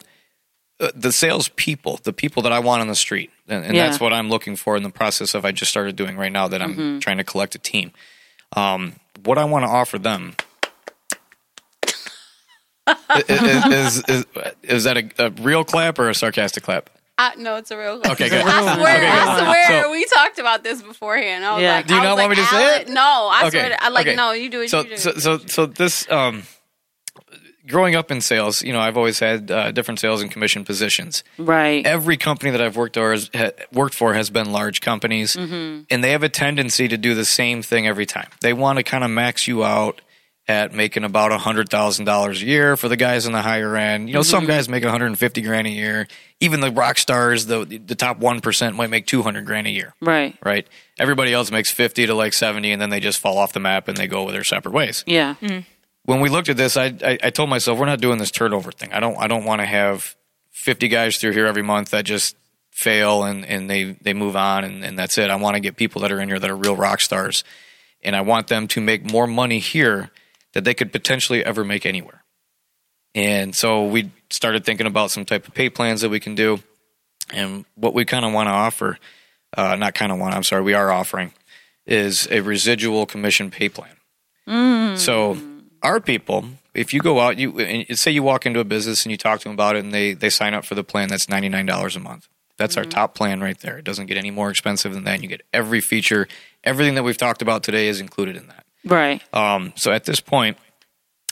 uh, 0.80 0.90
the 0.94 1.12
sales 1.12 1.48
people, 1.56 1.98
the 2.04 2.12
people 2.12 2.42
that 2.42 2.52
I 2.52 2.60
want 2.60 2.82
on 2.82 2.88
the 2.88 2.94
street, 2.94 3.30
and, 3.48 3.64
and 3.64 3.74
Yeah. 3.74 3.86
that's 3.88 4.00
what 4.00 4.12
I'm 4.12 4.28
looking 4.28 4.54
for 4.54 4.76
in 4.76 4.82
the 4.84 4.90
process 4.90 5.34
of 5.34 5.44
I 5.44 5.50
just 5.52 5.70
started 5.70 5.96
doing 5.96 6.16
right 6.16 6.30
now 6.32 6.46
that 6.48 6.60
I'm 6.62 6.74
Mm-hmm. 6.74 6.98
trying 7.00 7.16
to 7.18 7.24
collect 7.24 7.54
a 7.54 7.58
team. 7.58 7.90
Um, 8.56 8.94
what 9.24 9.38
I 9.38 9.44
want 9.44 9.64
to 9.64 9.68
offer 9.70 9.98
them. 9.98 10.34
is, 13.28 13.66
is, 13.66 14.04
is, 14.08 14.26
is 14.62 14.84
that 14.84 14.96
a, 14.96 15.26
a 15.26 15.30
real 15.42 15.64
clap 15.64 15.98
or 15.98 16.08
a 16.08 16.14
sarcastic 16.14 16.62
clap? 16.62 16.88
I, 17.20 17.34
no, 17.36 17.56
it's 17.56 17.70
a 17.72 17.76
real. 17.76 18.00
Okay, 18.06 18.28
good. 18.28 18.42
I 18.46 18.76
swear, 18.76 18.96
Okay, 18.96 19.08
I 19.08 19.36
good. 19.40 19.44
swear, 19.44 19.82
So- 19.84 19.90
we 19.90 20.04
talked 20.06 20.38
about 20.38 20.62
this 20.62 20.80
beforehand. 20.80 21.44
I 21.44 21.54
was 21.54 21.62
Yeah. 21.62 21.74
like, 21.76 21.86
Do 21.88 21.94
you 21.94 22.00
I 22.00 22.04
not 22.04 22.10
was 22.14 22.18
want 22.22 22.30
like, 22.30 22.38
me 22.38 22.44
to 22.44 22.50
say 22.50 22.80
it? 22.82 22.88
No, 22.88 23.28
I 23.32 23.40
Okay, 23.48 23.50
swear. 23.58 23.68
To, 23.70 23.84
I 23.84 23.88
like 23.88 24.06
okay. 24.06 24.16
no. 24.16 24.32
You 24.32 24.48
do 24.50 24.60
it. 24.62 24.70
So, 24.70 24.82
you 24.82 24.90
do. 24.90 24.96
so, 24.96 25.12
so, 25.18 25.38
so 25.38 25.66
this 25.66 26.08
um, 26.10 26.44
growing 27.68 27.94
up 27.94 28.10
in 28.10 28.20
sales, 28.20 28.62
you 28.62 28.72
know, 28.72 28.80
I've 28.80 28.96
always 28.96 29.18
had 29.18 29.50
uh, 29.50 29.70
different 29.72 30.00
sales 30.00 30.22
and 30.22 30.30
commission 30.30 30.64
positions. 30.64 31.22
Right. 31.38 31.86
Every 31.86 32.16
company 32.16 32.50
that 32.50 32.60
I've 32.60 32.76
worked 32.76 32.96
or 32.96 33.12
has, 33.12 33.30
ha, 33.34 33.50
worked 33.72 33.94
for 33.94 34.14
has 34.14 34.30
been 34.30 34.50
large 34.52 34.80
companies, 34.80 35.36
mm-hmm. 35.36 35.82
and 35.90 36.04
they 36.04 36.10
have 36.12 36.22
a 36.22 36.28
tendency 36.28 36.88
to 36.88 36.96
do 36.96 37.14
the 37.14 37.24
same 37.24 37.62
thing 37.62 37.86
every 37.86 38.06
time. 38.06 38.28
They 38.40 38.52
want 38.52 38.78
to 38.78 38.82
kind 38.82 39.04
of 39.04 39.10
max 39.10 39.46
you 39.46 39.64
out 39.64 40.00
at 40.48 40.72
making 40.72 41.04
about 41.04 41.30
hundred 41.40 41.68
thousand 41.68 42.06
dollars 42.06 42.40
a 42.42 42.46
year 42.46 42.76
for 42.76 42.88
the 42.88 42.96
guys 42.96 43.26
in 43.26 43.32
the 43.32 43.42
higher 43.42 43.76
end. 43.76 44.08
You 44.08 44.14
know, 44.14 44.22
some 44.22 44.44
mm-hmm. 44.44 44.50
guys 44.50 44.68
make 44.68 44.82
one 44.82 44.90
hundred 44.90 45.06
and 45.06 45.18
fifty 45.18 45.42
grand 45.42 45.66
a 45.66 45.70
year. 45.70 46.08
Even 46.40 46.60
the 46.60 46.70
rock 46.70 46.96
stars, 46.96 47.46
the 47.46 47.64
the 47.64 47.94
top 47.94 48.18
one 48.18 48.40
percent, 48.40 48.74
might 48.74 48.88
make 48.88 49.06
two 49.06 49.22
hundred 49.22 49.44
grand 49.44 49.66
a 49.66 49.70
year 49.70 49.94
right. 50.00 50.36
right? 50.42 50.66
Everybody 50.98 51.32
else 51.32 51.50
makes 51.50 51.70
50 51.70 52.06
to 52.06 52.14
like 52.14 52.32
70 52.32 52.72
and 52.72 52.82
then 52.82 52.90
they 52.90 53.00
just 53.00 53.18
fall 53.18 53.38
off 53.38 53.52
the 53.52 53.60
map 53.60 53.88
and 53.88 53.96
they 53.96 54.06
go 54.06 54.30
their 54.30 54.44
separate 54.44 54.72
ways. 54.72 55.04
Yeah. 55.06 55.36
Mm-hmm. 55.40 55.60
When 56.08 56.20
we 56.20 56.30
looked 56.30 56.48
at 56.48 56.56
this, 56.56 56.78
I, 56.78 56.86
I, 57.04 57.18
I 57.24 57.28
told 57.28 57.50
myself, 57.50 57.78
we're 57.78 57.84
not 57.84 58.00
doing 58.00 58.16
this 58.16 58.30
turnover 58.30 58.72
thing. 58.72 58.94
I 58.94 58.98
don't, 58.98 59.18
I 59.18 59.26
don't 59.26 59.44
want 59.44 59.60
to 59.60 59.66
have 59.66 60.16
50 60.52 60.88
guys 60.88 61.18
through 61.18 61.32
here 61.32 61.44
every 61.44 61.60
month 61.60 61.90
that 61.90 62.06
just 62.06 62.34
fail 62.70 63.24
and, 63.24 63.44
and 63.44 63.68
they, 63.68 63.92
they 63.92 64.14
move 64.14 64.34
on 64.34 64.64
and, 64.64 64.82
and 64.82 64.98
that's 64.98 65.18
it. 65.18 65.28
I 65.28 65.36
want 65.36 65.56
to 65.56 65.60
get 65.60 65.76
people 65.76 66.00
that 66.00 66.10
are 66.10 66.18
in 66.18 66.30
here 66.30 66.38
that 66.38 66.48
are 66.48 66.56
real 66.56 66.76
rock 66.76 67.02
stars 67.02 67.44
and 68.02 68.16
I 68.16 68.22
want 68.22 68.48
them 68.48 68.68
to 68.68 68.80
make 68.80 69.04
more 69.04 69.26
money 69.26 69.58
here 69.58 70.10
that 70.54 70.64
they 70.64 70.72
could 70.72 70.92
potentially 70.92 71.44
ever 71.44 71.62
make 71.62 71.84
anywhere. 71.84 72.24
And 73.14 73.54
so 73.54 73.84
we 73.84 74.10
started 74.30 74.64
thinking 74.64 74.86
about 74.86 75.10
some 75.10 75.26
type 75.26 75.46
of 75.46 75.52
pay 75.52 75.68
plans 75.68 76.00
that 76.00 76.08
we 76.08 76.20
can 76.20 76.34
do 76.34 76.60
and 77.34 77.66
what 77.74 77.92
we 77.92 78.06
kind 78.06 78.24
of 78.24 78.32
want 78.32 78.46
to 78.46 78.52
offer 78.52 78.98
uh, 79.58 79.76
not 79.76 79.92
kind 79.92 80.10
of 80.10 80.18
want, 80.18 80.34
I'm 80.34 80.42
sorry, 80.42 80.62
we 80.62 80.72
are 80.72 80.90
offering, 80.90 81.34
is 81.84 82.26
a 82.30 82.40
residual 82.40 83.04
commission 83.04 83.50
pay 83.50 83.68
plan. 83.68 83.96
So 84.96 85.36
our 85.82 86.00
people, 86.00 86.44
if 86.74 86.92
you 86.94 87.00
go 87.00 87.20
out, 87.20 87.38
you 87.38 87.58
and 87.60 87.98
say 87.98 88.10
you 88.10 88.22
walk 88.22 88.46
into 88.46 88.60
a 88.60 88.64
business 88.64 89.04
and 89.04 89.10
you 89.10 89.16
talk 89.18 89.40
to 89.40 89.44
them 89.44 89.52
about 89.54 89.76
it, 89.76 89.84
and 89.84 89.92
they 89.92 90.12
they 90.14 90.30
sign 90.30 90.54
up 90.54 90.64
for 90.64 90.74
the 90.74 90.84
plan 90.84 91.08
that's 91.08 91.28
ninety 91.28 91.48
nine 91.48 91.66
dollars 91.66 91.96
a 91.96 92.00
month. 92.00 92.28
That's 92.56 92.76
our 92.76 92.84
top 92.84 93.14
plan 93.14 93.40
right 93.40 93.58
there. 93.58 93.78
It 93.78 93.84
doesn't 93.84 94.06
get 94.06 94.16
any 94.16 94.32
more 94.32 94.50
expensive 94.50 94.92
than 94.92 95.04
that. 95.04 95.14
And 95.14 95.22
you 95.22 95.28
get 95.28 95.42
every 95.52 95.80
feature, 95.80 96.26
everything 96.64 96.96
that 96.96 97.04
we've 97.04 97.16
talked 97.16 97.40
about 97.40 97.62
today 97.62 97.86
is 97.86 98.00
included 98.00 98.36
in 98.36 98.48
that. 98.48 98.66
Right. 98.84 99.22
Um, 99.32 99.72
so 99.76 99.92
at 99.92 100.04
this 100.04 100.18
point, 100.18 100.56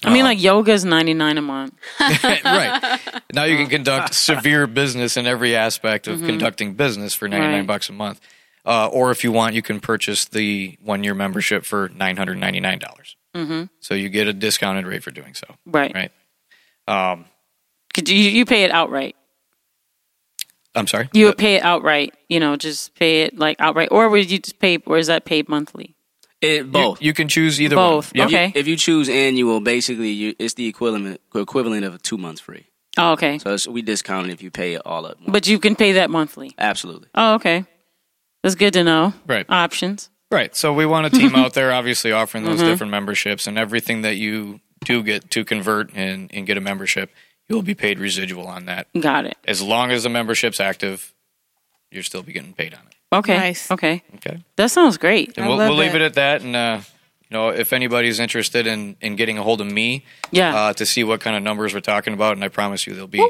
I 0.05 0.13
mean, 0.13 0.23
like 0.25 0.41
yoga 0.41 0.73
is 0.73 0.85
ninety 0.85 1.15
nine 1.15 1.37
a 1.39 1.43
month. 1.43 1.75
right 2.01 3.01
now 3.33 3.43
you 3.45 3.57
can 3.57 3.67
conduct 3.69 4.15
severe 4.15 4.67
business 4.69 5.17
in 5.17 5.27
every 5.27 5.57
aspect 5.57 6.07
of 6.07 6.21
conducting 6.21 6.75
business 6.75 7.13
for 7.15 7.29
99 7.29 7.53
Right. 7.61 7.67
bucks 7.67 7.89
a 7.89 7.93
month 7.93 8.21
uh, 8.65 8.89
or 8.93 9.11
if 9.11 9.25
you 9.25 9.33
want 9.33 9.55
you 9.55 9.63
can 9.63 9.81
purchase 9.81 10.27
the 10.27 10.77
one 10.83 11.03
year 11.03 11.15
membership 11.15 11.65
for 11.65 11.89
$999 11.89 13.16
so 13.81 13.95
you 13.95 14.09
get 14.09 14.27
a 14.29 14.33
discounted 14.33 14.87
rate 14.87 15.03
for 15.03 15.11
doing 15.11 15.35
so 15.35 15.47
Right. 15.67 15.95
right 15.95 16.13
um, 16.89 17.25
Could 17.95 18.09
you 18.09 18.17
you 18.19 18.45
pay 18.45 18.65
it 18.65 18.71
outright? 18.71 19.15
i'm 20.75 20.87
sorry 20.87 21.09
You 21.13 21.27
would 21.27 21.39
pay 21.39 21.57
it 21.57 21.63
outright. 21.63 22.15
You 22.29 22.41
know, 22.41 22.57
just 22.57 22.95
pay 22.95 23.23
it 23.23 23.39
like 23.39 23.57
outright, 23.61 23.89
or 23.91 24.09
would 24.09 24.31
you 24.31 24.39
just 24.39 24.59
pay, 24.59 24.79
or 24.87 24.99
is 24.99 25.07
that 25.07 25.25
paid 25.25 25.49
monthly? 25.49 25.95
It, 26.43 26.71
both. 26.71 27.01
you, 27.01 27.15
can 27.15 27.29
choose 27.29 27.61
either 27.61 27.77
Both. 27.77 28.13
one 28.15 28.19
Yep. 28.19 28.27
Okay. 28.29 28.53
If 28.55 28.67
you 28.69 28.77
choose 28.77 29.09
annual, 29.09 29.61
basically, 29.61 30.11
you, 30.11 30.35
it's 30.39 30.53
the 30.55 30.67
equivalent 30.67 31.21
equivalent 31.35 31.85
of 31.87 32.03
two 32.03 32.19
months 32.19 32.43
free. 32.43 32.67
Oh, 32.99 33.13
okay. 33.13 33.39
So 33.39 33.55
it's, 33.55 33.67
we 33.67 33.81
discount 33.81 34.27
it 34.29 34.33
if 34.33 34.43
you 34.43 34.51
pay 34.51 34.75
it 34.75 34.83
all 34.85 35.07
up. 35.07 35.17
But 35.27 35.47
you 35.49 35.59
can 35.59 35.77
pay 35.77 35.93
that 35.93 36.11
monthly. 36.11 36.53
Absolutely. 36.59 37.09
Oh, 37.15 37.35
okay. 37.37 37.65
That's 38.43 38.55
good 38.55 38.75
to 38.75 38.85
know. 38.85 39.15
Right. 39.27 39.47
Options. 39.49 40.11
Right. 40.31 40.55
So 40.57 40.73
we 40.73 40.87
want 40.87 41.07
a 41.07 41.11
team 41.11 41.35
out 41.37 41.55
there, 41.55 41.73
obviously 41.73 42.13
offering 42.13 42.45
those 42.45 42.61
different 42.61 42.91
memberships 42.91 43.47
and 43.47 43.57
everything 43.59 44.03
that 44.03 44.17
you 44.17 44.61
do 44.85 45.03
get 45.03 45.31
to 45.33 45.45
convert 45.45 45.93
and, 45.95 46.31
and 46.35 46.47
get 46.47 46.57
a 46.57 46.61
membership, 46.61 47.11
you'll 47.49 47.63
be 47.63 47.75
paid 47.75 47.99
residual 47.99 48.47
on 48.47 48.67
that. 48.67 48.89
Got 48.99 49.27
it. 49.27 49.37
As 49.47 49.63
long 49.63 49.91
as 49.91 50.03
the 50.03 50.09
membership's 50.09 50.61
active, 50.61 51.13
you'll 51.91 52.03
still 52.03 52.23
be 52.23 52.33
getting 52.33 52.53
paid 52.55 52.75
on 52.75 52.81
it. 52.87 52.95
Okay. 53.13 53.37
Nice. 53.37 53.71
Okay. 53.71 54.03
Okay. 54.17 54.43
That 54.57 54.71
sounds 54.71 54.97
great. 54.99 55.37
And 55.39 55.47
we'll, 55.47 55.57
love 55.57 55.69
we'll 55.71 55.79
leave 55.79 55.93
that. 55.93 56.01
it 56.03 56.05
at 56.07 56.15
that. 56.15 56.43
And, 56.43 56.57
uh, 56.57 56.81
you 57.31 57.35
know, 57.37 57.49
if 57.51 57.73
anybody's 57.73 58.19
interested 58.21 58.67
in, 58.67 58.97
in 59.01 59.15
getting 59.17 59.39
a 59.39 59.43
hold 59.43 59.61
of 59.61 59.71
me 59.71 60.05
Yeah. 60.33 60.55
uh, 60.55 60.73
to 60.75 60.85
see 60.87 61.05
what 61.05 61.21
kind 61.21 61.37
of 61.37 61.43
numbers 61.43 61.73
we're 61.73 61.81
talking 61.81 62.13
about, 62.15 62.33
and 62.37 62.45
I 62.45 62.49
promise 62.49 62.87
you 62.87 62.95
they'll 62.95 63.07
be 63.07 63.25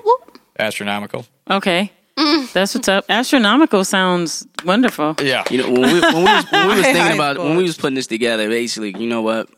astronomical. 0.59 1.27
okay. 1.51 1.93
That's 2.17 2.75
what's 2.75 2.89
up. 2.89 3.05
Astronomical 3.09 3.85
sounds 3.85 4.47
wonderful. 4.65 5.17
Yeah. 5.23 5.45
You 5.51 5.59
know, 5.59 5.71
when 5.71 5.83
we, 5.83 6.01
when 6.01 6.17
we 6.17 6.23
was, 6.23 6.45
when 6.51 6.69
we 6.69 6.75
was 6.75 6.85
thinking 6.85 7.15
about 7.15 7.39
when 7.39 7.57
we 7.57 7.63
was 7.63 7.77
putting 7.77 7.95
this 7.95 8.07
together, 8.07 8.49
basically, 8.49 8.95
you 8.99 9.07
know 9.07 9.23
what? 9.23 9.51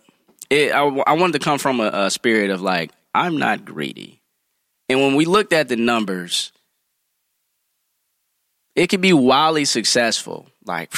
It, 0.51 0.73
I, 0.73 0.83
I 0.83 1.13
wanted 1.13 1.35
to 1.35 1.39
come 1.39 1.59
from 1.59 1.81
a, 1.81 1.91
a 1.93 2.11
spirit 2.11 2.51
of 2.51 2.61
like, 2.61 2.91
I'm 3.15 3.37
not 3.37 3.65
greedy. 3.65 4.21
And 4.89 5.01
when 5.01 5.15
we 5.15 5.25
looked 5.25 5.53
at 5.53 5.69
the 5.69 5.77
numbers, 5.77 6.53
it 8.75 8.89
could 8.89 9.01
be 9.01 9.13
wildly 9.13 9.65
successful. 9.65 10.49
Like, 10.65 10.93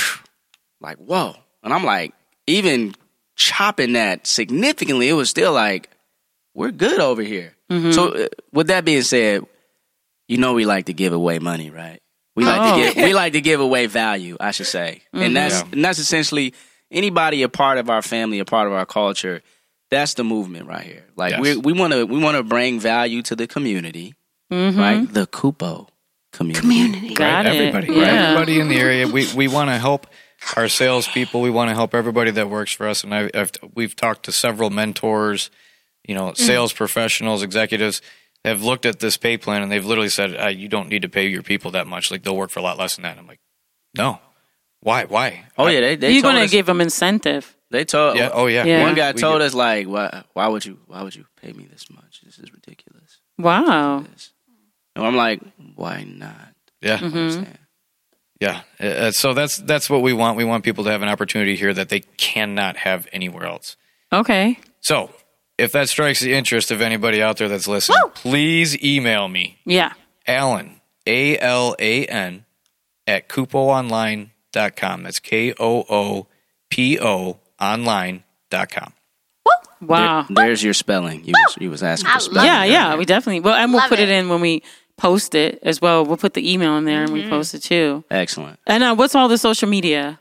like 0.81 0.99
whoa. 0.99 1.35
And 1.63 1.75
I'm 1.75 1.85
like, 1.85 2.15
even 2.47 2.95
chopping 3.37 3.93
that 3.95 4.27
significantly, 4.27 5.09
it 5.09 5.15
was 5.15 5.29
still 5.29 5.53
like, 5.53 5.91
we're 6.55 6.71
good 6.71 7.01
over 7.01 7.23
here. 7.23 7.55
So, 7.93 8.09
uh, 8.09 8.29
with 8.53 8.67
that 8.67 8.85
being 8.85 9.03
said, 9.03 9.47
you 10.31 10.37
know 10.37 10.55
we 10.55 10.65
like 10.65 10.87
to 10.87 10.93
give 10.93 11.13
away 11.13 11.41
money, 11.41 11.71
right? 11.71 12.01
We 12.37 12.45
like 12.45 12.61
Oh. 12.61 12.77
to 12.77 12.95
give 12.95 13.05
we 13.05 13.13
like 13.13 13.33
to 13.33 13.41
give 13.41 13.61
away 13.61 13.87
value, 13.87 14.37
I 14.39 14.53
should 14.53 14.67
say, 14.67 15.03
and 15.13 15.23
mm-hmm. 15.23 15.35
that's 15.35 15.55
Yeah. 15.55 15.69
and 15.73 15.85
that's 15.85 15.99
essentially 15.99 16.55
anybody 16.91 17.43
a 17.43 17.49
part 17.49 17.79
of 17.79 17.91
our 17.91 18.01
family, 18.01 18.39
a 18.39 18.45
part 18.45 18.69
of 18.69 18.73
our 18.73 18.87
culture. 18.87 19.43
That's 19.91 20.15
the 20.15 20.23
movement 20.23 20.69
right 20.69 20.87
here. 20.87 21.05
Like 21.17 21.33
Yes. 21.33 21.41
we 21.41 21.57
we 21.57 21.73
want 21.73 21.93
to 21.95 22.07
we 22.07 22.19
want 22.19 22.37
to 22.37 22.45
bring 22.45 22.79
value 22.79 23.23
to 23.23 23.35
the 23.35 23.49
community, 23.49 24.15
mm-hmm. 24.53 24.79
right? 24.79 25.13
The 25.13 25.27
Koopo 25.27 25.89
community. 26.33 26.61
Community. 26.61 27.15
Got 27.15 27.47
right? 27.47 27.47
it. 27.47 27.59
Everybody, 27.59 27.89
right? 27.89 27.99
Yeah. 27.99 28.29
Everybody 28.29 28.61
in 28.61 28.69
the 28.69 28.79
area. 28.79 29.09
We 29.09 29.27
we 29.35 29.49
want 29.49 29.71
to 29.71 29.79
help 29.79 30.07
our 30.57 30.69
salespeople. 30.69 31.41
We 31.43 31.51
want 31.51 31.71
to 31.71 31.75
help 31.75 31.93
everybody 31.93 32.31
that 32.31 32.49
works 32.49 32.71
for 32.73 32.87
us. 32.87 33.03
And 33.03 33.13
I, 33.13 33.31
I've 33.35 33.51
we've 33.75 33.97
talked 33.97 34.27
to 34.27 34.33
several 34.33 34.71
mentors, 34.71 35.51
you 36.07 36.15
know, 36.15 36.31
mm. 36.31 36.37
sales 36.37 36.73
professionals, 36.73 37.43
executives 37.43 38.01
have 38.45 38.63
looked 38.63 38.87
at 38.87 39.01
this 39.01 39.17
pay 39.17 39.37
plan 39.37 39.63
and 39.63 39.71
they've 39.71 39.85
literally 39.85 40.09
said, 40.09 40.35
uh, 40.37 40.47
"You 40.49 40.69
don't 40.69 40.89
need 40.89 41.03
to 41.03 41.09
pay 41.09 41.27
your 41.29 41.43
people 41.43 41.71
that 41.73 41.87
much. 41.87 42.11
Like 42.11 42.23
they'll 42.23 42.37
work 42.37 42.51
for 42.51 42.61
a 42.61 42.63
lot 42.63 42.79
less 42.79 42.97
than 42.97 43.03
that." 43.03 43.19
I'm 43.19 43.27
like, 43.27 43.41
"No, 43.97 44.19
why? 44.81 45.05
Why? 45.05 45.45
Oh 45.59 45.67
yeah, 45.67 45.81
they 45.81 45.97
they 45.97 46.13
You're 46.13 46.23
told 46.23 46.35
going 46.35 46.45
us, 46.45 46.51
to 46.51 46.57
give 46.57 46.67
them 46.67 46.81
incentive. 46.81 47.57
they 47.71 47.85
told 47.85 48.17
yeah, 48.17 48.31
oh 48.33 48.47
yeah." 48.47 48.65
Yeah. 48.65 48.83
one 48.83 48.95
guy 48.95 49.13
We 49.13 49.21
told 49.21 49.41
get- 49.41 49.47
us 49.47 49.55
like 49.55 49.87
why 49.87 50.23
why 50.33 50.49
would 50.49 50.65
you 50.65 50.79
why 50.87 51.03
would 51.03 51.15
you 51.15 51.27
pay 51.41 51.53
me 51.53 51.67
this 51.71 51.91
much? 51.91 52.21
This 52.25 52.39
is 52.39 52.53
ridiculous. 52.53 53.19
Wow. 53.39 54.01
This. 54.13 54.33
And 54.97 55.07
I'm 55.07 55.17
like, 55.17 55.41
why 55.77 56.03
not? 56.05 56.55
Yeah, 56.83 56.99
Mm-hmm. 56.99 57.17
Understand? 57.19 57.59
yeah. 58.41 58.63
Uh, 58.81 59.11
so 59.13 59.35
that's 59.35 59.59
that's 59.59 59.89
what 59.91 60.03
we 60.03 60.13
want. 60.13 60.37
We 60.37 60.45
want 60.45 60.65
people 60.65 60.85
to 60.85 60.91
have 60.91 61.03
an 61.03 61.09
opportunity 61.09 61.57
here 61.57 61.73
that 61.75 61.91
they 61.91 62.01
cannot 62.01 62.77
have 62.79 63.07
anywhere 63.13 63.45
else. 63.45 63.77
Okay. 64.13 64.59
So, 64.81 65.11
if 65.61 65.73
that 65.73 65.89
strikes 65.89 66.21
the 66.21 66.33
interest 66.33 66.71
of 66.71 66.81
anybody 66.81 67.23
out 67.23 67.37
there 67.37 67.49
that's 67.49 67.69
listening, 67.69 67.99
please 68.15 68.83
email 68.83 69.29
me, 69.29 69.59
Yeah. 69.65 69.93
Alan, 70.27 70.81
A 71.07 71.39
L 71.39 71.77
A 71.79 72.07
N, 72.07 72.45
at 73.07 73.29
KoopoOnline.com. 73.29 75.03
That's 75.03 75.19
K 75.19 75.53
O 75.59 75.85
O 75.89 76.27
P 76.71 76.99
O 77.01 77.39
online.com. 77.61 78.93
Wow. 79.81 80.27
There- 80.29 80.47
there's 80.47 80.63
your 80.63 80.75
spelling. 80.75 81.25
You 81.25 81.33
was, 81.47 81.57
you 81.61 81.71
was 81.71 81.83
asking 81.83 82.11
for 82.11 82.21
spelling. 82.21 82.47
yeah, 82.47 82.65
yeah, 82.65 82.97
we 82.97 83.05
definitely. 83.07 83.41
Well, 83.41 83.55
and 83.55 83.73
we'll 83.73 83.81
Love 83.81 83.89
put 83.89 83.99
it. 83.99 84.09
it. 84.09 84.13
in 84.13 84.29
when 84.29 84.41
we 84.41 84.63
post 84.99 85.35
it 85.35 85.59
as 85.63 85.81
well. 85.81 86.05
We'll 86.05 86.19
put 86.19 86.35
the 86.35 86.53
email 86.53 86.77
in 86.77 86.85
there 86.85 87.03
and 87.03 87.13
we 87.13 87.27
post 87.29 87.55
it 87.55 87.61
too. 87.63 88.05
Excellent. 88.11 88.59
And 88.67 88.83
uh, 88.85 88.95
what's 88.95 89.15
all 89.15 89.29
the 89.29 89.39
social 89.39 89.69
media? 89.69 90.21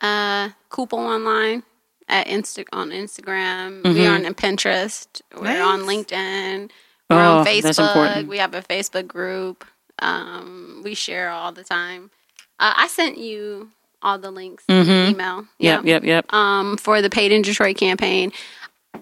Uh, 0.00 0.48
Koopo 0.70 0.94
online 0.94 1.62
at 2.08 2.26
Insta 2.26 2.64
on 2.72 2.90
Instagram. 2.90 3.82
Mm-hmm. 3.82 3.94
We 3.94 4.06
are 4.06 4.14
on 4.14 4.22
Pinterest. 4.34 5.06
We're 5.40 5.62
on 5.62 5.82
LinkedIn. 5.82 6.70
We're 7.10 7.16
Oh, 7.16 7.38
on 7.38 7.44
that's 7.44 7.60
Facebook. 7.66 7.86
important. 7.88 8.28
We 8.28 8.38
have 8.38 8.54
a 8.54 8.62
Facebook 8.62 9.06
group. 9.06 9.64
Um, 10.00 10.80
we 10.84 10.94
share 10.94 11.30
all 11.30 11.52
the 11.52 11.64
time. 11.64 12.10
Uh, 12.58 12.72
I 12.76 12.88
sent 12.88 13.18
you 13.18 13.70
all 14.02 14.18
the 14.18 14.30
links 14.30 14.64
in 14.68 14.86
the 14.86 15.08
email. 15.10 15.42
Mm-hmm. 15.42 15.44
Yep, 15.58 15.84
yep, 15.84 16.04
yep. 16.04 16.32
um, 16.32 16.76
for 16.76 17.00
the 17.00 17.10
Paid 17.10 17.32
in 17.32 17.42
Detroit 17.42 17.76
campaign. 17.76 18.32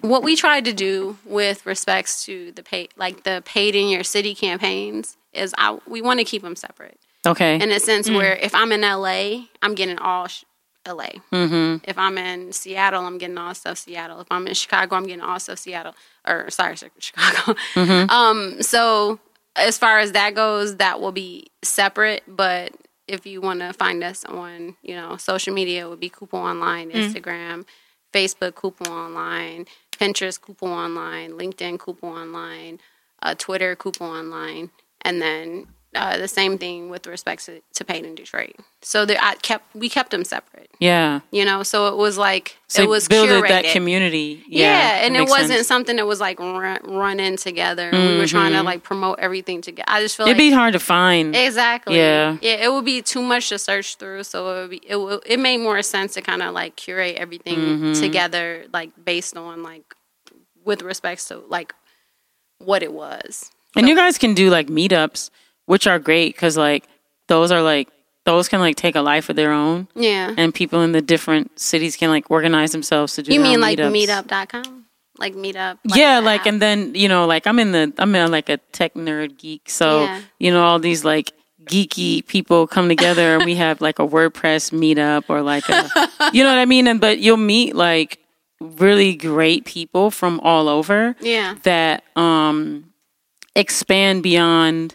What 0.01 0.23
we 0.23 0.37
tried 0.37 0.65
to 0.67 0.73
do 0.73 1.19
with 1.25 1.65
respects 1.67 2.25
to 2.25 2.51
the 2.53 2.63
pay, 2.63 2.89
like 2.97 3.25
the 3.25 3.43
Paid 3.45 3.75
in 3.75 3.89
Your 3.89 4.05
City 4.05 4.35
campaigns, 4.35 5.17
is 5.33 5.55
I 5.59 5.79
we 5.87 6.01
want 6.03 6.19
to 6.21 6.25
keep 6.25 6.43
them 6.43 6.57
separate 6.57 6.99
Okay. 7.27 7.57
in 7.61 7.71
a 7.71 7.79
sense 7.79 8.09
where 8.11 8.35
if 8.37 8.55
I'm 8.55 8.73
in 8.73 8.81
LA, 8.81 9.45
I'm 9.63 9.75
getting 9.75 9.99
all 9.99 10.27
sh- 10.29 10.45
LA. 10.87 11.09
Mm-hmm. 11.33 11.85
If 11.89 11.97
I'm 11.99 12.19
in 12.19 12.53
Seattle, 12.53 13.05
I'm 13.05 13.19
getting 13.19 13.39
all 13.39 13.55
stuff 13.55 13.79
Seattle. 13.79 14.21
If 14.21 14.27
I'm 14.31 14.47
in 14.47 14.55
Chicago, 14.55 14.97
I'm 14.97 15.07
getting 15.07 15.23
all 15.23 15.39
stuff 15.39 15.59
Seattle. 15.59 15.95
Or 16.27 16.51
sorry, 16.51 16.77
Chi- 16.77 16.91
Chicago. 16.99 17.55
Um, 18.13 18.63
so 18.63 19.19
as 19.57 19.79
far 19.79 19.99
as 19.99 20.13
that 20.13 20.35
goes, 20.35 20.77
that 20.77 21.01
will 21.01 21.13
be 21.13 21.47
separate. 21.63 22.23
But 22.27 22.73
if 23.07 23.27
you 23.27 23.41
want 23.41 23.61
to 23.61 23.73
find 23.73 24.03
us 24.03 24.25
on, 24.25 24.77
you 24.83 24.95
know, 24.95 25.17
social 25.17 25.55
media, 25.55 25.87
it 25.87 25.89
would 25.91 26.01
be 26.01 26.11
Koopo 26.11 26.35
Online, 26.35 26.91
Instagram, 26.91 27.65
Facebook, 28.13 28.53
Koopo 28.53 28.89
Online, 28.89 29.67
Pinterest, 29.93 30.41
Koopo 30.41 30.69
Online, 30.69 31.33
LinkedIn, 31.33 31.79
Koopo 31.79 32.05
Online, 32.05 32.79
uh, 33.23 33.35
Twitter, 33.37 33.77
Koopo 33.77 34.03
Online, 34.03 34.71
and 35.03 35.21
then 35.21 35.67
uh, 35.95 36.17
the 36.17 36.29
same 36.29 36.57
thing 36.57 36.89
with 36.89 37.07
respect 37.07 37.45
to, 37.47 37.61
to 37.75 37.97
in 38.05 38.15
Detroit. 38.15 38.57
So 38.81 39.05
I 39.21 39.35
kept 39.43 39.75
we 39.75 39.89
kept 39.89 40.11
them 40.11 40.25
separate. 40.25 40.71
Yeah. 40.79 41.21
You 41.31 41.45
know, 41.45 41.63
so 41.63 41.89
it 41.89 41.97
was 41.97 42.17
like 42.17 42.57
So 42.67 42.83
it 42.83 42.89
was 42.89 43.07
building 43.09 43.43
curated. 43.43 43.49
that 43.49 43.65
community. 43.67 44.43
Yeah, 44.49 44.67
Yeah, 45.01 45.07
and 45.07 45.17
it 45.17 45.29
wasn't 45.29 45.51
sense. 45.59 45.69
something 45.69 45.97
that 45.97 46.07
was 46.07 46.19
like 46.19 46.41
run, 46.41 46.79
running 46.85 47.37
together. 47.37 47.91
We 47.93 48.17
were 48.17 48.27
trying 48.27 48.53
to 48.53 48.63
like 48.63 48.83
promote 48.83 49.19
everything 49.21 49.61
together. 49.61 49.85
I 49.87 50.01
just 50.01 50.17
feel 50.17 50.27
It'd 50.27 50.37
like 50.39 50.39
be 50.39 50.51
hard 50.51 50.73
to 50.73 50.81
find. 50.81 51.37
Exactly. 51.37 51.97
Yeah. 51.99 52.39
Yeah. 52.41 52.65
It 52.65 52.73
would 52.73 52.85
be 52.87 53.03
too 53.03 53.23
much 53.23 53.51
to 53.51 53.59
search 53.59 53.97
through, 53.97 54.25
so 54.25 54.49
it 54.51 54.61
would 54.63 54.71
be 54.71 54.81
it 54.87 54.97
would, 54.97 55.23
it 55.27 55.39
made 55.39 55.59
more 55.59 55.83
sense 55.83 56.15
to 56.15 56.23
kind 56.23 56.43
of 56.43 56.55
like 56.55 56.77
curate 56.77 57.17
everything 57.17 57.59
Mm-hmm. 57.59 57.93
together, 58.01 58.65
like 58.73 58.91
based 59.05 59.37
on 59.37 59.63
like 59.63 59.95
with 60.65 60.81
respects 60.83 61.27
to 61.29 61.37
like 61.49 61.75
what 62.59 62.83
it 62.83 62.93
was. 62.93 63.51
And 63.77 63.89
you 63.89 63.95
guys 63.97 64.19
can 64.19 64.35
do 64.35 64.51
like 64.51 64.69
meetups, 64.69 65.31
which 65.67 65.87
are 65.87 65.99
great 65.99 66.35
because 66.35 66.57
like 66.57 66.85
those 67.29 67.51
are 67.53 67.63
like 67.63 67.89
those 68.25 68.49
can 68.49 68.61
like 68.61 68.77
take 68.77 68.95
a 68.95 69.01
life 69.03 69.29
of 69.31 69.37
their 69.37 69.53
own, 69.53 69.89
Yeah. 69.97 70.33
and 70.37 70.55
people 70.55 70.83
in 70.83 70.93
the 70.93 71.03
different 71.03 71.59
cities 71.59 71.97
can 71.97 72.09
like 72.11 72.31
organize 72.31 72.71
themselves 72.73 73.15
to 73.17 73.23
do. 73.23 73.33
You 73.35 73.41
mean 73.41 73.61
like 73.61 73.79
meetups. 73.79 74.07
meetup.com? 74.29 74.85
Like 75.19 75.35
meetup? 75.35 75.79
yeah, 75.85 76.21
the 76.21 76.27
like 76.27 76.41
app? 76.43 76.47
and 76.47 76.63
then 76.63 76.95
you 76.95 77.09
know 77.09 77.27
like 77.27 77.47
I'm 77.47 77.59
in 77.59 77.73
the 77.73 77.93
I'm 77.99 78.15
in 78.15 78.31
like 78.31 78.49
a 78.49 78.59
tech 78.73 78.95
nerd 78.95 79.39
geek, 79.39 79.69
so 79.69 80.05
Yeah. 80.05 80.21
you 80.39 80.51
know 80.51 80.63
all 80.65 80.79
these 80.79 81.05
like 81.05 81.33
geeky 81.65 82.27
people 82.27 82.67
come 82.67 82.89
together 82.89 83.37
and 83.37 83.45
we 83.45 83.55
have 83.55 83.81
like 83.81 83.99
a 84.01 84.07
WordPress 84.07 84.73
meetup 84.73 85.25
or 85.29 85.43
like 85.43 85.69
a 85.69 85.89
you 86.33 86.43
know 86.43 86.49
what 86.51 86.59
I 86.59 86.65
mean, 86.65 86.87
and 86.89 87.01
but 87.01 87.19
you'll 87.19 87.37
meet 87.37 87.75
like 87.77 88.19
really 88.61 89.15
great 89.15 89.65
people 89.65 90.11
from 90.13 90.39
all 90.41 90.69
over. 90.69 91.15
Yeah. 91.21 91.57
that 91.65 92.05
um 92.17 92.93
expand 93.55 94.23
beyond 94.23 94.95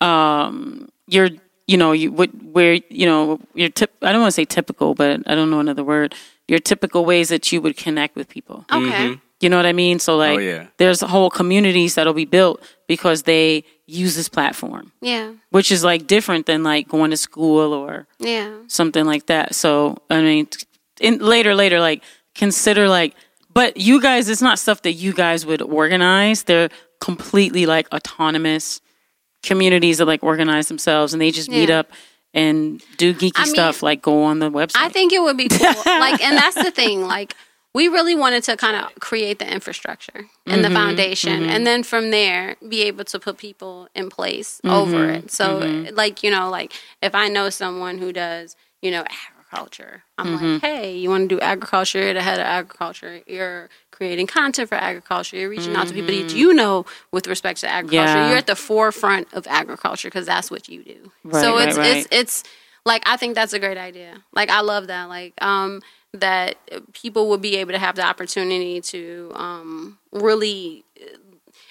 um 0.00 0.88
your 1.06 1.28
you 1.66 1.76
know 1.76 1.92
you 1.92 2.10
what 2.12 2.30
where 2.42 2.74
you 2.88 3.06
know 3.06 3.38
your 3.54 3.68
tip 3.68 3.92
I 4.02 4.12
don't 4.12 4.20
want 4.22 4.32
to 4.32 4.34
say 4.40 4.44
typical 4.44 4.94
but 4.94 5.22
I 5.26 5.34
don't 5.34 5.50
know 5.50 5.60
another 5.60 5.84
word 5.84 6.14
your 6.48 6.58
typical 6.58 7.04
ways 7.04 7.28
that 7.28 7.52
you 7.52 7.60
would 7.60 7.76
connect 7.76 8.16
with 8.16 8.28
people. 8.28 8.64
Okay. 8.72 9.20
You 9.40 9.48
know 9.48 9.56
what 9.56 9.66
I 9.66 9.72
mean? 9.72 9.98
So 10.00 10.16
like 10.16 10.38
Oh, 10.38 10.42
yeah. 10.42 10.66
there's 10.78 11.00
whole 11.00 11.30
communities 11.30 11.94
that'll 11.94 12.12
be 12.12 12.24
built 12.26 12.60
because 12.88 13.22
they 13.22 13.64
use 13.86 14.14
this 14.16 14.28
platform, 14.28 14.92
Yeah. 15.00 15.32
which 15.50 15.70
is 15.72 15.82
like 15.84 16.06
different 16.06 16.46
than 16.46 16.62
like 16.62 16.88
going 16.88 17.10
to 17.12 17.16
school 17.16 17.72
or 17.72 18.06
Yeah. 18.18 18.50
something 18.66 19.06
like 19.06 19.26
that. 19.26 19.54
So 19.54 19.96
I 20.10 20.20
mean, 20.22 20.48
in 21.00 21.18
later, 21.20 21.54
later, 21.54 21.80
like 21.80 22.02
consider 22.34 22.88
like, 22.88 23.14
but 23.54 23.76
you 23.76 24.00
guys, 24.02 24.28
it's 24.28 24.42
not 24.42 24.58
stuff 24.58 24.82
that 24.82 24.92
you 24.92 25.12
guys 25.12 25.46
would 25.46 25.62
organize. 25.62 26.42
They're 26.44 26.68
completely 27.00 27.64
like 27.64 27.88
autonomous 27.94 28.80
communities 29.42 29.98
that 29.98 30.06
like 30.06 30.22
organize 30.22 30.68
themselves 30.68 31.12
and 31.12 31.20
they 31.20 31.30
just 31.30 31.50
meet 31.50 31.70
up 31.70 31.90
and 32.32 32.82
do 32.96 33.14
geeky 33.14 33.32
I 33.36 33.44
mean, 33.44 33.54
stuff. 33.54 33.82
Like 33.82 34.02
go 34.02 34.22
on 34.24 34.38
the 34.38 34.50
website. 34.50 34.76
I 34.76 34.88
think 34.88 35.12
it 35.12 35.22
would 35.22 35.36
be 35.36 35.48
cool. 35.48 35.68
like, 35.86 36.22
and 36.22 36.36
that's 36.36 36.56
the 36.56 36.70
thing. 36.70 37.02
Like, 37.02 37.34
we 37.72 37.86
really 37.86 38.16
wanted 38.16 38.42
to 38.44 38.56
kind 38.56 38.76
of 38.76 38.94
create 38.98 39.38
the 39.38 39.50
infrastructure 39.50 40.26
and 40.44 40.64
the 40.64 40.68
mm-hmm, 40.68 40.76
foundation, 40.76 41.42
mm-hmm. 41.42 41.50
and 41.50 41.66
then 41.66 41.84
from 41.84 42.10
there, 42.10 42.56
be 42.68 42.82
able 42.82 43.04
to 43.04 43.18
put 43.20 43.38
people 43.38 43.88
in 43.94 44.10
place 44.10 44.60
mm-hmm, 44.64 44.74
over 44.74 45.08
it. 45.08 45.30
So, 45.30 45.58
like, 45.92 46.24
you 46.24 46.32
know, 46.32 46.50
like 46.50 46.72
if 47.00 47.14
I 47.14 47.28
know 47.28 47.48
someone 47.48 47.98
who 47.98 48.12
does, 48.12 48.56
you 48.82 48.90
know, 48.90 49.04
agriculture, 49.28 50.02
I'm 50.18 50.34
like, 50.34 50.62
hey, 50.62 50.96
you 50.96 51.10
want 51.10 51.28
to 51.28 51.36
do 51.36 51.40
agriculture? 51.40 52.02
You're 52.02 52.14
the 52.14 52.22
head 52.22 52.40
of 52.40 52.46
agriculture. 52.46 53.20
You're 53.28 53.68
creating 54.00 54.26
content 54.26 54.66
for 54.66 54.76
agriculture. 54.76 55.36
You're 55.36 55.50
reaching 55.50 55.76
out 55.76 55.86
to 55.88 55.92
people 55.92 56.14
that 56.14 56.34
you 56.34 56.54
know 56.54 56.86
with 57.12 57.26
respect 57.26 57.60
to 57.60 57.68
agriculture. 57.68 58.14
Yeah. 58.14 58.28
You're 58.30 58.38
at 58.38 58.46
the 58.46 58.56
forefront 58.56 59.30
of 59.34 59.46
agriculture 59.46 60.08
because 60.08 60.24
that's 60.24 60.50
what 60.50 60.70
you 60.70 60.82
do. 60.82 61.12
Right, 61.22 61.42
so 61.42 61.56
right, 61.56 61.68
it's 61.68 61.76
right. 61.76 61.96
it's 61.98 62.08
it's 62.10 62.44
like 62.86 63.02
I 63.04 63.18
think 63.18 63.34
that's 63.34 63.52
a 63.52 63.58
great 63.58 63.76
idea. 63.76 64.16
Like 64.32 64.48
I 64.48 64.62
love 64.62 64.86
that. 64.86 65.10
Like 65.10 65.34
um 65.44 65.82
that 66.14 66.56
people 66.94 67.28
will 67.28 67.36
be 67.36 67.56
able 67.56 67.72
to 67.72 67.78
have 67.78 67.94
the 67.94 68.02
opportunity 68.02 68.80
to 68.80 69.32
um 69.34 69.98
really 70.12 70.82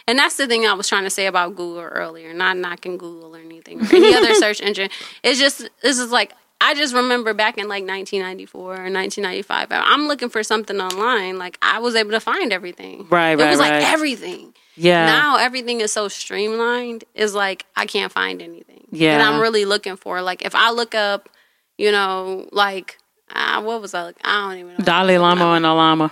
and 0.08 0.20
that's 0.20 0.38
the 0.38 0.46
thing 0.46 0.68
I 0.68 0.74
was 0.74 0.88
trying 0.88 1.06
to 1.06 1.10
say 1.10 1.26
about 1.26 1.56
Google 1.56 1.82
earlier, 1.82 2.32
not 2.32 2.58
knocking 2.58 3.00
Google 3.00 3.36
or 3.36 3.40
anything 3.40 3.82
or 3.82 3.96
any 3.96 4.14
other 4.14 4.34
search 4.36 4.62
engine. 4.62 4.90
It's 5.24 5.40
just 5.40 5.68
this 5.82 5.98
is 5.98 6.12
like 6.12 6.34
I 6.62 6.74
just 6.76 6.94
remember 6.94 7.34
back 7.34 7.58
in 7.58 7.68
like 7.70 7.84
1994 7.88 8.62
or 8.62 8.66
1995, 8.92 9.68
I'm 9.72 10.08
looking 10.08 10.30
for 10.30 10.44
something 10.44 10.80
online. 10.82 11.38
Like 11.38 11.58
I 11.62 11.80
was 11.80 11.96
able 11.96 12.12
to 12.12 12.20
find 12.20 12.52
everything. 12.52 13.08
Right, 13.10 13.34
right. 13.36 13.40
It 13.40 13.44
right, 13.44 13.50
was 13.52 13.60
like 13.60 13.84
everything. 13.84 14.54
yeah. 14.76 15.06
Now 15.06 15.38
everything 15.38 15.80
is 15.82 15.94
so 15.94 16.08
streamlined. 16.10 17.06
Is 17.16 17.34
like 17.34 17.66
I 17.78 17.86
can't 17.86 18.12
find 18.12 18.42
anything 18.42 18.86
Yeah. 18.92 19.18
that 19.18 19.28
I'm 19.32 19.40
really 19.40 19.64
looking 19.66 19.96
for. 19.96 20.22
Like 20.22 20.44
if 20.44 20.54
I 20.54 20.72
look 20.72 20.94
up, 20.96 21.30
you 21.78 21.92
know, 21.92 22.48
like 22.52 22.98
uh, 23.34 23.62
what 23.62 23.80
was 23.82 23.94
I? 23.94 24.08
Look, 24.08 24.18
I 24.24 24.50
don't 24.50 24.58
even 24.60 24.74
know. 24.80 24.84
Dalai 24.86 25.18
Lama 25.18 25.52
and 25.54 25.66
Alama. 25.66 26.12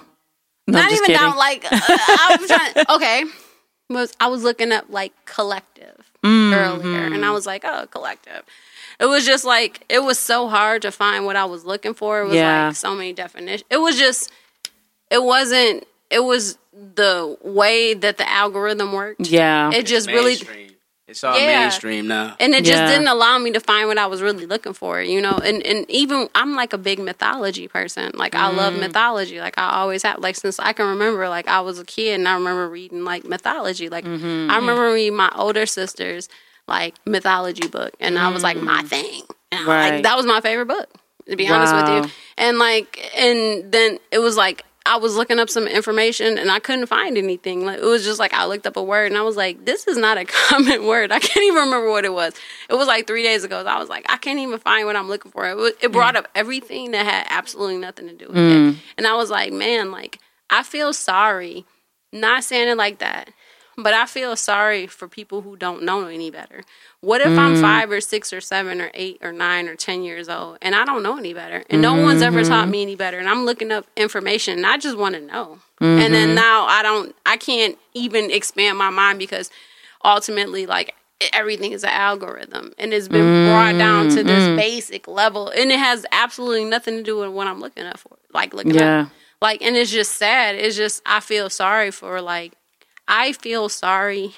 No, 0.68 0.80
Not 0.80 0.92
even 0.92 1.06
kidding. 1.08 1.16
down. 1.18 1.36
Like 1.36 1.66
uh, 1.66 1.78
I 1.82 2.38
was 2.40 2.50
trying. 2.50 2.86
Okay, 2.96 3.24
was 3.90 4.14
I 4.20 4.28
was 4.28 4.44
looking 4.44 4.72
up 4.72 4.86
like 4.90 5.14
collective 5.26 5.94
Mm-hmm. 6.24 6.54
earlier, 6.54 7.14
and 7.14 7.24
I 7.24 7.32
was 7.32 7.46
like, 7.46 7.64
oh, 7.64 7.86
collective. 7.92 8.44
It 9.00 9.06
was 9.06 9.26
just 9.26 9.46
like 9.46 9.86
it 9.90 10.00
was 10.04 10.18
so 10.18 10.48
hard 10.48 10.82
to 10.82 10.92
find 10.92 11.26
what 11.26 11.36
I 11.36 11.46
was 11.46 11.66
looking 11.66 11.94
for. 11.94 12.22
It 12.22 12.26
was 12.26 12.36
Yeah. 12.36 12.68
like 12.68 12.76
so 12.76 12.96
many 12.96 13.14
definitions. 13.14 13.64
It 13.70 13.78
was 13.78 13.98
just. 13.98 14.32
It 15.10 15.24
wasn't. 15.24 15.86
It 16.10 16.24
was 16.24 16.58
the 16.74 17.38
way 17.44 17.94
that 17.94 18.18
the 18.18 18.30
algorithm 18.30 18.92
worked. 18.94 19.28
yeah. 19.28 19.72
It 19.74 19.86
just 19.86 20.08
really 20.10 20.38
It's 21.08 21.24
all 21.24 21.40
Yeah. 21.40 21.62
mainstream 21.62 22.08
now. 22.08 22.36
and 22.40 22.54
it 22.54 22.66
just 22.66 22.80
Yeah. 22.82 22.88
didn't 22.90 23.08
allow 23.08 23.38
me 23.38 23.52
to 23.52 23.62
find 23.62 23.88
what 23.88 23.98
I 23.98 24.08
was 24.08 24.22
really 24.22 24.46
looking 24.46 24.74
for, 24.74 25.02
you 25.02 25.22
know. 25.22 25.38
And 25.42 25.66
and 25.66 25.90
even 25.90 26.28
I'm 26.36 26.56
like 26.56 26.74
a 26.74 26.78
big 26.78 27.00
mythology 27.00 27.68
person. 27.70 28.12
Like 28.16 28.36
I 28.36 28.50
love 28.50 28.74
Mm. 28.74 28.80
mythology. 28.80 29.40
Like 29.40 29.58
I 29.58 29.70
always 29.80 30.04
have. 30.04 30.20
Like 30.20 30.36
since 30.36 30.60
I 30.60 30.74
can 30.74 30.88
remember, 30.88 31.30
like 31.30 31.48
I 31.48 31.62
was 31.62 31.80
a 31.80 31.86
kid 31.86 32.16
and 32.16 32.28
I 32.28 32.34
remember 32.34 32.68
reading 32.68 33.06
like 33.06 33.24
mythology. 33.24 33.88
Like 33.90 34.04
Mm-hmm. 34.06 34.52
I 34.52 34.56
remember 34.58 34.92
reading 34.92 35.16
my 35.16 35.32
older 35.36 35.66
sisters 35.66 36.28
like 36.68 36.96
mythology 37.06 37.68
book, 37.68 37.94
and 38.00 38.18
I 38.20 38.30
was 38.30 38.44
like 38.44 38.58
my 38.58 38.84
thing. 38.84 39.24
And 39.52 39.62
Mm. 39.66 39.68
Right. 39.68 39.94
like 39.94 40.04
that 40.04 40.18
was 40.18 40.26
my 40.26 40.42
favorite 40.42 40.68
book. 40.68 40.90
To 41.30 41.36
be 41.36 41.48
honest 41.50 41.74
with 41.76 41.88
you, 42.06 42.12
and 42.38 42.58
like 42.60 43.00
and 43.18 43.72
then 43.72 44.00
it 44.12 44.20
was 44.20 44.38
like. 44.38 44.64
I 44.90 44.96
was 44.96 45.18
looking 45.18 45.38
up 45.38 45.50
some 45.50 45.68
information 45.68 46.38
and 46.38 46.50
I 46.50 46.60
couldn't 46.60 46.86
find 46.86 47.18
anything. 47.18 47.66
Like 47.66 47.80
it 47.80 47.84
was 47.84 48.06
just 48.06 48.20
like 48.20 48.34
I 48.34 48.46
looked 48.46 48.66
up 48.66 48.78
a 48.78 48.82
word 48.82 49.08
and 49.12 49.18
I 49.18 49.22
was 49.22 49.36
like, 49.36 49.66
"This 49.66 49.86
is 49.86 49.98
not 49.98 50.18
a 50.18 50.24
common 50.48 50.86
word." 50.88 51.12
I 51.12 51.20
can't 51.20 51.44
even 51.46 51.60
remember 51.64 51.92
what 51.92 52.06
it 52.06 52.14
was. 52.14 52.34
It 52.70 52.76
was 52.76 52.88
like 52.88 53.06
three 53.06 53.22
days 53.22 53.44
ago. 53.44 53.66
I 53.66 53.80
was 53.80 53.90
like, 53.90 54.06
I 54.10 54.16
can't 54.16 54.40
even 54.40 54.58
find 54.60 54.86
what 54.86 54.96
I'm 54.96 55.10
looking 55.10 55.30
for. 55.34 55.46
It, 55.50 55.58
was, 55.58 55.74
it 55.82 55.92
brought 55.92 56.16
up 56.16 56.30
everything 56.36 56.92
that 56.92 57.06
had 57.06 57.28
absolutely 57.30 57.80
nothing 57.80 58.08
to 58.08 58.14
do 58.14 58.28
with 58.30 58.38
it, 58.38 58.76
and 58.98 59.06
I 59.06 59.16
was 59.16 59.30
like, 59.30 59.52
man, 59.52 59.92
like 59.92 60.20
I 60.50 60.64
feel 60.64 60.94
sorry. 60.94 61.66
Not 62.14 62.46
saying 62.46 62.70
it 62.70 62.78
like 62.78 63.00
that, 63.00 63.30
but 63.78 63.94
I 63.94 64.08
feel 64.08 64.36
sorry 64.36 64.88
for 64.88 65.08
people 65.08 65.42
who 65.42 65.56
don't 65.56 65.84
know 65.84 66.08
any 66.08 66.32
better. 66.32 66.64
What 67.02 67.22
if 67.22 67.28
I'm 67.28 67.56
mm. 67.56 67.62
five 67.62 67.92
or 67.92 68.02
six 68.02 68.34
or 68.34 68.42
seven 68.42 68.82
or 68.82 68.90
eight 68.96 69.20
or 69.22 69.32
nine 69.32 69.68
or 69.68 69.76
ten 69.76 70.04
years 70.04 70.28
old 70.28 70.58
and 70.64 70.74
I 70.74 70.84
don't 70.84 71.04
know 71.04 71.18
any 71.18 71.34
better, 71.34 71.64
and 71.70 71.82
no 71.82 71.94
one's 71.94 72.22
ever 72.22 72.44
taught 72.44 72.64
mm-hmm. 72.64 72.72
me 72.72 72.82
any 72.82 72.96
better, 72.96 73.20
and 73.20 73.30
I'm 73.30 73.46
looking 73.46 73.72
up 73.72 73.86
information 73.96 74.58
and 74.58 74.66
I 74.66 74.78
just 74.78 74.98
want 74.98 75.16
to 75.16 75.22
know, 75.22 75.60
and 75.80 76.14
then 76.14 76.30
mm-hmm. 76.30 76.36
now 76.36 76.66
I 76.66 76.82
don't, 76.82 77.16
I 77.26 77.38
can't 77.38 77.78
even 77.94 78.32
expand 78.32 78.78
my 78.78 78.90
mind 78.90 79.20
because 79.20 79.52
ultimately, 80.04 80.66
like 80.66 80.96
everything 81.34 81.72
is 81.72 81.84
an 81.84 81.90
algorithm 81.90 82.74
and 82.78 82.94
it's 82.94 83.08
been 83.08 83.48
brought 83.48 83.76
down 83.78 84.08
to 84.10 84.24
this 84.24 84.44
mm-hmm. 84.44 84.56
basic 84.56 85.08
level, 85.08 85.50
and 85.50 85.72
it 85.72 85.80
has 85.80 86.06
absolutely 86.12 86.66
nothing 86.66 86.98
to 86.98 87.04
do 87.04 87.20
with 87.20 87.30
what 87.30 87.48
I'm 87.48 87.60
looking 87.60 87.86
up 87.86 88.00
for, 88.00 88.18
like 88.34 88.54
looking 88.54 88.76
Yeah. 88.76 89.02
up, 89.02 89.10
like, 89.42 89.62
and 89.62 89.76
it's 89.76 89.92
just 89.92 90.14
sad. 90.14 90.56
It's 90.56 90.76
just 90.76 91.02
I 91.06 91.20
feel 91.20 91.50
sorry 91.50 91.92
for 91.92 92.22
like, 92.22 92.54
I 93.08 93.32
feel 93.34 93.70
sorry 93.70 94.34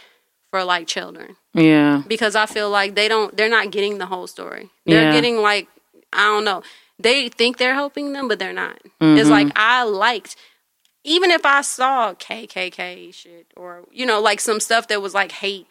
for 0.52 0.64
like 0.64 0.88
children 0.88 1.36
yeah. 1.54 2.02
because 2.08 2.36
I 2.36 2.46
feel 2.46 2.70
like 2.70 2.96
they 2.96 3.08
don't 3.08 3.36
they're 3.38 3.50
not 3.50 3.72
getting 3.72 3.98
the 3.98 4.06
whole 4.08 4.28
story. 4.28 4.70
They're 4.86 5.04
Yeah. 5.04 5.12
getting 5.12 5.42
like 5.42 5.68
I 6.14 6.24
don't 6.26 6.44
know. 6.46 6.64
They 6.98 7.30
think 7.30 7.58
they're 7.58 7.76
helping 7.76 8.14
them, 8.14 8.28
but 8.28 8.40
they're 8.40 8.52
not. 8.54 8.78
Mm-hmm. 9.02 9.18
It's 9.18 9.30
like 9.30 9.52
I 9.56 9.84
liked 9.84 10.36
even 11.04 11.32
if 11.32 11.46
I 11.46 11.62
saw 11.62 12.14
KKK 12.14 13.14
shit 13.14 13.48
or 13.56 13.84
you 13.92 14.06
know 14.06 14.20
like 14.22 14.40
some 14.40 14.60
stuff 14.60 14.88
that 14.88 15.02
was 15.02 15.14
like 15.14 15.32
hate. 15.32 15.68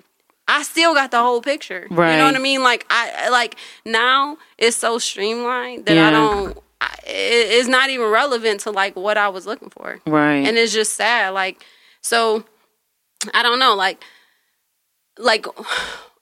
I 0.50 0.62
still 0.62 0.94
got 0.94 1.10
the 1.10 1.20
whole 1.20 1.42
picture. 1.42 1.86
Right. 1.90 2.12
You 2.12 2.18
know 2.18 2.24
what 2.24 2.34
I 2.36 2.38
mean? 2.38 2.62
Like 2.62 2.86
I 2.88 3.28
like 3.30 3.56
now 3.84 4.38
it's 4.58 4.76
so 4.76 4.98
streamlined 4.98 5.86
that 5.86 5.94
Yeah. 5.96 6.08
I 6.08 6.10
don't 6.10 6.58
I, 6.80 6.94
it, 7.06 7.50
it's 7.58 7.68
not 7.68 7.90
even 7.90 8.06
relevant 8.08 8.60
to 8.60 8.70
like 8.70 8.94
what 8.96 9.18
I 9.18 9.28
was 9.28 9.44
looking 9.44 9.70
for 9.70 10.00
Right. 10.06 10.46
and 10.46 10.56
it's 10.56 10.72
just 10.72 10.92
sad 10.94 11.34
like 11.34 11.64
so 12.00 12.44
i 13.34 13.42
don't 13.42 13.58
know 13.58 13.74
like 13.74 14.02
like 15.18 15.46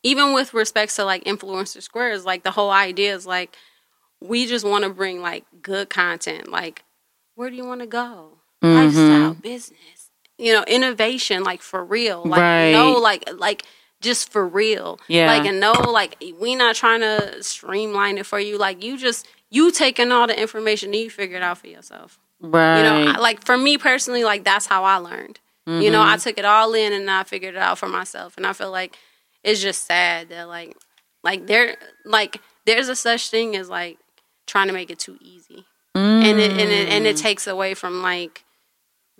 even 0.03 0.33
with 0.33 0.55
respects 0.55 0.97
to 0.97 1.05
like 1.05 1.25
influencer 1.25 1.83
squares 1.83 2.25
like 2.25 2.43
the 2.43 2.51
whole 2.51 2.71
idea 2.71 3.15
is 3.15 3.27
like 3.27 3.55
we 4.21 4.47
just 4.47 4.65
want 4.67 4.85
to 4.85 4.91
bring 4.91 5.21
like 5.21 5.45
good 5.63 5.91
content 5.91 6.49
like 6.51 6.85
where 7.35 7.51
do 7.51 7.57
you 7.57 7.67
want 7.67 7.81
to 7.81 7.87
go 7.87 8.39
mm-hmm. 8.63 8.75
lifestyle 8.75 9.35
business 9.35 10.11
you 10.39 10.53
know 10.53 10.65
innovation 10.67 11.43
like 11.45 11.61
for 11.63 11.85
real 11.85 12.23
like 12.25 12.41
Right. 12.41 12.73
no 12.73 12.93
like 12.93 13.29
like 13.37 13.65
just 14.01 14.31
for 14.31 14.47
real 14.47 14.99
Yeah. 15.09 15.27
like 15.27 15.47
and 15.47 15.61
no 15.61 15.73
like 15.73 16.23
we 16.39 16.55
not 16.55 16.77
trying 16.77 17.01
to 17.01 17.43
streamline 17.43 18.19
it 18.19 18.27
for 18.27 18.39
you 18.39 18.59
like 18.59 18.83
you 18.83 18.97
just 18.99 19.27
you 19.51 19.71
taking 19.71 20.13
all 20.13 20.27
the 20.27 20.39
information 20.39 20.91
and 20.91 20.97
you 21.03 21.11
figure 21.11 21.37
it 21.37 21.43
out 21.43 21.59
for 21.59 21.67
yourself 21.69 22.19
Right. 22.41 22.79
you 22.79 22.83
know 22.83 23.13
I, 23.13 23.19
like 23.19 23.45
for 23.45 23.57
me 23.57 23.79
personally 23.79 24.25
like 24.25 24.45
that's 24.45 24.67
how 24.67 24.85
i 24.85 24.97
learned 24.97 25.41
you 25.67 25.91
know 25.91 26.01
i 26.01 26.15
mm-hmm. 26.15 26.21
took 26.21 26.39
it 26.39 26.45
all 26.45 26.75
in 26.75 26.93
and 26.93 27.11
i 27.11 27.25
figured 27.25 27.55
it 27.55 27.61
out 27.61 27.79
for 27.79 27.89
myself. 27.89 28.37
And 28.37 28.47
i 28.47 28.53
feel 28.53 28.71
like 28.71 28.97
it's 29.43 29.63
just 29.63 29.85
sad 29.87 30.29
that 30.31 30.49
like 30.49 30.77
like 31.23 31.47
there 31.47 31.77
like 32.05 32.41
there's 32.67 32.89
a 32.89 32.97
such 32.97 33.31
thing 33.31 33.57
as 33.57 33.69
like 33.69 33.99
trying 34.47 34.67
to 34.67 34.73
make 34.73 34.91
it 34.91 34.99
too 34.99 35.17
easy. 35.21 35.65
And 35.95 36.39
it 36.39 36.51
and 36.51 36.71
it 36.71 36.89
and 36.91 37.07
it 37.07 37.17
mm. 37.17 37.21
takes 37.21 37.47
away 37.47 37.73
from 37.73 38.03
like 38.03 38.45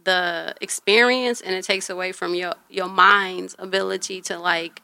the 0.03 0.55
experience 0.61 1.41
and 1.41 1.55
it 1.55 1.65
takes 1.65 1.89
away 1.89 2.13
from 2.13 2.35
your 2.35 2.55
your 2.69 2.89
mind's 2.89 3.57
ability 3.59 4.21
to 4.23 4.39
like 4.39 4.83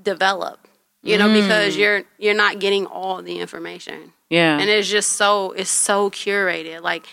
develop 0.00 0.68
you 1.02 1.18
know 1.18 1.26
because 1.26 1.74
mm. 1.74 1.80
you're 1.80 2.02
you're 2.18 2.34
not 2.34 2.60
getting 2.60 2.86
all 2.86 3.20
the 3.20 3.40
information. 3.40 4.12
Yeah. 4.30 4.58
and 4.58 4.70
it's 4.70 4.88
just 4.88 5.12
so 5.12 5.52
it's 5.52 5.70
so 5.70 6.08
curated. 6.10 6.82
Like 6.82 7.06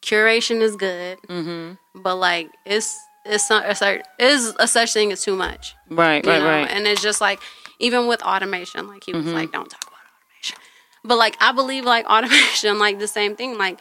curation 0.00 0.60
is 0.60 0.74
good 0.74 1.18
mm-hmm. 1.28 1.74
but 1.94 2.16
like 2.16 2.48
it's 2.66 2.98
it's 3.24 3.48
not 3.50 3.68
it's 3.68 3.80
like 3.80 4.04
is 4.18 4.54
a 4.58 4.66
such 4.66 4.92
thing 4.92 5.12
as 5.12 5.22
too 5.22 5.36
much 5.36 5.74
right, 5.88 6.24
right, 6.26 6.38
know? 6.40 6.46
right. 6.46 6.70
and 6.70 6.86
it's 6.86 7.02
just 7.02 7.20
like 7.20 7.40
even 7.78 8.06
with 8.06 8.22
automation 8.22 8.88
like 8.88 9.04
he 9.04 9.12
was 9.12 9.24
mm-hmm. 9.24 9.34
like 9.34 9.52
don't 9.52 9.70
talk 9.70 9.82
about 9.82 9.94
automation 9.94 10.58
but 11.04 11.16
like 11.16 11.36
i 11.40 11.52
believe 11.52 11.84
like 11.84 12.06
automation 12.10 12.78
like 12.78 12.98
the 12.98 13.08
same 13.08 13.36
thing 13.36 13.56
like 13.56 13.78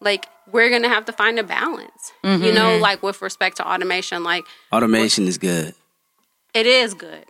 like 0.00 0.26
we're 0.50 0.70
gonna 0.70 0.88
have 0.88 1.04
to 1.04 1.12
find 1.12 1.38
a 1.38 1.44
balance 1.44 2.12
you 2.22 2.30
mm-hmm. 2.30 2.54
know 2.54 2.70
mm-hmm. 2.72 2.82
like 2.82 3.02
with 3.02 3.22
respect 3.22 3.56
to 3.56 3.68
automation 3.68 4.22
like 4.24 4.44
Automation 4.72 5.26
is 5.26 5.38
good. 5.38 5.74
it 6.54 6.66
is 6.66 6.94
good 6.94 7.24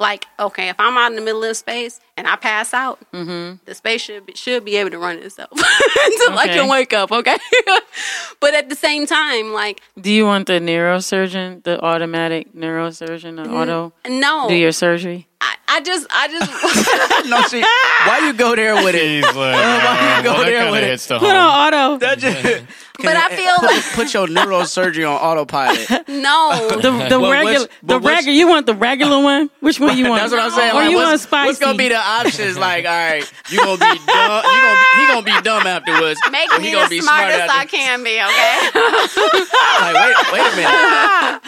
like 0.00 0.26
okay 0.38 0.68
if 0.68 0.76
i'm 0.78 0.96
out 0.96 1.12
in 1.12 1.16
the 1.16 1.22
middle 1.22 1.44
of 1.44 1.56
space 1.56 2.00
and 2.16 2.26
i 2.26 2.34
pass 2.34 2.72
out 2.74 2.98
mm-hmm. 3.12 3.56
the 3.66 3.74
space 3.74 4.00
should 4.00 4.26
be, 4.26 4.34
should 4.34 4.64
be 4.64 4.76
able 4.76 4.90
to 4.90 4.98
run 4.98 5.18
itself 5.18 5.50
until 5.52 6.38
i 6.38 6.46
can 6.48 6.68
wake 6.68 6.92
up 6.92 7.12
okay 7.12 7.36
but 8.40 8.54
at 8.54 8.68
the 8.68 8.74
same 8.74 9.06
time 9.06 9.52
like 9.52 9.80
Do 10.00 10.10
you 10.10 10.24
want 10.24 10.46
the 10.46 10.54
neurosurgeon, 10.54 11.62
the 11.62 11.80
automatic 11.84 12.54
neurosurgeon, 12.54 13.36
the 13.36 13.50
auto 13.50 13.92
no 14.08 14.48
do 14.48 14.54
your 14.54 14.72
surgery? 14.72 15.28
I, 15.42 15.56
I 15.68 15.80
just 15.80 16.06
i 16.10 16.28
just 16.28 16.50
No, 17.30 17.42
see, 17.42 17.60
why 17.60 18.26
you 18.26 18.32
go 18.32 18.56
there 18.56 18.74
with 18.74 18.94
it? 18.94 19.02
He's 19.02 19.24
like, 19.24 19.34
why 19.36 20.16
you 20.16 20.22
go 20.24 20.32
well, 20.32 20.44
there 20.44 20.58
kinda 20.58 20.72
with 20.72 20.82
it? 20.82 20.90
hits 20.90 21.06
the 21.06 21.18
Put 21.18 21.30
on 21.30 21.72
auto. 21.74 21.98
That 21.98 22.18
just, 22.18 22.64
But 23.02 23.16
I 23.16 23.26
eh, 23.30 23.36
feel 23.36 23.54
put, 23.58 23.66
like- 23.70 23.92
put 23.94 24.14
your 24.14 24.26
neurosurgery 24.26 25.08
on 25.08 25.16
autopilot. 25.20 25.88
no 26.08 26.68
The 26.80 26.90
the 27.08 27.20
Well, 27.20 27.30
regular 27.30 27.66
the 27.66 27.68
but 27.82 28.00
regular 28.02 28.32
you 28.32 28.48
want 28.48 28.66
the 28.66 28.74
regular 28.74 29.22
one? 29.22 29.50
Which 29.60 29.78
one 29.80 29.96
you 29.96 30.04
want? 30.08 30.20
That's 30.20 30.32
what 30.32 30.40
I'm 30.42 30.50
saying. 30.50 30.70
Or 30.72 30.74
Like, 30.82 30.90
you 30.90 30.96
want 30.96 31.10
what's, 31.10 31.22
spicy? 31.24 31.46
what's 31.48 31.58
gonna 31.58 31.78
be 31.78 31.88
the 31.88 31.96
options? 31.96 32.56
Like, 32.58 32.84
all 32.84 32.90
right, 32.90 33.32
you 33.50 33.58
gonna 33.58 33.76
be 33.78 33.98
dumb. 34.06 34.44
You 34.44 34.60
gonna 34.60 34.80
be, 34.80 35.00
he 35.00 35.06
gonna 35.06 35.22
be 35.22 35.42
dumb 35.42 35.66
afterwards. 35.66 36.20
make 36.30 36.52
or 36.52 36.58
me 36.60 36.72
gonna 36.72 36.84
the 36.88 36.90
be 36.90 37.00
smart 37.00 37.32
smartest 37.32 37.54
I 37.54 37.64
can 37.66 38.02
be 38.04 38.16
okay 38.20 38.56
Like, 39.80 39.94
wait, 39.94 40.16
wait 40.32 40.52
a 40.52 40.56
minute. 40.56 40.70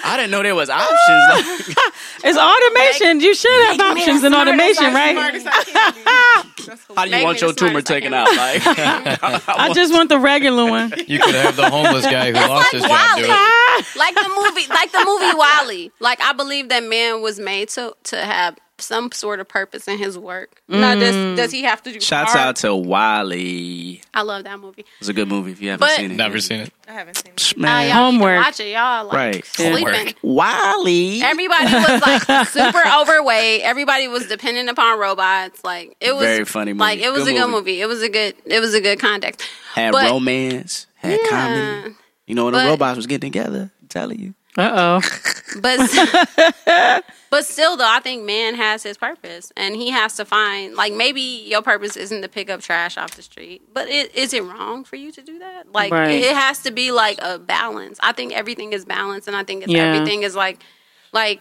I 0.05 0.15
didn't 0.17 0.31
know 0.31 0.43
there 0.43 0.55
was 0.55 0.71
options. 0.71 1.23
Like, 1.69 1.77
It's 2.25 2.39
automation. 2.39 3.21
You 3.21 3.35
should 3.35 3.51
have 3.67 3.81
options 3.81 4.25
in 4.25 4.35
automation, 4.35 4.85
I- 4.87 4.95
right? 4.95 5.13
smartest 5.15 5.47
I 5.47 5.63
can 5.65 5.95
be. 5.95 6.95
how 6.97 7.05
do 7.05 7.11
you 7.11 7.17
Make 7.17 7.25
want 7.25 7.41
your 7.41 7.53
tumor 7.53 7.83
taken 7.83 8.15
out? 8.15 8.29
Like, 8.29 8.63
I 8.67 9.71
just 9.75 9.93
want 9.93 10.09
the 10.09 10.19
regular 10.19 10.69
one. 10.71 10.93
You 11.07 11.19
could 11.19 11.35
have 11.43 11.57
the 11.57 11.69
homeless 11.71 12.05
guy 12.07 12.29
who 12.33 12.35
lost 12.35 12.73
his 12.73 12.83
job 12.83 13.17
do 13.17 13.23
WALL-E. 13.23 13.81
it. 13.81 13.87
like 13.97 14.15
the 14.15 14.29
movie 14.29 14.67
like 14.69 14.93
the 14.93 15.05
movie 15.05 15.37
WALL-E. 15.37 15.91
Like 16.01 16.21
I 16.21 16.33
believe 16.33 16.69
that 16.71 16.83
man 16.85 17.23
was 17.23 17.39
made 17.41 17.69
to 17.71 17.95
to 18.05 18.17
have 18.17 18.57
some 18.83 19.11
sort 19.13 19.41
of 19.41 19.49
purpose 19.49 19.89
in 19.89 19.99
his 19.99 20.19
work. 20.19 20.61
Now 20.69 20.95
does 20.95 21.37
does 21.37 21.51
he 21.51 21.63
have 21.63 21.83
to 21.85 21.93
do 21.93 22.01
shouts 22.01 22.35
art? 22.35 22.41
out 22.49 22.57
to 22.57 22.75
WALL-E. 22.75 24.01
I 24.15 24.23
love 24.23 24.45
that 24.45 24.59
movie. 24.59 24.85
It's 25.01 25.09
a 25.09 25.13
good 25.13 25.29
movie 25.29 25.53
if 25.53 25.61
you 25.63 25.71
haven't 25.71 25.87
But- 25.87 25.97
seen 25.97 26.11
it. 26.11 26.17
Never 26.17 26.41
seen 26.41 26.61
it. 26.61 26.73
I 26.89 26.93
haven't 26.93 27.17
seen 27.17 27.33
it. 27.33 27.53
Uh, 27.57 27.61
Man, 27.61 27.87
y'all 27.89 27.97
Homework. 28.11 28.45
watch 28.45 28.61
it. 28.61 28.73
Y'all 28.73 29.05
like 29.07 29.15
Right. 29.15 29.47
sleeping. 29.47 29.87
Homework. 29.87 30.15
WALL-E. 30.23 31.23
Everybody 31.23 31.65
was 31.73 32.03
like 32.03 32.49
super 32.49 32.83
overweight. 33.01 33.63
Everybody 33.63 34.09
was 34.09 34.27
dependent 34.27 34.69
upon 34.69 34.99
robots. 34.99 35.63
Like 35.65 35.97
it 36.01 36.13
was 36.13 36.23
Very 36.23 36.45
funny 36.45 36.73
Like 36.73 36.99
it 37.01 37.11
was 37.13 37.25
Good 37.25 37.37
a 37.37 37.39
good 37.39 37.47
movie. 37.47 37.53
movie. 37.73 37.81
It 37.81 37.87
was 37.87 38.03
a 38.03 38.09
good. 38.09 38.35
It 38.45 38.61
was 38.61 38.75
a 38.75 38.81
good 38.81 38.99
context. 38.99 39.43
had 39.75 39.93
but- 39.93 40.11
romance, 40.11 40.87
had 40.97 41.19
Yeah. 41.23 41.29
comedy. 41.31 41.95
You 42.27 42.35
know 42.35 42.45
when 42.47 42.55
the 42.55 42.61
robots 42.65 42.97
was 42.97 43.07
getting 43.07 43.31
together, 43.33 43.71
I'm 43.81 43.89
telling 43.89 44.19
you. 44.21 44.35
Uh 44.59 45.01
oh. 45.03 45.09
But 45.61 45.79
but 47.31 47.45
still 47.47 47.77
though, 47.77 47.89
I 47.89 48.01
think 48.01 48.25
man 48.25 48.55
has 48.55 48.83
his 48.83 48.97
purpose 48.99 49.53
and 49.57 49.75
he 49.75 49.91
has 49.91 50.17
to 50.17 50.25
find 50.25 50.75
like 50.75 50.93
maybe 50.93 51.21
your 51.21 51.63
purpose 51.63 51.97
isn't 51.97 52.23
to 52.23 52.29
pick 52.29 52.51
up 52.51 52.61
trash 52.61 52.97
off 52.99 53.13
the 53.13 53.23
street. 53.23 53.63
But 53.73 53.89
it, 53.89 54.15
is 54.15 54.33
it 54.35 54.43
wrong 54.45 54.85
for 54.85 54.97
you 54.97 55.11
to 55.13 55.23
do 55.23 55.39
that? 55.39 55.73
Like 55.73 55.93
Right. 55.93 56.11
it 56.11 56.35
has 56.35 56.63
to 56.65 56.71
be 56.71 56.93
like 56.93 57.19
a 57.23 57.39
balance. 57.39 57.99
I 58.03 58.13
think 58.13 58.33
everything 58.33 58.73
is 58.73 58.85
balanced 58.85 59.27
and 59.29 59.37
I 59.37 59.45
think 59.45 59.63
it's, 59.63 59.73
Yeah. 59.73 59.85
everything 59.85 60.23
is 60.23 60.35
like 60.37 60.61
like 61.13 61.41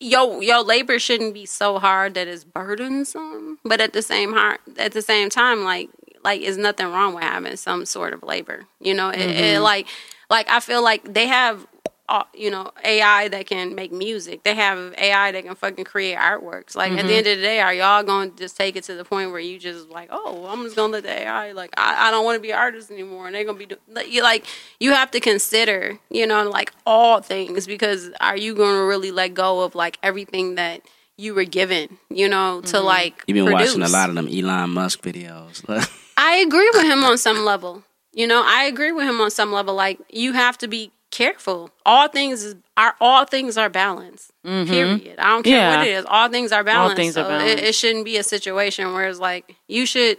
your 0.00 0.42
your 0.42 0.62
labor 0.62 0.98
shouldn't 0.98 1.34
be 1.34 1.46
so 1.46 1.78
hard 1.78 2.14
that 2.14 2.26
it's 2.28 2.44
burdensome. 2.44 3.58
But 3.64 3.80
at 3.80 3.92
the 3.92 4.02
same 4.02 4.32
heart 4.32 4.60
at 4.78 4.92
the 4.92 5.02
same 5.02 5.30
time, 5.30 5.62
like 5.64 5.90
like 6.24 6.40
is 6.40 6.56
nothing 6.56 6.88
wrong 6.88 7.14
with 7.14 7.22
having 7.24 7.56
some 7.56 7.84
sort 7.86 8.12
of 8.12 8.22
labor. 8.24 8.66
You 8.80 8.94
know, 8.94 9.10
it, 9.10 9.20
it 9.20 9.60
like 9.60 9.86
like 10.30 10.48
I 10.50 10.58
feel 10.60 10.82
like 10.82 11.12
they 11.14 11.26
have 11.28 11.66
uh, 12.08 12.24
you 12.34 12.50
know 12.50 12.70
AI 12.84 13.28
that 13.28 13.46
can 13.46 13.74
make 13.74 13.92
music. 13.92 14.42
They 14.42 14.54
have 14.54 14.94
AI 14.96 15.32
that 15.32 15.44
can 15.44 15.54
fucking 15.54 15.84
create 15.84 16.16
artworks. 16.16 16.74
Like 16.74 16.92
at 16.92 17.06
the 17.06 17.14
end 17.14 17.26
of 17.26 17.36
the 17.36 17.42
day, 17.42 17.60
are 17.60 17.74
y'all 17.74 18.02
going 18.02 18.30
to 18.30 18.36
just 18.36 18.56
take 18.56 18.76
it 18.76 18.84
to 18.84 18.94
the 18.94 19.04
point 19.04 19.30
where 19.30 19.40
you 19.40 19.58
just 19.58 19.88
like, 19.88 20.08
oh, 20.10 20.46
I'm 20.46 20.62
just 20.64 20.76
gonna 20.76 20.92
let 20.92 21.02
the 21.02 21.10
AI 21.10 21.52
like 21.52 21.70
I, 21.76 22.08
I 22.08 22.10
don't 22.10 22.24
want 22.24 22.36
to 22.36 22.40
be 22.40 22.50
an 22.50 22.58
artist 22.58 22.90
anymore, 22.90 23.26
and 23.26 23.34
they're 23.34 23.44
gonna 23.44 23.58
be 23.58 23.66
do- 23.66 23.76
like, 23.88 24.10
you 24.10 24.22
like 24.22 24.46
you 24.80 24.92
have 24.92 25.10
to 25.12 25.20
consider 25.20 25.98
you 26.10 26.26
know 26.26 26.48
like 26.48 26.72
all 26.86 27.20
things 27.20 27.66
because 27.66 28.10
are 28.20 28.36
you 28.36 28.54
going 28.54 28.74
to 28.74 28.84
really 28.84 29.10
let 29.10 29.34
go 29.34 29.60
of 29.60 29.74
like 29.74 29.98
everything 30.02 30.54
that 30.54 30.80
you 31.16 31.34
were 31.34 31.44
given 31.44 31.98
you 32.10 32.28
know 32.28 32.60
to 32.62 32.80
like 32.80 33.24
You've 33.26 33.34
been 33.44 33.52
watching 33.52 33.82
a 33.82 33.88
lot 33.88 34.08
of 34.08 34.14
them 34.14 34.28
Elon 34.28 34.70
Musk 34.70 35.02
videos. 35.02 35.62
I 36.16 36.36
agree 36.36 36.70
with 36.74 36.84
him 36.84 37.04
on 37.04 37.18
some 37.18 37.44
level. 37.44 37.84
You 38.12 38.26
know, 38.26 38.42
I 38.44 38.64
agree 38.64 38.90
with 38.90 39.06
him 39.06 39.20
on 39.20 39.30
some 39.30 39.52
level. 39.52 39.74
Like 39.74 40.00
you 40.10 40.32
have 40.32 40.58
to 40.58 40.68
be 40.68 40.90
careful. 41.10 41.70
All 41.86 42.08
things 42.08 42.42
is 42.42 42.56
are 42.76 42.94
all 43.00 43.24
things 43.24 43.56
are 43.56 43.68
balanced. 43.68 44.30
Period. 44.44 45.18
I 45.18 45.28
don't 45.30 45.42
care 45.42 45.52
Yeah. 45.58 45.76
what 45.78 45.86
it 45.86 45.90
is. 45.90 46.04
All 46.08 46.28
things 46.28 46.52
are 46.52 46.64
balanced. 46.64 46.90
All 46.90 46.96
things 46.96 47.16
are 47.16 47.24
so 47.24 47.28
balanced. 47.28 47.62
It, 47.62 47.68
it 47.68 47.74
shouldn't 47.74 48.04
be 48.04 48.16
a 48.16 48.22
situation 48.22 48.92
where 48.92 49.08
it's 49.08 49.18
like 49.18 49.54
you 49.68 49.86
should 49.86 50.18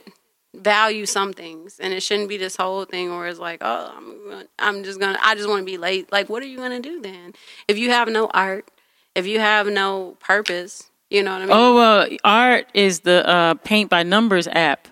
value 0.56 1.06
some 1.06 1.32
things, 1.32 1.80
and 1.80 1.94
it 1.94 2.02
shouldn't 2.02 2.28
be 2.28 2.38
this 2.38 2.56
whole 2.56 2.84
thing 2.86 3.10
where 3.16 3.28
it's 3.28 3.40
like, 3.40 3.60
oh, 3.62 3.94
I'm 3.96 4.30
gonna, 4.30 4.46
I'm 4.58 4.84
just 4.84 5.00
gonna, 5.00 5.20
I 5.22 5.36
just 5.36 5.48
want 5.48 5.62
to 5.62 5.66
be 5.66 5.78
late. 5.78 6.12
Like, 6.12 6.28
what 6.30 6.42
are 6.44 6.48
you 6.48 6.58
gonna 6.58 6.80
do 6.80 7.02
then 7.02 7.34
if 7.68 7.78
you 7.78 7.92
have 7.92 8.08
no 8.10 8.28
art? 8.34 8.70
If 9.16 9.26
you 9.26 9.40
have 9.40 9.68
no 9.68 10.18
purpose, 10.20 10.90
you 11.10 11.24
know 11.24 11.32
what 11.34 11.42
I 11.42 11.46
mean? 11.46 11.52
Oh 11.52 11.76
well, 11.76 12.08
art 12.24 12.68
is 12.74 13.02
the 13.02 13.28
uh, 13.28 13.54
paint 13.56 13.90
by 13.90 14.04
numbers 14.04 14.48
app. 14.48 14.88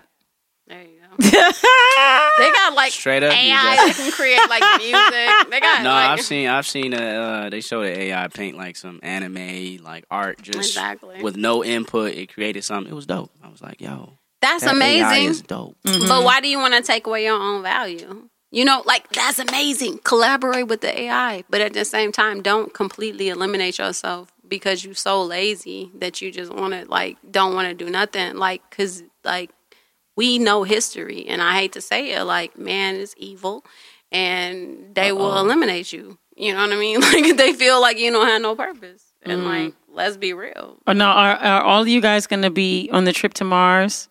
There 1.18 1.30
you 1.30 1.52
go. 1.52 2.28
they 2.38 2.50
got 2.52 2.74
like 2.74 2.92
Straight 2.92 3.22
up, 3.22 3.32
you 3.32 3.38
AI 3.50 3.76
got- 3.76 3.86
that 3.88 3.94
can 3.96 4.12
create 4.12 4.48
like 4.48 4.62
music. 4.78 5.50
They 5.50 5.60
got 5.60 5.82
no, 5.82 5.90
like 5.90 6.10
I've 6.10 6.20
seen 6.22 6.48
I've 6.48 6.66
seen 6.66 6.94
uh, 6.94 6.98
uh 6.98 7.50
they 7.50 7.60
showed 7.60 7.84
the 7.84 7.98
AI 7.98 8.28
paint 8.28 8.56
like 8.56 8.76
some 8.76 9.00
anime 9.02 9.78
like 9.82 10.04
art 10.10 10.40
just 10.42 10.58
Exactly. 10.58 11.22
with 11.22 11.36
no 11.36 11.64
input. 11.64 12.12
It 12.14 12.32
created 12.32 12.64
something. 12.64 12.92
It 12.92 12.94
was 12.94 13.06
dope. 13.06 13.30
I 13.42 13.48
was 13.48 13.60
like, 13.60 13.80
yo, 13.80 14.12
that's 14.40 14.62
that 14.64 14.74
AI 14.74 14.76
amazing. 14.76 15.28
is 15.30 15.42
dope. 15.42 15.76
But 15.84 16.22
why 16.24 16.40
do 16.40 16.48
you 16.48 16.58
want 16.58 16.74
to 16.74 16.82
take 16.82 17.06
away 17.06 17.24
your 17.24 17.40
own 17.40 17.62
value? 17.62 18.28
You 18.50 18.64
know, 18.64 18.82
like 18.86 19.08
that's 19.10 19.38
amazing. 19.38 19.98
Collaborate 20.04 20.68
with 20.68 20.80
the 20.82 21.00
AI, 21.00 21.44
but 21.50 21.60
at 21.60 21.72
the 21.72 21.84
same 21.84 22.12
time, 22.12 22.42
don't 22.42 22.72
completely 22.72 23.28
eliminate 23.28 23.78
yourself 23.78 24.32
because 24.46 24.84
you're 24.84 24.94
so 24.94 25.22
lazy 25.22 25.90
that 25.96 26.22
you 26.22 26.30
just 26.32 26.52
want 26.52 26.72
to 26.74 26.84
like 26.86 27.18
don't 27.30 27.54
want 27.54 27.68
to 27.68 27.74
do 27.84 27.90
nothing. 27.90 28.36
Like, 28.36 28.62
cause 28.70 29.02
like 29.24 29.50
we 30.18 30.38
know 30.38 30.64
history, 30.64 31.24
and 31.28 31.40
I 31.40 31.52
hate 31.60 31.72
to 31.72 31.80
say 31.80 32.10
it, 32.12 32.24
like 32.24 32.58
man 32.58 32.96
is 32.96 33.14
evil, 33.16 33.64
and 34.12 34.94
they 34.94 35.12
will 35.12 35.38
eliminate 35.38 35.92
you. 35.92 36.18
You 36.36 36.52
know 36.54 36.60
what 36.60 36.72
I 36.72 36.76
mean? 36.76 37.00
Like 37.12 37.36
they 37.36 37.52
feel 37.52 37.80
like 37.80 37.98
you 37.98 38.10
don't 38.10 38.26
have 38.26 38.42
no 38.42 38.54
purpose, 38.56 39.02
and 39.22 39.44
like 39.44 39.74
let's 39.92 40.16
be 40.16 40.32
real. 40.32 40.76
Oh, 40.86 40.92
now, 40.92 41.12
are, 41.12 41.36
are 41.36 41.62
all 41.62 41.82
of 41.82 41.88
you 41.88 42.00
guys 42.00 42.26
going 42.26 42.42
to 42.42 42.50
be 42.50 42.88
on 42.92 43.04
the 43.04 43.12
trip 43.12 43.34
to 43.34 43.44
Mars? 43.44 44.08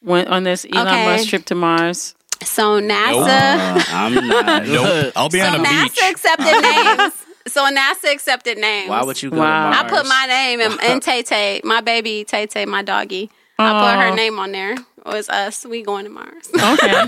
When, 0.00 0.26
on 0.28 0.44
this 0.44 0.64
Elon 0.70 0.86
Okay. 0.88 1.04
Musk 1.04 1.28
trip 1.28 1.44
to 1.46 1.54
Mars? 1.54 2.14
So 2.42 2.80
NASA. 2.80 3.56
Uh, 3.58 3.84
I'm 3.88 4.14
not. 4.28 4.66
Nope. 4.76 5.12
I'll 5.16 5.28
be 5.30 5.40
So 5.40 5.46
on 5.46 5.62
the 5.62 5.68
NASA 5.68 5.82
beach. 5.94 5.98
accepted 6.10 6.62
names. 6.72 7.12
So 7.48 7.60
NASA 7.70 8.12
accepted 8.12 8.58
names. 8.58 8.88
Why 8.90 9.02
would 9.04 9.20
you 9.22 9.30
go 9.30 9.38
Wow. 9.38 9.70
to 9.70 9.78
I 9.78 9.88
put 9.88 10.06
my 10.06 10.26
name 10.28 10.60
and, 10.60 10.78
and 10.82 11.02
Tay 11.02 11.22
Tay, 11.22 11.60
my 11.64 11.80
baby 11.80 12.24
Tay 12.24 12.46
Tay, 12.46 12.66
my 12.66 12.82
doggy. 12.82 13.30
I 13.58 13.72
put 13.80 13.98
her 14.04 14.14
name 14.14 14.38
on 14.38 14.52
there. 14.52 14.74
It 15.06 15.12
was 15.12 15.28
us. 15.28 15.64
We 15.64 15.82
going 15.82 16.04
to 16.04 16.10
Mars. 16.10 16.50
Okay. 16.54 17.04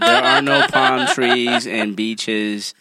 There 0.00 0.22
are 0.24 0.42
no 0.42 0.66
palm 0.68 1.06
trees 1.08 1.66
and 1.66 1.96
beaches 1.96 2.74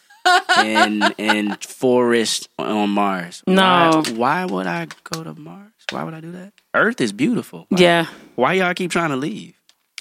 and 0.58 1.14
and 1.18 1.64
forest 1.64 2.50
on 2.60 2.92
Mars. 2.92 3.44
No. 3.48 4.04
Why, 4.06 4.12
why 4.12 4.46
would 4.46 4.68
I 4.68 4.88
go 5.12 5.24
to 5.24 5.34
Mars? 5.34 5.72
Why 5.92 6.04
would 6.04 6.14
I 6.14 6.22
do 6.22 6.32
that? 6.34 6.54
Earth 6.76 7.02
is 7.02 7.12
beautiful. 7.12 7.66
Why, 7.70 7.80
Yeah. 7.80 8.06
Why 8.36 8.54
y'all 8.54 8.74
keep 8.74 8.92
trying 8.92 9.10
to 9.10 9.16
leave? 9.16 9.56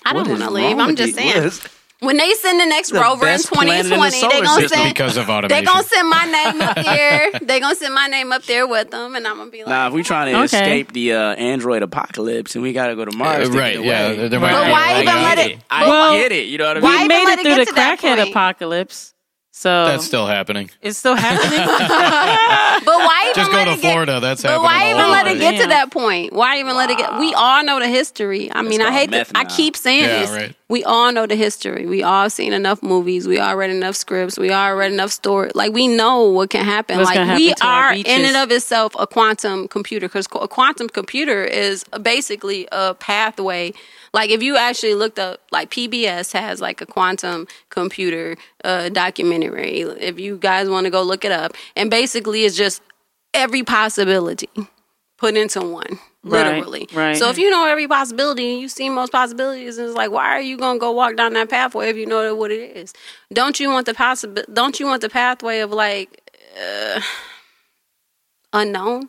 I 0.05 0.13
don't 0.13 0.29
want 0.29 0.43
to 0.43 0.51
leave. 0.51 0.79
I'm 0.79 0.97
just 0.97 1.19
you? 1.19 1.51
saying. 1.51 1.71
What 2.01 2.15
is- 2.15 2.17
When 2.17 2.17
they 2.17 2.33
send 2.35 2.61
the 2.61 2.67
next 2.67 2.91
The 2.91 3.01
rover 3.01 3.27
in 3.27 3.33
best 3.35 3.51
planet 3.53 3.75
in 3.87 3.91
the 3.91 3.97
2020, 3.97 4.11
they 4.11 4.21
solar 4.21 4.45
gonna 4.45 4.69
send 4.69 4.95
because 4.95 5.17
of 5.17 5.27
they 5.49 5.63
gonna 5.63 5.83
send 5.83 6.09
my 6.09 6.25
name 6.25 6.61
up 6.63 6.77
there. 6.85 7.31
they 7.43 7.61
gonna 7.61 7.75
send 7.75 7.93
my 7.95 8.07
name 8.07 8.33
up 8.33 8.45
there 8.45 8.67
with 8.69 8.91
them, 8.91 9.17
and 9.17 9.27
I'm 9.27 9.37
gonna 9.39 9.51
be 9.51 9.59
like, 9.59 9.69
Nah, 9.69 9.89
if 9.89 9.93
we 9.93 10.03
trying 10.05 10.33
to 10.33 10.39
Okay. 10.39 10.45
escape 10.45 10.93
the 10.93 11.15
uh, 11.15 11.35
Android 11.35 11.83
apocalypse 11.83 12.55
and 12.55 12.63
we 12.63 12.73
gotta 12.73 12.95
go 12.95 13.05
to 13.05 13.17
Mars, 13.17 13.49
Uh, 13.49 13.53
to 13.53 13.59
right, 13.59 13.75
get 13.77 13.85
yeah, 13.85 14.07
away. 14.07 14.17
there- 14.17 14.29
there 14.29 14.41
might 14.41 14.53
But 14.53 14.71
why 14.71 14.85
I 14.89 14.93
even 15.03 15.05
get 15.07 15.23
let 15.23 15.39
it. 15.39 15.51
it? 15.53 15.59
I 15.71 16.17
get 16.19 16.33
it. 16.33 16.47
You 16.47 16.59
know 16.59 16.69
what 16.69 16.77
I 16.77 16.81
why 16.81 16.89
mean? 16.91 16.99
We 16.99 17.05
even 17.05 17.09
made 17.09 17.25
let 17.25 17.39
it 17.41 17.47
it 17.47 17.55
through 17.55 17.65
the 17.65 17.71
crackhead 17.73 18.31
apocalypse. 18.31 19.15
So 19.59 19.87
That's 19.87 20.05
still 20.05 20.25
happening. 20.29 20.71
it's 20.83 20.99
still 20.99 21.17
happening. 21.17 21.59
But 22.85 22.97
why 22.97 23.23
even 23.25 23.35
Just 23.35 23.51
go 23.51 23.57
let 23.57 23.65
to 23.65 23.71
it 23.73 23.81
get- 23.83 23.91
Florida. 23.93 24.21
That's 24.21 24.43
But 24.43 24.63
why 24.63 24.91
even 24.91 25.11
let 25.11 25.27
it 25.27 25.37
place. 25.37 25.41
get 25.51 25.63
to 25.63 25.69
that 25.71 25.91
point? 25.91 26.33
Why 26.33 26.61
even 26.61 26.77
let 26.77 26.91
it 26.91 26.97
get? 26.97 27.19
We 27.19 27.35
all 27.35 27.65
know 27.65 27.81
the 27.81 27.89
history. 27.89 28.51
I 28.53 28.63
mean, 28.63 28.81
I 28.81 28.93
hate. 28.93 29.11
To, 29.11 29.27
I 29.35 29.45
keep 29.45 29.77
saying 29.77 30.05
Yeah, 30.05 30.21
this. 30.21 30.31
right. 30.31 30.55
We 30.69 30.85
all 30.85 31.11
know 31.11 31.27
the 31.27 31.35
history. 31.35 31.87
We 31.87 32.05
all 32.05 32.31
seen 32.31 32.53
enough 32.53 32.83
movies. 32.85 33.27
We 33.27 33.41
all 33.41 33.57
read 33.57 33.71
enough 33.71 33.97
scripts. 33.97 34.39
We 34.39 34.51
all 34.53 34.77
read 34.77 34.93
enough 34.93 35.11
stories. 35.11 35.53
Like 35.57 35.73
we 35.73 35.89
know 35.89 36.23
what 36.31 36.51
can 36.51 36.65
happen. 36.65 36.97
What's 36.99 37.09
like 37.11 37.17
gonna 37.17 37.35
we 37.35 37.49
happen 37.49 37.61
to 37.63 37.67
our 37.67 37.85
are 37.91 37.95
in 37.95 38.25
and 38.25 38.37
of 38.37 38.53
itself 38.53 38.95
a 38.99 39.07
quantum 39.09 39.67
computer 39.67 40.07
because 40.09 40.27
a 40.41 40.47
quantum 40.47 40.89
computer 40.89 41.43
is 41.43 41.85
basically 42.01 42.69
a 42.71 42.95
pathway. 42.95 43.73
Like 44.13 44.31
if 44.31 44.43
you 44.43 44.57
actually 44.57 44.95
looked 44.95 45.19
up, 45.19 45.41
like 45.53 45.71
PBS 45.71 46.33
has 46.33 46.61
like 46.61 46.81
a 46.81 46.87
quantum 46.87 47.47
computer 47.71 48.37
uh, 48.65 48.89
documentary. 48.89 49.81
If 49.81 50.19
you 50.19 50.39
guys 50.39 50.69
want 50.69 50.85
to 50.85 50.91
go 50.91 51.03
look 51.03 51.25
it 51.25 51.33
up, 51.33 51.53
and 51.77 51.91
basically 51.91 52.45
it's 52.45 52.57
just 52.57 52.83
every 53.35 53.63
possibility 53.63 54.49
put 55.19 55.37
into 55.37 55.61
one 55.61 55.99
literally 56.23 56.89
right. 56.95 57.17
so 57.17 57.29
if 57.29 57.39
you 57.39 57.51
know 57.51 57.67
every 57.67 57.87
possibility 57.87 58.53
and 58.53 58.61
you 58.61 58.69
see 58.69 58.89
most 58.89 59.13
possibilities 59.13 59.79
and 59.79 59.89
it's 59.89 59.97
like 59.97 60.11
why 60.11 60.27
are 60.27 60.41
you 60.41 60.57
gonna 60.57 60.79
go 60.79 60.91
walk 60.91 61.17
down 61.17 61.33
that 61.33 61.49
pathway 61.49 61.89
if 61.89 61.97
you 61.97 62.07
know 62.07 62.35
what 62.35 62.51
it 62.51 62.77
is 62.77 62.93
don't 63.33 63.61
you 63.61 63.69
want 63.69 63.87
the 63.87 63.95
possible 63.95 64.43
don't 64.53 64.81
you 64.81 64.87
want 64.87 65.01
the 65.01 65.09
pathway 65.09 65.61
of 65.61 65.71
like 65.71 66.21
uh, 66.61 67.01
unknown 68.53 69.09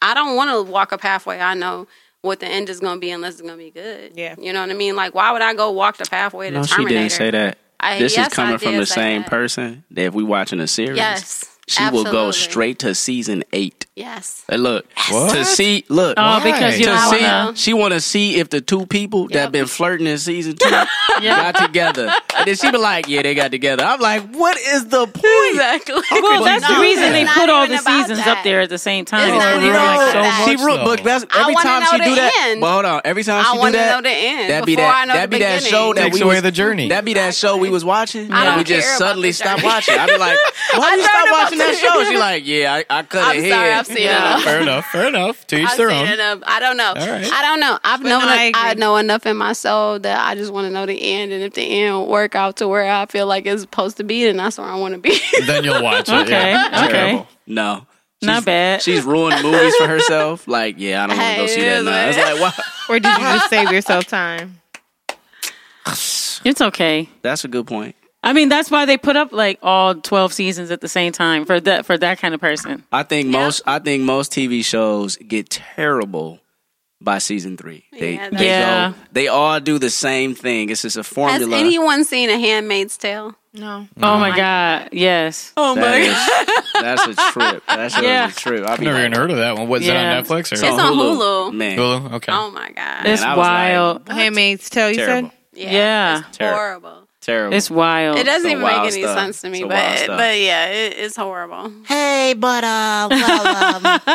i 0.00 0.14
don't 0.14 0.36
want 0.36 0.50
to 0.50 0.70
walk 0.70 0.92
a 0.92 0.98
pathway 0.98 1.38
i 1.40 1.54
know 1.54 1.86
what 2.24 2.40
the 2.40 2.46
end 2.46 2.68
is 2.70 2.80
gonna 2.80 2.98
be 2.98 3.10
unless 3.10 3.34
it's 3.34 3.42
gonna 3.42 3.56
be 3.56 3.70
good 3.70 4.12
Yeah. 4.14 4.34
you 4.38 4.52
know 4.52 4.60
what 4.62 4.70
i 4.70 4.74
mean 4.74 4.96
like 4.96 5.14
why 5.14 5.30
would 5.32 5.42
i 5.42 5.52
go 5.54 5.70
walk 5.70 5.98
the 5.98 6.06
pathway 6.06 6.48
to 6.50 6.56
No, 6.56 6.62
she 6.64 6.84
didn't 6.86 7.10
say 7.10 7.30
that. 7.30 7.58
I- 7.78 7.98
this 7.98 8.16
yes, 8.16 8.28
is 8.28 8.34
coming 8.34 8.54
I 8.54 8.58
from 8.58 8.76
the 8.78 8.86
same 8.86 9.22
that. 9.22 9.30
person 9.30 9.84
that 9.90 10.02
if 10.06 10.14
we 10.14 10.24
watching 10.24 10.58
a 10.60 10.66
series, 10.66 10.96
yes 10.96 11.44
she 11.66 11.88
will 11.90 12.04
go 12.04 12.30
straight 12.30 12.78
to 12.80 12.94
season 12.94 13.42
eight. 13.52 13.83
Yes 13.96 14.44
And 14.48 14.62
look, 14.62 14.86
What? 15.10 15.34
to 15.34 15.44
see, 15.44 15.84
look, 15.88 16.14
oh, 16.18 16.42
because 16.42 16.78
you 16.78 16.86
to 16.86 16.98
see, 16.98 17.22
wanna. 17.22 17.52
she 17.56 17.72
want 17.74 17.92
to 17.94 18.00
see 18.00 18.36
if 18.40 18.50
the 18.50 18.60
two 18.60 18.86
people 18.86 19.28
that 19.28 19.52
been 19.52 19.66
flirting 19.66 20.06
in 20.06 20.18
season 20.18 20.56
two 20.56 20.68
got 21.22 21.54
together, 21.56 22.10
and 22.36 22.46
then 22.46 22.56
she 22.56 22.70
be 22.70 22.78
like, 22.78 23.06
"Yeah, 23.08 23.22
they 23.22 23.34
got 23.34 23.50
together." 23.52 23.84
I'm 23.84 24.00
like, 24.00 24.34
"What 24.34 24.56
is 24.58 24.86
the 24.88 25.06
point?" 25.06 25.50
exactly 25.50 26.02
Well, 26.10 26.42
that's 26.44 26.68
no, 26.68 26.74
the 26.74 26.80
reason 26.80 27.12
they 27.12 27.24
put 27.24 27.48
all 27.48 27.66
the 27.68 27.78
seasons 27.78 28.18
that. 28.18 28.38
up 28.38 28.44
there 28.44 28.60
at 28.62 28.68
the 28.68 28.78
same 28.78 29.04
time. 29.04 29.28
It's 29.32 29.38
not 29.44 29.56
It's 29.56 29.62
even 29.64 29.76
like 29.76 30.00
so 30.00 30.12
that. 30.22 30.44
much. 30.46 30.58
she 30.58 30.64
wrote, 30.64 30.76
though. 30.78 30.84
look, 30.84 31.02
that's, 31.02 31.24
every 31.36 31.54
wanna 31.54 31.68
time 31.68 31.80
know 31.82 31.90
she 31.92 31.98
the 31.98 32.04
do 32.04 32.14
that. 32.16 32.46
end. 32.50 32.60
But 32.60 32.72
hold 32.72 32.84
on, 32.86 33.00
every 33.04 33.22
time 33.22 33.40
I 33.40 33.48
she 33.48 33.52
do 33.52 33.58
wanna 33.60 33.72
that, 33.78 33.94
know 33.94 34.02
the 34.10 34.16
end 34.16 34.50
that 34.50 34.66
be 34.66 34.74
that 34.76 35.06
that 35.06 35.30
be 35.30 35.38
that 35.38 35.62
show 35.62 35.94
that 35.94 36.02
Takes 36.04 36.16
we 36.16 36.22
away 36.22 36.40
the 36.40 36.50
journey. 36.52 36.88
That 36.88 37.04
be 37.04 37.14
that 37.14 37.34
show 37.34 37.56
we 37.58 37.70
was 37.70 37.84
watching. 37.84 38.32
And 38.32 38.56
we 38.56 38.64
just 38.64 38.98
suddenly 38.98 39.28
the 39.30 39.34
stopped 39.34 39.62
watching. 39.62 39.96
I 39.98 40.06
be 40.06 40.18
like, 40.18 40.38
why 40.74 40.90
I 40.92 40.96
you 40.96 41.02
stop 41.02 41.28
watching 41.30 41.58
that 41.58 41.76
show? 41.76 42.04
She 42.10 42.16
like, 42.18 42.46
yeah, 42.46 42.74
I, 42.90 42.98
I 42.98 43.02
cut 43.04 43.36
it 43.36 43.44
here. 43.44 43.83
I've 43.90 43.96
seen 43.96 44.04
Yeah, 44.06 44.16
enough. 44.30 44.42
fair 44.44 44.60
enough. 44.60 44.86
Fair 44.86 45.08
enough. 45.08 45.46
To 45.48 45.56
each 45.56 45.68
I've 45.68 45.76
their 45.76 45.90
seen 45.90 46.06
own. 46.06 46.12
enough. 46.12 46.38
I 46.46 46.60
don't 46.60 46.76
know. 46.76 46.92
right. 46.94 47.30
I 47.32 47.42
don't 47.42 47.60
know. 47.60 47.78
I've 47.84 48.02
But 48.02 48.08
known. 48.08 48.20
no, 48.22 48.28
I 48.28 48.52
I, 48.54 48.74
know 48.74 48.96
enough 48.96 49.26
in 49.26 49.36
my 49.36 49.52
soul 49.52 49.98
that 50.00 50.26
I 50.26 50.34
just 50.34 50.52
want 50.52 50.66
to 50.66 50.70
know 50.72 50.86
the 50.86 51.00
end, 51.00 51.32
and 51.32 51.42
if 51.42 51.54
the 51.54 51.62
end 51.62 52.06
work 52.06 52.34
out 52.34 52.56
to 52.58 52.68
where 52.68 52.90
I 52.90 53.06
feel 53.06 53.26
like 53.26 53.46
it's 53.46 53.62
supposed 53.62 53.96
to 53.98 54.04
be, 54.04 54.24
then 54.24 54.36
that's 54.36 54.58
where 54.58 54.66
I 54.66 54.76
want 54.76 54.94
to 54.94 55.00
be. 55.00 55.18
Then 55.46 55.64
you'll 55.64 55.82
watch 55.82 56.08
it. 56.08 56.12
Okay, 56.14 56.52
yeah. 56.52 56.84
okay. 56.88 56.92
Terrible. 56.92 57.26
No. 57.46 57.86
Not 58.22 58.44
bad. 58.46 58.80
She's 58.80 59.04
ruined 59.04 59.42
movies 59.42 59.76
for 59.76 59.86
herself. 59.86 60.48
Like, 60.48 60.76
yeah, 60.78 61.04
I 61.04 61.06
don't 61.08 61.18
want 61.18 61.34
to 61.36 61.42
go 61.42 61.46
see 61.46 61.60
that. 61.60 61.84
now. 61.84 61.90
what 61.90 62.08
It's 62.08 62.18
like, 62.18 62.40
wow. 62.40 62.64
Or 62.94 62.98
did 62.98 63.12
you 63.12 63.18
just 63.22 63.50
save 63.50 63.70
yourself 63.70 64.06
time? 64.06 64.60
It's 66.44 66.60
okay. 66.60 67.08
That's 67.22 67.44
a 67.44 67.48
good 67.48 67.66
point. 67.66 67.96
I 68.24 68.32
mean, 68.32 68.48
that's 68.48 68.70
why 68.70 68.86
they 68.86 68.96
put 68.96 69.16
up 69.16 69.32
like 69.32 69.58
all 69.62 69.94
twelve 69.94 70.32
seasons 70.32 70.70
at 70.70 70.80
the 70.80 70.88
same 70.88 71.12
time 71.12 71.44
for 71.44 71.60
that 71.60 71.86
for 71.86 71.96
that 71.98 72.18
kind 72.18 72.34
of 72.34 72.40
person. 72.40 72.82
I 72.90 73.02
think 73.04 73.28
most 73.28 73.62
I 73.66 73.78
think 73.78 74.02
most 74.02 74.32
TV 74.32 74.64
shows 74.64 75.16
get 75.16 75.50
terrible 75.50 76.40
by 77.00 77.18
season 77.18 77.56
three. 77.58 77.84
They 77.92 78.14
Yeah, 78.14 78.30
they, 78.30 78.46
Yeah. 78.46 78.88
go, 78.90 78.94
they 79.12 79.28
all 79.28 79.60
do 79.60 79.78
the 79.78 79.90
same 79.90 80.34
thing. 80.34 80.70
It's 80.70 80.82
just 80.82 80.96
a 80.96 81.04
formula. 81.04 81.32
Has 81.34 81.42
formula. 81.42 81.60
anyone 81.66 82.04
seen 82.04 82.30
A 82.30 82.38
Handmaid's 82.38 82.96
Tale? 82.96 83.34
No. 83.52 83.86
Oh 84.02 84.18
my 84.18 84.34
god, 84.34 84.88
yes. 84.92 85.52
Oh 85.56 85.74
my 85.76 85.82
That 85.82 86.00
is- 86.00 86.72
that's 86.82 87.06
a 87.06 87.14
trip. 87.32 87.62
That's 87.68 88.00
Yeah. 88.02 88.28
a 88.28 88.32
trip. 88.32 88.66
I've 88.68 88.80
Never 88.80 88.94
like, 88.96 89.06
even 89.06 89.12
heard 89.12 89.30
of 89.30 89.36
that 89.36 89.56
one. 89.58 89.68
What's 89.68 89.84
Yeah. 89.84 90.14
it 90.14 90.16
on 90.18 90.24
Netflix 90.24 90.52
or 90.52 90.56
something? 90.56 90.74
It's 90.78 90.82
on 90.82 90.92
Hulu. 90.94 91.52
Man, 91.52 91.78
Hulu? 91.78 92.12
Okay. 92.14 92.32
Oh 92.32 92.50
my 92.50 92.70
god! 92.72 93.06
It's 93.06 93.22
I 93.22 93.28
was 93.30 93.36
like, 93.36 93.36
wild. 93.36 94.08
Handmaid's 94.08 94.70
Tale, 94.70 94.88
you 94.90 94.96
terrible. 94.96 95.28
said? 95.28 95.38
yeah, 95.62 95.70
yeah. 95.72 96.18
it's 96.26 96.38
Terrible. 96.38 96.58
horrible. 96.58 97.03
Terrible. 97.24 97.56
It's 97.56 97.70
wild. 97.70 98.18
It 98.18 98.24
doesn't 98.24 98.42
Some 98.42 98.50
even 98.50 98.62
make 98.62 98.72
wild 98.76 98.92
any 98.92 99.00
stuff. 99.02 99.18
sense 99.18 99.40
to 99.40 99.48
me, 99.48 99.60
Some 99.60 99.70
wild 99.70 99.82
but 99.82 99.98
stuff. 99.98 100.18
but 100.18 100.38
yeah, 100.38 100.66
it, 100.66 100.94
it's 100.98 101.16
horrible. 101.16 101.72
Hey, 101.86 102.34
but 102.36 102.62
uh, 102.64 103.08
well, 103.10 103.76
um, 103.76 103.82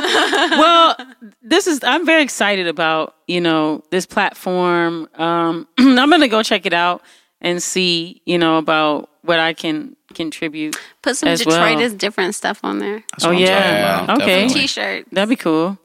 well, 0.59 0.95
this 1.41 1.65
is 1.65 1.79
I'm 1.83 2.05
very 2.05 2.21
excited 2.21 2.67
about, 2.67 3.15
you 3.27 3.41
know, 3.41 3.83
this 3.89 4.05
platform. 4.05 5.09
Um 5.15 5.67
I'm 5.79 6.09
going 6.09 6.21
to 6.21 6.27
go 6.27 6.43
check 6.43 6.67
it 6.67 6.73
out 6.73 7.01
and 7.41 7.63
see, 7.63 8.21
you 8.25 8.37
know, 8.37 8.57
about 8.57 9.09
what 9.23 9.39
I 9.39 9.53
can 9.53 9.95
contribute. 10.13 10.75
Put 11.01 11.17
some 11.17 11.29
As 11.29 11.39
Detroit 11.39 11.77
well. 11.77 11.79
is 11.79 11.93
different 11.95 12.35
stuff 12.35 12.59
on 12.63 12.77
there. 12.77 13.03
That's 13.11 13.25
oh 13.25 13.29
what 13.29 13.37
I'm 13.37 13.39
talking 13.39 13.45
yeah. 13.47 14.03
about. 14.03 14.21
Okay. 14.21 14.41
Definitely. 14.43 14.61
T-shirt. 14.61 15.05
That'd 15.11 15.29
be 15.29 15.35
cool. 15.35 15.79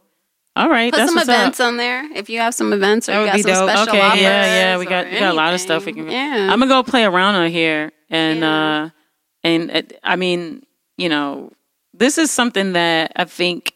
All 0.56 0.68
right, 0.68 0.92
Put 0.92 0.98
that's 0.98 1.12
some 1.12 1.20
events 1.20 1.58
up. 1.58 1.66
on 1.66 1.76
there 1.78 2.08
if 2.14 2.30
you 2.30 2.38
have 2.38 2.54
some 2.54 2.72
events 2.72 3.08
or 3.08 3.24
That 3.24 3.36
you 3.38 3.42
got 3.44 3.56
some 3.56 3.66
dope. 3.66 3.70
special 3.76 3.92
Okay, 3.92 4.00
offers. 4.00 4.20
yeah, 4.20 4.44
yeah, 4.72 4.78
we 4.78 4.84
got 4.86 5.06
we 5.10 5.18
got 5.18 5.32
a 5.32 5.36
lot 5.36 5.52
of 5.52 5.60
stuff 5.60 5.84
we 5.84 5.92
can. 5.92 6.08
Yeah, 6.08 6.48
I'm 6.52 6.60
gonna 6.60 6.68
go 6.68 6.82
play 6.84 7.04
around 7.04 7.34
on 7.34 7.50
here, 7.50 7.90
and 8.08 8.40
Yeah. 8.40 8.82
uh, 8.84 8.90
and 9.42 9.70
uh, 9.70 9.82
I 10.04 10.14
mean, 10.16 10.64
you 10.96 11.08
know, 11.08 11.50
this 11.92 12.18
is 12.18 12.30
something 12.30 12.72
that 12.74 13.12
I 13.16 13.24
think 13.24 13.72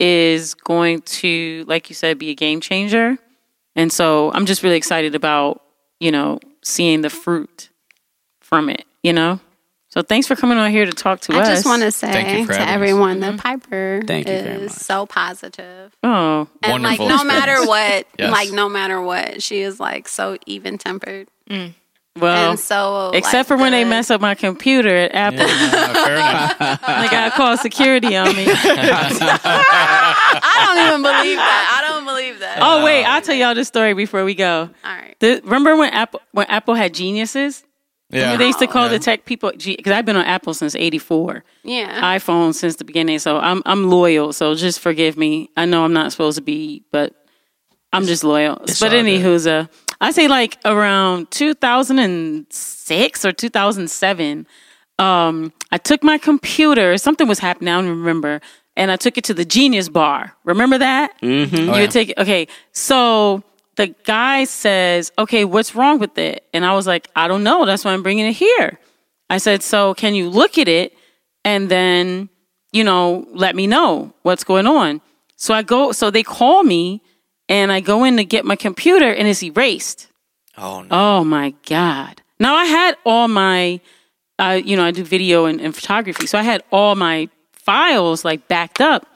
is 0.00 0.54
going 0.54 1.02
to, 1.02 1.64
like 1.68 1.88
you 1.90 1.94
said, 1.94 2.18
be 2.18 2.30
a 2.30 2.34
game 2.34 2.60
changer, 2.60 3.18
and 3.76 3.92
so 3.92 4.32
I'm 4.32 4.46
just 4.46 4.62
really 4.62 4.76
excited 4.76 5.14
about 5.14 5.62
you 6.00 6.10
know 6.10 6.40
seeing 6.62 7.02
the 7.02 7.10
fruit 7.10 7.68
from 8.40 8.70
it. 8.70 8.86
You 9.02 9.12
know, 9.12 9.40
so 9.94 10.02
thanks 10.02 10.26
for 10.26 10.34
coming 10.34 10.58
on 10.58 10.72
here 10.72 10.86
to 10.86 10.90
talk 10.90 11.20
to 11.20 11.34
I 11.34 11.42
us. 11.42 11.46
I 11.46 11.54
just 11.54 11.66
want 11.66 11.82
to 11.82 11.92
say 11.92 12.10
to 12.10 12.20
having 12.20 12.50
us. 12.50 12.56
everyone 12.58 13.20
that 13.20 13.34
mm-hmm. 13.34 13.38
Piper 13.38 14.02
Thank 14.04 14.26
you 14.26 14.34
is 14.34 14.74
so 14.74 15.06
positive. 15.06 15.96
oh, 16.02 16.48
And 16.64 16.82
Wonderful 16.82 17.06
like 17.06 17.16
no 17.16 17.22
matter 17.22 17.64
what, 17.64 18.08
Yes. 18.18 18.32
like 18.32 18.50
no 18.50 18.68
matter 18.68 19.00
what, 19.00 19.40
she 19.40 19.60
is 19.60 19.78
like 19.78 20.08
so 20.08 20.36
even 20.46 20.78
tempered 20.78 21.28
mm. 21.48 21.74
well. 22.18 22.50
and 22.50 22.58
so. 22.58 23.12
Except 23.14 23.34
like, 23.34 23.46
for 23.46 23.56
when 23.56 23.70
they 23.70 23.84
mess 23.84 24.10
up 24.10 24.20
my 24.20 24.34
computer 24.34 24.96
at 24.96 25.14
Apple, 25.14 25.46
fair 25.46 26.16
enough. 26.16 26.58
they 26.58 27.08
got 27.08 27.26
to 27.26 27.30
call 27.36 27.56
security 27.56 28.16
on 28.16 28.34
me. 28.34 28.46
I 28.48 29.54
don't 30.74 30.88
even 30.88 31.02
believe 31.02 31.36
that. 31.36 31.80
I 31.80 31.88
don't 31.88 32.04
believe 32.04 32.40
that. 32.40 32.58
Oh 32.60 32.84
wait, 32.84 33.04
oh, 33.04 33.10
I'll 33.10 33.22
tell 33.22 33.36
y'all 33.36 33.54
the 33.54 33.64
story 33.64 33.94
before 33.94 34.24
we 34.24 34.34
go. 34.34 34.70
All 34.84 34.96
right. 34.96 35.14
The, 35.20 35.40
remember 35.44 35.76
when 35.76 35.90
Apple 35.92 36.20
when 36.32 36.46
Apple 36.46 36.74
had 36.74 36.94
geniuses? 36.94 37.62
Yeah. 38.10 38.36
They 38.36 38.46
used 38.46 38.58
to 38.60 38.66
call 38.66 38.84
Yeah. 38.84 38.88
the 38.92 38.98
tech 38.98 39.24
people 39.24 39.50
because 39.56 39.92
I've 39.92 40.04
been 40.04 40.16
on 40.16 40.24
Apple 40.26 40.54
since 40.54 40.74
'84, 40.76 41.42
Yeah. 41.64 42.16
iPhone 42.16 42.54
since 42.54 42.76
the 42.76 42.84
beginning. 42.84 43.18
So 43.18 43.38
I'm 43.38 43.62
I'm 43.66 43.88
loyal. 43.90 44.32
So 44.32 44.54
just 44.54 44.78
forgive 44.80 45.16
me. 45.16 45.50
I 45.56 45.64
know 45.64 45.84
I'm 45.84 45.92
not 45.92 46.12
supposed 46.12 46.36
to 46.36 46.42
be, 46.42 46.84
but 46.92 47.12
I'm 47.92 48.04
just 48.06 48.22
loyal. 48.24 48.56
But 48.58 48.92
anywho's 48.92 49.46
uh, 49.46 49.66
I 50.00 50.10
say 50.12 50.28
like 50.28 50.58
around 50.64 51.30
2006 51.30 53.24
or 53.24 53.32
2007. 53.32 54.46
Um, 54.98 55.52
I 55.72 55.78
took 55.78 56.02
my 56.04 56.18
computer. 56.18 56.96
Something 56.98 57.26
was 57.28 57.38
happening. 57.38 57.72
I 57.72 57.80
don't 57.80 57.88
remember. 57.90 58.40
And 58.76 58.90
I 58.90 58.96
took 58.96 59.16
it 59.18 59.24
to 59.24 59.34
the 59.34 59.44
Genius 59.44 59.88
Bar. 59.88 60.36
Remember 60.44 60.78
that? 60.78 61.20
Mm-hmm. 61.20 61.56
You 61.56 61.64
yeah. 61.66 61.80
would 61.80 61.90
take 61.90 62.10
it. 62.10 62.18
Okay, 62.18 62.48
so 62.72 63.42
the 63.76 63.88
guy 64.04 64.44
says, 64.44 65.12
"Okay, 65.18 65.44
what's 65.44 65.74
wrong 65.74 65.98
with 65.98 66.16
it?" 66.18 66.46
And 66.52 66.64
I 66.64 66.74
was 66.74 66.86
like, 66.86 67.08
"I 67.16 67.28
don't 67.28 67.42
know. 67.42 67.66
That's 67.66 67.84
why 67.84 67.92
I'm 67.92 68.02
bringing 68.02 68.26
it 68.26 68.32
here." 68.32 68.78
I 69.30 69.38
said, 69.38 69.62
"So 69.62 69.94
can 69.94 70.14
you 70.14 70.28
look 70.28 70.58
at 70.58 70.68
it 70.68 70.96
and 71.44 71.68
then, 71.68 72.28
you 72.72 72.84
know, 72.84 73.26
let 73.32 73.56
me 73.56 73.66
know 73.66 74.12
what's 74.22 74.44
going 74.44 74.66
on?" 74.66 75.00
So 75.36 75.54
I 75.54 75.62
go. 75.62 75.92
So 75.92 76.10
they 76.10 76.22
call 76.22 76.62
me, 76.62 77.02
and 77.48 77.72
I 77.72 77.80
go 77.80 78.04
in 78.04 78.16
to 78.16 78.24
get 78.24 78.44
my 78.44 78.56
computer, 78.56 79.10
and 79.12 79.26
it's 79.28 79.42
erased. 79.42 80.08
Oh 80.56 80.82
no. 80.82 80.88
Oh 80.90 81.24
my 81.24 81.54
god! 81.66 82.22
Now 82.38 82.54
I 82.54 82.64
had 82.64 82.96
all 83.04 83.28
my 83.28 83.80
I 84.38 84.56
you 84.56 84.76
know 84.76 84.84
I 84.84 84.90
do 84.90 85.04
video 85.04 85.46
and, 85.46 85.60
and 85.60 85.74
photography, 85.74 86.26
so 86.26 86.38
I 86.38 86.42
had 86.42 86.62
all 86.70 86.94
my 86.94 87.28
files 87.52 88.24
like 88.24 88.48
backed 88.48 88.80
up. 88.80 89.06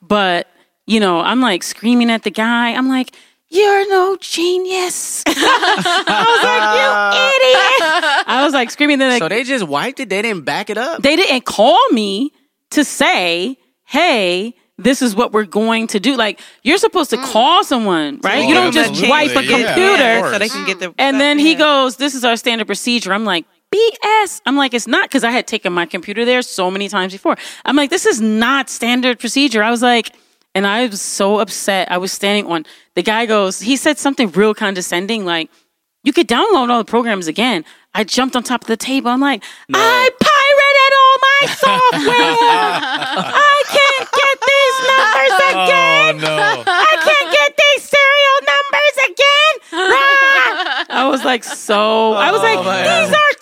But 0.00 0.48
you 0.86 1.00
know, 1.00 1.20
I'm 1.20 1.40
like 1.40 1.62
screaming 1.62 2.10
at 2.10 2.22
the 2.24 2.30
guy. 2.30 2.70
I'm 2.70 2.88
like, 2.88 3.14
"You're 3.52 3.88
no 3.88 4.16
genius!" 4.20 5.22
I 5.26 6.24
was 6.32 6.44
like, 6.50 6.64
"You 6.78 7.28
idiot!" 7.36 8.24
I 8.26 8.44
was 8.44 8.52
like 8.52 8.70
screaming. 8.70 8.98
Then 8.98 9.18
So 9.18 9.28
they 9.28 9.44
just 9.44 9.66
wiped 9.66 10.00
it. 10.00 10.08
They 10.08 10.22
didn't 10.22 10.44
back 10.44 10.70
it 10.70 10.78
up. 10.78 11.02
they 11.02 11.16
didn't 11.16 11.44
call 11.44 11.78
me 11.90 12.32
to 12.70 12.84
say, 12.84 13.58
"Hey." 13.84 14.54
This 14.78 15.02
is 15.02 15.14
what 15.14 15.32
we're 15.32 15.44
going 15.44 15.86
to 15.88 16.00
do. 16.00 16.16
Like 16.16 16.40
you're 16.62 16.78
supposed 16.78 17.10
to 17.10 17.16
mm. 17.16 17.24
call 17.24 17.62
someone, 17.62 18.18
right? 18.24 18.42
Oh, 18.44 18.48
you 18.48 18.54
don't 18.54 18.72
just 18.72 18.90
absolutely. 18.90 19.10
wipe 19.10 19.36
a 19.36 19.44
Yeah, 19.44 19.66
computer 19.66 20.26
of 20.26 20.32
so 20.32 20.38
they 20.38 20.48
can 20.48 20.66
get 20.66 20.78
the. 20.80 20.94
and 20.98 21.20
then 21.20 21.38
he 21.38 21.52
yeah. 21.52 21.58
goes, 21.58 21.96
"This 21.98 22.14
is 22.14 22.24
our 22.24 22.36
standard 22.36 22.66
procedure." 22.66 23.12
I'm 23.12 23.24
like, 23.24 23.44
"BS." 23.70 24.40
I'm 24.46 24.56
like, 24.56 24.72
"It's 24.74 24.88
not," 24.88 25.04
because 25.04 25.24
I 25.24 25.30
had 25.30 25.46
taken 25.46 25.72
my 25.72 25.86
computer 25.86 26.24
there 26.24 26.42
so 26.42 26.68
many 26.70 26.88
times 26.88 27.12
before. 27.12 27.36
I'm 27.64 27.76
like, 27.76 27.90
"This 27.90 28.06
is 28.06 28.20
not 28.20 28.70
standard 28.70 29.20
procedure." 29.20 29.62
I 29.62 29.70
was 29.70 29.82
like, 29.82 30.16
and 30.54 30.66
I 30.66 30.86
was 30.86 31.00
so 31.02 31.38
upset. 31.38 31.92
I 31.92 31.98
was 31.98 32.10
standing 32.10 32.46
on. 32.46 32.64
The 32.94 33.02
guy 33.02 33.26
goes, 33.26 33.60
he 33.60 33.76
said 33.76 33.98
something 33.98 34.30
real 34.32 34.54
condescending, 34.54 35.24
like, 35.24 35.50
"You 36.04 36.12
could 36.12 36.28
download 36.28 36.70
all 36.70 36.78
the 36.78 36.84
programs 36.84 37.26
again." 37.26 37.64
I 37.94 38.04
jumped 38.04 38.36
on 38.36 38.42
top 38.42 38.62
of 38.62 38.68
the 38.68 38.76
table. 38.76 39.10
I'm 39.10 39.20
like, 39.20 39.42
"I 39.72 40.10
pirated 40.20 40.92
all 41.00 41.16
my 41.30 41.40
software. 41.64 42.36
I 43.32 43.58
can't 43.76 44.08
get 44.20 44.36
these 44.52 44.76
numbers 44.92 45.36
oh, 45.40 45.64
again." 45.64 46.14
Oh 46.16 46.36
no! 46.36 46.64
I 46.66 46.94
can't 47.08 47.30
get 47.32 47.50
these 47.56 47.82
serial 47.88 48.38
numbers 48.52 48.96
again. 49.08 49.54
I 50.92 51.08
was 51.08 51.24
like, 51.24 51.44
so. 51.44 52.12
I 52.12 52.30
was 52.30 52.40
oh, 52.40 52.44
like, 52.44 52.60
these 52.60 53.12
are 53.12 53.32
torrents. 53.40 53.41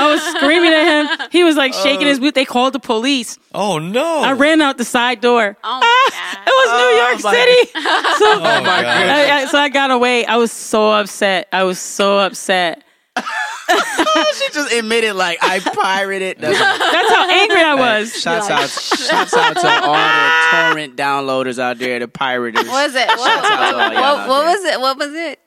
I 0.00 0.10
was 0.12 0.22
screaming 0.36 0.72
at 0.72 0.86
him. 1.20 1.28
He 1.30 1.44
was 1.44 1.56
like 1.56 1.72
shaking 1.74 2.06
his 2.06 2.18
boot. 2.18 2.34
They 2.34 2.44
called 2.44 2.72
the 2.72 2.80
police. 2.80 3.38
Oh 3.54 3.78
no! 3.78 4.20
I 4.22 4.32
ran 4.32 4.60
out 4.60 4.78
the 4.78 4.84
side 4.84 5.20
door. 5.20 5.56
Oh 5.62 5.80
my 5.80 5.80
Ah, 5.84 6.10
God. 6.10 6.48
it 6.48 6.54
was 6.60 6.70
New 6.80 6.92
York 7.02 7.24
my- 7.24 7.34
City. 7.34 7.70
So, 8.18 8.32
Oh 8.36 8.40
my 8.40 8.82
God. 8.82 8.84
I- 8.84 9.42
I- 9.42 9.46
so 9.46 9.58
I 9.58 9.68
got 9.68 9.90
away. 9.90 10.24
I 10.26 10.36
was 10.36 10.50
so 10.52 10.90
upset. 10.90 11.48
I 11.52 11.62
was 11.64 11.78
so 11.78 12.18
upset. 12.18 12.82
she 13.18 14.48
just 14.52 14.72
admitted 14.72 15.14
like 15.14 15.38
I 15.42 15.60
pirated. 15.60 16.38
That's 16.38 16.58
That's 16.58 17.10
how 17.14 17.30
angry 17.30 17.60
I 17.62 17.74
was. 17.74 18.12
Shouts 18.20 18.50
out, 18.50 18.68
shouts 18.68 19.34
out 19.34 19.56
to 19.56 19.68
all 19.68 19.92
the 19.94 20.72
torrent 20.72 20.96
downloaders 20.96 21.58
out 21.58 21.78
there, 21.78 21.98
the 22.00 22.08
pirators. 22.08 22.66
What 22.66 22.86
was 22.88 22.94
it? 22.94 23.08
What, 23.08 23.18
Shouts 23.26 23.50
out 23.50 23.70
to 23.70 23.76
all 23.76 23.92
y'all 23.92 24.16
what, 24.16 24.28
what 24.28 24.44
was 24.46 24.64
it? 24.64 24.80
What 24.80 24.98
was 24.98 25.14
it? 25.14 25.38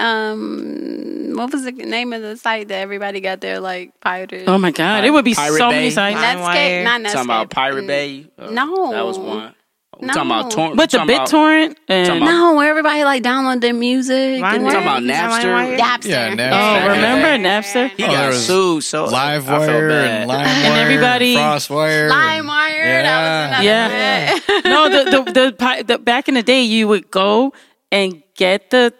Um, 0.00 1.32
what 1.36 1.52
was 1.52 1.64
the 1.64 1.72
name 1.72 2.12
of 2.12 2.22
the 2.22 2.36
site 2.36 2.68
that 2.68 2.78
everybody 2.80 3.20
got 3.20 3.40
their 3.40 3.60
like 3.60 3.92
pirated? 4.00 4.48
Oh 4.48 4.58
my 4.58 4.70
god, 4.70 5.04
it 5.04 5.10
would 5.10 5.24
be 5.24 5.34
Pirate 5.34 5.58
so 5.58 5.68
many 5.70 5.88
Bay. 5.88 5.90
sites. 5.90 6.18
Netscape, 6.20 6.84
not 6.84 7.00
Netscape. 7.00 7.12
Talking 7.12 7.24
about 7.26 7.50
Pirate 7.50 7.84
Mm, 7.84 7.86
Bay. 7.86 8.26
Uh, 8.38 8.50
No. 8.50 8.90
that 8.92 9.04
was 9.04 9.18
one. 9.18 9.54
We 10.00 10.06
No. 10.06 10.14
talking 10.14 10.30
about 10.30 10.50
torrent. 10.50 10.76
But 10.76 10.90
the 10.90 10.98
BitTorrent 10.98 11.76
and 11.88 12.20
No, 12.20 12.54
where 12.54 12.70
everybody 12.70 13.04
like 13.04 13.22
download 13.22 13.60
their 13.60 13.74
music. 13.74 14.40
Line 14.40 14.62
and 14.62 14.64
talking 14.64 14.80
about 14.82 15.02
Is 15.02 15.08
that 15.08 15.30
Line 15.30 15.76
Napster? 15.76 15.78
Napster. 15.78 16.08
Yeah, 16.08 16.30
Napster. 16.30 16.52
oh, 16.52 16.74
Yeah. 16.74 16.92
remember 16.92 17.48
Napster? 17.48 17.90
He 17.90 18.04
Oh, 18.04 18.06
got 18.06 18.32
sued. 18.34 18.84
So 18.84 19.06
Livewire 19.08 19.90
and 19.92 20.30
LimeWire 20.30 20.46
And 20.46 20.78
everybody- 20.78 21.36
Crosswire, 21.36 22.10
and- 22.10 22.12
LimeWire. 22.48 22.76
Yeah. 22.76 23.50
That 23.50 23.58
was 23.58 23.64
Yeah. 23.66 24.38
another 24.64 25.04
no, 25.04 25.04
the, 25.04 25.22
the 25.24 25.32
the 25.32 25.52
pi- 25.52 25.82
the 25.82 25.98
back 25.98 26.28
in 26.28 26.34
the 26.34 26.42
day, 26.42 26.62
you 26.62 26.88
would 26.88 27.10
go 27.10 27.52
and 27.92 28.22
get 28.36 28.70
the, 28.70 28.94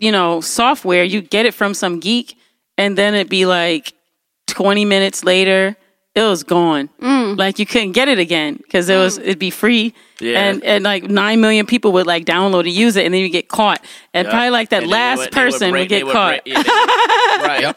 you 0.00 0.10
know, 0.12 0.40
software. 0.40 1.04
You 1.04 1.20
get 1.22 1.46
it 1.46 1.54
from 1.54 1.74
some 1.74 2.00
geek, 2.00 2.36
and 2.78 2.96
then 2.98 3.14
it'd 3.14 3.28
be 3.28 3.46
like 3.46 3.92
twenty 4.46 4.84
minutes 4.84 5.22
later, 5.24 5.76
it 6.14 6.22
was 6.22 6.42
gone. 6.42 6.88
Like 7.36 7.58
you 7.60 7.66
couldn't 7.66 7.92
get 7.92 8.08
it 8.08 8.18
again 8.18 8.56
because 8.56 8.88
it 8.88 8.96
was 8.96 9.16
it'd 9.18 9.38
be 9.38 9.50
free. 9.50 9.94
Yeah. 10.18 10.40
And 10.48 10.64
and 10.64 10.82
like 10.84 11.04
nine 11.04 11.40
million 11.40 11.64
people 11.66 11.92
would 11.92 12.06
like 12.06 12.24
download 12.24 12.60
and 12.60 12.70
use 12.72 12.96
it, 12.96 13.04
and 13.04 13.14
then 13.14 13.20
you 13.20 13.28
get 13.28 13.48
caught. 13.48 13.84
And 14.12 14.26
Yeah. 14.26 14.32
probably 14.32 14.50
like 14.50 14.70
that 14.70 14.82
And 14.82 14.90
last 14.90 15.18
would- 15.18 15.32
they 15.32 15.40
would 15.44 15.50
person 15.52 15.70
break- 15.70 15.82
would 15.82 15.88
get 15.88 16.06
would 16.06 16.12
caught. 16.12 16.44
break- 16.44 16.56
yeah, 16.56 16.58
would- 16.58 17.46
right. 17.46 17.60
Yep. 17.60 17.76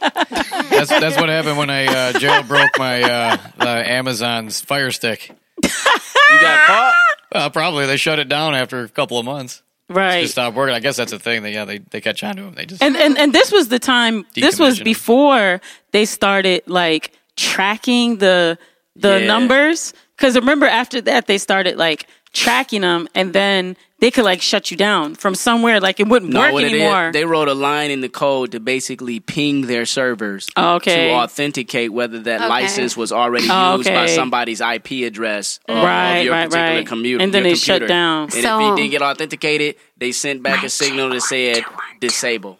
That's 0.71 0.89
that's 0.89 1.15
what 1.17 1.29
happened 1.29 1.57
when 1.57 1.69
I 1.69 1.85
uh, 1.85 2.13
jailbroke 2.13 2.77
my 2.79 3.01
uh, 3.03 3.37
uh, 3.59 3.65
Amazon's 3.85 4.59
Fire 4.61 4.91
Stick. 4.91 5.29
You 5.63 6.39
got 6.41 6.65
caught. 6.67 6.93
Uh, 7.31 7.49
probably 7.49 7.85
they 7.85 7.97
shut 7.97 8.17
it 8.19 8.27
down 8.29 8.55
after 8.55 8.81
a 8.83 8.89
couple 8.89 9.19
of 9.19 9.25
months. 9.25 9.61
Right. 9.89 10.21
Just 10.21 10.33
stopped 10.33 10.55
working. 10.55 10.73
I 10.75 10.79
guess 10.79 10.95
that's 10.95 11.11
a 11.11 11.19
thing. 11.19 11.43
That 11.43 11.51
yeah, 11.51 11.65
they 11.65 11.79
they 11.79 12.01
catch 12.01 12.23
on 12.23 12.35
to 12.37 12.43
them. 12.43 12.53
They 12.55 12.65
just 12.65 12.81
and 12.81 12.95
and 12.95 13.17
and 13.17 13.33
this 13.33 13.51
was 13.51 13.67
the 13.67 13.79
time 13.79 14.25
this 14.35 14.59
was 14.59 14.79
before 14.79 15.61
they 15.91 16.05
started 16.05 16.63
like 16.67 17.13
tracking 17.35 18.17
the 18.17 18.57
the 18.95 19.19
Yeah. 19.19 19.27
numbers 19.27 19.93
because 20.15 20.35
remember 20.35 20.65
after 20.67 21.01
that 21.01 21.27
they 21.27 21.37
started 21.37 21.77
like 21.77 22.07
tracking 22.33 22.81
them 22.81 23.07
and 23.13 23.31
then 23.31 23.77
they 23.99 24.09
could 24.11 24.25
like 24.25 24.41
shut 24.41 24.71
you 24.71 24.75
down 24.75 25.13
from 25.15 25.35
somewhere 25.35 25.79
like 25.79 25.99
it 25.99 26.07
wouldn't 26.07 26.33
No, 26.33 26.39
work 26.41 26.53
what 26.53 26.63
it 26.63 26.73
is, 26.73 26.81
anymore 26.81 27.11
they 27.13 27.25
wrote 27.25 27.47
a 27.47 27.53
line 27.53 27.91
in 27.91 28.01
the 28.01 28.09
code 28.09 28.51
to 28.53 28.59
basically 28.59 29.19
ping 29.19 29.67
their 29.67 29.85
servers 29.85 30.49
Oh, 30.57 30.75
okay. 30.75 31.09
to 31.09 31.13
authenticate 31.13 31.93
whether 31.93 32.19
that 32.21 32.41
Okay. 32.41 32.49
license 32.49 32.97
was 32.97 33.11
already 33.11 33.47
Oh, 33.49 33.77
used 33.77 33.87
by 33.93 34.07
somebody's 34.07 34.61
IP 34.61 35.03
address 35.05 35.59
of, 35.69 35.75
Right, 35.83 36.17
of 36.17 36.25
your 36.25 36.33
right, 36.33 36.49
particular 36.49 36.75
right. 36.79 36.85
commu- 36.87 37.21
And 37.21 37.33
then 37.33 37.43
your 37.45 37.51
they 37.53 37.55
shut 37.55 37.87
down. 37.87 38.23
And 38.23 38.33
if 38.33 38.41
So- 38.43 38.73
it 38.73 38.77
didn't 38.77 38.91
get 38.91 39.01
authenticated, 39.03 39.75
they 39.97 40.11
sent 40.11 40.41
back 40.41 40.63
a 40.63 40.69
signal 40.69 41.09
that 41.11 41.21
said 41.21 41.63
disable. 42.01 42.59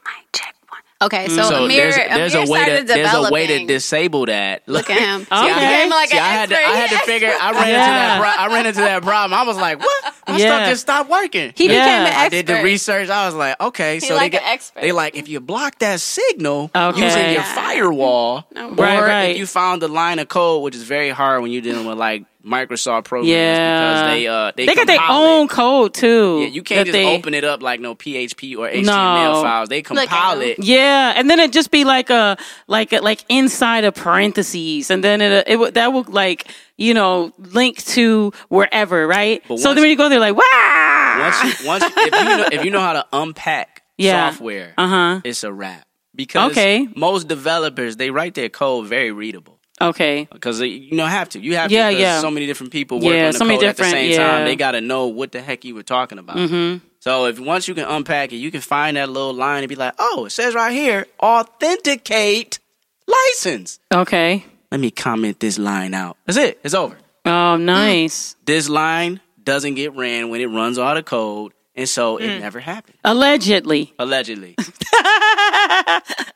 Okay, 1.03 1.27
so, 1.27 1.43
So 1.43 1.65
Amir, 1.65 1.77
there's, 1.91 1.95
there's 1.95 2.35
Amir 2.35 2.47
a 2.47 2.51
way 2.51 2.65
to 2.79 2.83
there's 2.85 3.13
a 3.13 3.31
way 3.31 3.47
to 3.47 3.65
disable 3.65 4.25
that. 4.27 4.63
Look 4.67 4.89
at 4.89 4.99
him. 4.99 5.21
See, 5.21 5.27
I, 5.31 5.43
Okay. 5.51 5.53
Became 5.59 5.89
like 5.89 6.09
see, 6.09 6.17
an 6.17 6.23
I 6.23 6.27
had 6.29 6.49
to, 6.49 6.55
I 6.55 6.59
had 6.61 6.89
to 6.91 6.97
figure. 6.99 7.31
I 7.39 7.51
ran 7.51 7.67
into 7.67 7.73
that. 7.73 8.19
Pro- 8.21 8.43
I 8.43 8.47
ran 8.55 8.65
into 8.65 8.79
that 8.81 9.01
problem. 9.03 9.39
I 9.39 9.43
was 9.43 9.57
like, 9.57 9.79
"What? 9.79 10.13
My 10.27 10.37
Yeah. 10.37 10.47
stuff 10.57 10.69
just 10.69 10.81
stopped 10.83 11.09
working." 11.09 11.53
He 11.55 11.67
became 11.67 11.71
Yeah. 11.77 12.01
an 12.01 12.05
expert. 12.07 12.25
I 12.25 12.29
did 12.29 12.47
the 12.47 12.63
research. 12.63 13.09
I 13.09 13.25
was 13.25 13.35
like, 13.35 13.59
okay, 13.59 13.99
so 13.99 14.15
like 14.15 14.31
they 14.31 14.37
an 14.37 14.43
got, 14.43 14.51
expert. 14.53 14.81
they 14.81 14.91
like 14.91 15.15
if 15.15 15.27
you 15.27 15.39
block 15.39 15.79
that 15.79 15.99
signal 15.99 16.71
Okay. 16.75 17.03
using 17.03 17.31
your 17.33 17.43
firewall, 17.43 18.45
No. 18.55 18.69
or 18.69 18.75
Right, 18.75 18.99
right. 19.01 19.23
if 19.31 19.37
you 19.37 19.45
found 19.45 19.81
the 19.81 19.87
line 19.87 20.19
of 20.19 20.27
code, 20.29 20.63
which 20.63 20.75
is 20.75 20.83
very 20.83 21.09
hard 21.09 21.41
when 21.41 21.51
you're 21.51 21.61
dealing 21.61 21.85
with 21.85 21.97
like 21.97 22.23
Microsoft 22.45 23.05
programs 23.05 23.29
Yeah. 23.29 23.89
because 23.91 24.07
they 24.17 24.27
uh 24.27 24.51
they, 24.55 24.65
they 24.65 24.75
got 24.75 24.87
their 24.87 24.99
own 25.07 25.45
It. 25.45 25.49
code 25.49 25.93
too 25.93 26.39
Yeah, 26.41 26.47
you 26.47 26.61
can't 26.61 26.85
just 26.87 26.91
they- 26.93 27.15
open 27.15 27.33
it 27.33 27.43
up 27.45 27.61
like 27.63 27.79
no 27.79 27.95
PHP 27.95 28.57
or 28.57 28.67
HTML 28.69 28.83
No. 28.85 29.41
files. 29.41 29.69
They 29.69 29.81
compile 29.81 30.39
them. 30.39 30.49
it. 30.49 30.59
Yeah, 30.59 31.13
and 31.15 31.29
then 31.29 31.39
it 31.39 31.53
just 31.53 31.71
be 31.71 31.85
like 31.85 32.09
a 32.09 32.37
like 32.67 32.91
a, 32.91 32.99
like 32.99 33.23
inside 33.29 33.85
of 33.85 33.95
parentheses, 33.95 34.91
and 34.91 35.03
then 35.03 35.21
it 35.21 35.45
it 35.47 35.55
would 35.57 35.75
that 35.75 35.93
would 35.93 36.09
like 36.09 36.47
you 36.77 36.93
know 36.93 37.31
link 37.37 37.77
to 37.85 38.33
wherever, 38.49 39.07
right? 39.07 39.41
But 39.47 39.59
so 39.59 39.69
once- 39.69 39.75
then 39.75 39.83
when 39.83 39.89
you 39.91 39.95
go 39.97 40.09
there, 40.09 40.19
like 40.19 40.35
wow, 40.35 41.17
Once 41.19 41.61
you, 41.61 41.67
once 41.67 41.83
if 41.85 41.95
you 42.13 42.37
know, 42.37 42.45
if 42.51 42.65
you 42.65 42.71
know 42.71 42.81
how 42.81 42.93
to 42.93 43.05
unpack 43.13 43.83
Yeah. 43.97 44.31
software, 44.31 44.73
uh 44.77 44.87
huh, 44.87 45.21
it's 45.23 45.43
a 45.45 45.53
wrap. 45.53 45.85
Because 46.15 46.51
Okay. 46.51 46.87
most 46.95 47.27
developers 47.27 47.95
they 47.95 48.11
write 48.11 48.35
their 48.35 48.49
code 48.49 48.87
very 48.87 49.11
readable. 49.11 49.52
Okay, 49.89 50.27
Because 50.31 50.59
you 50.61 50.97
don't 50.97 51.09
have 51.09 51.29
to. 51.29 51.39
You 51.39 51.55
have 51.55 51.71
Yeah, 51.71 51.89
to. 51.91 51.97
yeah. 51.97 52.19
So 52.21 52.31
many 52.31 52.45
different 52.45 52.71
people 52.71 52.99
work 52.99 53.13
Yeah, 53.13 53.27
on 53.27 53.31
the 53.33 53.37
so 53.39 53.45
many 53.45 53.57
code 53.59 53.69
at 53.69 53.77
the 53.77 53.83
same 53.85 54.11
yeah. 54.11 54.17
time. 54.27 54.45
They 54.45 54.55
got 54.55 54.71
to 54.71 54.81
know 54.81 55.07
what 55.07 55.31
the 55.31 55.41
heck 55.41 55.63
you 55.65 55.75
were 55.75 55.83
talking 55.83 56.17
about. 56.19 56.37
mm-hmm. 56.37 56.85
So 56.99 57.25
if 57.25 57.37
once 57.39 57.67
you 57.67 57.75
can 57.75 57.83
unpack 57.85 58.31
it, 58.31 58.37
you 58.37 58.49
can 58.49 58.61
find 58.61 58.95
that 58.97 59.09
little 59.09 59.33
line 59.33 59.61
and 59.63 59.67
be 59.69 59.75
like, 59.75 59.93
"Oh, 59.99 60.23
it 60.25 60.29
says 60.31 60.55
right 60.55 60.71
here, 60.71 61.05
authenticate 61.21 62.59
license." 63.07 63.79
okay. 63.93 64.45
Let 64.71 64.79
me 64.79 64.89
comment 64.89 65.39
this 65.39 65.59
line 65.59 65.93
out. 65.93 66.17
That's 66.25 66.37
it. 66.37 66.59
It's 66.63 66.73
over. 66.73 66.97
Oh, 67.25 67.57
nice. 67.57 68.35
This 68.45 68.67
line 68.69 69.19
doesn't 69.43 69.75
get 69.75 69.93
ran 69.95 70.29
when 70.29 70.41
it 70.41 70.47
runs 70.47 70.77
all 70.79 70.95
the 70.95 71.03
code, 71.03 71.51
and 71.75 71.87
so 71.87 72.17
it 72.17 72.39
never 72.39 72.59
happened. 72.59 72.97
Allegedly, 73.03 73.93
Allegedly. 73.99 74.55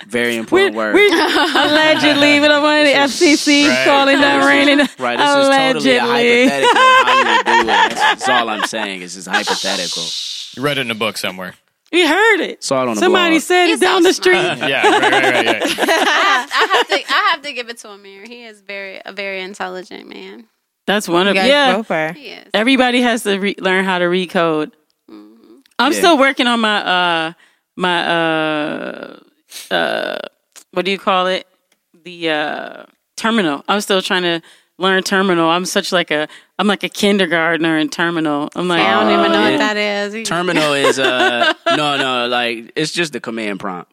Very 0.08 0.36
important 0.38 0.76
word. 0.76 0.96
we 0.96 1.08
allegedly, 1.12 2.40
but 2.40 2.52
I'm 2.52 2.64
on 2.64 2.84
the 2.86 2.92
FCC 2.94 3.68
Right. 3.68 3.86
calling 3.86 4.20
that 4.22 4.46
raining. 4.46 4.80
Right, 5.00 5.18
this 5.18 5.30
is 5.30 5.36
totally 5.36 5.98
a 5.98 6.04
allegedly. 6.04 6.48
hypothetical 6.48 6.80
how 6.80 7.38
you 7.38 7.44
do 7.44 7.62
it. 7.62 7.68
That's, 7.68 7.96
that's 8.02 8.30
all 8.30 8.50
I'm 8.50 8.66
saying. 8.66 9.02
Is 9.02 9.16
just 9.16 9.28
hypothetical. 9.28 10.04
you 10.56 10.64
read 10.66 10.78
it 10.78 10.82
in 10.82 10.92
a 10.92 10.96
book 10.96 11.18
somewhere. 11.18 11.56
We 11.92 12.06
heard 12.06 12.42
it. 12.42 12.64
Saw 12.64 12.84
it 12.84 12.88
on 12.90 12.96
the 12.96 13.02
Somebody 13.02 13.36
blog. 13.36 13.42
said 13.44 13.70
it 13.70 13.80
down 13.80 14.02
so 14.04 14.10
the 14.10 14.14
street. 14.14 14.36
yeah, 14.68 14.88
right, 14.88 15.02
right, 15.02 15.12
right, 15.12 15.46
right. 15.46 15.64
I 15.80 16.68
have 16.74 16.88
to. 16.88 16.96
I 16.96 17.30
have 17.32 17.42
to 17.44 17.54
give 17.54 17.70
it 17.70 17.78
to 17.80 17.90
Amir. 17.90 18.24
He 18.26 18.44
is 18.44 18.62
very 18.62 19.02
a 19.06 19.12
very 19.14 19.42
intelligent 19.42 20.08
man. 20.10 20.46
That's 20.86 21.08
one 21.08 21.26
You 21.26 21.32
of 21.32 21.36
guys 21.36 21.48
yeah. 21.50 21.82
both. 21.82 22.16
He 22.16 22.28
is. 22.30 22.48
Everybody 22.54 23.02
has 23.02 23.24
to 23.24 23.38
re- 23.40 23.56
learn 23.60 23.84
how 23.86 24.00
to 24.00 24.06
recode. 24.06 24.72
I'm 25.10 25.92
Yeah. 25.94 25.98
still 26.00 26.18
working 26.18 26.48
on 26.48 26.60
my 26.60 26.78
uh 26.82 27.34
my 27.78 28.06
uh 28.06 29.20
uh 29.72 30.18
what 30.72 30.84
do 30.84 30.92
you 30.92 31.00
call 31.00 31.28
it? 31.28 31.48
The 32.04 32.30
uh 32.30 32.84
terminal. 33.16 33.64
I'm 33.68 33.80
still 33.82 34.02
trying 34.02 34.24
to 34.24 34.42
learn 34.78 35.04
terminal. 35.04 35.50
I'm 35.50 35.66
such 35.66 35.92
like 35.92 36.12
a 36.12 36.28
I'm 36.60 36.68
like 36.68 36.84
a 36.84 36.90
kindergartner 36.90 37.78
in 37.78 37.90
terminal. 37.90 38.50
I'm 38.56 38.68
like 38.68 38.82
I 38.82 38.92
don't 39.02 39.20
even 39.20 39.32
know 39.32 39.44
yeah. 39.44 39.52
what 39.52 39.60
that 39.60 39.78
is. 39.78 40.28
Terminal 40.28 40.74
is 40.74 41.00
uh 41.00 41.54
no 41.76 41.98
no 41.98 42.28
like 42.28 42.74
it's 42.76 42.92
just 42.92 43.14
the 43.14 43.20
command 43.20 43.60
prompt. 43.60 43.92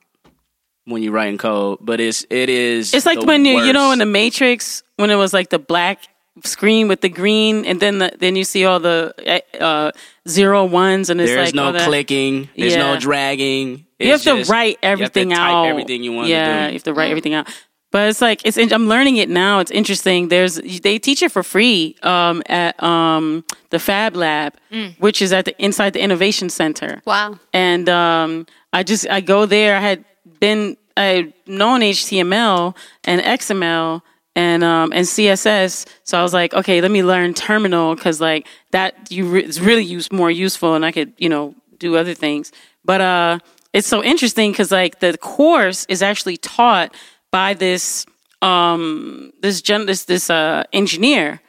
when 0.87 1.03
you're 1.03 1.13
writing 1.13 1.39
code, 1.39 1.79
but 1.81 2.01
it's 2.01 2.27
it 2.31 2.49
is. 2.49 2.95
It's 2.95 3.07
like 3.07 3.23
when 3.23 3.45
you 3.45 3.63
you 3.63 3.73
know 3.73 3.93
in 3.93 3.99
the 3.99 4.07
Matrix 4.07 4.83
when 4.97 5.11
it 5.11 5.17
was 5.17 5.33
like 5.33 5.51
the 5.51 5.59
black 5.59 6.01
screen 6.43 6.89
with 6.89 7.01
the 7.01 7.09
green, 7.09 7.65
and 7.65 7.79
then 7.81 7.99
the, 7.99 8.13
then 8.19 8.35
you 8.37 8.45
see 8.45 8.65
all 8.65 8.81
the 8.81 9.15
uh, 9.61 9.93
zero 10.29 10.65
ones, 10.65 11.11
and 11.11 11.21
it's 11.21 11.31
there's 11.31 11.49
like 11.49 11.55
no 11.55 11.67
all 11.67 11.73
that. 11.73 11.87
clicking, 11.87 12.49
there's 12.57 12.77
no 12.77 12.95
Yeah. 12.95 12.99
dragging. 13.01 13.87
You 14.01 14.09
have 14.09 14.17
It's 14.17 14.25
to 14.25 14.39
just- 14.39 14.51
write 14.51 14.79
everything 14.83 15.31
you 15.31 15.37
have 15.37 15.43
to 15.47 15.53
type 15.53 15.55
out. 15.57 15.67
Everything 15.67 16.03
you 16.03 16.13
want 16.13 16.29
yeah, 16.29 16.67
to 16.67 16.67
you 16.69 16.73
have 16.75 16.83
to 16.85 16.95
write 16.95 17.11
everything 17.11 17.35
out. 17.35 17.49
But 17.93 18.09
it's 18.09 18.21
like 18.21 18.41
it's. 18.45 18.57
I'm 18.59 18.89
learning 18.89 19.19
it 19.19 19.29
now. 19.29 19.61
It's 19.61 19.71
interesting. 19.71 20.27
There's 20.29 20.57
they 20.57 20.99
teach 20.99 21.23
it 21.23 21.31
for 21.31 21.45
free 21.45 21.95
um, 22.03 22.43
at 22.47 22.83
um, 22.83 23.45
the 23.71 23.79
Fab 23.79 24.17
Lab, 24.17 24.55
which 24.99 25.23
is 25.23 25.33
at 25.33 25.45
the 25.45 25.55
inside 25.63 25.93
the 25.93 26.03
Innovation 26.03 26.49
Center. 26.51 27.01
Wow. 27.07 27.39
And 27.53 27.89
um, 27.89 28.47
I 28.73 28.83
just 28.83 29.09
I 29.09 29.21
go 29.21 29.47
there. 29.47 29.77
I 29.77 29.81
had 29.81 30.05
been 30.41 30.77
I 30.97 31.05
had 31.05 31.33
known 31.47 31.83
HTML 31.83 32.77
and 33.05 33.21
XML 33.21 34.03
and 34.37 34.65
um, 34.65 34.93
and 34.93 35.07
CSS. 35.07 35.87
So 36.05 36.19
I 36.19 36.23
was 36.23 36.35
like, 36.35 36.55
okay, 36.55 36.81
let 36.81 36.91
me 36.91 37.03
learn 37.03 37.35
Terminal 37.35 37.95
because 37.95 38.21
like 38.21 38.47
that 38.71 39.11
you 39.11 39.27
re- 39.27 39.45
is 39.45 39.61
really 39.61 39.85
use 39.85 40.11
more 40.13 40.31
useful, 40.31 40.75
and 40.75 40.85
I 40.85 40.93
could 40.93 41.13
you 41.19 41.29
know 41.29 41.55
do 41.79 41.97
other 41.97 42.15
things. 42.15 42.53
But 42.85 43.01
uh, 43.01 43.39
it's 43.73 43.89
so 43.89 44.03
interesting 44.03 44.51
because 44.53 44.71
like 44.71 45.01
the 45.01 45.17
course 45.19 45.87
is 45.89 46.03
actually 46.03 46.37
taught 46.37 46.95
by 47.31 47.55
this 47.55 48.07
um, 48.43 49.33
this 49.41 49.63
gen- 49.63 49.87
this 49.87 50.05
this 50.05 50.31
uh, 50.31 50.65
engineer 50.73 51.41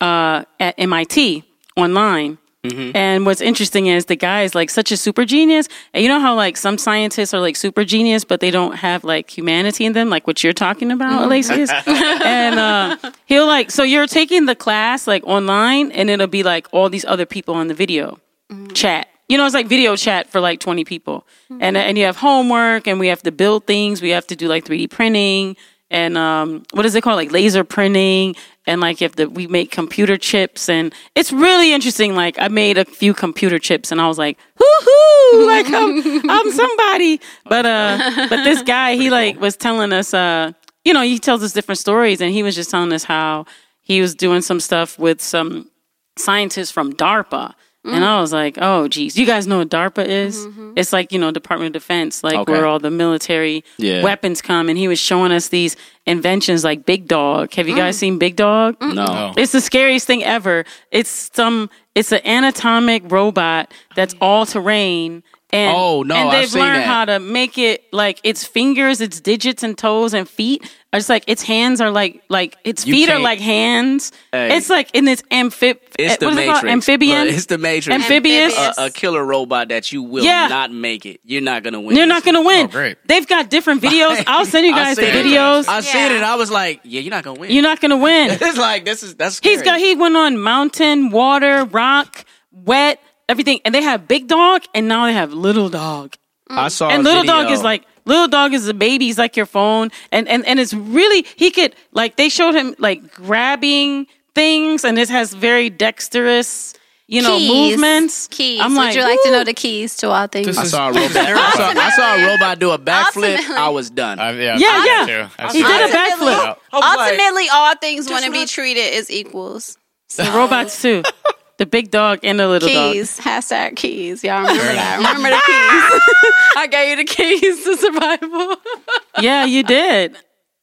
uh, 0.00 0.44
at 0.60 0.74
MIT 0.78 1.44
online. 1.76 2.38
Mm-hmm. 2.64 2.96
And 2.96 3.26
what's 3.26 3.42
interesting 3.42 3.86
is 3.86 4.06
the 4.06 4.16
guy 4.16 4.42
is 4.42 4.54
like 4.54 4.70
such 4.70 4.90
a 4.90 4.96
super 4.96 5.24
genius. 5.24 5.68
And 5.92 6.02
you 6.02 6.08
know 6.08 6.18
how 6.18 6.34
like 6.34 6.56
some 6.56 6.78
scientists 6.78 7.34
are 7.34 7.40
like 7.40 7.56
super 7.56 7.84
genius, 7.84 8.24
but 8.24 8.40
they 8.40 8.50
don't 8.50 8.76
have 8.76 9.04
like 9.04 9.28
humanity 9.30 9.84
in 9.84 9.92
them, 9.92 10.08
like 10.08 10.26
what 10.26 10.42
you're 10.42 10.54
talking 10.54 10.90
about, 10.90 11.12
mm-hmm. 11.12 11.24
Alexius. 11.24 11.70
and 11.86 12.58
uh, 12.58 12.96
he'll 13.26 13.46
like, 13.46 13.70
so 13.70 13.82
you're 13.82 14.06
taking 14.06 14.46
the 14.46 14.54
class 14.56 15.06
like 15.06 15.22
online, 15.24 15.92
and 15.92 16.08
it'll 16.08 16.26
be 16.26 16.42
like 16.42 16.66
all 16.72 16.88
these 16.88 17.04
other 17.04 17.26
people 17.26 17.54
on 17.54 17.68
the 17.68 17.74
video 17.74 18.18
mm-hmm. 18.50 18.68
chat. 18.68 19.08
You 19.28 19.38
know, 19.38 19.46
it's 19.46 19.54
like 19.54 19.68
video 19.68 19.96
chat 19.96 20.28
for 20.28 20.40
like 20.40 20.60
20 20.60 20.84
people. 20.84 21.26
And 21.60 21.76
and 21.76 21.96
you 21.96 22.04
have 22.04 22.16
homework 22.16 22.86
and 22.86 23.00
we 23.00 23.08
have 23.08 23.22
to 23.22 23.32
build 23.32 23.66
things. 23.66 24.02
We 24.02 24.10
have 24.10 24.26
to 24.26 24.36
do 24.36 24.48
like 24.48 24.64
3D 24.64 24.90
printing 24.90 25.56
and 25.90 26.16
um 26.16 26.64
what 26.72 26.86
is 26.86 26.94
it 26.94 27.02
called? 27.02 27.16
Like 27.16 27.32
laser 27.32 27.64
printing 27.64 28.34
and 28.66 28.80
like 28.80 29.02
if 29.02 29.16
the 29.16 29.28
we 29.28 29.46
make 29.46 29.70
computer 29.70 30.16
chips 30.16 30.68
and 30.68 30.94
it's 31.14 31.32
really 31.32 31.72
interesting. 31.72 32.14
Like 32.14 32.36
I 32.38 32.48
made 32.48 32.78
a 32.78 32.84
few 32.84 33.14
computer 33.14 33.58
chips 33.58 33.92
and 33.92 34.00
I 34.00 34.08
was 34.08 34.18
like, 34.18 34.38
hoo 34.58 35.46
like 35.46 35.66
I'm 35.68 36.30
I'm 36.30 36.50
somebody. 36.52 37.20
But 37.44 37.66
uh 37.66 38.26
but 38.28 38.44
this 38.44 38.62
guy 38.74 38.96
he 38.96 39.10
like 39.10 39.40
was 39.40 39.56
telling 39.56 39.92
us 39.92 40.14
uh 40.14 40.52
you 40.84 40.92
know, 40.92 41.02
he 41.02 41.18
tells 41.18 41.42
us 41.42 41.52
different 41.52 41.78
stories 41.78 42.20
and 42.20 42.32
he 42.32 42.42
was 42.42 42.54
just 42.54 42.70
telling 42.70 42.92
us 42.92 43.04
how 43.04 43.46
he 43.80 44.00
was 44.00 44.14
doing 44.14 44.42
some 44.42 44.60
stuff 44.60 44.98
with 44.98 45.20
some 45.20 45.70
scientists 46.16 46.70
from 46.70 46.92
DARPA. 46.92 47.54
And 47.84 47.96
mm-hmm. 47.96 48.02
I 48.02 48.20
was 48.20 48.32
like, 48.32 48.56
oh, 48.62 48.88
geez. 48.88 49.18
You 49.18 49.26
guys 49.26 49.46
know 49.46 49.58
what 49.58 49.68
DARPA 49.68 50.06
is? 50.06 50.46
Mm-hmm. 50.46 50.72
It's 50.76 50.90
like, 50.90 51.12
you 51.12 51.18
know, 51.18 51.30
Department 51.30 51.76
of 51.76 51.82
Defense, 51.82 52.24
like 52.24 52.36
Okay. 52.36 52.50
where 52.52 52.66
all 52.66 52.78
the 52.78 52.90
military 52.90 53.62
Yeah. 53.76 54.02
weapons 54.02 54.40
come. 54.40 54.70
And 54.70 54.78
he 54.78 54.88
was 54.88 54.98
showing 54.98 55.32
us 55.32 55.48
these 55.48 55.76
inventions 56.06 56.64
like 56.64 56.86
Big 56.86 57.06
Dog. 57.06 57.52
Have 57.52 57.68
you 57.68 57.76
guys 57.76 57.96
mm. 57.96 58.00
seen 58.00 58.18
Big 58.18 58.36
Dog? 58.36 58.76
No. 58.80 59.34
It's 59.36 59.52
the 59.52 59.60
scariest 59.60 60.06
thing 60.06 60.24
ever. 60.24 60.64
It's 60.90 61.30
some, 61.34 61.68
it's 61.94 62.10
an 62.10 62.26
anatomic 62.26 63.10
robot 63.12 63.70
that's 63.94 64.14
oh, 64.14 64.26
all 64.26 64.46
terrain. 64.46 65.22
And, 65.52 65.76
Oh, 65.76 66.02
no, 66.02 66.14
and 66.16 66.30
I've 66.30 66.32
they've 66.32 66.48
seen 66.48 66.62
learned 66.62 66.80
that. 66.80 66.86
how 66.86 67.04
to 67.04 67.20
make 67.20 67.58
it 67.58 67.84
like 67.92 68.18
its 68.24 68.44
fingers, 68.44 69.00
its 69.00 69.20
digits 69.20 69.62
and 69.62 69.76
toes 69.78 70.12
and 70.14 70.28
feet 70.28 70.68
are 70.94 70.98
just 70.98 71.08
like 71.10 71.24
its 71.26 71.42
hands 71.42 71.80
are 71.80 71.90
like 71.90 72.22
like 72.28 72.56
its 72.64 72.86
You 72.86 72.94
feet 72.94 73.08
are 73.08 73.12
can't- 73.12 73.22
like 73.24 73.40
hands. 73.40 74.12
Hey. 74.32 74.56
It's 74.56 74.70
like 74.70 74.88
in 74.94 75.04
this 75.04 75.22
amphib. 75.30 75.78
It's 75.98 76.14
eh, 76.14 76.16
the 76.16 76.26
what 76.26 76.32
is 76.32 76.38
it 76.38 76.40
Matrix. 76.42 76.60
called? 76.60 76.72
Amphibian. 76.72 77.26
Look, 77.26 77.34
It's 77.34 77.46
the 77.46 77.58
Matrix. 77.58 77.94
Amphibious. 78.02 78.52
Amphibious. 78.56 78.78
A, 78.78 78.84
a 78.86 78.90
killer 78.90 79.24
robot 79.24 79.68
that 79.68 79.90
you 79.92 80.02
will 80.04 80.24
Yeah. 80.24 80.46
not 80.48 80.72
make 80.72 81.04
it. 81.04 81.20
You're 81.24 81.40
not 81.42 81.62
gonna 81.64 81.80
win. 81.80 81.96
You're 81.96 82.06
not 82.06 82.24
gonna 82.24 82.42
win. 82.42 82.66
Oh, 82.66 82.68
great. 82.70 82.96
They've 83.06 83.26
got 83.26 83.50
different 83.50 83.82
videos. 83.82 84.22
I'll 84.26 84.46
send 84.46 84.66
you 84.66 84.72
I 84.74 84.78
guys 84.84 84.96
the 84.96 85.02
seen 85.02 85.14
it. 85.14 85.26
videos. 85.26 85.68
I 85.68 85.80
seen 85.80 86.00
it. 86.00 86.10
Yeah. 86.10 86.16
and 86.16 86.24
I 86.24 86.36
was 86.36 86.50
like, 86.50 86.80
yeah, 86.84 87.00
you're 87.00 87.10
not 87.10 87.24
gonna 87.24 87.40
win. 87.40 87.50
You're 87.50 87.62
not 87.64 87.80
gonna 87.80 87.96
win. 87.96 88.30
it's 88.40 88.56
like 88.58 88.84
this 88.84 89.02
is 89.02 89.16
that's. 89.16 89.34
Scary. 89.36 89.54
He's 89.56 89.62
got. 89.62 89.80
He 89.80 89.94
went 89.96 90.16
on 90.16 90.38
mountain, 90.38 91.10
water, 91.10 91.64
rock, 91.64 92.24
wet, 92.52 93.00
everything, 93.28 93.60
and 93.64 93.74
they 93.74 93.82
have 93.82 94.06
big 94.06 94.28
dog, 94.28 94.62
and 94.74 94.86
now 94.86 95.06
they 95.06 95.12
have 95.12 95.32
little 95.32 95.68
dog. 95.68 96.14
I 96.48 96.68
saw. 96.68 96.88
and 96.90 97.00
a 97.00 97.04
little 97.04 97.22
video. 97.22 97.42
dog 97.42 97.50
is 97.52 97.62
like 97.62 97.84
little 98.04 98.28
dog 98.28 98.54
is 98.54 98.68
a 98.68 98.74
baby. 98.74 99.06
He's 99.06 99.18
like 99.18 99.36
your 99.36 99.46
phone, 99.46 99.90
and 100.12 100.28
and 100.28 100.44
and 100.46 100.58
it's 100.60 100.74
really 100.74 101.26
he 101.36 101.50
could 101.50 101.74
like 101.92 102.16
they 102.16 102.28
showed 102.28 102.54
him 102.54 102.74
like 102.78 103.12
grabbing 103.14 104.06
things, 104.34 104.84
and 104.84 104.98
it 104.98 105.08
has 105.08 105.32
very 105.32 105.70
dexterous, 105.70 106.74
you 107.06 107.22
know, 107.22 107.36
keys. 107.38 107.50
movements. 107.72 108.28
Keys. 108.28 108.60
I'm 108.60 108.72
Would 108.72 108.78
like, 108.78 108.96
you 108.96 109.02
like 109.02 109.18
to 109.24 109.30
know 109.30 109.44
the 109.44 109.54
keys 109.54 109.96
to 109.98 110.08
all 110.10 110.26
things? 110.26 110.46
This 110.46 110.58
I 110.58 110.64
saw 110.64 110.88
a 110.88 110.92
robot. 110.92 111.16
I 111.16 111.50
saw, 111.52 111.80
I 111.80 111.90
saw 111.90 112.14
a 112.16 112.26
robot 112.26 112.58
do 112.58 112.70
a 112.70 112.78
backflip. 112.78 113.38
I 113.50 113.68
was 113.68 113.90
done. 113.90 114.18
I've, 114.18 114.36
yeah, 114.36 114.56
Yeah, 114.58 114.84
yeah. 114.84 114.84
that 114.84 115.06
too. 115.06 115.42
I've 115.42 115.52
He 115.52 115.62
did 115.62 115.90
a 115.90 115.92
backflip. 115.94 116.56
I 116.72 116.76
was 116.76 116.82
like, 116.82 116.98
ultimately 117.10 117.48
all 117.52 117.74
things 117.76 118.10
want 118.10 118.24
to 118.24 118.30
be 118.32 118.46
treated 118.46 118.94
as 118.94 119.10
equals. 119.10 119.78
The 120.16 120.24
robots 120.34 120.80
too. 120.82 121.02
The 121.58 121.66
big 121.66 121.90
dog 121.90 122.20
and 122.24 122.40
the 122.40 122.48
little 122.48 122.68
dog. 122.68 122.92
Keys. 122.94 123.18
Hashtag 123.20 123.76
keys. 123.76 124.24
Y'all 124.24 124.40
remember 124.42 124.62
that. 124.62 124.96
Remember 124.96 125.30
the 125.30 125.42
keys. 125.46 126.32
I 126.56 126.66
gave 126.66 126.90
you 126.90 126.96
the 126.96 127.04
keys 127.04 127.64
to 127.64 127.76
survival. 127.76 128.56
Yeah, 129.22 129.44
you 129.44 129.62
did. 129.62 130.16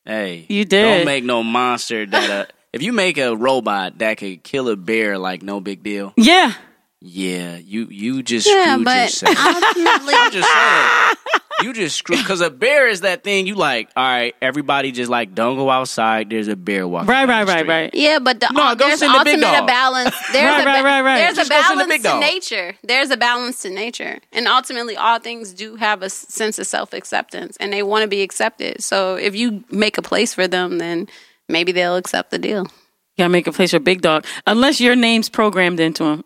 Hey, 0.05 0.45
You 0.49 0.65
did. 0.65 0.83
Don't 0.97 1.05
make 1.05 1.23
no 1.23 1.41
monster 1.43 2.05
that. 2.05 2.29
Uh, 2.29 2.45
if 2.73 2.81
you 2.81 2.91
make 2.91 3.17
a 3.17 3.33
robot 3.35 3.99
that 3.99 4.17
could 4.17 4.43
kill 4.43 4.67
a 4.67 4.75
bear 4.75 5.17
like 5.17 5.41
no 5.41 5.61
big 5.61 5.83
deal, 5.83 6.13
Yeah. 6.17 6.53
yeah, 6.99 7.55
you 7.57 7.87
you 7.89 8.21
just 8.23 8.45
yeah, 8.49 8.73
screwed 8.73 8.85
but 8.85 8.97
yourself. 9.23 9.37
ultimately, 9.39 10.13
I'm 10.17 10.31
just 10.31 10.49
saying. 10.51 11.40
You 11.63 11.73
just 11.73 11.95
screw 11.97 12.17
because 12.17 12.41
a 12.41 12.49
bear 12.49 12.87
is 12.87 13.01
that 13.01 13.23
thing. 13.23 13.47
You 13.47 13.55
like, 13.55 13.89
all 13.95 14.03
right, 14.03 14.35
everybody 14.41 14.91
just 14.91 15.09
like 15.09 15.33
don't 15.35 15.55
go 15.57 15.69
outside. 15.69 16.29
There's 16.29 16.47
a 16.47 16.55
bear 16.55 16.87
walking. 16.87 17.07
Right, 17.09 17.27
right, 17.27 17.47
right, 17.47 17.67
right. 17.67 17.89
yeah, 17.93 18.19
but 18.19 18.39
the, 18.39 18.49
No, 18.51 18.63
uh, 18.63 18.75
go 18.75 18.87
there's 18.87 18.99
send 18.99 19.13
the 19.13 19.23
big 19.23 19.35
ultimate 19.35 19.55
a 19.55 19.59
dog. 19.59 19.67
balance. 19.67 20.15
There's 20.33 20.45
Right, 20.45 20.61
a 20.63 20.65
right, 20.65 20.83
right, 20.83 21.01
right. 21.01 21.17
There's 21.17 21.35
Just 21.35 21.51
a 21.51 21.53
go 21.53 21.61
send 21.61 21.79
the 21.79 21.85
balance 21.85 22.03
big 22.03 22.11
to 22.11 22.19
nature. 22.19 22.75
There's 22.83 23.09
a 23.11 23.17
balance 23.17 23.61
to 23.63 23.69
nature, 23.69 24.19
and 24.31 24.47
ultimately, 24.47 24.95
all 24.97 25.19
things 25.19 25.53
do 25.53 25.75
have 25.75 26.01
a 26.01 26.09
sense 26.09 26.57
of 26.59 26.67
self 26.67 26.93
acceptance, 26.93 27.57
and 27.59 27.71
they 27.73 27.83
want 27.83 28.03
to 28.03 28.07
be 28.07 28.21
accepted. 28.21 28.83
So 28.83 29.15
if 29.15 29.35
you 29.35 29.63
make 29.71 29.97
a 29.97 30.01
place 30.01 30.33
for 30.33 30.47
them, 30.47 30.77
then 30.77 31.07
maybe 31.49 31.71
they'll 31.71 31.95
accept 31.97 32.31
the 32.31 32.39
deal. 32.39 32.63
You 33.17 33.23
gotta 33.25 33.29
make 33.29 33.47
a 33.47 33.51
place 33.51 33.71
for 33.71 33.79
big 33.79 34.01
dog. 34.01 34.25
Unless 34.47 34.79
your 34.81 34.95
name's 34.95 35.29
programmed 35.29 35.79
into 35.79 36.23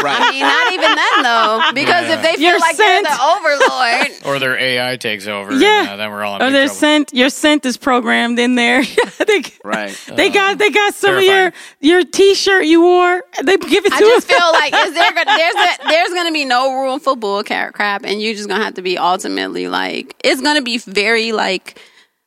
him. 0.00 0.06
I 0.06 0.30
mean, 0.30 0.40
not 0.40 0.72
even 0.72 0.94
then 0.94 1.22
though, 1.22 1.60
because 1.74 2.10
if 2.10 2.22
they 2.22 2.34
feel 2.36 2.50
You're 2.50 2.58
like 2.60 2.76
sent. 2.76 3.06
they're 3.06 3.16
the 3.16 3.22
overlord, 3.22 4.12
Or 4.26 4.38
their 4.38 4.58
AI 4.58 4.96
takes 4.96 5.26
over. 5.26 5.52
Yeah. 5.54 5.80
And, 5.80 5.88
uh, 5.90 5.96
then 5.96 6.10
we're 6.10 6.24
all 6.24 6.36
in 6.36 6.42
Or 6.42 6.46
big 6.46 6.52
their 6.54 6.64
trouble. 6.66 6.78
scent 6.80 7.12
your 7.14 7.28
scent 7.30 7.64
is 7.66 7.76
programmed 7.76 8.38
in 8.38 8.54
there. 8.54 8.82
they, 9.26 9.42
Right. 9.64 9.96
they 10.14 10.30
got 10.30 10.58
they 10.58 10.70
got 10.70 10.94
some 10.94 11.16
of 11.16 11.22
your 11.22 11.52
your 11.80 12.04
t 12.04 12.34
shirt 12.34 12.64
you 12.66 12.80
wore. 12.82 13.22
They 13.42 13.56
give 13.56 13.86
it 13.86 13.92
to 13.92 13.98
you. 14.04 14.06
I 14.06 14.14
just 14.16 14.30
us. 14.30 14.36
feel 14.36 14.52
like 14.52 14.74
is 14.74 14.94
there 14.94 15.12
go- 15.12 15.24
there's 15.24 15.54
a, 15.54 15.88
there's 15.88 16.08
gonna 16.10 16.32
be 16.32 16.44
no 16.44 16.82
room 16.82 17.00
for 17.00 17.16
bull 17.16 17.42
car- 17.44 17.72
crap, 17.72 18.04
and 18.04 18.20
you're 18.20 18.34
just 18.34 18.48
gonna 18.48 18.64
have 18.64 18.74
to 18.74 18.82
be 18.82 18.98
ultimately 18.98 19.68
like 19.68 20.14
it's 20.24 20.40
gonna 20.40 20.62
be 20.62 20.78
very 20.78 21.32
like 21.32 21.80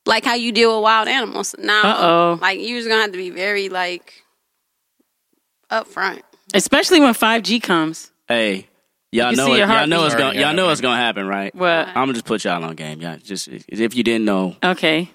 like 0.06 0.26
how 0.26 0.34
you 0.34 0.52
deal 0.52 0.76
with 0.76 0.84
wild 0.84 1.08
animals. 1.08 1.54
Now, 1.60 1.82
Uh-oh. 1.84 2.40
like 2.42 2.60
you're 2.60 2.80
just 2.80 2.90
gonna 2.90 3.02
have 3.02 3.12
to 3.12 3.18
be 3.18 3.30
very 3.30 3.70
like 3.70 4.24
upfront. 5.72 6.22
Especially 6.54 7.00
when 7.00 7.14
five 7.14 7.44
G 7.44 7.60
comes. 7.60 8.12
Hey, 8.28 8.68
y'all 9.12 9.32
You 9.32 9.38
know 9.38 9.46
see 9.48 9.54
it, 9.54 9.58
your 9.60 9.68
y'all 9.68 9.88
know 9.88 10.06
it's 10.06 10.16
gonna. 10.16 10.40
Y'all 10.40 10.54
know 10.54 10.70
it's 10.70 10.82
gonna 10.82 10.98
happen, 11.02 11.26
right? 11.28 11.54
What? 11.56 11.88
I'm 11.88 11.94
gonna 11.94 12.14
just 12.14 12.26
put 12.26 12.44
y'all 12.44 12.64
on 12.64 12.76
game. 12.76 13.02
Yeah, 13.02 13.18
just 13.18 13.48
if 13.48 13.96
you 13.96 14.04
didn't 14.04 14.26
know, 14.26 14.56
Okay. 14.64 15.10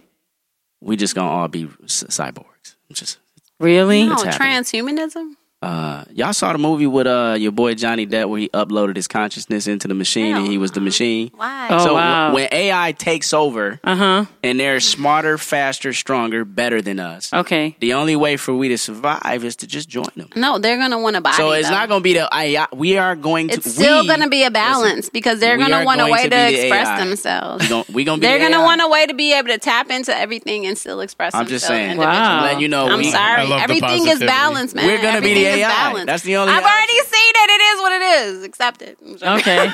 we 0.81 0.97
just 0.97 1.15
gonna 1.15 1.31
all 1.31 1.49
be 1.49 1.69
c- 1.87 2.07
cyborgs. 2.07 2.77
Just 2.93 3.19
Really? 3.61 4.05
No, 4.05 4.17
happening? 4.17 4.33
transhumanism. 4.63 5.35
Uh, 5.65 6.05
y'all 6.13 6.33
saw 6.33 6.53
the 6.53 6.59
movie 6.59 6.87
with 6.87 7.07
uh 7.07 7.37
your 7.39 7.53
boy 7.53 7.75
Johnny 7.75 8.07
Depp 8.07 8.29
where 8.29 8.41
he 8.41 8.49
uploaded 8.51 8.97
his 8.97 9.09
consciousness 9.09 9.67
into 9.67 9.89
the 9.89 9.95
machine 9.95 10.37
and 10.37 10.47
he 10.47 10.59
was 10.59 10.73
the 10.73 10.81
machine. 10.81 11.31
Why? 11.35 11.69
Oh, 11.71 11.79
so 11.85 11.95
wow. 11.95 12.27
w- 12.29 12.45
when 12.45 12.49
AI 12.53 12.93
takes 12.93 13.33
over 13.33 13.81
Uh 13.83 13.97
huh. 13.97 14.25
and 14.43 14.61
they're 14.61 14.81
smarter, 14.81 15.39
faster, 15.39 15.93
stronger, 15.93 16.45
better 16.45 16.83
than 16.83 17.01
us, 17.01 17.33
Okay. 17.33 17.77
the 17.81 17.95
only 17.95 18.17
way 18.17 18.37
for 18.37 18.55
we 18.55 18.69
to 18.69 18.79
survive 18.79 19.45
is 19.45 19.57
to 19.57 19.67
just 19.67 19.89
join 19.89 20.05
them. 20.17 20.29
No, 20.37 20.59
they're 20.59 20.77
gonna 20.79 20.99
want 21.01 21.17
to 21.17 21.23
buy. 21.23 21.33
So 21.33 21.53
it's 21.53 21.71
not 21.71 21.89
going 21.89 22.01
to 22.01 22.05
be 22.05 22.15
the 22.15 22.29
AI. 22.33 22.67
We 22.73 22.99
are 22.99 23.17
going 23.17 23.49
to. 23.49 23.55
It's 23.55 23.73
still 23.73 24.03
we- 24.03 24.07
gonna 24.09 24.29
be 24.29 24.45
a 24.45 24.51
balance 24.51 25.09
because 25.09 25.41
they're 25.41 25.57
gonna 25.57 25.85
want 25.85 26.01
a 26.01 26.05
way 26.07 26.25
to 26.25 26.31
to, 26.31 26.31
be 26.31 26.37
the 26.57 26.61
express 26.67 26.89
AI. 26.89 27.05
themselves. 27.05 27.63
We 27.65 27.69
gon- 27.69 27.85
we 27.93 28.05
gonna 28.05 28.21
be 28.21 28.27
They're 28.27 28.39
the 28.39 28.45
gonna 28.47 28.61
AI. 28.63 28.65
want 28.65 28.81
a 28.83 28.89
way 28.89 29.07
to 29.07 29.15
be 29.15 29.33
able 29.33 29.49
to 29.49 29.59
tap 29.59 29.91
into 29.91 30.15
everything 30.17 30.67
and 30.67 30.77
still 30.77 31.01
express 31.01 31.35
I'm 31.35 31.41
themselves. 31.47 31.51
just 31.63 31.67
saying. 31.69 31.91
individually. 31.93 32.17
Wow. 32.17 32.43
Letting 32.43 32.61
you 32.61 32.69
know, 32.69 32.87
I'm 32.89 32.99
we, 32.99 33.11
sorry. 33.11 33.51
Everything 33.53 34.07
is 34.09 34.19
balanced, 34.21 34.75
man. 34.75 34.87
We're 34.87 34.97
gonna 35.01 35.21
be 35.21 35.31
Everything 35.33 35.45
the 35.45 35.54
is 35.55 35.63
AI. 35.65 35.69
balanced. 35.69 36.07
That's 36.07 36.23
the 36.23 36.37
only 36.37 36.53
I've 36.53 36.63
option. 36.63 36.71
already 36.73 36.99
seen 37.01 37.33
it. 37.37 37.51
It 37.51 37.63
is 37.63 37.81
what 37.81 37.93
it 37.93 38.03
is. 38.03 38.43
Accept 38.45 38.83
it. 38.83 38.99
Okay. 39.23 39.71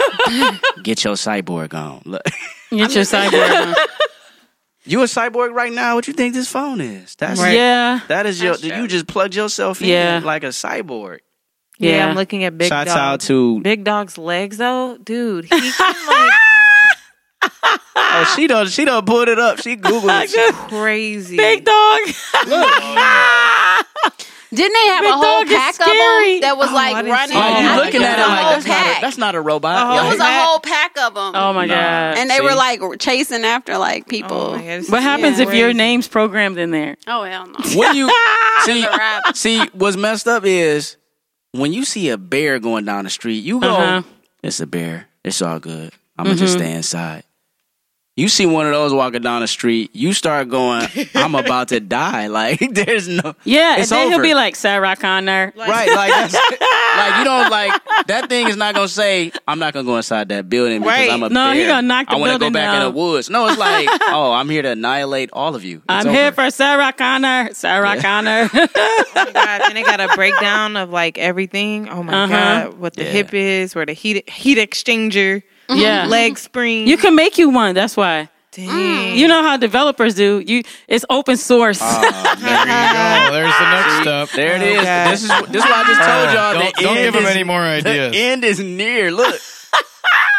Get 0.83 1.05
your 1.05 1.15
cyborg 1.15 1.75
on. 1.75 2.03
Look. 2.05 2.23
Get 2.71 2.95
your 2.95 3.05
cyborg. 3.05 3.67
on. 3.67 3.75
You 4.85 5.03
a 5.03 5.05
cyborg 5.05 5.53
right 5.53 5.73
now? 5.73 5.95
What 5.95 6.07
you 6.09 6.15
think 6.15 6.35
this 6.35 6.49
phone 6.51 6.81
is? 6.81 7.15
That's 7.17 7.39
Right. 7.41 7.55
Yeah. 7.55 8.01
That 8.09 8.27
is 8.27 8.41
your. 8.43 8.53
That's 8.53 8.67
true. 8.67 8.77
You 8.77 8.89
just 8.89 9.07
plugged 9.07 9.35
yourself 9.35 9.83
in 9.83 9.89
Yeah. 9.89 10.21
like 10.25 10.43
a 10.43 10.49
cyborg. 10.49 11.19
Yeah, 11.79 11.97
Yeah. 11.97 12.07
I'm 12.09 12.17
looking 12.17 12.45
at 12.45 12.57
Big 12.59 12.69
Shouts 12.69 12.89
Dog. 12.91 12.99
out 12.99 13.21
to. 13.23 13.61
Big 13.61 13.85
Dog's 13.85 14.19
legs 14.19 14.57
though, 14.57 14.97
dude. 14.99 15.45
He 15.45 15.51
can 15.73 16.07
like 16.07 16.33
Oh, 18.13 18.33
she 18.37 18.47
don't. 18.47 18.69
She 18.69 18.85
don't 18.85 19.07
pulled 19.07 19.29
it 19.29 19.39
up. 19.39 19.61
She 19.61 19.77
googled 19.77 20.25
it. 20.29 20.55
crazy. 20.69 21.37
Big 21.37 21.65
dog. 21.65 22.01
Didn't 24.53 24.73
they 24.75 24.87
have 24.89 25.03
Big 25.03 25.11
a 25.11 25.17
whole 25.17 25.45
pack 25.45 25.75
of 25.75 25.87
them 25.87 26.41
that 26.41 26.55
was 26.57 26.71
Oh, 26.71 26.75
like 26.75 26.95
running? 27.07 27.29
see 27.31 27.37
Oh, 27.37 27.61
you 27.61 27.69
I 27.69 27.77
looking 27.77 28.03
at 28.03 28.19
it 28.19 28.23
it 28.23 28.27
was 28.27 28.27
a 28.27 28.29
like 28.29 28.65
that's 28.65 28.67
not, 28.67 28.99
a, 28.99 29.01
that's 29.01 29.19
not 29.19 29.35
a 29.37 29.41
robot. 29.41 29.77
Oh, 29.79 29.93
It 29.93 30.03
Like, 30.03 30.11
was 30.13 30.21
a 30.21 30.45
whole 30.45 30.59
pack 30.61 30.99
of 30.99 31.15
them. 31.15 31.33
Oh 31.37 31.53
my 31.53 31.67
god. 31.69 32.19
and 32.19 32.29
they 32.29 32.39
See? 32.39 32.43
were 32.43 32.55
like 32.55 32.81
chasing 32.99 33.45
after 33.45 33.79
like 33.79 34.09
people. 34.09 34.37
Oh 34.37 34.57
my 34.57 34.65
God, 34.65 34.81
this 34.81 34.89
happens 34.91 35.39
if 35.39 35.55
your 35.55 35.73
name's 35.73 36.09
programmed 36.09 36.59
in 36.59 36.73
there? 36.73 36.97
Oh 37.07 37.23
hell 37.23 37.47
no! 37.47 37.55
When 37.79 37.95
you 37.95 38.11
see, 38.65 38.87
see, 39.35 39.67
what's 39.73 39.97
messed 39.97 40.27
up 40.27 40.45
is 40.45 40.97
when 41.53 41.73
you 41.73 41.85
see 41.85 42.09
a 42.11 42.19
bear 42.19 42.59
going 42.59 42.85
down 42.85 43.05
the 43.05 43.11
street, 43.11 43.39
you 43.45 43.61
go, 43.61 43.69
Uh-huh. 43.71 44.03
"It's 44.43 44.59
a 44.61 44.67
bear. 44.67 45.07
It's 45.25 45.41
all 45.43 45.61
good. 45.61 45.93
I'm 46.19 46.25
gonna 46.25 46.37
just 46.37 46.55
stay 46.55 46.73
inside." 46.73 47.23
You 48.17 48.29
see 48.29 48.45
one 48.45 48.67
of 48.67 48.73
those 48.73 48.93
walking 48.93 49.23
down 49.23 49.41
the 49.41 49.47
street, 49.49 49.91
you 49.95 50.13
start 50.13 50.49
going, 50.49 50.87
"I'm 51.15 51.35
about 51.37 51.69
to 51.69 51.79
die." 51.81 52.27
Like 52.41 52.59
there's 52.59 53.07
no, 53.09 53.35
Yeah, 53.45 53.77
It's 53.79 53.91
and 53.93 53.99
then 53.99 54.07
over. 54.13 54.15
he'll 54.17 54.23
be 54.31 54.35
like 54.35 54.57
Sarah 54.57 54.95
Connor. 54.97 55.53
right? 55.57 55.89
Like 55.89 56.11
that's, 56.11 56.35
like 56.35 57.19
you 57.19 57.25
don't 57.25 57.49
like 57.51 57.81
that 58.09 58.29
thing 58.29 58.49
is 58.49 58.57
not 58.57 58.75
gonna 58.75 58.89
say, 58.89 59.31
"I'm 59.47 59.59
not 59.59 59.73
gonna 59.75 59.87
go 59.87 59.97
inside 59.97 60.29
that 60.31 60.51
building 60.51 60.81
because 60.83 60.99
Right. 60.99 61.11
I'm 61.11 61.23
a 61.23 61.29
No, 61.29 61.47
bear. 61.47 61.55
he 61.55 61.67
gonna 61.67 61.83
knock 61.87 62.07
the 62.07 62.11
building. 62.17 62.25
I 62.25 62.29
wanna 62.33 62.39
go 62.41 62.51
back 62.51 62.75
in 62.75 62.81
the 62.83 62.91
woods." 62.91 63.31
No, 63.31 63.47
it's 63.47 63.59
like, 63.59 63.89
"Oh, 64.09 64.33
I'm 64.33 64.49
here 64.51 64.63
to 64.63 64.71
annihilate 64.71 65.31
all 65.33 65.55
of 65.55 65.65
you." 65.65 65.77
It's 65.79 65.85
I'm 65.89 66.09
over. 66.09 66.17
here 66.17 66.33
for 66.33 66.51
Sarah 66.51 66.93
Connor. 66.93 67.51
Sarah 67.55 68.01
Connor. 68.03 68.51
Oh 68.77 69.05
my 69.15 69.33
god! 69.33 69.63
And 69.67 69.77
they 69.77 69.83
got 69.83 70.01
a 70.01 70.09
breakdown 70.15 70.77
of 70.77 70.91
like 70.91 71.17
everything. 71.19 71.89
Oh 71.89 72.03
my 72.03 72.13
Uh-huh. 72.25 72.29
god! 72.69 72.79
What 72.79 72.95
the 72.97 73.05
Yeah. 73.05 73.11
hip 73.11 73.35
is, 73.35 73.75
where 73.75 73.87
the 73.87 73.93
heat 73.93 74.29
heat 74.29 74.59
exchanger, 74.59 75.43
Mm-hmm. 75.71 75.81
yeah. 75.81 76.07
leg 76.07 76.33
mm-hmm. 76.33 76.39
spring. 76.39 76.89
You 76.89 76.97
can 76.97 77.15
make 77.15 77.39
you 77.39 77.51
one. 77.51 77.75
That's 77.75 77.97
why. 77.97 78.29
Dang. 78.53 79.17
You 79.17 79.29
know 79.29 79.43
how 79.43 79.57
developers 79.57 80.15
do. 80.15 80.43
You 80.45 80.63
it's 80.89 81.05
open 81.09 81.37
source. 81.37 81.79
Ah, 81.81 82.01
there 82.41 82.51
you 82.51 82.67
go. 82.67 83.33
There's 83.37 83.59
the 83.59 83.71
next 83.71 84.03
step. 84.03 84.37
There 84.37 84.57
it 84.57 84.63
is. 84.63 84.79
Is. 84.79 84.85
God. 84.85 85.11
This 85.13 85.23
is 85.23 85.29
this 85.53 85.65
is 85.65 85.71
why 85.71 85.83
I 85.83 85.85
just 85.87 86.01
told 86.01 86.29
uh, 86.29 86.33
y'all. 86.35 86.55
Don't, 86.55 86.77
the 86.77 86.83
don't 86.83 86.95
give 86.97 87.15
him 87.15 87.25
is- 87.25 87.31
any 87.31 87.45
more 87.45 87.61
The 87.61 87.77
ideas. 87.77 88.13
end 88.17 88.45
is 88.45 88.59
near. 88.59 89.13
Look, 89.13 89.35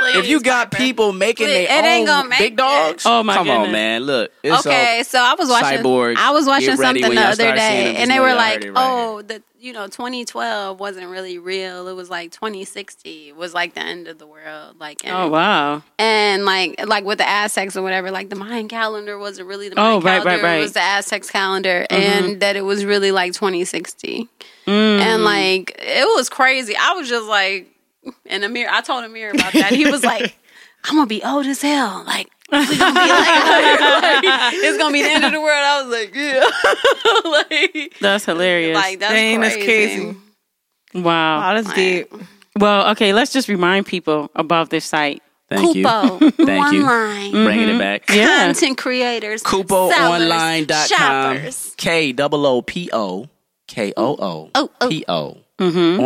if 0.02 0.28
you 0.28 0.42
got 0.42 0.72
people 0.72 1.14
making 1.14 1.48
Please, 1.48 1.68
their 1.68 1.80
it 1.80 1.86
ain't 1.86 2.10
own 2.10 2.16
gonna 2.18 2.30
make 2.30 2.40
big 2.40 2.58
dogs, 2.58 3.04
Oh, 3.06 3.24
my 3.24 3.36
god. 3.36 3.38
come 3.40 3.48
goodness. 3.48 3.68
on, 3.68 3.72
man. 3.72 4.02
Look, 4.04 4.32
it's 4.44 4.66
okay, 4.66 5.04
so 5.06 5.20
I 5.20 5.36
was 5.38 5.50
watching. 5.50 5.80
Cyborgs, 5.80 6.16
I 6.18 6.32
was 6.32 6.46
watching 6.46 6.76
something 6.78 7.16
the 7.16 7.22
other 7.22 7.56
day, 7.56 7.96
and 7.98 8.10
they 8.10 8.20
were 8.20 8.34
like, 8.34 8.64
right 8.64 8.72
"Oh, 8.76 9.22
the 9.22 9.42
you 9.60 9.74
know, 9.74 9.86
2012 9.86 10.80
wasn't 10.80 11.08
really 11.08 11.38
real. 11.38 11.88
It 11.88 11.94
was 11.94 12.10
like 12.10 12.32
2060 12.32 13.32
was 13.34 13.54
like 13.54 13.76
the 13.76 13.82
end 13.82 14.08
of 14.08 14.18
the 14.18 14.26
world. 14.26 14.80
Like, 14.80 15.06
and, 15.06 15.16
oh 15.16 15.28
wow. 15.30 15.84
and 16.00 16.46
like 16.46 16.84
like 16.88 17.04
with 17.06 17.20
the 17.20 17.30
Aztecs 17.30 17.78
or 17.78 17.84
whatever, 17.84 18.10
like 18.10 18.30
the 18.32 18.36
Mayan 18.36 18.68
calendar 18.68 19.20
wasn't 19.20 19.48
really 19.48 19.70
the 19.70 19.76
Oh, 19.80 20.02
Mayan 20.02 20.04
right, 20.04 20.04
right, 20.04 20.24
calendar. 20.24 20.44
right. 20.48 20.58
It 20.58 20.62
was 20.62 20.74
the 20.74 20.82
Aztecs 20.82 21.30
calendar, 21.30 21.86
and 21.92 22.40
that 22.40 22.56
it 22.56 22.64
was 22.64 22.86
really 22.86 23.12
like 23.12 23.34
2060. 23.34 24.28
Mm. 24.66 25.00
And 25.00 25.24
like 25.24 25.76
it 25.78 26.08
was 26.16 26.28
crazy. 26.28 26.76
I 26.76 26.94
was 26.94 27.08
just 27.08 27.28
like, 27.28 27.68
and 28.26 28.44
Amir, 28.44 28.68
I 28.72 28.82
told 28.82 29.04
Amir 29.04 29.32
about 29.32 29.54
that. 29.54 29.72
He 29.74 29.90
was 29.90 30.04
like, 30.04 30.36
"I'm 30.86 30.96
gonna 30.96 31.08
be 31.08 31.24
old 31.24 31.46
as 31.46 31.62
hell." 31.62 32.04
Like. 32.06 32.30
gonna 32.52 32.66
like, 32.66 32.80
like, 32.80 34.54
it's 34.56 34.78
gonna 34.78 34.92
be 34.94 35.02
the 35.04 35.10
end 35.10 35.24
of 35.24 35.32
the 35.32 35.40
world. 35.40 35.58
I 35.58 35.82
was 35.84 35.92
like, 35.92 36.14
yeah, 36.14 37.72
like, 37.84 37.94
That's 38.02 38.26
hilarious. 38.26 38.76
like 38.76 39.00
that's 39.00 39.14
Dang, 39.14 39.40
that's 39.40 39.56
crazy. 39.56 40.04
crazy. 40.04 40.18
wow. 40.96 41.50
Oh, 41.52 41.56
that's 41.56 41.68
Like, 41.68 41.76
deep. 41.76 42.14
Well, 42.60 42.92
okay, 42.92 43.14
let's 43.14 43.32
just 43.32 43.48
remind 43.48 43.86
people 43.86 44.30
about 44.36 44.70
this 44.70 44.84
site. 44.84 45.24
Thank 45.48 45.76
you. 45.76 45.86
Koopo, 45.86 46.20
Thank 46.46 46.74
you. 46.74 46.84
online, 46.86 47.32
Bringing 47.32 47.70
it 47.76 47.80
back. 47.80 48.10
Yeah. 48.10 48.46
content 48.48 48.78
creators, 48.78 49.42
sellers, 49.42 49.66
KoopoOnline.com. 49.66 50.88
shoppers. 50.88 51.74
K 51.78 52.14
O 52.20 52.30
O 52.32 52.62
P 52.62 52.90
O 52.92 53.28
K 53.68 53.94
O 53.96 54.16
O 54.20 54.50
Oh, 54.56 54.70
oh. 54.82 54.90
P 54.90 55.06
O 55.08 55.38
Mm-hmm. 55.60 56.02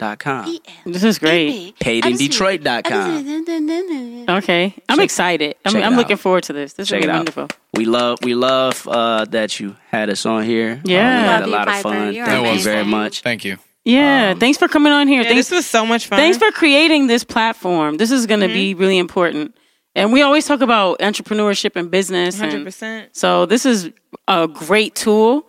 online.com. 0.00 0.58
This 0.86 1.04
is 1.04 1.18
great. 1.18 1.74
PaidInDetroit.com. 1.80 4.28
Okay, 4.38 4.74
I'm 4.88 4.96
Check- 4.98 5.04
excited. 5.04 5.56
I 5.64 5.68
check 5.70 5.74
mean, 5.74 5.82
it 5.82 5.86
I'm 5.86 5.94
out. 5.94 5.98
looking 5.98 6.16
forward 6.16 6.44
to 6.44 6.52
this. 6.52 6.74
This 6.74 6.88
Check 6.88 7.00
is 7.00 7.06
it 7.06 7.10
out. 7.10 7.16
wonderful. 7.16 7.48
We 7.74 7.84
love 7.84 8.18
we 8.22 8.34
love 8.34 8.86
uh, 8.88 9.24
that 9.26 9.58
you 9.60 9.76
had 9.90 10.10
us 10.10 10.24
on 10.26 10.44
here. 10.44 10.80
Yeah. 10.84 11.18
Uh, 11.18 11.22
we 11.22 11.28
had 11.28 11.42
a 11.42 11.46
you, 11.46 11.52
lot 11.52 11.68
of 11.68 11.74
fun. 11.76 12.12
You're 12.14 12.26
Thank 12.26 12.58
you 12.58 12.64
very 12.64 12.84
much. 12.84 13.20
Thank 13.22 13.44
you. 13.44 13.58
Yeah, 13.84 14.34
thanks 14.34 14.58
for 14.58 14.68
coming 14.68 14.92
on 14.92 15.08
here. 15.08 15.22
Yeah, 15.22 15.28
thanks, 15.28 15.48
this 15.48 15.56
was 15.56 15.66
so 15.66 15.86
much 15.86 16.08
fun. 16.08 16.18
thanks 16.18 16.36
for 16.36 16.50
creating 16.50 17.06
this 17.06 17.24
platform. 17.24 17.96
This 17.96 18.10
is 18.10 18.26
going 18.26 18.40
to 18.40 18.48
be 18.48 18.72
Mm-hmm. 18.72 18.80
really 18.80 18.98
important. 18.98 19.56
And 19.94 20.12
we 20.12 20.20
always 20.20 20.44
talk 20.46 20.60
about 20.60 20.98
entrepreneurship 20.98 21.74
and 21.74 21.90
business. 21.90 22.38
and 22.38 22.50
hundred 22.50 22.64
percent. 22.66 23.16
So 23.16 23.46
this 23.46 23.64
is 23.64 23.90
a 24.26 24.46
great 24.46 24.94
tool, 24.94 25.46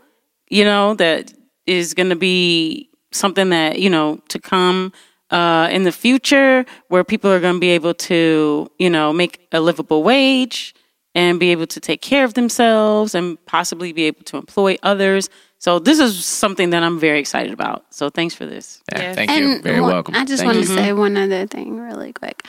you 0.50 0.64
know, 0.64 0.94
that 0.96 1.34
is 1.66 1.94
going 1.94 2.10
to 2.10 2.16
be 2.16 2.89
something 3.12 3.50
that, 3.50 3.80
you 3.80 3.90
know, 3.90 4.20
to 4.30 4.40
come 4.40 4.92
uh, 5.32 5.68
in 5.72 5.84
the 5.84 5.92
future 5.92 6.66
where 6.88 7.04
people 7.04 7.30
are 7.32 7.40
going 7.40 7.56
to 7.56 7.60
be 7.60 7.70
able 7.70 7.94
to, 7.94 8.70
you 8.80 8.90
know, 8.90 9.14
make 9.14 9.48
a 9.52 9.60
livable 9.62 10.04
wage 10.04 10.74
and 11.16 11.40
be 11.40 11.52
able 11.52 11.68
to 11.68 11.80
take 11.80 12.02
care 12.02 12.24
of 12.24 12.34
themselves 12.36 13.16
and 13.16 13.44
possibly 13.46 13.92
be 13.94 14.04
able 14.04 14.24
to 14.24 14.38
employ 14.38 14.78
others. 14.84 15.30
So 15.58 15.78
this 15.80 16.00
is 16.00 16.24
something 16.26 16.70
that 16.70 16.84
I'm 16.84 17.00
very 17.00 17.20
excited 17.20 17.52
about. 17.52 17.86
So 17.94 18.10
thanks 18.10 18.34
for 18.34 18.46
this. 18.46 18.82
Yeah. 18.92 19.14
Thank 19.14 19.32
you. 19.32 19.54
And 19.54 19.64
Very 19.64 19.82
one- 19.82 19.92
welcome. 19.92 20.16
I 20.16 20.24
just 20.24 20.44
Thank 20.44 20.54
want 20.54 20.66
to 20.66 20.72
you. 20.72 20.78
say 20.78 20.94
one 20.94 21.18
other 21.18 21.48
thing 21.48 21.80
really 21.80 22.14
quick. 22.14 22.46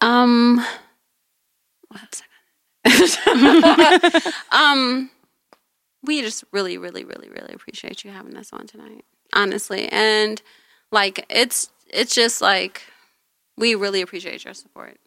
Um, 0.00 0.64
what 1.88 2.22
was 2.84 3.18
I 3.26 4.32
um, 4.50 5.10
we 6.02 6.20
just 6.20 6.44
really, 6.52 6.78
really, 6.78 7.04
really, 7.04 7.28
really 7.28 7.54
appreciate 7.54 8.04
you 8.04 8.10
having 8.10 8.36
us 8.36 8.52
on 8.52 8.66
tonight. 8.66 9.04
Honestly, 9.32 9.88
and 9.90 10.40
like 10.90 11.26
it's 11.28 11.70
it's 11.88 12.14
just 12.14 12.40
like 12.40 12.82
we 13.56 13.74
really 13.74 14.00
appreciate 14.00 14.44
your 14.44 14.54
support. 14.54 14.98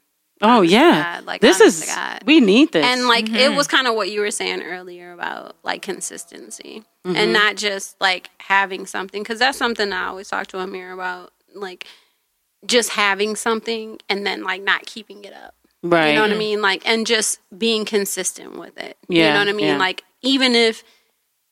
Oh 0.41 0.57
Honest 0.57 0.73
yeah. 0.73 1.15
God, 1.15 1.25
like, 1.25 1.41
this 1.41 1.61
is 1.61 1.85
God. 1.85 2.23
we 2.25 2.41
need 2.41 2.73
this. 2.73 2.85
And 2.85 3.07
like 3.07 3.29
it 3.29 3.31
mm-hmm. 3.31 3.55
was 3.55 3.67
kind 3.67 3.87
of 3.87 3.95
what 3.95 4.11
you 4.11 4.19
were 4.19 4.31
saying 4.31 4.61
earlier 4.63 5.13
about 5.13 5.55
like 5.63 5.81
consistency 5.81 6.83
and 7.05 7.15
mm-hmm. 7.15 7.31
not 7.31 7.55
just 7.55 7.99
like 8.01 8.29
having 8.39 8.85
something 8.85 9.23
because 9.23 9.39
that's 9.39 9.57
something 9.57 9.93
I 9.93 10.07
always 10.07 10.27
talk 10.27 10.47
to 10.47 10.59
Amir 10.59 10.91
about 10.91 11.31
like 11.53 11.87
just 12.65 12.89
having 12.89 13.35
something 13.35 13.99
and 14.09 14.27
then 14.27 14.43
like 14.43 14.61
not 14.61 14.85
keeping 14.85 15.23
it 15.23 15.33
up. 15.33 15.55
right. 15.83 16.09
You 16.09 16.15
know 16.15 16.23
what 16.23 16.31
I 16.31 16.37
mean? 16.37 16.61
Like 16.61 16.87
and 16.87 17.07
just 17.07 17.39
being 17.57 17.85
consistent 17.85 18.57
with 18.57 18.77
it. 18.77 18.97
Yeah, 19.07 19.27
You 19.27 19.33
know 19.33 19.39
what 19.39 19.49
I 19.49 19.53
mean? 19.53 19.65
yeah. 19.67 19.77
Like 19.77 20.03
even 20.21 20.53
if 20.53 20.83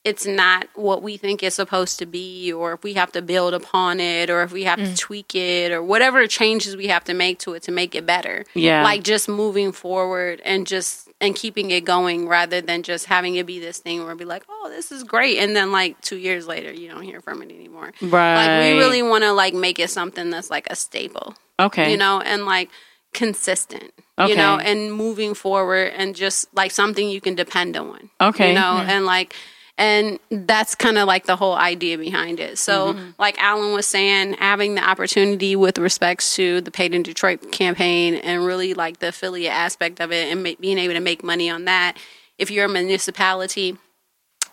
it's 0.04 0.26
not 0.26 0.68
what 0.76 1.02
we 1.02 1.16
think 1.16 1.42
it's 1.42 1.56
supposed 1.56 2.00
to 2.00 2.06
be 2.06 2.52
or 2.52 2.74
if 2.74 2.84
we 2.84 2.94
have 2.94 3.12
to 3.14 3.22
build 3.22 3.54
upon 3.54 4.00
it 4.00 4.30
or 4.30 4.44
if 4.44 4.52
we 4.52 4.64
have 4.64 4.78
to 4.80 4.86
mm. 4.86 4.98
tweak 4.98 5.34
it 5.34 5.72
or 5.72 5.82
whatever 5.82 6.28
changes 6.28 6.76
we 6.76 6.88
have 6.88 7.04
to 7.06 7.14
make 7.14 7.40
to 7.40 7.54
it 7.54 7.64
to 7.64 7.72
make 7.72 7.96
it 7.96 8.06
better 8.06 8.44
Yeah. 8.54 8.84
like 8.84 9.04
just 9.04 9.30
moving 9.30 9.72
forward 9.72 10.42
and 10.44 10.68
just 10.68 11.10
and 11.22 11.36
keeping 11.36 11.72
it 11.72 11.86
going 11.86 12.28
rather 12.28 12.60
than 12.60 12.84
just 12.84 13.06
having 13.06 13.36
it 13.36 13.46
be 13.46 13.60
this 13.60 13.80
thing 13.80 14.04
where 14.04 14.16
be 14.16 14.26
like 14.26 14.44
oh 14.50 14.70
this 14.70 14.92
is 14.92 15.04
great 15.04 15.38
and 15.38 15.56
then 15.56 15.72
like 15.72 16.00
two 16.02 16.18
years 16.18 16.48
later 16.48 16.72
you 16.74 16.90
don't 16.90 17.04
hear 17.04 17.22
from 17.22 17.42
it 17.42 17.50
anymore 17.52 17.94
Right. 18.02 18.36
like 18.36 18.74
we 18.74 18.80
really 18.80 19.02
want 19.02 19.24
to 19.24 19.32
like 19.32 19.54
make 19.54 19.80
it 19.80 19.90
something 19.90 20.30
that's 20.30 20.50
like 20.50 20.68
a 20.70 20.76
staple 20.76 21.36
okay. 21.60 21.92
you 21.92 21.98
know, 21.98 22.22
and 22.22 22.46
like 22.46 22.70
consistent, 23.14 23.92
Okay. 24.18 24.32
you 24.32 24.36
know, 24.38 24.58
and 24.58 24.94
moving 24.94 25.34
forward 25.34 25.94
and 25.96 26.16
just 26.16 26.54
like 26.54 26.72
something 26.72 27.10
you 27.10 27.22
can 27.22 27.36
depend 27.36 27.78
on. 27.78 28.10
Okay. 28.20 28.50
You 28.50 28.56
know, 28.56 28.82
mm. 28.82 28.88
and 28.88 29.06
like, 29.06 29.36
and 29.78 30.20
that's 30.30 30.76
kind 30.76 30.98
of 30.98 31.08
like 31.08 31.26
the 31.26 31.36
whole 31.36 31.56
idea 31.56 31.98
behind 31.98 32.40
it. 32.40 32.58
So, 32.60 32.94
Mm-hmm. 32.94 33.10
like 33.18 33.38
Alan 33.42 33.74
was 33.74 33.88
saying, 33.88 34.34
having 34.34 34.76
the 34.76 34.88
opportunity 34.88 35.56
with 35.56 35.78
respects 35.80 36.36
to 36.36 36.62
the 36.62 36.72
Paid 36.72 36.94
in 36.94 37.02
Detroit 37.04 37.52
campaign 37.52 38.16
and 38.16 38.46
really 38.46 38.74
like 38.74 39.00
the 39.00 39.08
affiliate 39.10 39.52
aspect 39.54 40.00
of 40.00 40.12
it 40.12 40.32
and 40.32 40.44
ma- 40.44 40.52
being 40.60 40.78
able 40.78 40.94
to 40.94 41.00
make 41.00 41.24
money 41.24 41.50
on 41.50 41.66
that. 41.66 41.98
If 42.38 42.52
you're 42.52 42.66
a 42.66 42.70
municipality, 42.70 43.78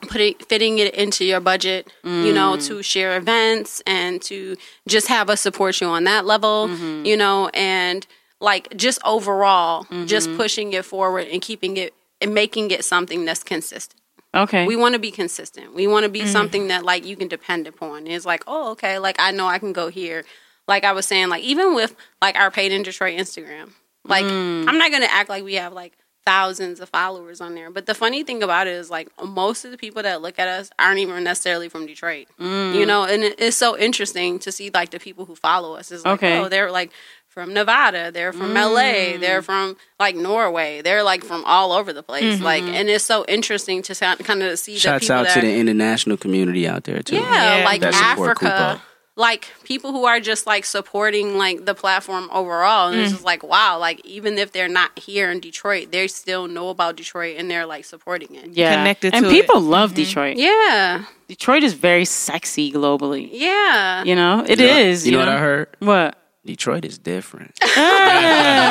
putting 0.08 0.34
fitting 0.48 0.78
it 0.78 0.94
into 0.94 1.24
your 1.26 1.40
budget, 1.40 1.92
you 2.02 2.32
know, 2.32 2.56
Mm. 2.56 2.66
to 2.68 2.82
share 2.82 3.16
events 3.18 3.82
and 3.86 4.22
to 4.22 4.56
just 4.88 5.08
have 5.08 5.28
us 5.28 5.42
support 5.42 5.80
you 5.82 5.86
on 5.88 6.04
that 6.04 6.24
level, 6.24 6.68
Mm-hmm. 6.68 7.04
you 7.04 7.16
know, 7.18 7.48
and 7.52 8.06
like 8.40 8.74
just 8.76 8.98
overall, 9.04 9.84
Mm-hmm. 9.84 10.06
just 10.06 10.34
pushing 10.36 10.72
it 10.72 10.86
forward 10.86 11.26
and 11.28 11.42
keeping 11.42 11.76
it 11.76 11.92
and 12.22 12.32
making 12.32 12.70
it 12.70 12.84
something 12.86 13.26
that's 13.26 13.42
consistent. 13.42 13.99
Okay. 14.34 14.66
We 14.66 14.76
want 14.76 14.94
to 14.94 14.98
be 14.98 15.10
consistent. 15.10 15.74
We 15.74 15.86
want 15.86 16.04
to 16.04 16.08
be 16.10 16.26
something 16.26 16.68
that 16.68 16.84
like 16.84 17.04
you 17.04 17.16
can 17.16 17.28
depend 17.28 17.66
upon. 17.66 18.06
It's 18.06 18.24
like, 18.26 18.44
oh, 18.46 18.70
okay, 18.72 18.98
like 18.98 19.16
I 19.18 19.30
know 19.30 19.46
I 19.46 19.58
can 19.58 19.72
go 19.72 19.88
here. 19.88 20.24
Like 20.68 20.84
I 20.84 20.92
was 20.92 21.06
saying, 21.06 21.28
like 21.28 21.42
even 21.42 21.74
with 21.74 21.94
like 22.22 22.36
our 22.36 22.50
paid 22.50 22.72
in 22.72 22.82
Detroit 22.82 23.18
Instagram, 23.18 23.70
Like 24.04 24.24
Mm. 24.24 24.68
I'm 24.68 24.78
not 24.78 24.90
gonna 24.92 25.06
act 25.10 25.28
like 25.28 25.44
we 25.44 25.54
have 25.54 25.72
like 25.72 25.94
thousands 26.26 26.80
of 26.80 26.88
followers 26.90 27.40
on 27.40 27.54
there. 27.54 27.70
But 27.70 27.86
the 27.86 27.94
funny 27.94 28.22
thing 28.22 28.42
about 28.42 28.66
it 28.66 28.74
is 28.74 28.90
like 28.90 29.08
most 29.24 29.64
of 29.64 29.70
the 29.72 29.78
people 29.78 30.02
that 30.02 30.20
look 30.22 30.38
at 30.38 30.46
us 30.48 30.70
aren't 30.78 30.98
even 30.98 31.24
necessarily 31.24 31.68
from 31.68 31.86
Detroit. 31.86 32.28
Mm. 32.38 32.74
You 32.74 32.86
know, 32.86 33.04
and 33.04 33.22
it's 33.24 33.56
so 33.56 33.76
interesting 33.76 34.38
to 34.40 34.52
see 34.52 34.70
like 34.72 34.90
the 34.90 35.00
people 35.00 35.24
who 35.24 35.34
follow 35.34 35.74
us 35.74 35.90
is 35.90 36.04
like, 36.04 36.14
Okay. 36.22 36.38
oh, 36.38 36.48
they're 36.48 36.70
like 36.70 36.92
from 37.40 37.54
Nevada, 37.54 38.10
they're 38.12 38.32
from 38.32 38.54
LA, 38.54 39.14
Mm. 39.14 39.20
they're 39.20 39.42
from 39.42 39.76
like 39.98 40.16
Norway, 40.16 40.82
they're 40.82 41.02
like 41.02 41.24
from 41.24 41.44
all 41.44 41.72
over 41.72 41.92
the 41.92 42.02
place. 42.02 42.36
Mm-hmm. 42.36 42.44
Like, 42.44 42.62
and 42.64 42.88
it's 42.88 43.04
so 43.04 43.24
interesting 43.28 43.82
to 43.82 43.94
kind 43.94 44.42
of 44.42 44.58
see 44.58 44.74
the 44.74 44.80
Shouts 44.80 45.04
people 45.04 45.16
out 45.16 45.26
that 45.26 45.34
to 45.34 45.40
the 45.40 45.54
international 45.56 46.16
community 46.16 46.68
out 46.68 46.84
there 46.84 47.02
too. 47.02 47.16
yeah, 47.16 47.58
Yeah. 47.58 47.64
like 47.64 47.82
Africa. 47.82 48.44
Koopo. 48.44 48.80
Like 49.16 49.48
people 49.64 49.92
who 49.92 50.06
are 50.06 50.18
just 50.20 50.46
like 50.46 50.64
supporting 50.64 51.36
like 51.36 51.66
the 51.66 51.74
platform 51.74 52.30
overall, 52.32 52.88
and 52.88 52.96
Mm. 52.96 53.02
it's 53.02 53.12
just 53.12 53.24
like 53.24 53.42
wow, 53.42 53.76
like 53.78 54.00
even 54.06 54.38
if 54.38 54.52
they're 54.52 54.68
not 54.68 54.98
here 54.98 55.30
in 55.30 55.40
Detroit, 55.40 55.90
they 55.90 56.06
still 56.08 56.46
know 56.48 56.70
about 56.70 56.96
Detroit 56.96 57.36
and 57.36 57.50
they're 57.50 57.66
like 57.66 57.84
supporting 57.84 58.34
it. 58.34 58.50
Yeah. 58.52 58.76
Connected 58.76 59.12
and 59.14 59.24
to 59.26 59.30
people 59.30 59.60
love 59.60 59.94
Detroit. 59.94 60.36
Yeah, 60.38 61.04
Detroit 61.28 61.64
is 61.64 61.74
very 61.74 62.06
sexy 62.06 62.72
globally. 62.72 63.28
yeah. 63.32 64.04
You 64.04 64.14
know, 64.14 64.44
it 64.48 64.58
You 64.58 64.66
know- 64.66 64.76
is. 64.78 65.04
You 65.06 65.12
know 65.12 65.18
what 65.18 65.28
I 65.28 65.38
heard? 65.38 65.68
What? 65.80 66.16
Detroit 66.44 66.84
is 66.84 66.98
different. 66.98 67.52
Hey. 67.62 68.66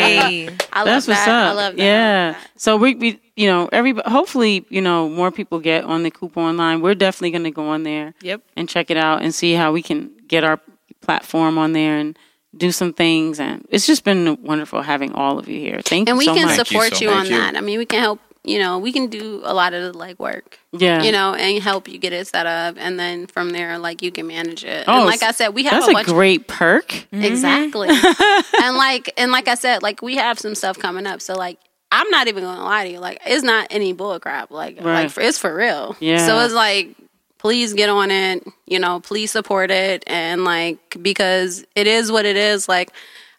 Hey, 0.00 0.48
I 0.72 0.78
love 0.80 0.86
That's 0.86 1.08
what's 1.08 1.24
that. 1.24 1.28
up. 1.28 1.50
I 1.50 1.52
love 1.52 1.76
that. 1.76 1.82
Yeah. 1.82 2.36
So 2.56 2.76
we, 2.76 2.94
we, 2.94 3.20
you 3.36 3.46
know, 3.48 3.68
every 3.72 3.92
hopefully, 4.06 4.64
you 4.68 4.80
know, 4.80 5.08
more 5.08 5.30
people 5.30 5.58
get 5.58 5.84
on 5.84 6.02
the 6.02 6.10
Koopo 6.10 6.38
online. 6.38 6.80
We're 6.80 6.94
definitely 6.94 7.30
going 7.32 7.44
to 7.44 7.50
go 7.50 7.68
on 7.68 7.82
there 7.82 8.14
yep. 8.22 8.42
and 8.56 8.68
check 8.68 8.90
it 8.90 8.96
out 8.96 9.22
and 9.22 9.34
see 9.34 9.54
how 9.54 9.72
we 9.72 9.82
can 9.82 10.10
get 10.26 10.44
our 10.44 10.60
platform 11.00 11.58
on 11.58 11.72
there 11.72 11.96
and 11.96 12.18
do 12.56 12.72
some 12.72 12.92
things. 12.92 13.40
And 13.40 13.66
it's 13.70 13.86
just 13.86 14.04
been 14.04 14.42
wonderful 14.42 14.82
having 14.82 15.12
all 15.12 15.38
of 15.38 15.48
you 15.48 15.58
here. 15.58 15.80
Thank 15.84 16.08
And 16.08 16.16
you 16.16 16.18
we 16.18 16.24
so 16.26 16.34
can 16.34 16.46
much. 16.46 16.56
Thank 16.56 16.70
you 16.70 16.80
support 16.80 16.94
so 16.96 17.04
you, 17.04 17.10
on 17.10 17.26
Thank 17.26 17.28
that. 17.30 17.56
I 17.56 17.60
mean, 17.60 17.78
we 17.78 17.86
can 17.86 18.00
help. 18.00 18.20
You 18.42 18.58
know, 18.58 18.78
we 18.78 18.90
can 18.90 19.08
do 19.08 19.42
a 19.44 19.52
lot 19.52 19.74
of 19.74 19.92
the 19.92 19.98
legwork. 19.98 20.54
yeah. 20.72 21.02
You 21.02 21.12
know, 21.12 21.34
and 21.34 21.62
help 21.62 21.88
you 21.88 21.98
get 21.98 22.14
it 22.14 22.26
set 22.26 22.46
up, 22.46 22.76
and 22.78 22.98
then 22.98 23.26
from 23.26 23.50
there, 23.50 23.78
like 23.78 24.00
you 24.00 24.10
can 24.10 24.26
manage 24.26 24.64
it. 24.64 24.84
Oh, 24.88 24.98
and 24.98 25.06
like 25.06 25.22
I 25.22 25.32
said, 25.32 25.48
we 25.50 25.64
have 25.64 25.72
That's 25.72 25.88
a 25.88 25.90
a 25.90 25.92
bunch 25.94 26.06
great 26.06 26.46
perk. 26.48 26.88
Mm-hmm. 26.88 27.22
Exactly. 27.22 27.88
and 28.62 28.76
like 28.76 29.12
and 29.18 29.30
like 29.30 29.46
I 29.46 29.54
said, 29.56 29.82
like 29.82 30.00
we 30.00 30.16
have 30.16 30.38
some 30.38 30.54
stuff 30.54 30.78
coming 30.78 31.06
up. 31.06 31.20
So 31.20 31.34
like 31.34 31.58
I'm 31.92 32.08
not 32.08 32.28
even 32.28 32.42
gonna 32.44 32.64
lie 32.64 32.84
to 32.86 32.90
you. 32.92 32.98
Like 32.98 33.20
it's 33.26 33.42
not 33.44 33.66
any 33.70 33.92
bull 33.92 34.18
crap. 34.20 34.50
Like 34.50 34.76
Right. 34.76 35.02
like 35.02 35.10
for, 35.10 35.20
it's 35.20 35.38
for 35.38 35.54
real. 35.54 35.96
Yeah. 36.00 36.24
So 36.26 36.38
it's 36.40 36.54
like 36.54 36.96
please 37.38 37.74
get 37.74 37.90
on 37.90 38.10
it. 38.10 38.46
You 38.66 38.78
know, 38.78 39.00
please 39.00 39.30
support 39.30 39.70
it 39.70 40.02
and 40.06 40.44
like 40.44 40.96
because 41.02 41.64
it 41.74 41.86
is 41.86 42.10
what 42.10 42.24
it 42.24 42.36
is. 42.36 42.68
Like 42.70 42.90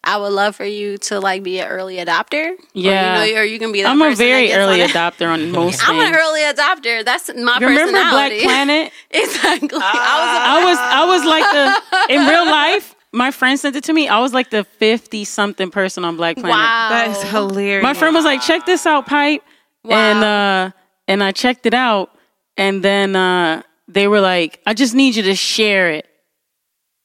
I 0.04 0.16
would 0.16 0.32
love 0.32 0.56
for 0.56 0.64
you 0.64 0.98
to 0.98 1.20
like 1.20 1.42
be 1.44 1.60
an 1.60 1.68
early 1.68 1.96
adopter. 1.96 2.54
Yeah. 2.72 3.20
Or, 3.22 3.24
you 3.26 3.34
know, 3.34 3.40
or 3.40 3.44
you 3.44 3.58
can 3.58 3.70
be. 3.72 3.82
That 3.82 3.90
I'm 3.90 4.00
a 4.02 4.06
person 4.06 4.18
that 4.18 4.24
very 4.24 4.46
gets 4.48 4.56
early 4.58 4.82
on 4.82 4.88
adopter 4.88 5.28
on 5.32 5.50
most 5.52 5.88
I'm 5.88 5.96
things. 5.96 6.08
an 6.08 6.14
early 6.16 6.40
adopter. 6.40 7.04
That's 7.04 7.28
my 7.28 7.58
personality. 7.58 7.64
Remember 7.66 7.92
Black 7.92 8.32
personality. 8.32 8.42
Planet? 8.42 8.92
exactly. 9.10 9.78
I 9.80 10.64
was 10.64 10.78
I 10.78 11.04
was 11.06 11.24
like 11.24 12.08
the 12.08 12.14
in 12.14 12.26
real 12.26 12.46
life. 12.46 12.94
My 13.12 13.30
friend 13.30 13.60
sent 13.60 13.76
it 13.76 13.84
to 13.84 13.92
me. 13.92 14.08
I 14.08 14.18
was 14.20 14.32
like 14.32 14.50
the 14.50 14.64
fifty 14.64 15.24
something 15.24 15.70
person 15.70 16.04
on 16.04 16.16
Black 16.16 16.38
I 16.38 16.40
Planet. 16.40 16.56
wow. 16.56 16.88
That 16.88 17.10
is 17.10 17.22
hilarious. 17.30 17.82
My 17.82 17.94
friend 17.94 18.14
was 18.14 18.24
like, 18.24 18.40
"Check 18.40 18.66
this 18.66 18.86
out, 18.86 19.06
pipe," 19.06 19.42
wow. 19.84 19.96
and 19.96 20.24
uh, 20.24 20.76
and 21.06 21.22
I 21.22 21.30
checked 21.32 21.66
it 21.66 21.74
out, 21.74 22.10
and 22.56 22.82
then 22.82 23.14
uh, 23.14 23.62
they 23.86 24.08
were 24.08 24.20
like, 24.20 24.60
"I 24.66 24.72
just 24.74 24.94
need 24.94 25.14
you 25.14 25.22
to 25.24 25.34
share 25.36 25.90
it." 25.90 26.08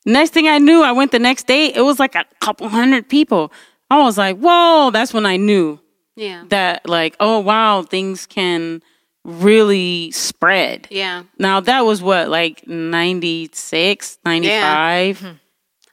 Next 0.07 0.31
thing 0.33 0.47
I 0.47 0.57
knew, 0.57 0.81
I 0.83 0.91
went 0.93 1.11
the 1.11 1.19
next 1.19 1.47
day. 1.47 1.67
It 1.73 1.81
was 1.81 1.99
like 1.99 2.15
a 2.15 2.25
couple 2.39 2.67
hundred 2.69 3.09
people. 3.09 3.51
I 3.91 4.01
was 4.03 4.17
like, 4.17 4.37
"Whoa!" 4.37 4.89
That's 4.91 5.13
when 5.13 5.25
I 5.25 5.37
knew 5.37 5.79
Yeah. 6.15 6.43
that, 6.49 6.87
like, 6.89 7.15
oh 7.19 7.39
wow, 7.39 7.83
things 7.83 8.25
can 8.25 8.81
really 9.25 10.11
spread. 10.11 10.87
Yeah. 10.89 11.23
Now 11.37 11.59
that 11.59 11.81
was 11.85 12.01
what, 12.01 12.29
like 12.29 12.65
96, 12.67 14.17
95? 14.25 15.23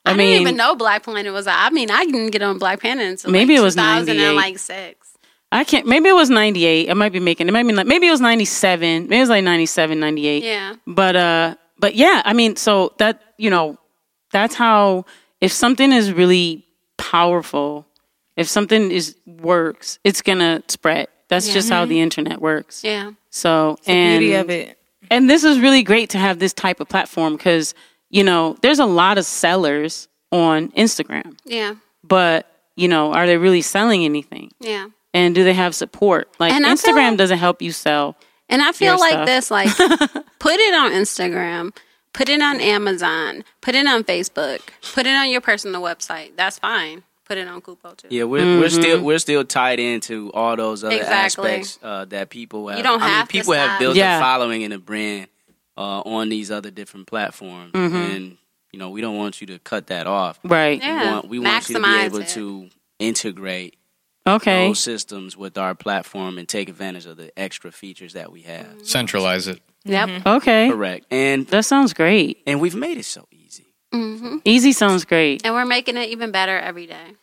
I, 0.07 0.11
I 0.11 0.15
mean, 0.15 0.29
didn't 0.29 0.43
even 0.43 0.57
know 0.57 0.75
Black 0.77 1.03
Planet 1.03 1.33
was. 1.33 1.47
I 1.47 1.71
mean, 1.71 1.91
I 1.91 2.05
didn't 2.05 2.31
get 2.31 2.43
on 2.43 2.59
Black 2.59 2.81
Planet 2.81 3.07
until 3.07 3.31
Maybe 3.33 3.55
like 3.55 3.61
it 3.61 3.65
was 3.65 3.75
2000 3.75 4.35
like 4.37 4.59
six. 4.59 5.09
I 5.51 5.65
can't. 5.65 5.87
Maybe 5.87 6.09
it 6.09 6.15
was 6.15 6.31
ninety 6.31 6.65
eight. 6.67 6.91
I 6.91 6.95
might 6.95 7.13
be 7.13 7.21
making. 7.21 7.49
It 7.49 7.53
might 7.53 7.63
be 7.67 7.73
like 7.73 7.87
maybe 7.87 8.09
it 8.09 8.11
was 8.11 8.21
ninety 8.21 8.45
seven. 8.45 9.05
Maybe 9.05 9.19
it 9.19 9.21
was 9.21 9.29
like 9.31 9.45
97, 9.45 9.99
98. 10.01 10.43
Yeah. 10.43 10.75
But 10.87 11.17
uh, 11.17 11.55
but 11.79 11.95
yeah. 11.95 12.23
I 12.25 12.33
mean, 12.33 12.57
so 12.57 12.93
that 12.99 13.23
you 13.39 13.51
know, 13.51 13.79
that's 14.35 14.55
how. 14.55 15.07
If 15.41 15.53
something 15.53 15.93
is 15.93 16.13
really 16.13 16.65
powerful, 16.97 17.87
if 18.37 18.49
something 18.49 18.91
is 18.91 19.17
works, 19.27 19.99
it's 20.05 20.23
gonna 20.23 20.63
spread. 20.69 21.09
That's 21.29 21.53
just 21.53 21.69
how 21.71 21.85
the 21.85 22.01
internet 22.01 22.41
works. 22.41 22.83
Yeah. 22.85 23.13
So 23.31 23.79
and 23.87 24.21
beauty 24.21 24.35
of 24.35 24.51
it. 24.51 24.79
and 25.11 25.29
this 25.29 25.45
is 25.45 25.59
really 25.61 25.83
great 25.83 26.11
to 26.11 26.19
have 26.19 26.39
this 26.39 26.53
type 26.53 26.81
of 26.81 26.89
platform 26.89 27.37
because 27.37 27.75
you 28.11 28.23
know 28.25 28.57
there's 28.63 28.79
a 28.79 28.87
lot 28.87 29.19
of 29.19 29.25
sellers 29.25 30.09
on 30.33 30.71
Instagram, 30.73 31.37
Yeah. 31.45 31.75
but 32.03 32.47
you 32.77 32.89
know, 32.89 33.13
are 33.13 33.27
they 33.27 33.37
really 33.37 33.63
selling 33.63 34.05
anything? 34.05 34.51
Yeah. 34.61 34.87
and 35.13 35.35
do 35.35 35.45
they 35.45 35.55
have 35.55 35.75
support? 35.77 36.29
Like 36.41 36.53
And 36.53 36.65
Instagram 36.65 37.11
feel- 37.11 37.17
doesn't 37.17 37.39
help 37.39 37.63
you 37.63 37.71
sell. 37.73 38.17
And 38.49 38.61
I 38.63 38.73
feel 38.73 38.93
Your 38.95 38.99
like 38.99 39.13
stuff. 39.13 39.27
this, 39.27 39.51
like, 39.51 39.69
put 40.39 40.55
it 40.61 40.75
on 40.75 40.91
Instagram, 40.93 41.75
put 42.15 42.29
it 42.31 42.41
on 42.41 42.61
Amazon, 42.61 43.45
put 43.61 43.75
it 43.75 43.87
on 43.87 44.03
Facebook, 44.05 44.61
put 44.95 45.07
it 45.07 45.15
on 45.15 45.29
your 45.31 45.43
personal 45.43 45.83
website. 45.83 46.31
That's 46.37 46.59
fine. 46.59 47.03
Put 47.27 47.39
it 47.39 47.47
on 47.49 47.61
Koopo 47.63 47.97
too. 47.97 48.09
Yeah, 48.11 48.25
we're 48.25 48.61
we're 48.61 48.69
still 48.71 49.03
we're 49.03 49.19
still 49.19 49.45
tied 49.45 49.81
into 49.81 50.31
all 50.33 50.57
those 50.57 50.85
other 50.85 50.95
Exactly. 50.97 51.51
aspects 51.53 51.79
uh, 51.83 52.05
that 52.07 52.29
people 52.31 52.69
have. 52.69 52.83
don't 52.83 53.01
I 53.03 53.07
mean, 53.07 53.15
have 53.15 53.29
to 53.29 53.33
people 53.33 53.53
have 53.55 53.79
built 53.79 53.97
Yeah. 53.97 54.19
a 54.19 54.21
following 54.21 54.63
and 54.63 54.73
a 54.75 54.79
brand 54.79 55.29
uh, 55.77 56.01
on 56.03 56.29
these 56.29 56.51
other 56.51 56.71
different 56.71 57.07
platforms, 57.07 57.71
and 57.75 58.37
you 58.73 58.79
know 58.79 58.91
we 58.91 59.01
don't 59.01 59.17
want 59.17 59.41
you 59.41 59.47
to 59.49 59.59
cut 59.59 59.87
that 59.87 60.07
off. 60.07 60.39
Right. 60.45 60.81
Yeah. 60.83 61.03
We 61.03 61.11
want, 61.13 61.29
we 61.29 61.39
want 61.39 61.69
you 61.71 61.77
to 61.77 61.83
be 61.83 61.99
able 62.01 62.19
it. 62.21 62.29
to 62.29 62.69
integrate 62.99 63.77
Okay. 64.27 64.69
those 64.69 64.81
systems 64.81 65.37
with 65.37 65.57
our 65.59 65.75
platform 65.75 66.39
and 66.39 66.49
take 66.49 66.69
advantage 66.69 67.05
of 67.07 67.17
the 67.17 67.31
extra 67.39 67.71
features 67.73 68.13
that 68.15 68.33
we 68.33 68.43
have. 68.43 68.67
Centralize 68.83 69.49
it. 69.49 69.61
Yep. 69.85 70.27
Okay. 70.27 70.71
Correct, 70.71 71.07
and 71.11 71.47
That 71.49 71.65
sounds 71.65 71.93
great. 71.93 72.39
and 72.47 72.61
we've 72.61 72.75
made 72.75 72.99
it 72.99 73.05
so 73.05 73.27
easy. 73.31 73.67
Mm-hmm. 73.93 74.39
Easy 74.45 74.73
sounds 74.73 75.05
great. 75.05 75.45
And 75.45 75.55
we're 75.55 75.65
making 75.67 75.97
it 75.97 76.09
even 76.09 76.31
better 76.33 76.59
every 76.59 76.87
day. 76.87 77.15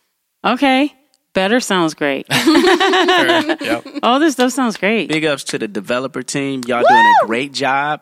Okay. 0.44 0.94
Better 1.34 1.60
sounds 1.60 1.94
great. 1.94 2.26
Yep. 3.62 3.86
All 4.02 4.18
this 4.18 4.34
stuff 4.34 4.52
sounds 4.52 4.76
great. 4.76 5.08
Big 5.08 5.24
ups 5.24 5.44
to 5.44 5.58
the 5.58 5.68
developer 5.68 6.22
team. 6.22 6.62
Y'all 6.66 6.82
doing 6.88 7.00
a 7.22 7.26
great 7.26 7.52
job. 7.52 8.00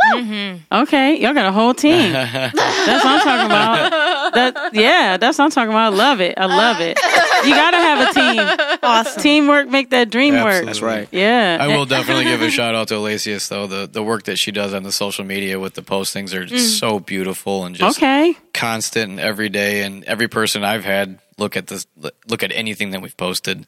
Okay. 0.72 1.20
Y'all 1.20 1.34
got 1.34 1.46
a 1.46 1.52
whole 1.52 1.74
team. 1.74 2.12
That's 2.12 2.54
what 2.54 3.06
I'm 3.06 3.20
talking 3.20 3.46
about. 3.46 4.34
That 4.34 4.70
yeah, 4.74 5.16
that's 5.16 5.38
what 5.38 5.46
I'm 5.46 5.50
talking 5.50 5.70
about. 5.70 5.92
I 5.92 5.96
love 5.96 6.20
it. 6.20 6.34
I 6.38 6.46
love 6.46 6.80
it. 6.80 6.96
You 7.44 7.50
gotta 7.54 7.76
have 7.78 8.08
a 8.08 8.12
team. 8.14 8.78
Awesome. 8.82 9.20
Teamwork 9.22 9.68
make 9.68 9.90
that 9.90 10.08
dream 10.10 10.34
work. 10.34 10.64
That's 10.64 10.80
right. 10.82 11.08
Yeah. 11.10 11.58
I 11.60 11.66
will 11.68 11.84
definitely 11.84 12.24
give 12.24 12.40
a 12.42 12.50
shout 12.50 12.74
out 12.76 12.88
to 12.88 12.94
Alacius 12.94 13.48
though. 13.48 13.66
The 13.66 13.86
the 13.88 14.02
work 14.04 14.24
that 14.24 14.36
she 14.38 14.52
does 14.52 14.72
on 14.72 14.84
the 14.84 14.92
social 14.92 15.24
media 15.24 15.58
with 15.58 15.74
the 15.74 15.82
postings 15.82 16.32
are 16.32 16.44
just 16.46 16.78
so 16.78 17.00
beautiful 17.00 17.64
and 17.64 17.74
just 17.74 17.98
Okay. 17.98 18.34
constant 18.54 19.10
and 19.10 19.20
every 19.20 19.48
day. 19.48 19.82
And 19.82 20.04
every 20.04 20.28
person 20.28 20.62
I've 20.64 20.84
had 20.84 21.18
look 21.40 21.56
at 21.56 21.66
this, 21.66 21.86
look 22.28 22.42
at 22.44 22.52
anything 22.52 22.90
that 22.90 23.02
we've 23.02 23.16
posted. 23.16 23.66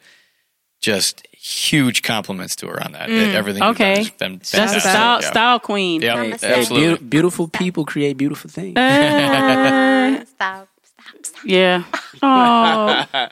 Just 0.81 1.27
huge 1.31 2.03
compliments 2.03 2.57
to 2.57 2.67
her 2.67 2.83
on 2.85 2.93
that. 2.93 3.09
Everything. 3.09 3.63
you've 3.63 3.77
done 3.79 3.89
Okay. 3.93 3.97
has 3.99 4.11
been 4.11 4.39
That's 4.39 4.75
a 4.75 4.81
style 4.81 5.21
Yeah. 5.23 5.31
style 5.31 5.61
queen. 5.61 6.03
Yeah, 6.03 6.17
Hey, 6.23 6.31
Hey, 6.41 6.55
absolutely. 6.61 6.95
beau- 6.97 7.05
beautiful 7.09 7.47
people 7.49 7.85
create 7.85 8.17
beautiful 8.17 8.51
things. 8.51 8.77
Uh, 8.77 10.25
Stop. 10.35 10.69
Stop. 10.85 11.27
Stop. 11.27 11.45
yeah. 11.45 11.85
Oh. 12.25 13.29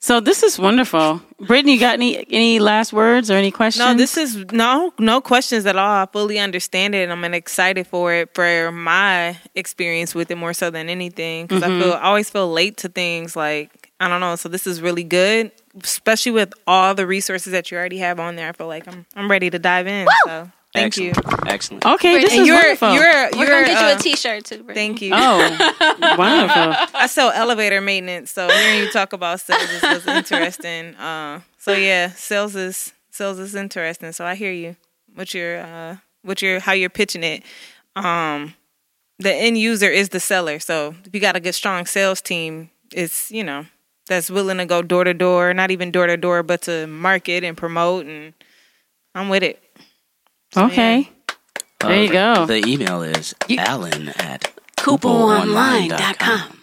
So 0.00 0.20
this 0.20 0.44
is 0.44 0.58
wonderful. 0.60 1.20
Brittany, 1.40 1.74
you 1.74 1.80
got 1.80 1.94
any 1.94 2.24
any 2.30 2.60
last 2.60 2.92
words 2.92 3.30
or 3.32 3.34
any 3.34 3.50
questions? 3.50 3.84
No, 3.84 3.94
this 3.94 4.16
is 4.16 4.36
no 4.52 4.92
no 4.98 5.20
questions 5.20 5.66
at 5.66 5.76
all. 5.76 6.02
I 6.02 6.06
fully 6.12 6.38
understand 6.38 6.94
it, 6.94 7.08
and 7.08 7.12
I'm 7.12 7.34
excited 7.34 7.86
for 7.88 8.12
it 8.14 8.32
for 8.32 8.70
my 8.70 9.36
experience 9.56 10.14
with 10.14 10.30
it 10.30 10.36
more 10.36 10.52
so 10.54 10.70
than 10.70 10.88
anything 10.88 11.46
because 11.46 11.64
I 11.64 11.66
feel 11.66 11.94
I 11.94 12.02
always 12.02 12.30
feel 12.30 12.50
late 12.50 12.76
to 12.78 12.88
things 12.88 13.34
like 13.34 13.70
I 14.00 14.08
don't 14.08 14.20
know. 14.20 14.36
So 14.36 14.48
this 14.48 14.66
is 14.66 14.80
really 14.80 15.04
good, 15.04 15.50
especially 15.82 16.32
with 16.32 16.52
all 16.66 16.94
the 16.94 17.06
resources 17.06 17.52
that 17.52 17.70
you 17.70 17.76
already 17.78 17.98
have 17.98 18.20
on 18.20 18.36
there. 18.36 18.48
I 18.48 18.52
feel 18.52 18.68
like 18.68 18.86
I'm 18.86 19.06
I'm 19.16 19.30
ready 19.30 19.50
to 19.50 19.58
dive 19.58 19.86
in. 19.88 20.06
So 20.26 20.50
thank 20.72 20.96
you. 20.96 21.08
Excellent. 21.10 21.48
Excellent. 21.48 21.86
okay. 21.86 22.20
This 22.20 22.32
And 22.32 22.42
is 22.42 22.46
you're 22.46 22.56
wonderful. 22.56 22.92
you're 22.92 23.02
We're 23.02 23.38
you're 23.38 23.46
gonna 23.46 23.66
get 23.66 23.80
you 23.80 23.86
uh, 23.88 23.96
a 23.96 23.98
T-shirt 23.98 24.44
too. 24.44 24.62
Brittany. 24.62 24.74
Thank 24.74 25.02
you. 25.02 25.10
oh, 25.14 26.14
wonderful. 26.18 26.74
I 26.94 27.06
sell 27.08 27.30
elevator 27.32 27.80
maintenance, 27.80 28.30
so 28.30 28.48
hearing 28.48 28.80
you 28.84 28.90
talk 28.92 29.12
about 29.12 29.40
sales 29.40 29.62
is, 29.70 29.82
was 29.82 30.06
interesting. 30.06 30.94
Uh, 30.98 31.40
so 31.58 31.72
yeah, 31.72 32.10
sales 32.12 32.54
is 32.54 32.92
sales 33.10 33.38
is 33.40 33.54
interesting. 33.54 34.12
So 34.12 34.24
I 34.24 34.34
hear 34.36 34.52
you. 34.52 34.76
What 35.14 35.34
you're, 35.34 35.58
uh, 35.58 35.96
what 36.22 36.40
you're, 36.40 36.60
how 36.60 36.72
you're 36.72 36.90
pitching 36.90 37.24
it. 37.24 37.42
Um, 37.96 38.54
the 39.18 39.34
end 39.34 39.58
user 39.58 39.88
is 39.90 40.10
the 40.10 40.20
seller. 40.20 40.60
So 40.60 40.94
if 41.04 41.12
you 41.12 41.20
got 41.20 41.34
a 41.34 41.40
good, 41.40 41.54
strong 41.56 41.86
sales 41.86 42.20
team, 42.20 42.70
it's 42.92 43.30
you 43.32 43.42
know, 43.42 43.66
that's 44.08 44.30
willing 44.30 44.58
to 44.58 44.66
go 44.66 44.82
door 44.82 45.04
to 45.04 45.14
door, 45.14 45.54
not 45.54 45.70
even 45.70 45.90
door 45.90 46.06
to 46.06 46.16
door, 46.16 46.42
but 46.42 46.62
to 46.62 46.86
market 46.86 47.44
and 47.44 47.56
promote, 47.56 48.06
and 48.06 48.34
I'm 49.14 49.28
with 49.28 49.42
it. 49.42 49.62
Okay. 50.56 51.10
There 51.80 52.02
you 52.02 52.08
uh, 52.10 52.34
go. 52.34 52.46
The 52.46 52.66
email 52.66 53.02
is 53.02 53.34
Alan 53.56 54.08
at 54.08 54.52
KoopoOnline.com. 54.78 56.54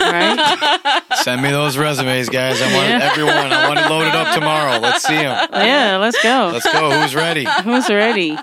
Right? 0.00 1.02
Send 1.22 1.42
me 1.42 1.50
those 1.50 1.76
resumes, 1.76 2.28
guys. 2.28 2.60
I 2.62 2.74
want 2.74 3.02
everyone. 3.02 3.52
I 3.52 3.68
want 3.68 3.78
to 3.80 3.88
load 3.88 4.08
it 4.08 4.14
up 4.14 4.34
tomorrow. 4.34 4.80
Let's 4.80 5.04
see 5.04 5.16
them. 5.16 5.48
yeah, 5.52 5.98
let's 5.98 6.20
go. 6.22 6.50
Let's 6.52 6.72
go. 6.72 6.98
Who's 6.98 7.14
ready? 7.14 7.46
Who's 7.62 7.88
ready? 7.88 8.38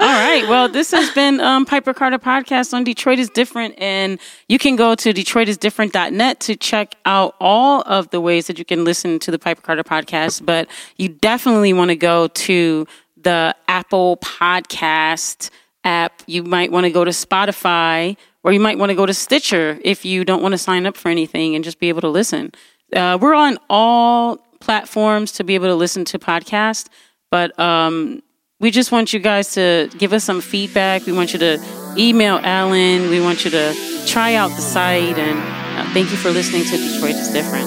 All 0.00 0.08
right. 0.08 0.48
Well, 0.48 0.68
this 0.68 0.90
has 0.90 1.08
been 1.12 1.40
um, 1.40 1.64
Piper 1.64 1.94
Carter 1.94 2.18
podcast 2.18 2.74
on 2.74 2.82
Detroit 2.82 3.20
is 3.20 3.30
Different. 3.30 3.74
And 3.78 4.18
you 4.48 4.58
can 4.58 4.74
go 4.74 4.96
to 4.96 5.14
DetroitisDifferent.net 5.14 6.40
to 6.40 6.56
check 6.56 6.96
out 7.04 7.36
all 7.40 7.82
of 7.82 8.10
the 8.10 8.20
ways 8.20 8.48
that 8.48 8.58
you 8.58 8.64
can 8.64 8.84
listen 8.84 9.20
to 9.20 9.30
the 9.30 9.38
Piper 9.38 9.62
Carter 9.62 9.84
podcast. 9.84 10.44
But 10.44 10.68
you 10.96 11.08
definitely 11.08 11.72
want 11.72 11.90
to 11.90 11.96
go 11.96 12.26
to 12.26 12.86
the 13.16 13.54
Apple 13.68 14.16
Podcast 14.16 15.50
app. 15.84 16.22
You 16.26 16.42
might 16.42 16.72
want 16.72 16.84
to 16.84 16.90
go 16.90 17.04
to 17.04 17.12
Spotify 17.12 18.16
or 18.42 18.52
you 18.52 18.60
might 18.60 18.78
want 18.78 18.90
to 18.90 18.96
go 18.96 19.06
to 19.06 19.14
Stitcher 19.14 19.78
if 19.84 20.04
you 20.04 20.24
don't 20.24 20.42
want 20.42 20.52
to 20.52 20.58
sign 20.58 20.86
up 20.86 20.96
for 20.96 21.08
anything 21.08 21.54
and 21.54 21.62
just 21.62 21.78
be 21.78 21.88
able 21.88 22.00
to 22.00 22.08
listen. 22.08 22.50
Uh, 22.94 23.16
we're 23.20 23.34
on 23.34 23.58
all 23.70 24.38
platforms 24.60 25.30
to 25.32 25.44
be 25.44 25.54
able 25.54 25.66
to 25.66 25.74
listen 25.74 26.04
to 26.06 26.18
podcasts, 26.18 26.88
but 27.30 27.56
um, 27.60 28.22
we 28.64 28.70
just 28.70 28.90
want 28.90 29.12
you 29.12 29.20
guys 29.20 29.52
to 29.52 29.90
give 29.98 30.14
us 30.14 30.24
some 30.24 30.40
feedback. 30.40 31.04
We 31.04 31.12
want 31.12 31.34
you 31.34 31.38
to 31.40 31.94
email 31.98 32.40
Alan. 32.42 33.10
We 33.10 33.20
want 33.20 33.44
you 33.44 33.50
to 33.50 33.74
try 34.06 34.36
out 34.36 34.48
the 34.52 34.62
site. 34.62 35.18
And 35.18 35.38
uh, 35.78 35.92
thank 35.92 36.10
you 36.10 36.16
for 36.16 36.30
listening 36.30 36.64
to 36.64 36.70
Detroit 36.78 37.14
is 37.14 37.28
Different. 37.30 37.66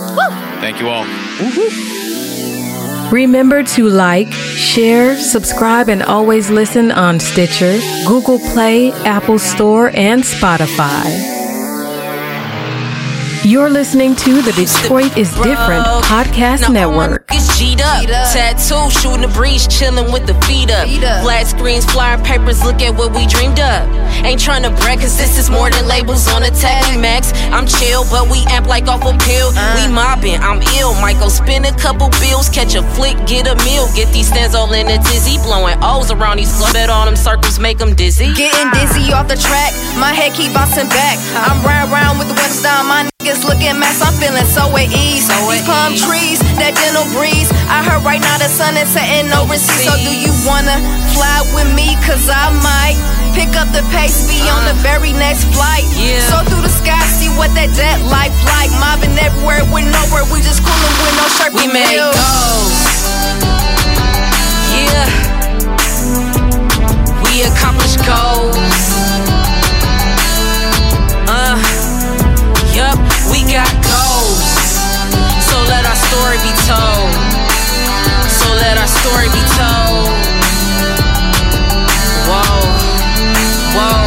Thank 0.59 0.79
you 0.79 0.89
all. 0.89 1.05
Remember 3.11 3.61
to 3.61 3.87
like, 3.87 4.31
share, 4.31 5.15
subscribe, 5.17 5.87
and 5.87 6.01
always 6.01 6.49
listen 6.49 6.91
on 6.91 7.19
Stitcher, 7.19 7.77
Google 8.07 8.39
Play, 8.39 8.91
Apple 9.05 9.37
Store, 9.37 9.91
and 9.93 10.23
Spotify. 10.23 11.36
You're 13.43 13.69
listening 13.69 14.15
to 14.17 14.41
the 14.41 14.51
Detroit 14.51 15.17
is 15.17 15.33
Different 15.35 15.85
podcast 16.05 16.71
network. 16.71 17.25
It's 17.31 17.57
G'd 17.57 17.81
up. 17.81 18.03
Tattoo, 18.33 18.89
shooting 18.89 19.21
the 19.21 19.31
breeze, 19.33 19.67
chilling 19.67 20.11
with 20.11 20.27
the 20.27 20.33
feet 20.45 20.71
up. 20.71 20.87
Flat 21.23 21.47
screens, 21.47 21.85
flyer 21.85 22.17
papers, 22.23 22.63
look 22.63 22.81
at 22.81 22.95
what 22.95 23.13
we 23.13 23.27
dreamed 23.27 23.59
up. 23.59 23.87
Ain't 24.23 24.39
trying 24.39 24.63
to 24.63 24.69
brag, 24.81 24.99
cause 24.99 25.17
this 25.17 25.37
is 25.37 25.49
more 25.49 25.69
than 25.69 25.87
labels 25.87 26.27
on 26.29 26.43
a 26.43 26.51
tag. 26.51 26.99
Max, 26.99 27.31
I'm 27.51 27.67
chill, 27.67 28.03
but 28.09 28.29
we 28.29 28.43
amp 28.47 28.67
like 28.67 28.87
off 28.87 29.01
a 29.01 29.15
pill. 29.17 29.51
Uh. 29.55 29.75
We 29.75 29.93
mobbing, 29.93 30.39
I'm 30.41 30.61
ill. 30.79 30.93
Might 31.01 31.19
go 31.19 31.29
spend 31.29 31.65
a 31.65 31.75
couple 31.75 32.09
bills, 32.23 32.49
catch 32.49 32.75
a 32.75 32.83
flick, 32.95 33.17
get 33.27 33.47
a 33.47 33.55
meal. 33.63 33.87
Get 33.95 34.11
these 34.13 34.27
stands 34.27 34.55
all 34.55 34.71
in 34.73 34.87
a 34.87 34.97
dizzy, 35.03 35.37
blowing 35.43 35.77
O's 35.83 36.11
around 36.11 36.37
these 36.37 36.55
club. 36.55 36.73
Bet 36.73 36.89
all 36.89 37.05
them 37.05 37.15
circles 37.15 37.59
make 37.59 37.77
them 37.77 37.93
dizzy. 37.95 38.33
Getting 38.33 38.71
dizzy 38.71 39.11
off 39.11 39.27
the 39.27 39.37
track, 39.37 39.73
my 39.99 40.13
head 40.13 40.33
keep 40.33 40.53
bouncing 40.53 40.89
back. 40.89 41.17
I'm 41.35 41.59
riding 41.65 41.91
around 41.91 42.19
with 42.19 42.29
the 42.29 42.35
west 42.35 42.63
down, 42.63 42.87
my 42.87 43.09
looking 43.43 43.75
mess. 43.75 43.99
I'm 43.99 44.15
feeling 44.23 44.47
so 44.47 44.71
at 44.71 44.87
ease. 44.87 45.27
So 45.27 45.35
These 45.51 45.67
palm 45.67 45.99
trees, 45.99 46.39
that 46.63 46.71
gentle 46.79 47.03
breeze. 47.11 47.51
I 47.67 47.83
heard 47.83 47.99
right 48.07 48.23
now 48.23 48.39
the 48.39 48.47
sun 48.47 48.79
is 48.79 48.87
setting 48.87 49.27
overseas. 49.35 49.83
So 49.83 49.91
do 49.99 50.15
you 50.15 50.31
wanna 50.47 50.79
fly 51.11 51.43
with 51.51 51.67
me? 51.75 51.99
Cause 52.07 52.23
I 52.31 52.55
might 52.63 52.95
pick 53.35 53.51
up 53.59 53.67
the 53.75 53.83
pace, 53.91 54.31
be 54.31 54.39
on 54.47 54.63
the 54.63 54.79
uh. 54.79 54.87
very 54.87 55.11
next 55.11 55.43
flight. 55.51 55.83
Yeah. 55.99 56.23
So 56.31 56.39
through 56.47 56.63
the 56.63 56.71
sky, 56.71 57.03
see 57.19 57.27
what 57.35 57.51
that 57.59 57.75
jet 57.75 57.99
life 58.07 58.31
like. 58.47 58.71
Mobbing 58.79 59.19
everywhere 59.19 59.67
with 59.75 59.91
nowhere, 59.91 60.23
we 60.31 60.39
just 60.39 60.63
coolin' 60.63 60.95
with 61.03 61.15
no 61.19 61.27
shirt. 61.35 61.51
We 61.51 61.67
made 61.67 61.99
goals. 61.99 62.79
Yeah. 64.71 65.03
We 67.27 67.43
accomplished 67.43 67.99
goals. 68.07 69.06
We 73.31 73.43
got 73.43 73.69
goals. 73.83 74.43
So 75.43 75.57
let 75.67 75.83
our 75.83 75.99
story 76.09 76.39
be 76.43 76.53
told. 76.67 77.11
So 78.29 78.47
let 78.55 78.75
our 78.77 78.87
story 78.87 79.29
be 79.31 79.43
told. 79.55 80.07
Whoa, 82.27 82.59
whoa. 83.75 84.03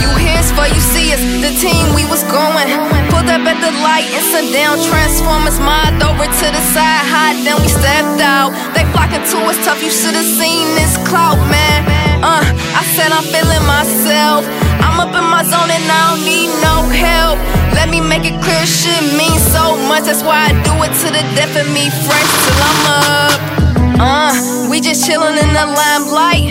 You 0.00 0.10
hears 0.20 0.48
for 0.52 0.66
you 0.68 0.80
see 0.80 1.12
us, 1.12 1.22
the 1.40 1.52
team 1.60 1.94
we 1.94 2.04
was 2.08 2.24
going. 2.28 2.68
Pulled 3.12 3.28
up 3.28 3.44
at 3.48 3.58
the 3.60 3.72
light 3.84 4.08
and 4.12 4.24
sundown 4.32 4.80
transformers 4.84 5.60
mobbed 5.60 6.02
over 6.02 6.24
to 6.24 6.46
the 6.48 6.62
side, 6.72 7.04
hot, 7.08 7.36
then 7.44 7.56
we 7.60 7.68
stepped 7.68 8.20
out. 8.20 8.52
They 8.74 8.84
flocking 8.92 9.24
to 9.24 9.38
us 9.48 9.58
tough, 9.64 9.82
you 9.82 9.90
should've 9.90 10.28
seen 10.40 10.74
this 10.76 10.96
clout, 11.08 11.38
man. 11.48 11.84
Uh, 12.24 12.42
I 12.74 12.82
said 12.96 13.12
I'm 13.12 13.24
feeling 13.24 13.64
myself. 13.64 14.44
I'm 14.82 14.98
up 15.00 15.14
in 15.14 15.26
my 15.30 15.44
zone 15.44 15.70
and 15.70 15.86
I 15.86 16.00
don't 16.10 16.24
need 16.26 16.50
no 16.60 16.76
help. 16.90 17.57
Let 17.78 17.94
me 17.94 18.02
make 18.02 18.26
it 18.26 18.34
clear, 18.42 18.66
shit 18.66 18.98
means 19.14 19.38
so 19.54 19.78
much. 19.86 20.10
That's 20.10 20.26
why 20.26 20.50
I 20.50 20.52
do 20.66 20.74
it 20.82 20.90
to 20.90 21.08
the 21.14 21.22
death 21.38 21.54
of 21.54 21.70
me, 21.70 21.86
fresh 22.10 22.30
till 22.42 22.58
I'm 22.58 22.82
up. 22.90 23.38
Uh, 24.02 24.34
we 24.66 24.82
just 24.82 25.06
chillin' 25.06 25.38
in 25.38 25.50
the 25.54 25.66
limelight. 25.78 26.50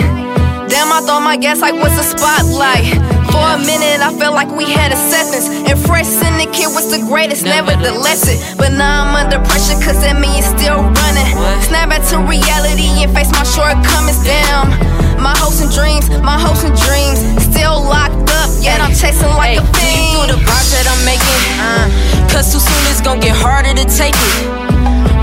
Damn, 0.71 0.87
I 0.87 1.03
thought 1.03 1.23
my 1.27 1.35
gas 1.35 1.59
like 1.59 1.75
was 1.75 1.91
a 1.99 2.03
spotlight. 2.03 2.95
For 3.27 3.43
a 3.43 3.59
minute, 3.59 3.99
I 3.99 4.15
felt 4.15 4.39
like 4.39 4.47
we 4.55 4.71
had 4.71 4.95
acceptance. 4.95 5.51
And 5.67 5.75
Fresh 5.75 6.07
Syndicate 6.07 6.71
was 6.71 6.87
the 6.95 7.03
greatest, 7.03 7.43
nevertheless 7.43 8.23
it. 8.31 8.39
But 8.57 8.71
now 8.71 9.03
I'm 9.03 9.15
under 9.15 9.43
pressure, 9.43 9.75
cause 9.83 9.99
that 10.07 10.15
means 10.19 10.47
still 10.47 10.79
running. 10.79 11.27
Snap 11.67 11.91
back 11.91 12.07
to 12.15 12.23
reality 12.23 13.03
and 13.03 13.11
face 13.11 13.31
my 13.35 13.43
shortcomings 13.43 14.23
down. 14.23 14.71
My 15.18 15.34
hopes 15.38 15.61
and 15.61 15.72
dreams, 15.72 16.10
my 16.22 16.39
hopes 16.39 16.64
and 16.64 16.76
dreams, 16.85 17.19
still 17.44 17.81
locked 17.81 18.30
up, 18.38 18.49
yet 18.61 18.81
I'm 18.81 18.94
chasing 18.94 19.34
like 19.34 19.57
Hey, 19.57 19.57
a 19.57 19.65
fiend. 19.73 20.14
feel 20.14 20.26
the 20.30 20.38
that 20.44 20.85
I'm 20.85 21.02
making? 21.06 21.41
Cause 22.30 22.53
too 22.53 22.60
soon 22.60 22.84
it's 22.91 23.02
gonna 23.02 23.22
get 23.22 23.35
harder 23.35 23.73
to 23.73 23.85
take 23.89 24.14
it. 24.14 24.45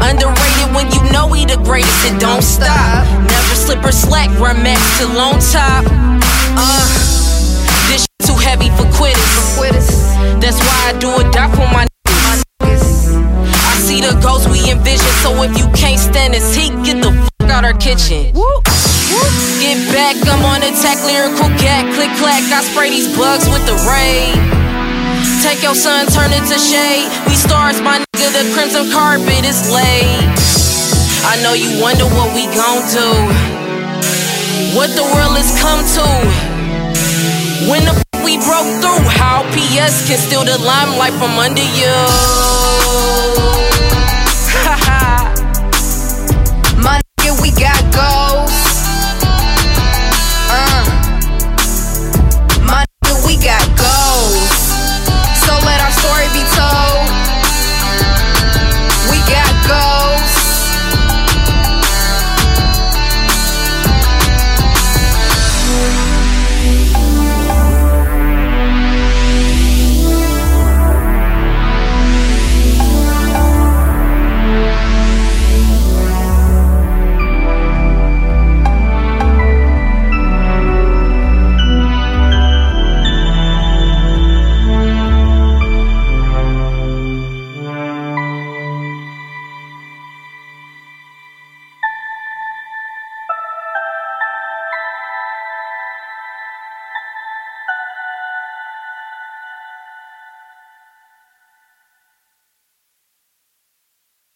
Underrated 0.02 0.74
when 0.74 0.90
you 0.90 1.00
know 1.12 1.28
we 1.28 1.44
the 1.44 1.56
greatest, 1.62 2.04
it 2.04 2.18
don't 2.20 2.42
stop. 2.42 3.06
Never 3.30 3.54
slip 3.54 3.84
or 3.84 3.92
slack, 3.92 4.28
run 4.40 4.62
max 4.62 4.82
till 4.98 5.14
on 5.16 5.38
top. 5.38 5.86
Uh, 6.58 6.86
this 7.88 8.06
too 8.26 8.34
heavy 8.34 8.68
for 8.74 8.86
quitters. 8.98 9.94
That's 10.42 10.58
why 10.58 10.90
I 10.90 10.98
do 10.98 11.08
or 11.08 11.24
die 11.30 11.48
for 11.54 11.68
my 11.72 11.86
niggas. 11.86 13.14
I 13.46 13.74
see 13.78 14.00
the 14.00 14.18
ghosts 14.20 14.48
we 14.48 14.70
envision, 14.70 15.12
so 15.22 15.30
if 15.42 15.56
you 15.56 15.70
can't 15.72 16.00
stand 16.00 16.34
this 16.34 16.54
heat, 16.54 16.72
get 16.84 17.02
the 17.02 17.12
fuck 17.12 17.50
out 17.50 17.64
our 17.64 17.74
kitchen. 17.74 18.34
Get 19.60 19.80
back, 19.92 20.16
I'm 20.28 20.44
on 20.44 20.62
attack, 20.64 20.96
lyrical 21.04 21.48
cat, 21.60 21.84
click 21.94 22.12
clack. 22.16 22.40
I 22.52 22.60
spray 22.64 22.90
these 22.90 23.08
bugs 23.16 23.48
with 23.48 23.64
the 23.68 23.76
ray. 23.84 24.32
Take 25.44 25.62
your 25.62 25.74
sun, 25.74 26.06
turn 26.08 26.32
it 26.32 26.44
to 26.48 26.58
shade. 26.58 27.08
We 27.28 27.34
stars, 27.36 27.80
my 27.80 28.00
nigga, 28.00 28.28
the 28.32 28.44
crimson 28.56 28.90
carpet 28.92 29.44
is 29.44 29.68
laid. 29.68 30.24
I 31.28 31.36
know 31.42 31.52
you 31.52 31.80
wonder 31.80 32.04
what 32.16 32.32
we 32.32 32.44
gon' 32.56 32.84
do. 32.92 33.08
What 34.76 34.90
the 34.96 35.04
world 35.04 35.36
has 35.36 35.52
come 35.60 35.84
to. 35.96 36.06
When 37.70 37.84
the 37.84 37.92
f- 37.92 38.24
we 38.24 38.36
broke 38.40 38.68
through, 38.80 39.04
how 39.20 39.44
PS 39.52 40.08
can 40.08 40.18
steal 40.18 40.44
the 40.44 40.58
limelight 40.64 41.12
from 41.20 41.38
under 41.38 41.62
you. 41.62 41.96
my 46.84 47.00
nigga, 47.20 47.40
we 47.40 47.50
got. 47.52 47.73
we 53.24 53.36
got 53.36 53.63